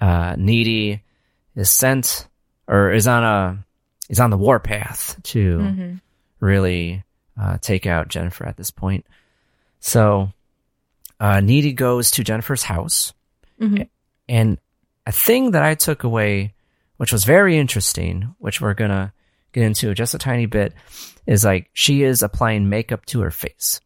uh, 0.00 0.36
Needy 0.36 1.02
is 1.54 1.70
sent 1.70 2.28
or 2.68 2.92
is 2.92 3.06
on 3.06 3.24
a 3.24 3.65
is 4.08 4.20
on 4.20 4.30
the 4.30 4.36
warpath 4.38 5.20
to 5.24 5.58
Mhm. 5.58 6.00
really 6.40 7.02
uh, 7.38 7.58
take 7.58 7.84
out 7.86 8.08
Jennifer 8.08 8.46
at 8.46 8.56
this 8.56 8.70
point. 8.70 9.04
So 9.80 10.32
uh, 11.20 11.40
Needy 11.40 11.72
goes 11.72 12.10
to 12.12 12.24
Jennifer's 12.24 12.62
house, 12.62 13.12
Mhm. 13.60 13.88
and 14.28 14.58
a 15.06 15.12
thing 15.12 15.52
that 15.52 15.62
I 15.62 15.74
took 15.74 16.02
away, 16.04 16.54
which 16.96 17.12
was 17.12 17.24
very 17.24 17.56
interesting, 17.58 18.34
which 18.38 18.60
we're 18.60 18.74
gonna 18.74 19.12
get 19.52 19.64
into 19.64 19.92
just 19.94 20.14
a 20.14 20.18
tiny 20.18 20.46
bit, 20.46 20.74
is 21.26 21.44
like 21.44 21.70
she 21.72 22.02
is 22.02 22.22
applying 22.22 22.68
makeup 22.68 23.04
to 23.06 23.20
her 23.20 23.30
face. 23.30 23.80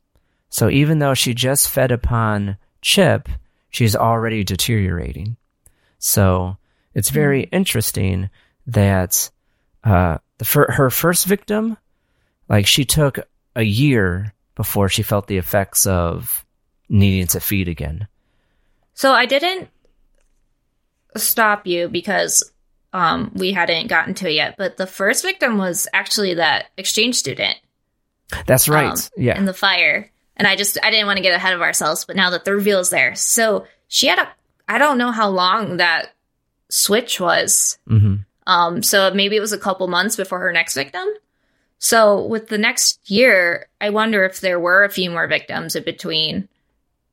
So 0.49 0.69
even 0.71 0.99
though 0.99 1.15
she 1.15 1.35
just 1.35 1.69
fed 1.69 1.93
upon 1.93 2.57
Chip, 2.83 3.29
she's 3.71 3.95
already 3.95 4.43
deteriorating. 4.43 5.37
So 5.99 6.57
it's 6.95 7.11
very 7.11 7.43
interesting 7.53 8.31
that 8.67 9.31
uh, 9.85 10.19
the 10.39 10.45
fir- 10.45 10.71
her 10.71 10.91
first 10.91 11.27
victim, 11.27 11.77
like 12.49 12.67
she 12.67 12.85
took 12.85 13.19
a 13.57 13.63
year 13.63 14.35
before 14.55 14.89
she 14.89 15.03
felt 15.03 15.27
the 15.27 15.39
effects 15.39 15.87
of 15.87 16.45
needing 16.89 17.27
to 17.29 17.41
feed 17.41 17.69
again. 17.69 18.09
so 18.95 19.13
I 19.13 19.27
didn't 19.27 19.69
stop 21.17 21.67
you 21.67 21.89
because 21.89 22.53
um 22.93 23.31
we 23.35 23.53
hadn't 23.53 23.89
gotten 23.89 24.15
to 24.15 24.29
it 24.29 24.35
yet, 24.35 24.57
but 24.57 24.77
the 24.77 24.87
first 24.87 25.23
victim 25.23 25.59
was 25.59 25.89
actually 25.93 26.35
that 26.35 26.67
exchange 26.77 27.17
student. 27.17 27.57
That's 28.47 28.69
right. 28.69 28.91
um, 28.93 28.97
yeah. 29.17 29.37
in 29.39 29.45
the 29.45 29.55
fire. 29.55 30.11
And 30.37 30.47
I 30.47 30.57
just 30.57 30.79
I 30.83 30.91
didn't 30.91 31.07
want 31.07 31.17
to 31.19 31.23
get 31.23 31.35
ahead 31.35 31.53
of 31.53 31.63
ourselves, 31.63 32.05
but 32.05 32.17
now 32.17 32.31
that 32.31 32.45
the 32.45 32.55
reveal 32.55 32.81
is 32.81 32.91
there, 32.91 33.15
so 33.15 33.67
she 33.89 34.07
had 34.07 34.19
a 34.19 34.29
I 34.69 34.79
don't 34.79 34.99
know 34.99 35.11
how 35.11 35.29
long 35.29 35.79
that 35.79 36.15
switch 36.69 37.21
was. 37.21 37.79
hmm 37.87 38.17
Um, 38.47 38.83
so 38.83 39.11
maybe 39.13 39.37
it 39.37 39.41
was 39.41 39.53
a 39.53 39.59
couple 39.59 39.87
months 39.89 40.17
before 40.17 40.41
her 40.41 40.53
next 40.53 40.75
victim. 40.75 41.07
So 41.79 42.27
with 42.27 42.49
the 42.49 42.59
next 42.59 43.01
year, 43.11 43.69
I 43.81 43.91
wonder 43.91 44.25
if 44.25 44.41
there 44.41 44.61
were 44.61 44.85
a 44.85 44.91
few 44.91 45.11
more 45.11 45.27
victims 45.27 45.77
in 45.77 45.85
between, 45.85 46.49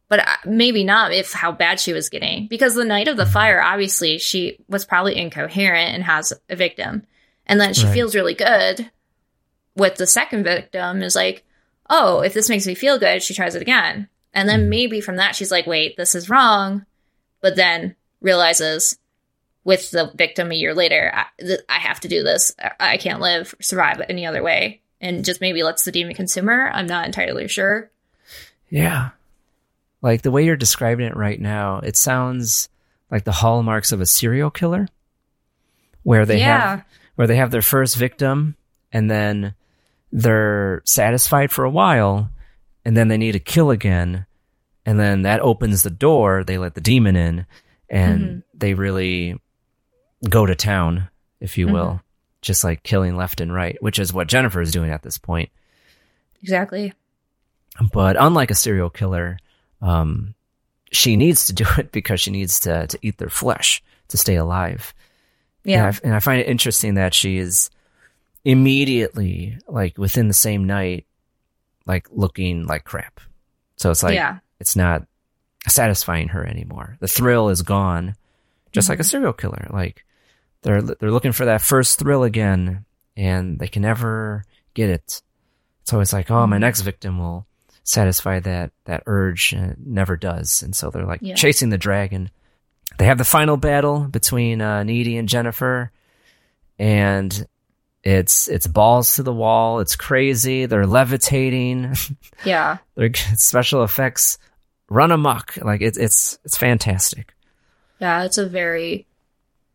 but 0.10 0.20
uh, 0.20 0.36
maybe 0.46 0.84
not. 0.84 1.14
If 1.14 1.32
how 1.32 1.52
bad 1.54 1.80
she 1.80 1.94
was 1.94 2.10
getting, 2.10 2.48
because 2.48 2.76
the 2.76 2.84
night 2.84 3.08
of 3.08 3.18
the 3.18 3.26
fire, 3.26 3.62
obviously 3.62 4.18
she 4.18 4.58
was 4.68 4.86
probably 4.86 5.16
incoherent 5.16 5.96
and 5.96 6.04
has 6.04 6.34
a 6.50 6.56
victim, 6.56 7.06
and 7.46 7.62
then 7.62 7.74
she 7.74 7.86
Right. 7.86 7.94
feels 7.94 8.16
really 8.16 8.34
good 8.34 8.92
with 9.76 9.96
the 9.96 10.08
second 10.08 10.44
victim. 10.44 11.02
Is 11.02 11.16
like, 11.16 11.46
oh, 11.90 12.20
if 12.20 12.34
this 12.34 12.50
makes 12.50 12.68
me 12.68 12.76
feel 12.76 13.00
good, 13.00 13.24
she 13.24 13.34
tries 13.34 13.56
it 13.56 13.62
again, 13.62 14.10
and 14.34 14.50
then 14.50 14.70
maybe 14.70 15.00
from 15.00 15.16
that 15.16 15.36
she's 15.36 15.52
like, 15.52 15.68
wait, 15.68 15.96
this 15.96 16.14
is 16.14 16.30
wrong, 16.30 16.86
but 17.42 17.56
then 17.56 17.96
realizes 18.22 18.98
with 19.68 19.92
the 19.92 20.10
victim 20.16 20.50
a 20.50 20.56
year 20.56 20.74
later, 20.74 21.12
I, 21.14 21.26
th- 21.42 21.60
I 21.68 21.78
have 21.80 22.00
to 22.00 22.08
do 22.08 22.24
this. 22.24 22.54
I, 22.58 22.94
I 22.94 22.98
can't 22.98 23.20
live, 23.20 23.54
survive 23.60 24.02
any 24.08 24.26
other 24.26 24.42
way. 24.42 24.80
And 25.02 25.26
just 25.26 25.42
maybe 25.42 25.62
lets 25.62 25.84
the 25.84 25.92
demon 25.92 26.16
consumer. 26.16 26.72
I'm 26.74 26.88
not 26.88 27.06
entirely 27.06 27.50
sure. 27.50 27.92
Yeah. 28.70 29.10
Like 30.02 30.22
the 30.22 30.32
way 30.32 30.46
you're 30.46 30.56
describing 30.56 31.06
it 31.08 31.18
right 31.18 31.40
now, 31.40 31.80
it 31.80 31.98
sounds 31.98 32.70
like 33.12 33.26
the 33.26 33.34
hallmarks 33.34 33.92
of 33.92 34.00
a 34.00 34.06
serial 34.06 34.50
killer 34.50 34.88
where 36.04 36.26
they 36.26 36.40
Yeah. 36.40 36.68
have 36.70 36.86
where 37.16 37.28
they 37.28 37.36
have 37.36 37.52
their 37.52 37.62
first 37.62 37.98
victim 37.98 38.56
and 38.94 39.12
then 39.12 39.54
they're 40.14 40.82
satisfied 40.86 41.52
for 41.52 41.66
a 41.66 41.70
while 41.70 42.30
and 42.86 42.96
then 42.96 43.10
they 43.10 43.18
need 43.18 43.34
to 43.34 43.40
kill 43.40 43.70
again 43.72 44.26
and 44.86 44.98
then 44.98 45.24
that 45.24 45.42
opens 45.42 45.84
the 45.84 45.90
door, 45.90 46.46
they 46.46 46.58
let 46.58 46.74
the 46.74 46.80
demon 46.82 47.18
in 47.18 47.46
and 47.90 48.22
Mhm. 48.22 48.44
they 48.54 48.74
really 48.74 49.38
go 50.30 50.46
to 50.46 50.56
town, 50.56 51.10
if 51.40 51.58
you 51.58 51.68
will, 51.68 51.94
Mhm. 51.96 52.02
just 52.42 52.64
like 52.64 52.84
killing 52.84 53.16
left 53.18 53.42
and 53.42 53.54
right, 53.54 53.82
which 53.82 54.00
is 54.00 54.14
what 54.14 54.28
Jennifer 54.28 54.62
is 54.62 54.72
doing 54.72 54.92
at 54.92 55.04
this 55.04 55.18
point. 55.18 55.50
Exactly. 56.42 56.94
But 57.92 58.16
unlike 58.20 58.50
a 58.52 58.56
serial 58.56 58.90
killer, 58.90 59.38
um, 59.82 60.34
she 60.92 61.16
needs 61.18 61.46
to 61.48 61.54
do 61.54 61.66
it 61.78 61.92
because 61.92 62.20
she 62.22 62.32
needs 62.32 62.60
to 62.62 62.88
to 62.88 63.00
eat 63.02 63.18
their 63.18 63.30
flesh 63.30 63.84
to 64.10 64.18
stay 64.18 64.36
alive. 64.36 64.94
Yeah. 65.64 65.86
And 65.88 65.96
I, 65.96 66.00
and 66.06 66.16
I 66.16 66.20
find 66.20 66.40
it 66.42 66.48
interesting 66.48 66.96
that 66.96 67.14
she 67.14 67.38
is 67.38 67.70
immediately, 68.46 69.58
like 69.68 69.98
within 69.98 70.28
the 70.30 70.34
same 70.34 70.64
night, 70.66 71.06
like 71.86 72.08
looking 72.12 72.66
like 72.66 72.84
crap. 72.86 73.20
So 73.76 73.92
it's 73.92 74.02
like, 74.02 74.16
Yeah. 74.16 74.40
it's 74.60 74.76
not 74.76 75.06
satisfying 75.68 76.30
her 76.30 76.46
anymore. 76.46 76.98
The 77.02 77.08
thrill 77.08 77.50
is 77.50 77.62
gone, 77.62 78.16
just 78.72 78.90
like 78.90 79.00
a 79.00 79.04
serial 79.04 79.34
killer. 79.34 79.68
Like 79.70 80.06
they're 80.68 80.82
they're 80.82 81.12
looking 81.12 81.32
for 81.32 81.46
that 81.46 81.62
first 81.62 81.98
thrill 82.00 82.24
again, 82.24 82.86
and 83.16 83.58
they 83.58 83.68
can 83.68 83.82
never 83.82 84.44
get 84.74 84.90
it. 84.90 85.22
So 85.86 86.02
it's 86.02 86.12
like, 86.14 86.30
oh, 86.30 86.46
my 86.46 86.58
next 86.58 86.82
victim 86.82 87.18
will 87.20 87.48
satisfy 87.84 88.40
that 88.42 88.72
that 88.86 89.04
urge, 89.06 89.54
and 89.54 89.72
it 89.72 89.78
never 89.80 90.18
does. 90.18 90.62
And 90.62 90.76
so 90.76 90.90
they're 90.90 91.06
like 91.06 91.22
Yeah. 91.24 91.36
chasing 91.36 91.70
the 91.70 91.78
dragon. 91.78 92.30
They 92.98 93.06
have 93.06 93.18
the 93.18 93.24
final 93.24 93.58
battle 93.58 94.02
between 94.02 94.62
uh, 94.62 94.84
Needy 94.84 95.18
and 95.18 95.30
Jennifer, 95.30 95.92
and 96.80 97.48
it's 98.04 98.48
it's 98.48 98.68
balls 98.68 99.16
to 99.16 99.24
the 99.24 99.34
wall. 99.34 99.80
It's 99.80 99.96
crazy. 99.96 100.66
They're 100.66 100.86
levitating. 100.88 101.96
Yeah. 102.46 102.78
Their 102.96 103.14
special 103.36 103.84
effects 103.84 104.38
run 104.90 105.12
amok. 105.12 105.58
Like 105.62 105.82
it's 105.82 105.98
it's 105.98 106.38
it's 106.44 106.56
fantastic. 106.58 107.34
Yeah, 108.00 108.24
it's 108.26 108.38
a 108.38 108.46
very, 108.48 109.08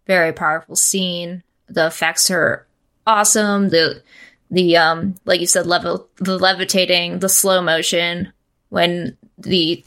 very 0.06 0.32
powerful 0.32 0.76
scene. 0.76 1.42
The 1.68 1.86
effects 1.86 2.30
are 2.30 2.66
awesome. 3.06 3.68
The 3.68 4.02
the 4.50 4.76
um 4.76 5.16
like 5.24 5.40
you 5.40 5.46
said, 5.46 5.66
level 5.66 6.08
the 6.16 6.38
levitating, 6.38 7.20
the 7.20 7.28
slow 7.28 7.62
motion 7.62 8.32
when 8.68 9.16
the 9.38 9.84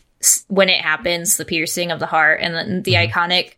when 0.47 0.69
it 0.69 0.81
happens, 0.81 1.37
the 1.37 1.45
piercing 1.45 1.91
of 1.91 1.99
the 1.99 2.07
heart, 2.07 2.39
and 2.41 2.55
then 2.55 2.83
the 2.83 2.93
iconic 2.93 3.55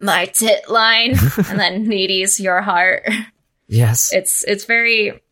my 0.00 0.26
tit 0.26 0.68
line, 0.68 1.10
and 1.48 1.58
then 1.58 1.84
Needy's 1.84 2.38
your 2.38 2.60
heart. 2.60 3.08
Yes. 3.66 4.12
It's 4.12 4.44
it's 4.44 4.64
very 4.64 5.22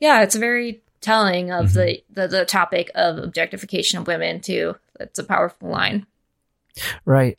yeah, 0.00 0.22
it's 0.22 0.34
very 0.34 0.82
telling 1.00 1.50
of 1.52 1.72
the, 1.72 2.02
the 2.10 2.28
the 2.28 2.44
topic 2.44 2.90
of 2.94 3.18
objectification 3.18 3.98
of 3.98 4.06
women 4.06 4.40
too. 4.40 4.76
It's 4.98 5.18
a 5.18 5.24
powerful 5.24 5.68
line. 5.68 6.06
Right. 7.04 7.38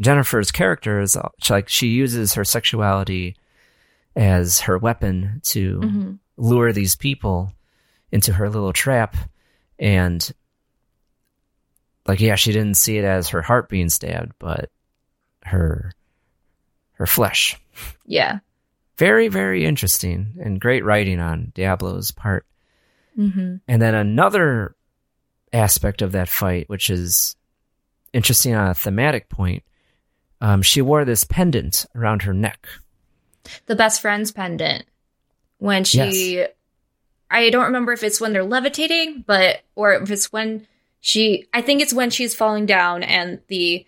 Jennifer's 0.00 0.50
character 0.50 1.00
is 1.00 1.16
uh, 1.16 1.28
like 1.48 1.68
she 1.68 1.88
uses 1.88 2.34
her 2.34 2.44
sexuality 2.44 3.36
as 4.14 4.60
her 4.60 4.78
weapon 4.78 5.40
to 5.44 5.80
Mhm. 5.80 6.18
lure 6.36 6.72
these 6.72 6.96
people 6.96 7.52
into 8.12 8.32
her 8.32 8.48
little 8.50 8.72
trap 8.72 9.16
and 9.78 10.30
like 12.06 12.20
yeah, 12.20 12.36
she 12.36 12.52
didn't 12.52 12.76
see 12.76 12.98
it 12.98 13.04
as 13.04 13.30
her 13.30 13.42
heart 13.42 13.68
being 13.68 13.88
stabbed, 13.88 14.32
but 14.38 14.70
her 15.44 15.92
her 16.92 17.06
flesh. 17.06 17.60
Yeah. 18.06 18.38
Very 18.98 19.28
very 19.28 19.64
interesting 19.64 20.34
and 20.40 20.60
great 20.60 20.84
writing 20.84 21.20
on 21.20 21.52
Diablo's 21.54 22.10
part. 22.10 22.46
Mm-hmm. 23.18 23.56
And 23.66 23.82
then 23.82 23.94
another 23.94 24.74
aspect 25.52 26.02
of 26.02 26.12
that 26.12 26.28
fight, 26.28 26.68
which 26.68 26.90
is 26.90 27.34
interesting 28.12 28.54
on 28.54 28.68
a 28.68 28.74
thematic 28.74 29.28
point, 29.28 29.62
um, 30.40 30.62
she 30.62 30.82
wore 30.82 31.04
this 31.04 31.24
pendant 31.24 31.86
around 31.94 32.22
her 32.22 32.34
neck. 32.34 32.66
the 33.66 33.76
best 33.76 34.00
friends 34.00 34.32
pendant 34.32 34.84
when 35.58 35.84
she 35.84 36.44
i 37.30 37.48
don't 37.50 37.64
remember 37.66 37.92
if 37.92 38.02
it's 38.02 38.20
when 38.20 38.32
they're 38.32 38.44
levitating 38.44 39.24
but 39.26 39.60
or 39.74 39.94
if 39.94 40.10
it's 40.10 40.32
when 40.32 40.66
she 41.00 41.46
i 41.54 41.62
think 41.62 41.80
it's 41.80 41.94
when 41.94 42.10
she's 42.10 42.34
falling 42.34 42.66
down 42.66 43.02
and 43.02 43.40
the 43.48 43.86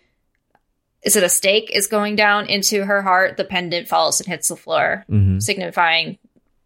is 1.01 1.15
it 1.15 1.23
a 1.23 1.29
stake 1.29 1.69
is 1.71 1.87
going 1.87 2.15
down 2.15 2.45
into 2.47 2.83
her 2.85 3.01
heart 3.01 3.37
the 3.37 3.43
pendant 3.43 3.87
falls 3.87 4.19
and 4.19 4.27
hits 4.27 4.47
the 4.47 4.55
floor 4.55 5.05
Mhm. 5.09 5.41
signifying 5.41 6.17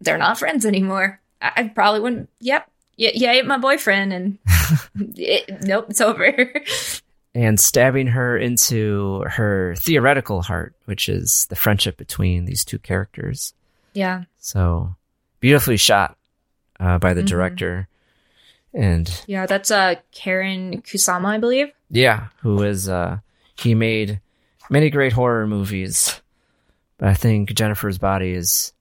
they're 0.01 0.17
not 0.17 0.37
friends 0.39 0.65
anymore 0.65 1.19
i, 1.41 1.51
I 1.57 1.63
probably 1.67 1.99
wouldn't 2.01 2.29
yep 2.39 2.69
yeah, 2.95 3.09
yeah, 3.15 3.41
my 3.41 3.57
boyfriend, 3.57 4.13
and 4.13 4.37
it, 5.17 5.63
nope, 5.63 5.87
it's 5.89 5.99
over. 5.99 6.53
And 7.35 7.59
stabbing 7.59 8.07
her 8.07 8.37
into 8.37 9.21
her 9.27 9.73
theoretical 9.77 10.43
heart, 10.43 10.75
which 10.85 11.09
is 11.09 11.47
the 11.49 11.55
friendship 11.55 11.97
between 11.97 12.45
these 12.45 12.63
two 12.63 12.77
characters. 12.79 13.53
yeah, 13.93 14.23
So 14.39 14.95
beautifully 15.39 15.77
shot 15.77 16.15
uh, 16.79 16.97
by 16.99 17.13
the 17.13 17.21
Mhm. 17.23 17.27
director. 17.27 17.87
And 18.73 19.09
yeah, 19.27 19.45
that's 19.45 19.69
uh 19.71 19.95
Karyn 20.13 20.83
Kusama, 20.83 21.25
I 21.27 21.37
believe. 21.37 21.67
Yeah, 21.91 22.27
who 22.41 22.61
is 22.63 22.89
uh 22.89 23.19
he 23.55 23.75
made 23.75 24.19
many 24.69 24.89
great 24.89 25.13
horror 25.13 25.45
movies. 25.47 26.19
But 26.97 27.09
I 27.09 27.13
think 27.13 27.53
Jennifer's 27.53 27.97
Body 27.99 28.31
is 28.33 28.73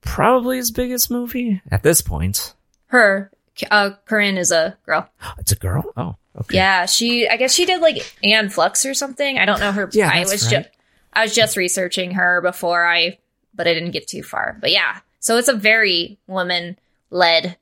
probably 0.00 0.56
his 0.58 0.70
biggest 0.70 1.10
movie 1.10 1.60
at 1.70 1.82
this 1.82 2.00
point. 2.00 2.54
Her, 2.86 3.30
uh, 3.70 3.90
Corinne 4.04 4.36
is 4.38 4.50
a 4.52 4.76
girl. 4.86 5.08
It's 5.38 5.52
a 5.52 5.56
girl? 5.56 5.84
Oh, 5.96 6.16
okay. 6.40 6.56
Yeah, 6.56 6.86
she. 6.86 7.28
I 7.28 7.36
guess 7.36 7.54
she 7.54 7.64
did 7.64 7.80
like 7.80 8.14
Aeon 8.24 8.50
Flux 8.50 8.84
or 8.86 8.94
something. 8.94 9.38
I 9.38 9.44
don't 9.44 9.60
know 9.60 9.72
her. 9.72 9.88
Yeah, 9.92 10.10
I 10.12 10.20
was 10.20 10.44
right. 10.44 10.62
just. 10.62 10.68
I 11.12 11.22
was 11.22 11.34
just 11.34 11.56
researching 11.56 12.12
her 12.12 12.40
before 12.40 12.86
I, 12.86 13.18
but 13.54 13.66
I 13.66 13.74
didn't 13.74 13.90
get 13.90 14.08
too 14.08 14.22
far. 14.22 14.56
But 14.60 14.70
yeah, 14.70 15.00
so 15.20 15.36
it's 15.36 15.48
a 15.48 15.54
very 15.54 16.18
woman 16.26 16.78
led 17.10 17.58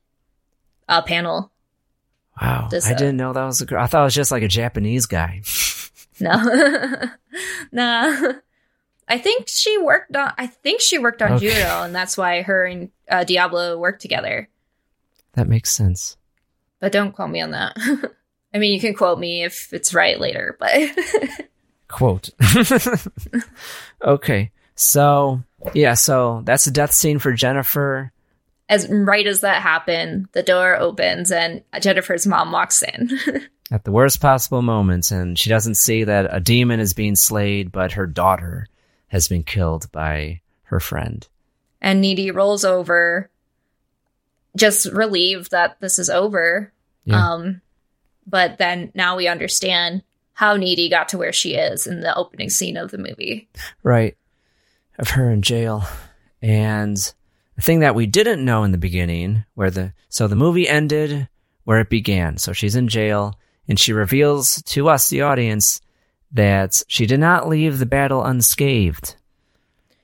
uh, 0.88 1.02
panel. 1.02 1.50
Wow. 2.40 2.68
This, 2.70 2.86
I 2.86 2.92
uh, 2.92 2.98
didn't 2.98 3.16
know 3.16 3.32
that 3.32 3.44
was 3.44 3.60
a 3.60 3.66
girl. 3.66 3.82
I 3.82 3.86
thought 3.86 4.02
it 4.02 4.04
was 4.04 4.14
just 4.14 4.30
like 4.30 4.42
a 4.42 4.48
Japanese 4.48 5.06
guy. 5.06 5.42
No, 6.20 6.32
nah. 7.72 8.32
I 9.08 9.18
think 9.18 9.48
she 9.48 9.78
worked 9.78 10.14
on. 10.14 10.32
I 10.36 10.46
think 10.46 10.80
she 10.80 10.98
worked 10.98 11.22
on 11.22 11.32
Okay. 11.32 11.48
Juno, 11.48 11.82
and 11.82 11.94
that's 11.94 12.16
why 12.16 12.42
her 12.42 12.66
and 12.66 12.90
uh, 13.10 13.24
Diablo 13.24 13.78
worked 13.78 14.02
together. 14.02 14.48
That 15.32 15.48
makes 15.48 15.74
sense. 15.74 16.16
But 16.78 16.92
don't 16.92 17.12
quote 17.12 17.30
me 17.30 17.40
on 17.40 17.52
that. 17.52 17.74
I 18.52 18.58
mean, 18.58 18.72
you 18.72 18.80
can 18.80 18.94
quote 18.94 19.18
me 19.18 19.44
if 19.44 19.72
it's 19.72 19.94
right 19.94 20.18
later, 20.18 20.56
but 20.58 20.72
Quote. 21.88 22.30
okay. 24.02 24.50
So, 24.76 25.42
yeah, 25.74 25.94
so 25.94 26.42
that's 26.44 26.64
the 26.64 26.70
death 26.70 26.92
scene 26.92 27.18
for 27.18 27.32
Jennifer. 27.32 28.12
as 28.68 28.88
right 28.88 29.26
as 29.26 29.40
that 29.40 29.60
happened, 29.62 30.28
the 30.32 30.42
door 30.42 30.76
opens 30.76 31.32
and 31.32 31.62
Jennifer's 31.80 32.26
mom 32.26 32.52
walks 32.52 32.82
in. 32.82 33.10
at 33.72 33.84
the 33.84 33.92
worst 33.92 34.20
possible 34.20 34.62
moments, 34.62 35.10
and 35.10 35.38
she 35.38 35.50
doesn't 35.50 35.74
see 35.74 36.04
that 36.04 36.28
a 36.34 36.40
demon 36.40 36.80
is 36.80 36.94
being 36.94 37.16
slayed, 37.16 37.72
but 37.72 37.92
her 37.92 38.06
daughter 38.06 38.66
has 39.08 39.26
been 39.28 39.42
killed 39.42 39.90
by 39.92 40.40
her 40.62 40.80
friend. 40.80 41.26
and 41.80 42.00
Needy 42.00 42.30
rolls 42.30 42.64
over, 42.64 43.28
just 44.56 44.86
relieved 44.92 45.50
that 45.50 45.80
this 45.80 45.98
is 45.98 46.08
over. 46.08 46.72
Yeah. 47.04 47.32
Um, 47.32 47.60
but 48.30 48.58
then 48.58 48.92
now 48.94 49.16
we 49.16 49.26
understand 49.28 50.02
how 50.32 50.56
Needy 50.56 50.88
got 50.88 51.08
to 51.10 51.18
where 51.18 51.32
she 51.32 51.54
is 51.54 51.86
in 51.86 52.00
the 52.00 52.14
opening 52.16 52.48
scene 52.48 52.76
of 52.76 52.90
the 52.90 52.98
movie. 52.98 53.48
Right. 53.82 54.16
Of 54.98 55.10
her 55.10 55.30
in 55.30 55.42
jail. 55.42 55.84
And 56.40 56.96
the 57.56 57.62
thing 57.62 57.80
that 57.80 57.94
we 57.94 58.06
didn't 58.06 58.44
know 58.44 58.64
in 58.64 58.72
the 58.72 58.78
beginning, 58.78 59.44
where 59.54 59.70
the 59.70 59.92
so 60.08 60.26
the 60.28 60.36
movie 60.36 60.68
ended 60.68 61.28
where 61.64 61.80
it 61.80 61.90
began. 61.90 62.38
So 62.38 62.52
she's 62.52 62.74
in 62.76 62.88
jail, 62.88 63.38
and 63.68 63.78
she 63.78 63.92
reveals 63.92 64.62
to 64.62 64.88
us, 64.88 65.08
the 65.10 65.20
audience, 65.22 65.80
that 66.32 66.82
she 66.88 67.06
did 67.06 67.20
not 67.20 67.48
leave 67.48 67.78
the 67.78 67.86
battle 67.86 68.24
unscathed. 68.24 69.16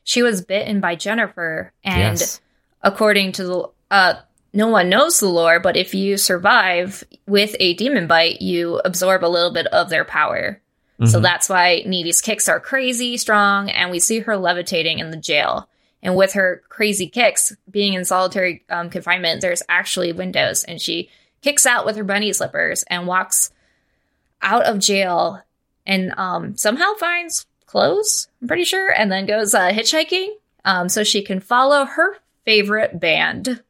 She 0.05 0.23
was 0.23 0.43
bitten 0.45 0.81
by 0.81 0.95
Jennifer, 0.97 1.73
and 1.83 2.21
Yes. 2.21 2.41
according 2.83 3.33
to 3.33 3.45
the 3.45 3.69
uh, 3.91 4.15
no 4.57 4.69
one 4.69 4.89
knows 4.89 5.21
the 5.21 5.29
lore, 5.29 5.61
but 5.61 5.77
if 5.77 5.95
you 5.95 6.17
survive 6.17 7.05
with 7.27 7.55
a 7.61 7.75
demon 7.75 8.07
bite, 8.07 8.41
you 8.41 8.81
absorb 8.85 9.23
a 9.23 9.29
little 9.29 9.53
bit 9.53 9.67
of 9.67 9.91
their 9.91 10.05
power. 10.05 10.61
So 11.05 11.19
Mhm. 11.19 11.23
that's 11.23 11.51
why 11.51 11.83
Needy's 11.85 12.23
kicks 12.23 12.49
are 12.49 12.59
crazy 12.59 13.19
strong, 13.19 13.69
and 13.69 13.91
we 13.91 14.01
see 14.01 14.21
her 14.21 14.37
levitating 14.39 14.99
in 14.99 15.11
the 15.11 15.19
jail. 15.19 15.69
And 16.03 16.17
with 16.17 16.33
her 16.33 16.63
crazy 16.71 17.07
kicks, 17.07 17.55
being 17.71 17.93
in 17.93 18.07
solitary 18.07 18.65
um, 18.71 18.89
confinement, 18.89 19.43
there's 19.43 19.63
actually 19.69 20.13
windows, 20.13 20.65
and 20.65 20.81
she 20.81 21.11
kicks 21.43 21.67
out 21.67 21.85
with 21.85 21.97
her 21.97 22.05
bunny 22.05 22.33
slippers 22.33 22.83
and 22.85 23.07
walks 23.07 23.51
out 24.41 24.65
of 24.65 24.79
jail, 24.79 25.43
and 25.87 26.15
um, 26.17 26.57
somehow 26.57 26.95
finds 26.95 27.45
clothes. 27.67 28.29
I'm 28.41 28.49
pretty 28.49 28.65
sure, 28.65 28.91
and 28.91 29.13
then 29.13 29.27
goes 29.27 29.55
uh, 29.55 29.69
hitchhiking, 29.71 30.29
um, 30.65 30.89
so 30.89 31.05
she 31.05 31.21
can 31.23 31.41
follow 31.41 31.85
her 31.85 32.17
favorite 32.47 32.99
band, 32.99 33.63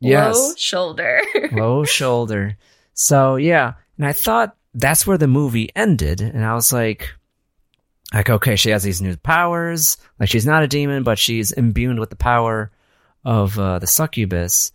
Yes. 0.00 0.36
Low 0.36 0.54
Shoulder. 0.56 1.20
Low 1.52 1.84
shoulder. 1.84 2.56
So 2.94 3.36
yeah, 3.36 3.74
and 3.96 4.06
I 4.06 4.12
thought 4.12 4.56
that's 4.74 5.06
where 5.06 5.18
the 5.18 5.26
movie 5.26 5.70
ended, 5.76 6.20
and 6.20 6.44
I 6.44 6.54
was 6.54 6.72
like, 6.72 7.14
like 8.12 8.30
okay, 8.30 8.56
she 8.56 8.70
has 8.70 8.82
these 8.82 9.00
new 9.02 9.16
powers. 9.16 9.96
Like 10.18 10.28
she's 10.28 10.46
not 10.46 10.62
a 10.62 10.68
demon, 10.68 11.02
but 11.02 11.18
she's 11.18 11.52
imbued 11.52 11.98
with 11.98 12.10
the 12.10 12.16
power 12.16 12.70
of 13.24 13.58
uh, 13.58 13.78
the 13.78 13.86
succubus. 13.86 14.72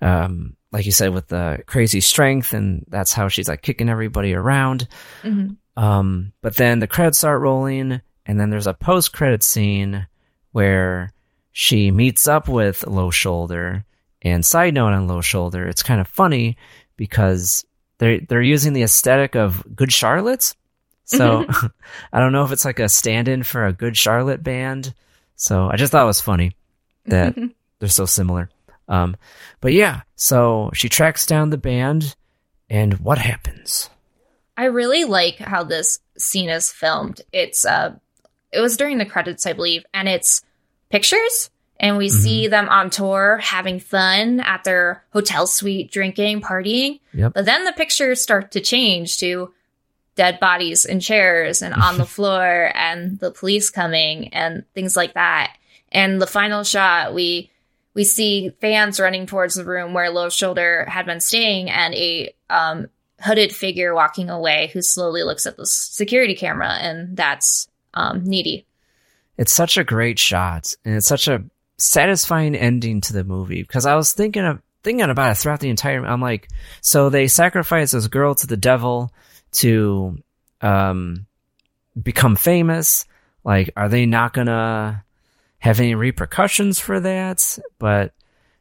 Um, 0.00 0.56
like 0.72 0.86
you 0.86 0.92
said, 0.92 1.12
with 1.12 1.28
the 1.28 1.62
crazy 1.66 2.00
strength, 2.00 2.52
and 2.54 2.84
that's 2.88 3.12
how 3.12 3.28
she's 3.28 3.48
like 3.48 3.62
kicking 3.62 3.88
everybody 3.88 4.34
around. 4.34 4.88
Mhm. 5.22 5.56
Um, 5.76 6.32
but 6.42 6.56
then 6.56 6.78
the 6.80 6.86
credits 6.86 7.18
start 7.18 7.40
rolling, 7.40 8.00
and 8.26 8.40
then 8.40 8.50
there's 8.50 8.66
a 8.66 8.74
post 8.74 9.12
credit 9.12 9.42
scene 9.42 10.06
where 10.52 11.12
she 11.52 11.90
meets 11.90 12.26
up 12.28 12.48
with 12.48 12.86
Low 12.86 13.10
Shoulder. 13.10 13.84
And 14.22 14.46
side 14.46 14.74
note 14.74 14.92
on 14.92 15.08
Low 15.08 15.20
Shoulder, 15.20 15.66
it's 15.66 15.82
kind 15.82 16.00
of 16.00 16.08
funny 16.08 16.56
because 16.96 17.64
they're 17.98 18.20
they're 18.20 18.42
using 18.42 18.72
the 18.72 18.82
aesthetic 18.82 19.34
of 19.34 19.64
Good 19.74 19.92
Charlotte's. 19.92 20.56
So 21.04 21.44
I 22.12 22.20
don't 22.20 22.32
know 22.32 22.44
if 22.44 22.52
it's 22.52 22.64
like 22.64 22.78
a 22.78 22.88
stand-in 22.88 23.42
for 23.42 23.66
a 23.66 23.72
Good 23.72 23.96
Charlotte 23.96 24.42
band. 24.42 24.94
So 25.36 25.68
I 25.68 25.76
just 25.76 25.92
thought 25.92 26.04
it 26.04 26.06
was 26.06 26.20
funny 26.20 26.56
that 27.06 27.36
they're 27.78 27.88
so 27.88 28.06
similar. 28.06 28.48
Um, 28.88 29.16
but 29.60 29.72
yeah, 29.72 30.02
so 30.16 30.70
she 30.74 30.88
tracks 30.88 31.26
down 31.26 31.50
the 31.50 31.58
band, 31.58 32.14
and 32.68 32.94
what 33.00 33.18
happens? 33.18 33.90
I 34.56 34.66
really 34.66 35.04
like 35.04 35.38
how 35.38 35.64
this 35.64 35.98
scene 36.18 36.50
is 36.50 36.70
filmed. 36.70 37.20
It's 37.32 37.64
uh 37.64 37.96
it 38.52 38.60
was 38.60 38.76
during 38.76 38.98
the 38.98 39.06
credits, 39.06 39.46
I 39.46 39.54
believe, 39.54 39.84
and 39.94 40.08
it's 40.08 40.42
pictures 40.90 41.50
and 41.82 41.98
we 41.98 42.08
see 42.08 42.46
them 42.46 42.68
on 42.68 42.90
tour 42.90 43.38
having 43.42 43.80
fun 43.80 44.38
at 44.38 44.62
their 44.62 45.04
hotel 45.12 45.48
suite, 45.48 45.90
drinking, 45.90 46.40
partying. 46.40 47.00
Yep. 47.12 47.34
But 47.34 47.44
then 47.44 47.64
the 47.64 47.72
pictures 47.72 48.22
start 48.22 48.52
to 48.52 48.60
change 48.60 49.18
to 49.18 49.52
dead 50.14 50.38
bodies 50.38 50.84
in 50.84 51.00
chairs 51.00 51.60
and 51.60 51.74
on 51.74 51.98
the 51.98 52.06
floor 52.16 52.70
and 52.76 53.18
the 53.18 53.32
police 53.32 53.68
coming 53.68 54.28
and 54.28 54.64
things 54.74 54.96
like 54.96 55.14
that. 55.14 55.56
And 55.90 56.22
the 56.22 56.26
final 56.26 56.62
shot, 56.62 57.14
we 57.14 57.50
we 57.94 58.04
see 58.04 58.50
fans 58.60 59.00
running 59.00 59.26
towards 59.26 59.54
the 59.54 59.64
room 59.64 59.92
where 59.92 60.08
Low 60.08 60.30
Shoulder 60.30 60.86
had 60.88 61.04
been 61.04 61.20
staying 61.20 61.68
and 61.68 61.92
a 61.94 62.32
um, 62.48 62.86
hooded 63.20 63.52
figure 63.52 63.92
walking 63.92 64.30
away 64.30 64.70
who 64.72 64.80
slowly 64.80 65.24
looks 65.24 65.46
at 65.46 65.56
the 65.56 65.66
security 65.66 66.34
camera 66.34 66.70
and 66.80 67.16
that's 67.16 67.68
um, 67.92 68.24
Needy. 68.24 68.66
It's 69.36 69.52
such 69.52 69.76
a 69.76 69.84
great 69.84 70.18
shot, 70.18 70.74
and 70.84 70.94
it's 70.94 71.06
such 71.06 71.26
a 71.26 71.42
satisfying 71.84 72.54
ending 72.54 73.00
to 73.02 73.12
the 73.12 73.24
movie 73.24 73.62
because 73.62 73.86
I 73.86 73.94
was 73.96 74.12
thinking 74.12 74.44
of 74.44 74.60
thinking 74.82 75.08
about 75.10 75.32
it 75.32 75.34
throughout 75.36 75.60
the 75.60 75.70
entire. 75.70 76.04
I'm 76.04 76.20
like, 76.20 76.48
so 76.80 77.08
they 77.08 77.28
sacrifice 77.28 77.92
this 77.92 78.08
girl 78.08 78.34
to 78.36 78.46
the 78.46 78.56
devil 78.56 79.12
to 79.52 80.18
um 80.60 81.26
become 82.00 82.36
famous. 82.36 83.04
Like, 83.44 83.70
are 83.76 83.88
they 83.88 84.06
not 84.06 84.32
gonna 84.32 85.04
have 85.58 85.80
any 85.80 85.94
repercussions 85.94 86.78
for 86.80 87.00
that? 87.00 87.58
But 87.78 88.12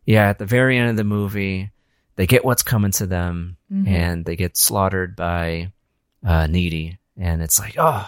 yeah, 0.06 0.30
at 0.30 0.39
the 0.39 0.45
very 0.45 0.77
end 0.77 0.89
of 0.89 0.95
the 0.98 1.03
movie, 1.03 1.72
they 2.15 2.27
get 2.27 2.43
what's 2.43 2.64
coming 2.64 2.91
to 2.91 3.06
them, 3.06 3.57
Mhm. 3.72 3.88
and 3.88 4.26
they 4.26 4.35
get 4.35 4.57
slaughtered 4.57 5.15
by 5.15 5.72
uh, 6.26 6.45
Needy, 6.48 6.98
and 7.18 7.41
it's 7.41 7.60
like, 7.60 7.76
oh, 7.80 8.07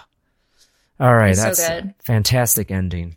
all 1.00 1.14
right, 1.14 1.30
It's 1.30 1.40
so 1.40 1.46
that's 1.46 1.60
a 1.68 1.94
fantastic 2.04 2.70
ending. 2.70 3.16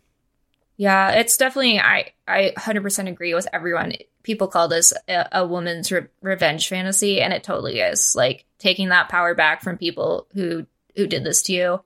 Yeah, 0.78 1.10
it's 1.10 1.36
definitely 1.36 1.80
I 1.80 2.12
I 2.26 2.52
100% 2.56 3.08
agree 3.08 3.34
with 3.34 3.48
everyone. 3.52 3.94
People 4.22 4.46
call 4.46 4.68
this 4.68 4.94
a, 5.08 5.26
a 5.32 5.46
woman's 5.46 5.90
re- 5.90 6.06
revenge 6.22 6.68
fantasy 6.68 7.20
and 7.20 7.32
it 7.32 7.42
totally 7.42 7.80
is. 7.80 8.14
Like 8.14 8.46
taking 8.58 8.88
that 8.90 9.08
power 9.08 9.34
back 9.34 9.60
from 9.62 9.76
people 9.76 10.28
who 10.34 10.66
who 10.94 11.08
did 11.08 11.24
this 11.24 11.42
to 11.42 11.52
you. 11.52 11.80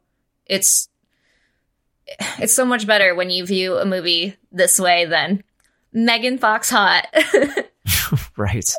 It's 0.46 0.90
it's 2.38 2.52
so 2.52 2.66
much 2.66 2.86
better 2.86 3.14
when 3.14 3.30
you 3.30 3.46
view 3.46 3.78
a 3.78 3.86
movie 3.86 4.36
this 4.52 4.78
way 4.78 5.06
than 5.06 5.42
Megan 5.94 6.36
Fox 6.36 6.68
hot. 6.68 7.06
right 8.36 8.74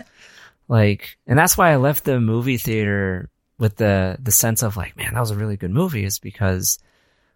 like 0.68 1.18
and 1.28 1.38
that's 1.38 1.58
why 1.58 1.72
i 1.72 1.76
left 1.76 2.06
the 2.06 2.20
movie 2.20 2.58
theater 2.58 3.30
with 3.58 3.76
the 3.76 4.18
the 4.22 4.32
sense 4.32 4.64
of 4.64 4.78
like 4.78 4.96
man 4.96 5.14
that 5.14 5.20
was 5.20 5.32
a 5.32 5.36
really 5.36 5.58
good 5.58 5.72
movie 5.72 6.06
is 6.06 6.20
because 6.20 6.80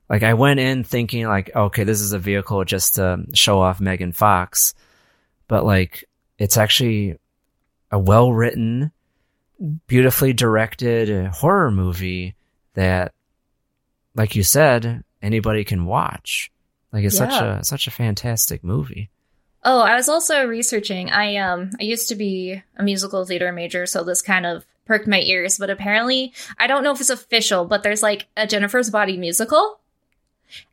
like 0.09 0.23
i 0.23 0.34
went 0.34 0.59
in 0.59 0.84
thinking 0.84 1.27
like 1.27 1.49
okay 1.55 1.84
this 1.84 2.01
is 2.01 2.13
a 2.13 2.19
vehicle 2.19 2.63
just 2.63 2.95
to 2.95 3.23
show 3.34 3.59
off 3.59 3.79
megan 3.79 4.11
fox 4.11 4.73
but 5.47 5.65
like 5.65 6.05
it's 6.38 6.57
actually 6.57 7.17
a 7.91 7.99
well 7.99 8.31
written 8.31 8.91
beautifully 9.88 10.34
directed 10.34 11.27
horror 11.27 11.71
movie 11.71 12.35
that 12.73 13.13
like 14.15 14.35
you 14.35 14.43
said 14.43 15.03
anybody 15.21 15.63
can 15.63 15.85
watch. 15.85 16.51
Like 16.91 17.03
it's 17.05 17.17
such 17.17 17.34
a 17.34 17.63
such 17.63 17.88
a 17.88 17.91
fantastic 17.91 18.63
movie. 18.63 19.09
Oh, 19.63 19.81
I 19.81 19.95
was 19.95 20.07
also 20.07 20.45
researching. 20.45 21.09
I 21.09 21.38
um 21.38 21.71
I 21.79 21.84
used 21.84 22.09
to 22.09 22.15
be 22.15 22.61
a 22.77 22.84
musical 22.84 23.25
theater 23.25 23.51
major, 23.51 23.85
so 23.85 24.03
this 24.03 24.21
kind 24.21 24.45
of 24.45 24.65
perked 24.85 25.07
my 25.07 25.19
ears, 25.19 25.57
but 25.57 25.69
apparently 25.69 26.34
I 26.57 26.67
don't 26.67 26.84
know 26.84 26.91
if 26.91 27.01
it's 27.01 27.09
official, 27.09 27.65
but 27.65 27.84
there's 27.84 28.03
like 28.03 28.27
a 28.38 28.47
Jennifer's 28.47 28.89
Body 28.89 29.17
musical 29.17 29.79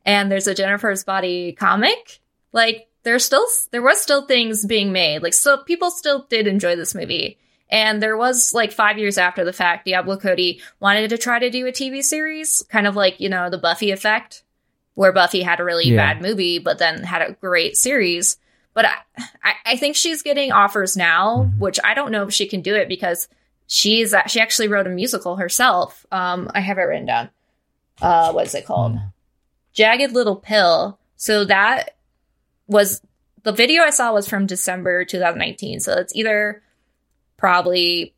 and 0.05 0.31
there's 0.31 0.47
a 0.47 0.55
Jennifer's 0.55 1.03
Body 1.03 1.53
comic. 1.53 2.19
Like 2.51 2.87
there's 3.03 3.25
still 3.25 3.45
there 3.71 3.81
was 3.81 4.01
still 4.01 4.25
things 4.25 4.65
being 4.65 4.91
made. 4.91 5.21
Like 5.23 5.33
so 5.33 5.57
people 5.63 5.91
still 5.91 6.25
did 6.29 6.47
enjoy 6.47 6.75
this 6.75 6.95
movie. 6.95 7.37
And 7.69 8.01
there 8.01 8.15
was 8.15 8.53
like 8.53 8.71
5 8.71 8.99
years 8.99 9.17
after 9.17 9.43
the 9.43 9.51
fact 9.51 9.85
Diablo 9.85 10.17
Cody 10.17 10.61
wanted 10.79 11.09
to 11.09 11.17
try 11.17 11.39
to 11.39 11.49
do 11.49 11.65
a 11.65 11.71
TV 11.71 12.03
series, 12.03 12.63
kind 12.69 12.85
of 12.85 12.95
like, 12.95 13.19
you 13.19 13.27
know, 13.27 13.49
the 13.49 13.57
Buffy 13.57 13.91
effect 13.91 14.43
where 14.93 15.11
Buffy 15.11 15.41
had 15.41 15.59
a 15.59 15.63
really 15.63 15.89
Yeah. 15.89 16.13
bad 16.13 16.21
movie 16.21 16.59
but 16.59 16.77
then 16.77 17.03
had 17.03 17.21
a 17.21 17.33
great 17.33 17.75
series. 17.75 18.37
But 18.73 18.85
I, 19.43 19.53
I, 19.65 19.77
think 19.77 19.95
she's 19.95 20.21
getting 20.21 20.51
offers 20.51 20.97
now, 20.97 21.49
which 21.57 21.79
I 21.81 21.93
don't 21.93 22.11
know 22.11 22.23
if 22.23 22.33
she 22.33 22.45
can 22.45 22.61
do 22.61 22.75
it 22.75 22.89
because 22.89 23.29
she's 23.67 24.13
she 24.27 24.41
actually 24.41 24.67
wrote 24.67 24.85
a 24.85 24.89
musical 24.89 25.37
herself. 25.37 26.05
Um, 26.11 26.51
I 26.53 26.59
have 26.59 26.77
it 26.77 26.81
written 26.81 27.05
down. 27.05 27.29
Uh, 28.01 28.33
what 28.33 28.45
is 28.45 28.53
it 28.55 28.65
called? 28.65 28.97
Jagged 29.75 30.13
Little 30.13 30.37
Pill. 30.37 30.97
So 31.17 31.45
that 31.45 31.95
was 32.67 33.01
the 33.43 33.51
video 33.51 33.83
I 33.83 33.91
saw 33.91 34.11
was 34.13 34.27
from 34.27 34.47
December 34.47 35.05
2019. 35.05 35.79
So 35.81 35.93
it's 35.93 36.15
either 36.15 36.63
probably 37.37 38.15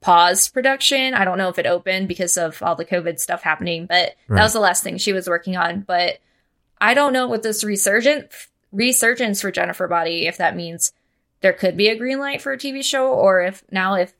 paused 0.00 0.52
production. 0.52 1.14
I 1.14 1.24
don't 1.24 1.38
know 1.38 1.48
if 1.48 1.58
it 1.58 1.66
opened 1.66 2.06
because 2.08 2.36
of 2.36 2.62
all 2.62 2.76
the 2.76 2.84
COVID 2.84 3.18
stuff 3.18 3.42
happening, 3.42 3.86
but 3.86 4.14
Right. 4.28 4.36
that 4.36 4.42
was 4.44 4.52
the 4.52 4.60
last 4.60 4.84
thing 4.84 4.98
she 4.98 5.12
was 5.14 5.28
working 5.28 5.56
on. 5.56 5.80
But 5.80 6.18
I 6.80 6.94
don't 6.94 7.12
know 7.14 7.26
what 7.26 7.42
this 7.42 7.64
resurgent 7.64 8.30
resurgence 8.70 9.40
for 9.40 9.50
Jennifer 9.50 9.88
Body 9.88 10.26
if 10.26 10.36
that 10.36 10.56
means 10.56 10.92
there 11.40 11.52
could 11.52 11.76
be 11.76 11.88
a 11.88 11.96
green 11.96 12.18
light 12.18 12.42
for 12.42 12.52
a 12.52 12.58
TV 12.58 12.84
show 12.84 13.08
or 13.12 13.40
if 13.40 13.62
now 13.70 13.94
if 13.94 14.12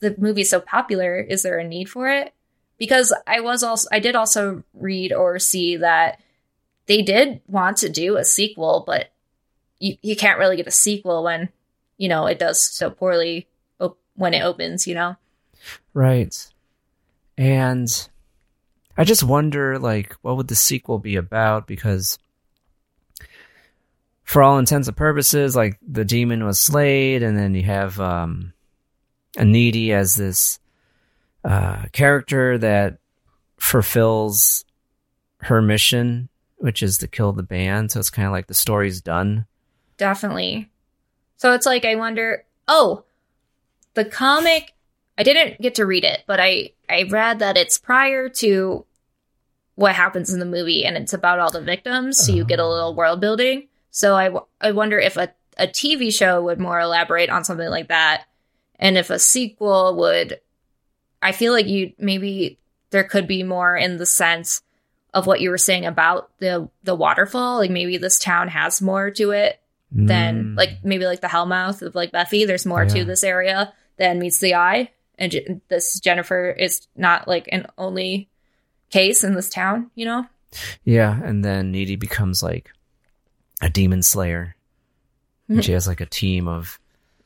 the 0.00 0.14
movie's 0.18 0.48
so 0.48 0.60
popular, 0.60 1.20
is 1.20 1.42
there 1.42 1.58
a 1.58 1.64
need 1.64 1.90
for 1.90 2.08
it? 2.08 2.32
Because 2.80 3.14
I 3.26 3.40
was 3.40 3.62
also 3.62 3.88
I 3.92 4.00
did 4.00 4.16
also 4.16 4.64
read 4.72 5.12
or 5.12 5.38
see 5.38 5.76
that 5.76 6.18
they 6.86 7.02
did 7.02 7.40
want 7.46 7.76
to 7.78 7.88
do 7.88 8.16
a 8.16 8.24
sequel, 8.24 8.82
but 8.86 9.12
you, 9.78 9.96
you 10.02 10.16
can't 10.16 10.38
really 10.38 10.56
get 10.56 10.66
a 10.66 10.72
sequel 10.72 11.22
when, 11.22 11.50
you 11.98 12.08
know, 12.08 12.26
it 12.26 12.38
does 12.38 12.60
so 12.60 12.90
poorly 12.90 13.48
op- 13.80 13.98
when 14.14 14.32
it 14.32 14.42
opens, 14.42 14.86
you 14.86 14.94
know? 14.94 15.16
Right. 15.92 16.34
And 17.36 17.88
I 18.96 19.04
just 19.04 19.22
wonder, 19.22 19.78
like, 19.78 20.14
what 20.22 20.36
would 20.38 20.48
the 20.48 20.54
sequel 20.54 20.98
be 20.98 21.16
about? 21.16 21.66
Because 21.66 22.18
for 24.24 24.42
all 24.42 24.58
intents 24.58 24.88
and 24.88 24.96
purposes, 24.96 25.54
like, 25.54 25.78
the 25.86 26.04
demon 26.04 26.44
was 26.44 26.58
slayed, 26.58 27.22
and 27.22 27.36
then 27.36 27.54
you 27.54 27.62
have 27.64 28.00
um, 28.00 28.52
a 29.36 29.44
needy 29.44 29.92
as 29.92 30.14
this 30.14 30.59
uh, 31.44 31.84
character 31.92 32.58
that 32.58 32.98
fulfills 33.58 34.64
her 35.42 35.62
mission, 35.62 36.28
which 36.56 36.82
is 36.82 36.98
to 36.98 37.08
kill 37.08 37.32
the 37.32 37.42
band. 37.42 37.90
So 37.90 38.00
it's 38.00 38.10
kind 38.10 38.26
of 38.26 38.32
like 38.32 38.46
the 38.46 38.54
story's 38.54 39.00
done. 39.00 39.46
Definitely. 39.96 40.70
So 41.36 41.52
it's 41.52 41.66
like 41.66 41.84
I 41.84 41.94
wonder. 41.94 42.44
Oh, 42.68 43.04
the 43.94 44.04
comic. 44.04 44.74
I 45.18 45.22
didn't 45.22 45.60
get 45.60 45.74
to 45.76 45.86
read 45.86 46.04
it, 46.04 46.22
but 46.26 46.40
I 46.40 46.70
I 46.88 47.02
read 47.04 47.40
that 47.40 47.56
it's 47.56 47.78
prior 47.78 48.28
to 48.28 48.86
what 49.74 49.94
happens 49.94 50.32
in 50.32 50.40
the 50.40 50.46
movie, 50.46 50.84
and 50.84 50.96
it's 50.96 51.12
about 51.12 51.38
all 51.38 51.50
the 51.50 51.60
victims. 51.60 52.18
So 52.18 52.32
you 52.32 52.44
get 52.44 52.58
a 52.58 52.68
little 52.68 52.94
world 52.94 53.20
building. 53.20 53.68
So 53.90 54.14
I 54.16 54.24
w- 54.26 54.46
I 54.60 54.72
wonder 54.72 54.98
if 54.98 55.16
a 55.16 55.32
a 55.58 55.66
TV 55.66 56.12
show 56.12 56.42
would 56.42 56.58
more 56.58 56.80
elaborate 56.80 57.28
on 57.30 57.44
something 57.44 57.68
like 57.68 57.88
that, 57.88 58.24
and 58.78 58.96
if 58.96 59.10
a 59.10 59.18
sequel 59.18 59.96
would. 59.96 60.40
I 61.22 61.32
feel 61.32 61.52
like 61.52 61.66
you 61.66 61.92
maybe 61.98 62.58
there 62.90 63.04
could 63.04 63.26
be 63.26 63.42
more 63.42 63.76
in 63.76 63.96
the 63.98 64.06
sense 64.06 64.62
of 65.12 65.26
what 65.26 65.40
you 65.40 65.50
were 65.50 65.58
saying 65.58 65.86
about 65.86 66.30
the 66.38 66.68
the 66.84 66.94
waterfall. 66.94 67.58
Like 67.58 67.70
maybe 67.70 67.96
this 67.98 68.18
town 68.18 68.48
has 68.48 68.80
more 68.82 69.10
to 69.12 69.30
it 69.32 69.60
than 69.92 70.44
Mm. 70.54 70.56
like 70.56 70.84
maybe 70.84 71.04
like 71.06 71.20
the 71.20 71.26
Hellmouth 71.26 71.82
of 71.82 71.94
like 71.94 72.12
Buffy. 72.12 72.44
There's 72.44 72.64
more 72.66 72.84
Yeah. 72.84 72.88
to 72.94 73.04
this 73.04 73.24
area 73.24 73.72
than 73.96 74.18
meets 74.20 74.38
the 74.38 74.54
eye, 74.54 74.90
and 75.18 75.60
this 75.68 75.98
Jennifer 76.00 76.50
is 76.50 76.86
not 76.96 77.26
like 77.28 77.48
an 77.52 77.66
only 77.76 78.28
case 78.90 79.24
in 79.24 79.34
this 79.34 79.48
town, 79.50 79.90
you 79.94 80.04
know? 80.04 80.26
Yeah, 80.84 81.20
and 81.22 81.44
then 81.44 81.70
Needy 81.72 81.96
becomes 81.96 82.42
like 82.42 82.70
a 83.60 83.68
demon 83.68 84.02
slayer. 84.02 84.56
And 85.48 85.64
she 85.64 85.72
has 85.72 85.86
like 85.88 86.00
a 86.00 86.06
team 86.06 86.46
of 86.48 86.78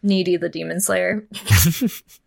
Needy 0.02 0.36
the 0.38 0.48
Demon 0.48 0.80
Slayer. 0.80 1.26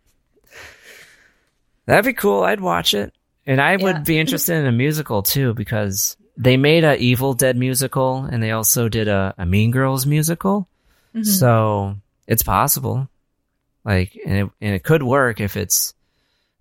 That'd 1.88 2.04
be 2.04 2.12
cool. 2.12 2.42
I'd 2.42 2.60
watch 2.60 2.92
it. 2.92 3.14
And 3.46 3.60
I 3.62 3.72
Yeah. 3.76 3.82
would 3.84 4.04
be 4.04 4.18
interested 4.18 4.56
in 4.56 4.66
a 4.66 4.72
musical 4.72 5.22
too 5.22 5.54
because 5.54 6.16
they 6.36 6.56
made 6.58 6.84
a 6.84 6.96
Evil 6.98 7.32
Dead 7.32 7.56
musical 7.56 8.24
and 8.30 8.42
they 8.42 8.50
also 8.50 8.88
did 8.90 9.08
a, 9.08 9.34
a 9.38 9.46
Mean 9.46 9.70
Girls 9.70 10.04
musical. 10.04 10.68
Mhm. 11.14 11.24
So 11.26 11.96
it's 12.26 12.42
possible. 12.42 13.08
Like, 13.84 14.18
and 14.26 14.36
it, 14.36 14.50
and 14.60 14.74
it 14.74 14.82
could 14.84 15.02
work 15.02 15.40
if 15.40 15.56
it's 15.56 15.94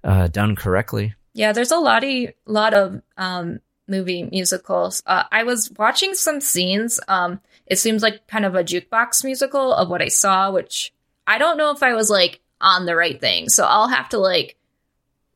uh, 0.03 0.27
done 0.27 0.55
correctly. 0.55 1.13
Yeah, 1.33 1.51
there's 1.51 1.71
a 1.71 1.77
lot 1.77 2.03
of 2.05 2.29
lot 2.45 2.73
of 2.73 3.01
um 3.17 3.59
movie 3.87 4.23
musicals. 4.23 5.03
Uh, 5.05 5.23
I 5.31 5.43
was 5.43 5.69
watching 5.77 6.13
some 6.13 6.39
scenes. 6.39 6.99
Um, 7.09 7.41
it 7.65 7.77
seems 7.79 8.01
like 8.01 8.27
kind 8.27 8.45
of 8.45 8.55
a 8.55 8.63
jukebox 8.63 9.25
musical 9.25 9.73
of 9.73 9.89
what 9.89 10.01
I 10.01 10.07
saw, 10.07 10.51
which 10.51 10.93
I 11.25 11.37
don't 11.37 11.57
know 11.57 11.71
if 11.71 11.83
I 11.83 11.93
was 11.95 12.09
like 12.09 12.39
on 12.61 12.85
the 12.85 12.95
right 12.95 13.19
thing. 13.19 13.49
So 13.49 13.65
I'll 13.65 13.89
have 13.89 14.07
to 14.09 14.17
like 14.19 14.55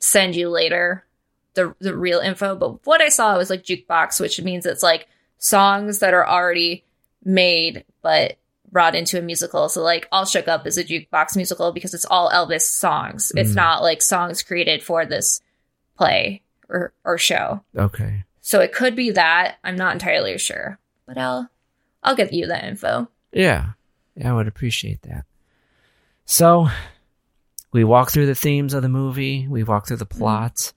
send 0.01 0.35
you 0.35 0.49
later 0.49 1.05
the 1.53 1.73
the 1.79 1.95
real 1.95 2.19
info. 2.19 2.55
But 2.55 2.85
what 2.85 3.01
I 3.01 3.07
saw 3.09 3.37
was 3.37 3.49
like 3.49 3.63
jukebox, 3.63 4.19
which 4.19 4.41
means 4.41 4.65
it's 4.65 4.83
like 4.83 5.07
songs 5.37 5.99
that 5.99 6.13
are 6.13 6.27
already 6.27 6.83
made 7.23 7.85
but 8.01 8.37
brought 8.71 8.95
into 8.95 9.19
a 9.19 9.21
musical. 9.21 9.67
So 9.69 9.81
like 9.81 10.07
All 10.11 10.25
Shook 10.25 10.47
Up 10.47 10.65
is 10.65 10.77
a 10.77 10.83
jukebox 10.83 11.35
musical 11.35 11.71
because 11.71 11.93
it's 11.93 12.05
all 12.05 12.29
Elvis 12.31 12.61
songs. 12.61 13.31
It's 13.35 13.51
Mhm. 13.51 13.55
not 13.55 13.81
like 13.81 14.01
songs 14.01 14.41
created 14.43 14.81
for 14.83 15.05
this 15.05 15.41
play 15.97 16.41
or 16.69 16.93
or 17.03 17.17
show. 17.17 17.63
Okay. 17.75 18.23
So 18.41 18.59
it 18.61 18.73
could 18.73 18.95
be 18.95 19.11
that. 19.11 19.57
I'm 19.63 19.75
not 19.75 19.93
entirely 19.93 20.37
sure. 20.37 20.79
But 21.05 21.17
I'll 21.17 21.49
I'll 22.01 22.15
get 22.15 22.33
you 22.33 22.47
that 22.47 22.63
info. 22.63 23.09
Yeah. 23.31 23.71
Yeah, 24.15 24.31
I 24.31 24.33
would 24.33 24.47
appreciate 24.47 25.01
that. 25.03 25.25
So 26.25 26.69
we 27.71 27.83
walk 27.83 28.11
through 28.11 28.25
the 28.25 28.35
themes 28.35 28.73
of 28.73 28.81
the 28.81 28.89
movie, 28.89 29.47
we 29.47 29.63
walk 29.63 29.87
through 29.87 29.97
the 29.97 30.05
mm-hmm. 30.05 30.19
plot, 30.19 30.73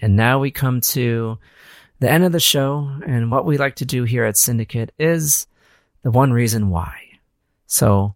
and 0.00 0.16
now 0.16 0.38
we 0.38 0.50
come 0.50 0.80
to 0.80 1.38
the 2.00 2.10
end 2.10 2.24
of 2.24 2.32
the 2.32 2.40
show. 2.40 2.90
And 3.06 3.30
what 3.30 3.46
we 3.46 3.58
like 3.58 3.76
to 3.76 3.84
do 3.84 4.04
here 4.04 4.24
at 4.24 4.36
Cinedicate 4.36 4.90
is 4.98 5.46
the 6.02 6.10
one 6.10 6.32
reason 6.32 6.70
why. 6.70 7.00
So, 7.66 8.14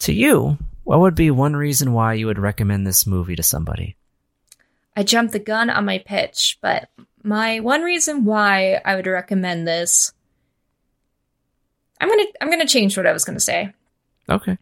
to 0.00 0.12
you, 0.12 0.58
what 0.84 1.00
would 1.00 1.14
be 1.14 1.30
one 1.30 1.54
reason 1.54 1.92
why 1.92 2.14
you 2.14 2.26
would 2.26 2.38
recommend 2.38 2.86
this 2.86 3.06
movie 3.06 3.36
to 3.36 3.42
somebody? 3.42 3.96
I 4.96 5.02
jumped 5.02 5.32
the 5.32 5.38
gun 5.38 5.70
on 5.70 5.84
my 5.84 5.98
pitch, 5.98 6.58
but 6.60 6.88
my 7.22 7.60
one 7.60 7.82
reason 7.82 8.24
why 8.24 8.80
I 8.84 8.96
would 8.96 9.06
recommend 9.06 9.68
this 9.68 10.12
I'm 12.00 12.08
going 12.08 12.26
to 12.26 12.32
I'm 12.40 12.48
going 12.48 12.60
to 12.60 12.66
change 12.66 12.96
what 12.96 13.06
I 13.06 13.12
was 13.12 13.24
going 13.24 13.36
to 13.36 13.44
say. 13.44 13.72
Okay. 14.28 14.56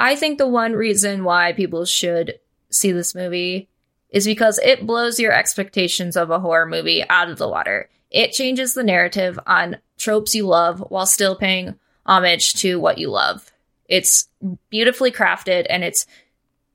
I 0.00 0.16
think 0.16 0.38
the 0.38 0.48
one 0.48 0.72
reason 0.72 1.24
why 1.24 1.52
people 1.52 1.84
should 1.84 2.38
see 2.70 2.90
this 2.90 3.14
movie 3.14 3.68
is 4.08 4.24
because 4.24 4.58
it 4.60 4.86
blows 4.86 5.20
your 5.20 5.30
expectations 5.30 6.16
of 6.16 6.30
a 6.30 6.40
horror 6.40 6.64
movie 6.64 7.04
out 7.10 7.28
of 7.28 7.36
the 7.36 7.48
water. 7.48 7.90
It 8.10 8.32
changes 8.32 8.72
the 8.72 8.82
narrative 8.82 9.38
on 9.46 9.76
tropes 9.98 10.34
you 10.34 10.46
love 10.46 10.80
while 10.88 11.04
still 11.04 11.36
paying 11.36 11.74
homage 12.06 12.54
to 12.54 12.80
what 12.80 12.96
you 12.96 13.10
love. 13.10 13.52
It's 13.90 14.26
beautifully 14.70 15.12
crafted 15.12 15.66
and 15.68 15.84
it's 15.84 16.06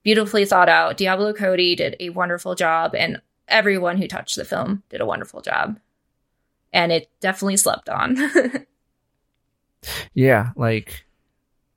beautifully 0.04 0.46
thought 0.46 0.70
out. 0.70 0.96
Diablo 0.96 1.34
Cody 1.34 1.76
did 1.76 1.96
a 2.00 2.10
wonderful 2.10 2.54
job, 2.54 2.94
and 2.94 3.22
everyone 3.48 3.98
who 3.98 4.08
touched 4.08 4.36
the 4.36 4.46
film 4.46 4.84
did 4.90 5.02
a 5.02 5.06
wonderful 5.06 5.42
job. 5.42 5.80
And 6.72 6.92
it 6.92 7.10
definitely 7.22 7.58
slept 7.58 7.90
on. 7.90 8.18
Yeah, 10.14 10.52
like 10.56 11.05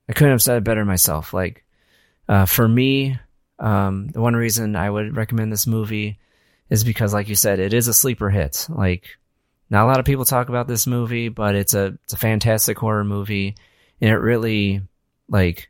I 0.09 0.13
couldn't 0.13 0.31
have 0.31 0.41
said 0.41 0.57
it 0.57 0.63
better 0.63 0.83
myself. 0.83 1.33
Like 1.33 1.63
uh, 2.27 2.45
for 2.45 2.67
me, 2.67 3.19
um, 3.59 4.07
the 4.07 4.21
one 4.21 4.35
reason 4.35 4.75
I 4.75 4.89
would 4.89 5.15
recommend 5.15 5.51
this 5.51 5.67
movie 5.67 6.17
is 6.69 6.83
because, 6.83 7.13
like 7.13 7.29
you 7.29 7.35
said, 7.35 7.59
it 7.59 7.73
is 7.73 7.87
a 7.87 7.93
sleeper 7.93 8.29
hit. 8.29 8.67
Like 8.69 9.17
not 9.69 9.85
a 9.85 9.87
lot 9.87 9.99
of 9.99 10.05
people 10.05 10.25
talk 10.25 10.49
about 10.49 10.67
this 10.67 10.87
movie, 10.87 11.29
but 11.29 11.55
it's 11.55 11.75
a 11.75 11.97
it's 12.03 12.13
a 12.13 12.17
fantastic 12.17 12.77
horror 12.79 13.03
movie, 13.03 13.55
and 14.01 14.09
it 14.09 14.17
really 14.17 14.81
like 15.29 15.69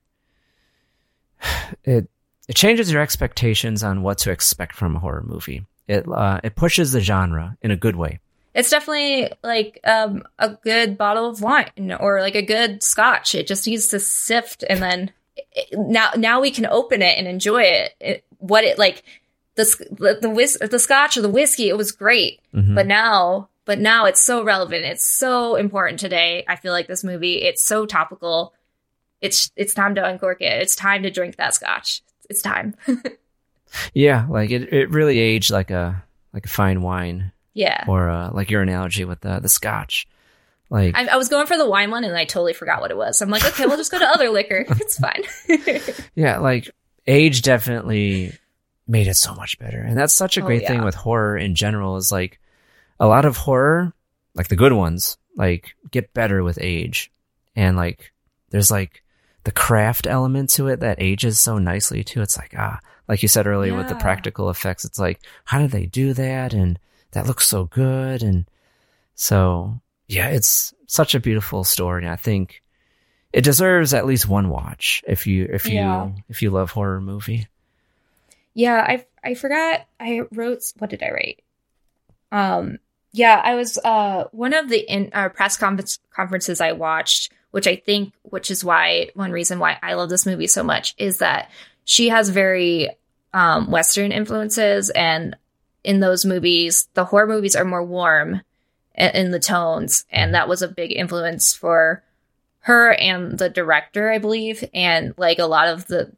it 1.83 2.09
it 2.47 2.55
changes 2.55 2.91
your 2.91 3.01
expectations 3.01 3.83
on 3.83 4.01
what 4.01 4.19
to 4.19 4.31
expect 4.31 4.73
from 4.73 4.95
a 4.95 4.99
horror 4.99 5.23
movie. 5.25 5.65
It 5.87 6.07
uh, 6.07 6.39
it 6.43 6.55
pushes 6.55 6.93
the 6.93 7.01
genre 7.01 7.57
in 7.61 7.71
a 7.71 7.77
good 7.77 7.95
way. 7.95 8.19
It's 8.59 8.69
definitely 8.69 9.31
like 9.43 9.79
um, 9.83 10.23
a 10.37 10.49
good 10.49 10.97
bottle 10.97 11.29
of 11.29 11.41
wine 11.41 11.95
or 11.99 12.21
like 12.21 12.35
a 12.35 12.41
good 12.41 12.83
scotch. 12.83 13.33
It 13.35 13.47
just 13.47 13.65
needs 13.65 13.87
to 13.89 13.99
sift, 13.99 14.63
and 14.69 14.81
then 14.81 15.11
it, 15.55 15.69
now 15.77 16.11
now 16.17 16.41
we 16.41 16.51
can 16.51 16.65
open 16.65 17.01
it 17.01 17.17
and 17.17 17.27
enjoy 17.27 17.63
it. 17.63 17.95
it 17.99 18.25
what 18.37 18.63
it 18.63 18.77
like 18.77 19.03
the 19.55 19.63
the 19.91 20.19
the, 20.21 20.29
whis- 20.29 20.57
the 20.59 20.79
scotch 20.79 21.17
or 21.17 21.21
the 21.21 21.29
whiskey. 21.29 21.69
It 21.69 21.77
was 21.77 21.91
great, 21.91 22.41
Mhm. 22.53 22.75
but 22.75 22.85
now 22.87 23.49
but 23.65 23.79
now 23.79 24.05
it's 24.05 24.21
so 24.21 24.43
relevant. 24.43 24.85
It's 24.85 25.05
so 25.05 25.55
important 25.55 25.99
today. 25.99 26.43
I 26.47 26.55
feel 26.55 26.71
like 26.73 26.87
this 26.87 27.03
movie. 27.03 27.41
It's 27.41 27.65
so 27.65 27.85
topical. 27.85 28.53
It's 29.21 29.51
it's 29.55 29.73
time 29.73 29.95
to 29.95 30.05
uncork 30.05 30.41
it. 30.41 30.61
It's 30.61 30.75
time 30.75 31.03
to 31.03 31.11
drink 31.11 31.35
that 31.37 31.53
scotch. 31.53 32.01
It's 32.29 32.41
time. 32.41 32.75
Yeah, 33.93 34.25
like 34.29 34.49
it, 34.49 34.73
it 34.73 34.89
really 34.89 35.19
aged 35.19 35.51
like 35.51 35.69
a 35.69 36.03
like 36.33 36.45
a 36.45 36.49
fine 36.49 36.81
wine. 36.81 37.31
Yeah. 37.59 37.83
Or 37.89 38.09
uh, 38.09 38.31
like 38.31 38.49
your 38.49 38.61
analogy 38.61 39.03
with 39.03 39.19
the 39.19 39.39
the 39.41 39.49
scotch. 39.49 40.07
Like 40.69 40.95
I, 40.95 41.07
I 41.07 41.17
was 41.17 41.27
going 41.27 41.45
for 41.45 41.57
the 41.57 41.67
wine 41.67 41.91
one 41.91 42.05
and 42.05 42.15
I 42.15 42.23
totally 42.23 42.53
forgot 42.53 42.79
what 42.79 42.89
it 42.89 42.95
was. 42.95 43.21
I'm 43.21 43.29
like, 43.29 43.43
okay, 43.43 43.65
we'll 43.65 43.75
just 43.75 43.91
go 43.91 43.99
to 43.99 44.07
other 44.07 44.29
liquor. 44.29 44.65
It's 44.69 44.97
fine. 44.97 45.23
yeah, 46.15 46.37
like 46.37 46.71
age 47.05 47.41
definitely 47.41 48.31
made 48.87 49.07
it 49.07 49.15
so 49.15 49.35
much 49.35 49.59
better. 49.59 49.81
And 49.81 49.97
that's 49.97 50.13
such 50.13 50.37
a 50.37 50.41
Oh, 50.41 50.45
great 50.45 50.65
thing 50.67 50.85
with 50.85 50.95
horror 50.95 51.37
in 51.37 51.53
general 51.53 51.97
is 51.97 52.13
like 52.13 52.39
a 52.97 53.07
lot 53.07 53.25
of 53.25 53.35
horror, 53.35 53.91
like 54.35 54.47
the 54.47 54.55
good 54.55 54.73
ones, 54.73 55.17
like 55.35 55.75
get 55.91 56.13
better 56.13 56.41
with 56.43 56.59
age. 56.61 57.11
And 57.57 57.75
like 57.75 58.13
there's 58.51 58.71
like 58.71 59.03
the 59.43 59.51
craft 59.51 60.07
element 60.07 60.51
to 60.51 60.67
it 60.67 60.79
that 60.79 61.01
ages 61.01 61.41
so 61.41 61.57
nicely 61.57 62.05
too. 62.05 62.21
It's 62.21 62.37
like, 62.37 62.53
ah, 62.57 62.79
like 63.09 63.21
you 63.21 63.27
said 63.27 63.47
earlier 63.47 63.75
with 63.75 63.89
the 63.89 63.95
practical 63.95 64.49
effects, 64.49 64.85
it's 64.85 64.99
like, 64.99 65.19
how 65.43 65.59
did 65.59 65.71
they 65.71 65.87
do 65.87 66.13
that? 66.13 66.53
And 66.53 66.79
that 67.11 67.27
looks 67.27 67.47
so 67.47 67.65
good. 67.65 68.23
And 68.23 68.45
so, 69.15 69.79
yeah, 70.07 70.29
it's 70.29 70.73
such 70.87 71.15
a 71.15 71.19
beautiful 71.19 71.63
story. 71.63 72.03
And 72.03 72.11
I 72.11 72.15
think 72.15 72.61
it 73.33 73.43
deserves 73.43 73.93
at 73.93 74.05
least 74.05 74.27
one 74.27 74.49
watch 74.49 75.03
if 75.07 75.27
you, 75.27 75.47
if 75.51 75.65
you, 75.67 75.75
Yeah. 75.75 76.09
if 76.29 76.41
you 76.41 76.49
love 76.49 76.71
horror 76.71 77.01
movie. 77.01 77.47
Yeah, 78.53 78.75
I 78.77 79.05
I 79.23 79.35
forgot 79.35 79.85
I 79.99 80.21
wrote 80.31 80.63
what 80.79 80.89
did 80.89 81.03
I 81.03 81.11
write? 81.11 81.43
Um 82.31 82.79
yeah, 83.11 83.39
I 83.43 83.55
was 83.55 83.77
uh 83.77 84.25
one 84.31 84.53
of 84.53 84.69
the 84.69 84.79
in, 84.79 85.11
uh, 85.13 85.29
press 85.29 85.55
conference, 85.57 85.99
conferences 86.11 86.59
I 86.59 86.73
watched, 86.73 87.31
which 87.51 87.67
I 87.67 87.75
think 87.75 88.13
which 88.23 88.51
is 88.51 88.63
why 88.63 89.09
one 89.13 89.31
reason 89.31 89.59
why 89.59 89.77
I 89.81 89.93
love 89.93 90.09
this 90.09 90.25
movie 90.25 90.47
so 90.47 90.63
much 90.63 90.95
is 90.97 91.19
that 91.19 91.49
she 91.85 92.09
has 92.09 92.29
very 92.29 92.89
um 93.33 93.69
western 93.71 94.11
influences 94.11 94.89
and 94.89 95.35
in 95.83 95.99
those 95.99 96.25
movies 96.25 96.87
the 96.93 97.05
horror 97.05 97.27
movies 97.27 97.55
are 97.55 97.65
more 97.65 97.83
warm 97.83 98.41
in, 98.95 99.31
the 99.31 99.39
tones 99.39 100.05
and 100.11 100.33
that 100.33 100.49
was 100.49 100.61
a 100.61 100.67
big 100.67 100.91
influence 100.91 101.53
for 101.53 102.03
her 102.61 102.93
and 102.93 103.37
the 103.37 103.49
director 103.49 104.11
I 104.11 104.17
believe. 104.17 104.63
And 104.73 105.13
like 105.17 105.39
a 105.39 105.45
lot 105.45 105.67
of 105.67 105.87
the 105.87 106.11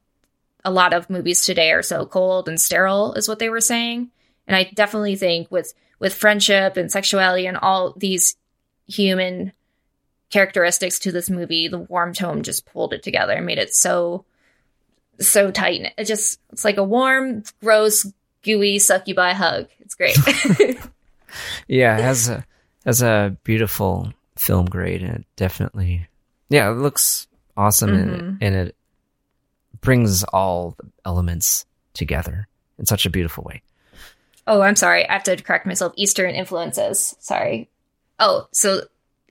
a 0.63 0.71
lot 0.71 0.93
of 0.93 1.09
movies 1.09 1.45
today 1.45 1.71
are 1.71 1.81
so 1.81 2.05
cold 2.05 2.47
and 2.47 2.59
sterile 2.59 3.13
is 3.13 3.27
what 3.27 3.39
they 3.39 3.49
were 3.49 3.61
saying. 3.61 4.09
And 4.47 4.55
i 4.55 4.63
definitely 4.63 5.15
think 5.15 5.51
with 5.51 5.73
with 5.99 6.13
friendship 6.13 6.77
and 6.77 6.91
sexuality 6.91 7.45
and 7.45 7.57
all 7.57 7.93
these 7.95 8.35
human 8.87 9.53
characteristics 10.29 10.97
to 10.99 11.11
this 11.11 11.29
movie 11.29 11.67
the 11.67 11.77
warm 11.77 12.13
tone 12.13 12.41
just 12.41 12.65
pulled 12.65 12.93
it 12.93 13.03
together 13.03 13.33
and 13.33 13.45
made 13.45 13.59
it 13.59 13.75
so 13.75 14.25
so 15.19 15.51
tight. 15.51 15.93
It 15.97 16.05
just 16.05 16.39
it's 16.51 16.65
like 16.65 16.77
a 16.77 16.83
warm 16.83 17.43
gross 17.61 18.11
gooey 18.43 18.79
succubi 18.79 19.33
hug 19.33 19.67
it's 19.79 19.95
great 19.95 20.17
Yeah, 21.67 21.97
it 21.97 22.01
has 22.03 22.27
a 22.27 22.45
has 22.85 23.01
a 23.01 23.37
beautiful 23.43 24.11
film 24.37 24.65
grade 24.65 25.01
and 25.01 25.17
it 25.19 25.25
definitely 25.37 26.07
yeah, 26.49 26.69
it 26.69 26.73
looks 26.75 27.27
awesome 27.55 27.93
and, 27.93 28.11
Mhm. 28.21 28.37
and 28.41 28.55
it 28.55 28.75
brings 29.79 30.23
all 30.25 30.75
the 30.77 30.89
elements 31.05 31.65
together 31.93 32.47
in 32.77 32.85
such 32.85 33.05
a 33.05 33.09
beautiful 33.09 33.43
way. 33.45 33.61
Oh, 34.47 34.61
I'm 34.61 34.75
sorry. 34.75 35.07
I 35.07 35.13
have 35.13 35.23
to 35.23 35.37
correct 35.37 35.65
myself. 35.65 35.93
Eastern 35.95 36.35
influences. 36.35 37.15
Sorry. 37.19 37.69
Oh, 38.19 38.47
so 38.51 38.81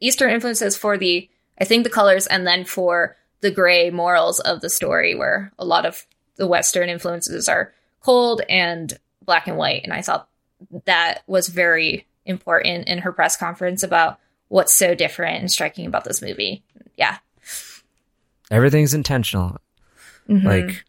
Eastern 0.00 0.30
influences 0.30 0.76
for 0.76 0.96
the, 0.96 1.28
I 1.60 1.64
think 1.64 1.84
the 1.84 1.90
colors, 1.90 2.26
and 2.26 2.46
then 2.46 2.64
for 2.64 3.16
the 3.42 3.50
gray 3.50 3.90
morals 3.90 4.40
of 4.40 4.60
the 4.62 4.70
story, 4.70 5.14
where 5.14 5.52
a 5.58 5.64
lot 5.64 5.84
of 5.84 6.06
the 6.36 6.46
Western 6.46 6.88
influences 6.88 7.48
are 7.48 7.72
cold 8.00 8.42
and 8.48 8.98
black 9.24 9.46
and 9.46 9.56
white. 9.56 9.82
And 9.84 9.92
I 9.92 10.02
thought 10.02 10.28
that 10.84 11.22
was 11.26 11.48
very 11.48 12.06
important 12.26 12.88
in 12.88 12.98
her 12.98 13.12
press 13.12 13.36
conference 13.36 13.82
about 13.82 14.18
what's 14.48 14.74
so 14.74 14.94
different 14.94 15.40
and 15.40 15.50
striking 15.50 15.86
about 15.86 16.04
this 16.04 16.22
movie. 16.22 16.62
Yeah. 16.96 17.18
Everything's 18.50 18.94
intentional. 18.94 19.58
Mhm. 20.28 20.44
Like, 20.44 20.84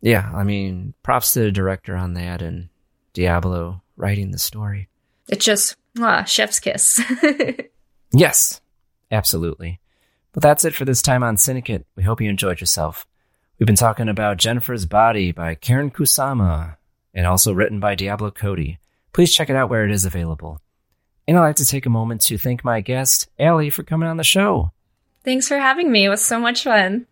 yeah, 0.00 0.30
I 0.34 0.44
mean, 0.44 0.94
props 1.02 1.32
to 1.32 1.40
the 1.40 1.52
director 1.52 1.94
on 1.94 2.14
that 2.14 2.42
and 2.42 2.68
Diablo 3.12 3.82
writing 3.96 4.30
the 4.30 4.38
story. 4.38 4.88
It's 5.28 5.44
just 5.44 5.76
ah, 5.98 6.24
chef's 6.24 6.60
kiss. 6.60 7.00
Yes, 8.12 8.60
absolutely. 9.10 9.80
But 10.32 10.42
that's 10.42 10.64
it 10.64 10.74
for 10.74 10.84
this 10.84 11.02
time 11.02 11.22
on 11.22 11.36
Cinedicate. 11.36 11.84
We 11.96 12.02
hope 12.02 12.20
you 12.20 12.30
enjoyed 12.30 12.60
yourself. 12.60 13.06
We've 13.58 13.66
been 13.66 13.74
talking 13.74 14.10
about 14.10 14.36
Jennifer's 14.36 14.84
Body 14.84 15.32
by 15.32 15.54
Karyn 15.54 15.90
Kusama 15.90 16.76
and 17.14 17.26
also 17.26 17.54
written 17.54 17.80
by 17.80 17.94
Diablo 17.94 18.30
Cody. 18.30 18.78
Please 19.14 19.34
check 19.34 19.48
it 19.48 19.56
out 19.56 19.70
where 19.70 19.86
it 19.86 19.90
is 19.90 20.04
available. 20.04 20.60
And 21.26 21.38
I'd 21.38 21.42
like 21.42 21.56
to 21.56 21.64
take 21.64 21.86
a 21.86 21.90
moment 21.90 22.20
to 22.26 22.36
thank 22.36 22.64
my 22.64 22.82
guest, 22.82 23.30
Allie, 23.38 23.70
for 23.70 23.82
coming 23.82 24.10
on 24.10 24.18
the 24.18 24.24
show. 24.24 24.72
Thanks 25.24 25.48
for 25.48 25.56
having 25.56 25.90
me. 25.90 26.04
It 26.04 26.10
was 26.10 26.22
so 26.22 26.38
much 26.38 26.64
fun. 26.64 27.06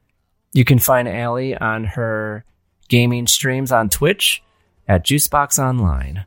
You 0.52 0.66
can 0.66 0.78
find 0.78 1.08
Allie 1.08 1.56
on 1.56 1.84
her 1.84 2.44
gaming 2.88 3.26
streams 3.26 3.72
on 3.72 3.88
Twitch 3.88 4.42
at 4.86 5.06
Juicebox 5.06 5.58
Online. 5.58 6.26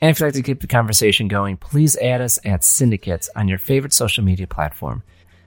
And 0.00 0.10
if 0.10 0.20
you'd 0.20 0.26
like 0.26 0.34
to 0.34 0.42
keep 0.42 0.60
the 0.60 0.68
conversation 0.68 1.26
going, 1.26 1.56
please 1.56 1.96
add 1.96 2.20
us 2.20 2.38
at 2.44 2.60
Cinedicates 2.60 3.28
on 3.34 3.48
your 3.48 3.58
favorite 3.58 3.92
social 3.92 4.22
media 4.22 4.46
platform. 4.46 5.02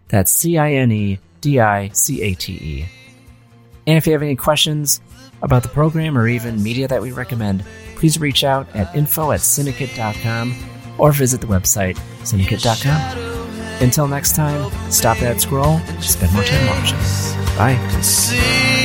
That's 0.09 0.33
C 0.33 0.57
I 0.57 0.73
N 0.73 0.91
E 0.91 1.19
D 1.39 1.61
I 1.61 1.89
C 1.93 2.21
A 2.23 2.33
T 2.33 2.51
E. 2.51 3.04
And 3.87 3.97
if 3.97 4.07
you 4.07 4.13
have 4.13 4.21
any 4.21 4.35
questions 4.35 5.01
about 5.41 5.63
the 5.63 5.69
program 5.69 6.17
or 6.17 6.27
even 6.27 6.61
media 6.61 6.87
that 6.87 7.01
we 7.01 7.11
recommend, 7.11 7.63
please 7.95 8.19
reach 8.19 8.43
out 8.43 8.67
at 8.75 8.93
info 8.95 9.31
at 9.31 9.41
cinedicate.com 9.41 10.55
or 10.97 11.11
visit 11.11 11.41
the 11.41 11.47
website 11.47 11.97
cinedicate.com. 12.21 13.35
Until 13.81 14.07
next 14.07 14.35
time, 14.35 14.71
stop 14.89 15.17
that 15.19 15.41
scroll, 15.41 15.79
spend 15.99 16.33
more 16.33 16.43
time 16.43 16.67
watching. 16.67 16.97
Bye. 17.57 18.84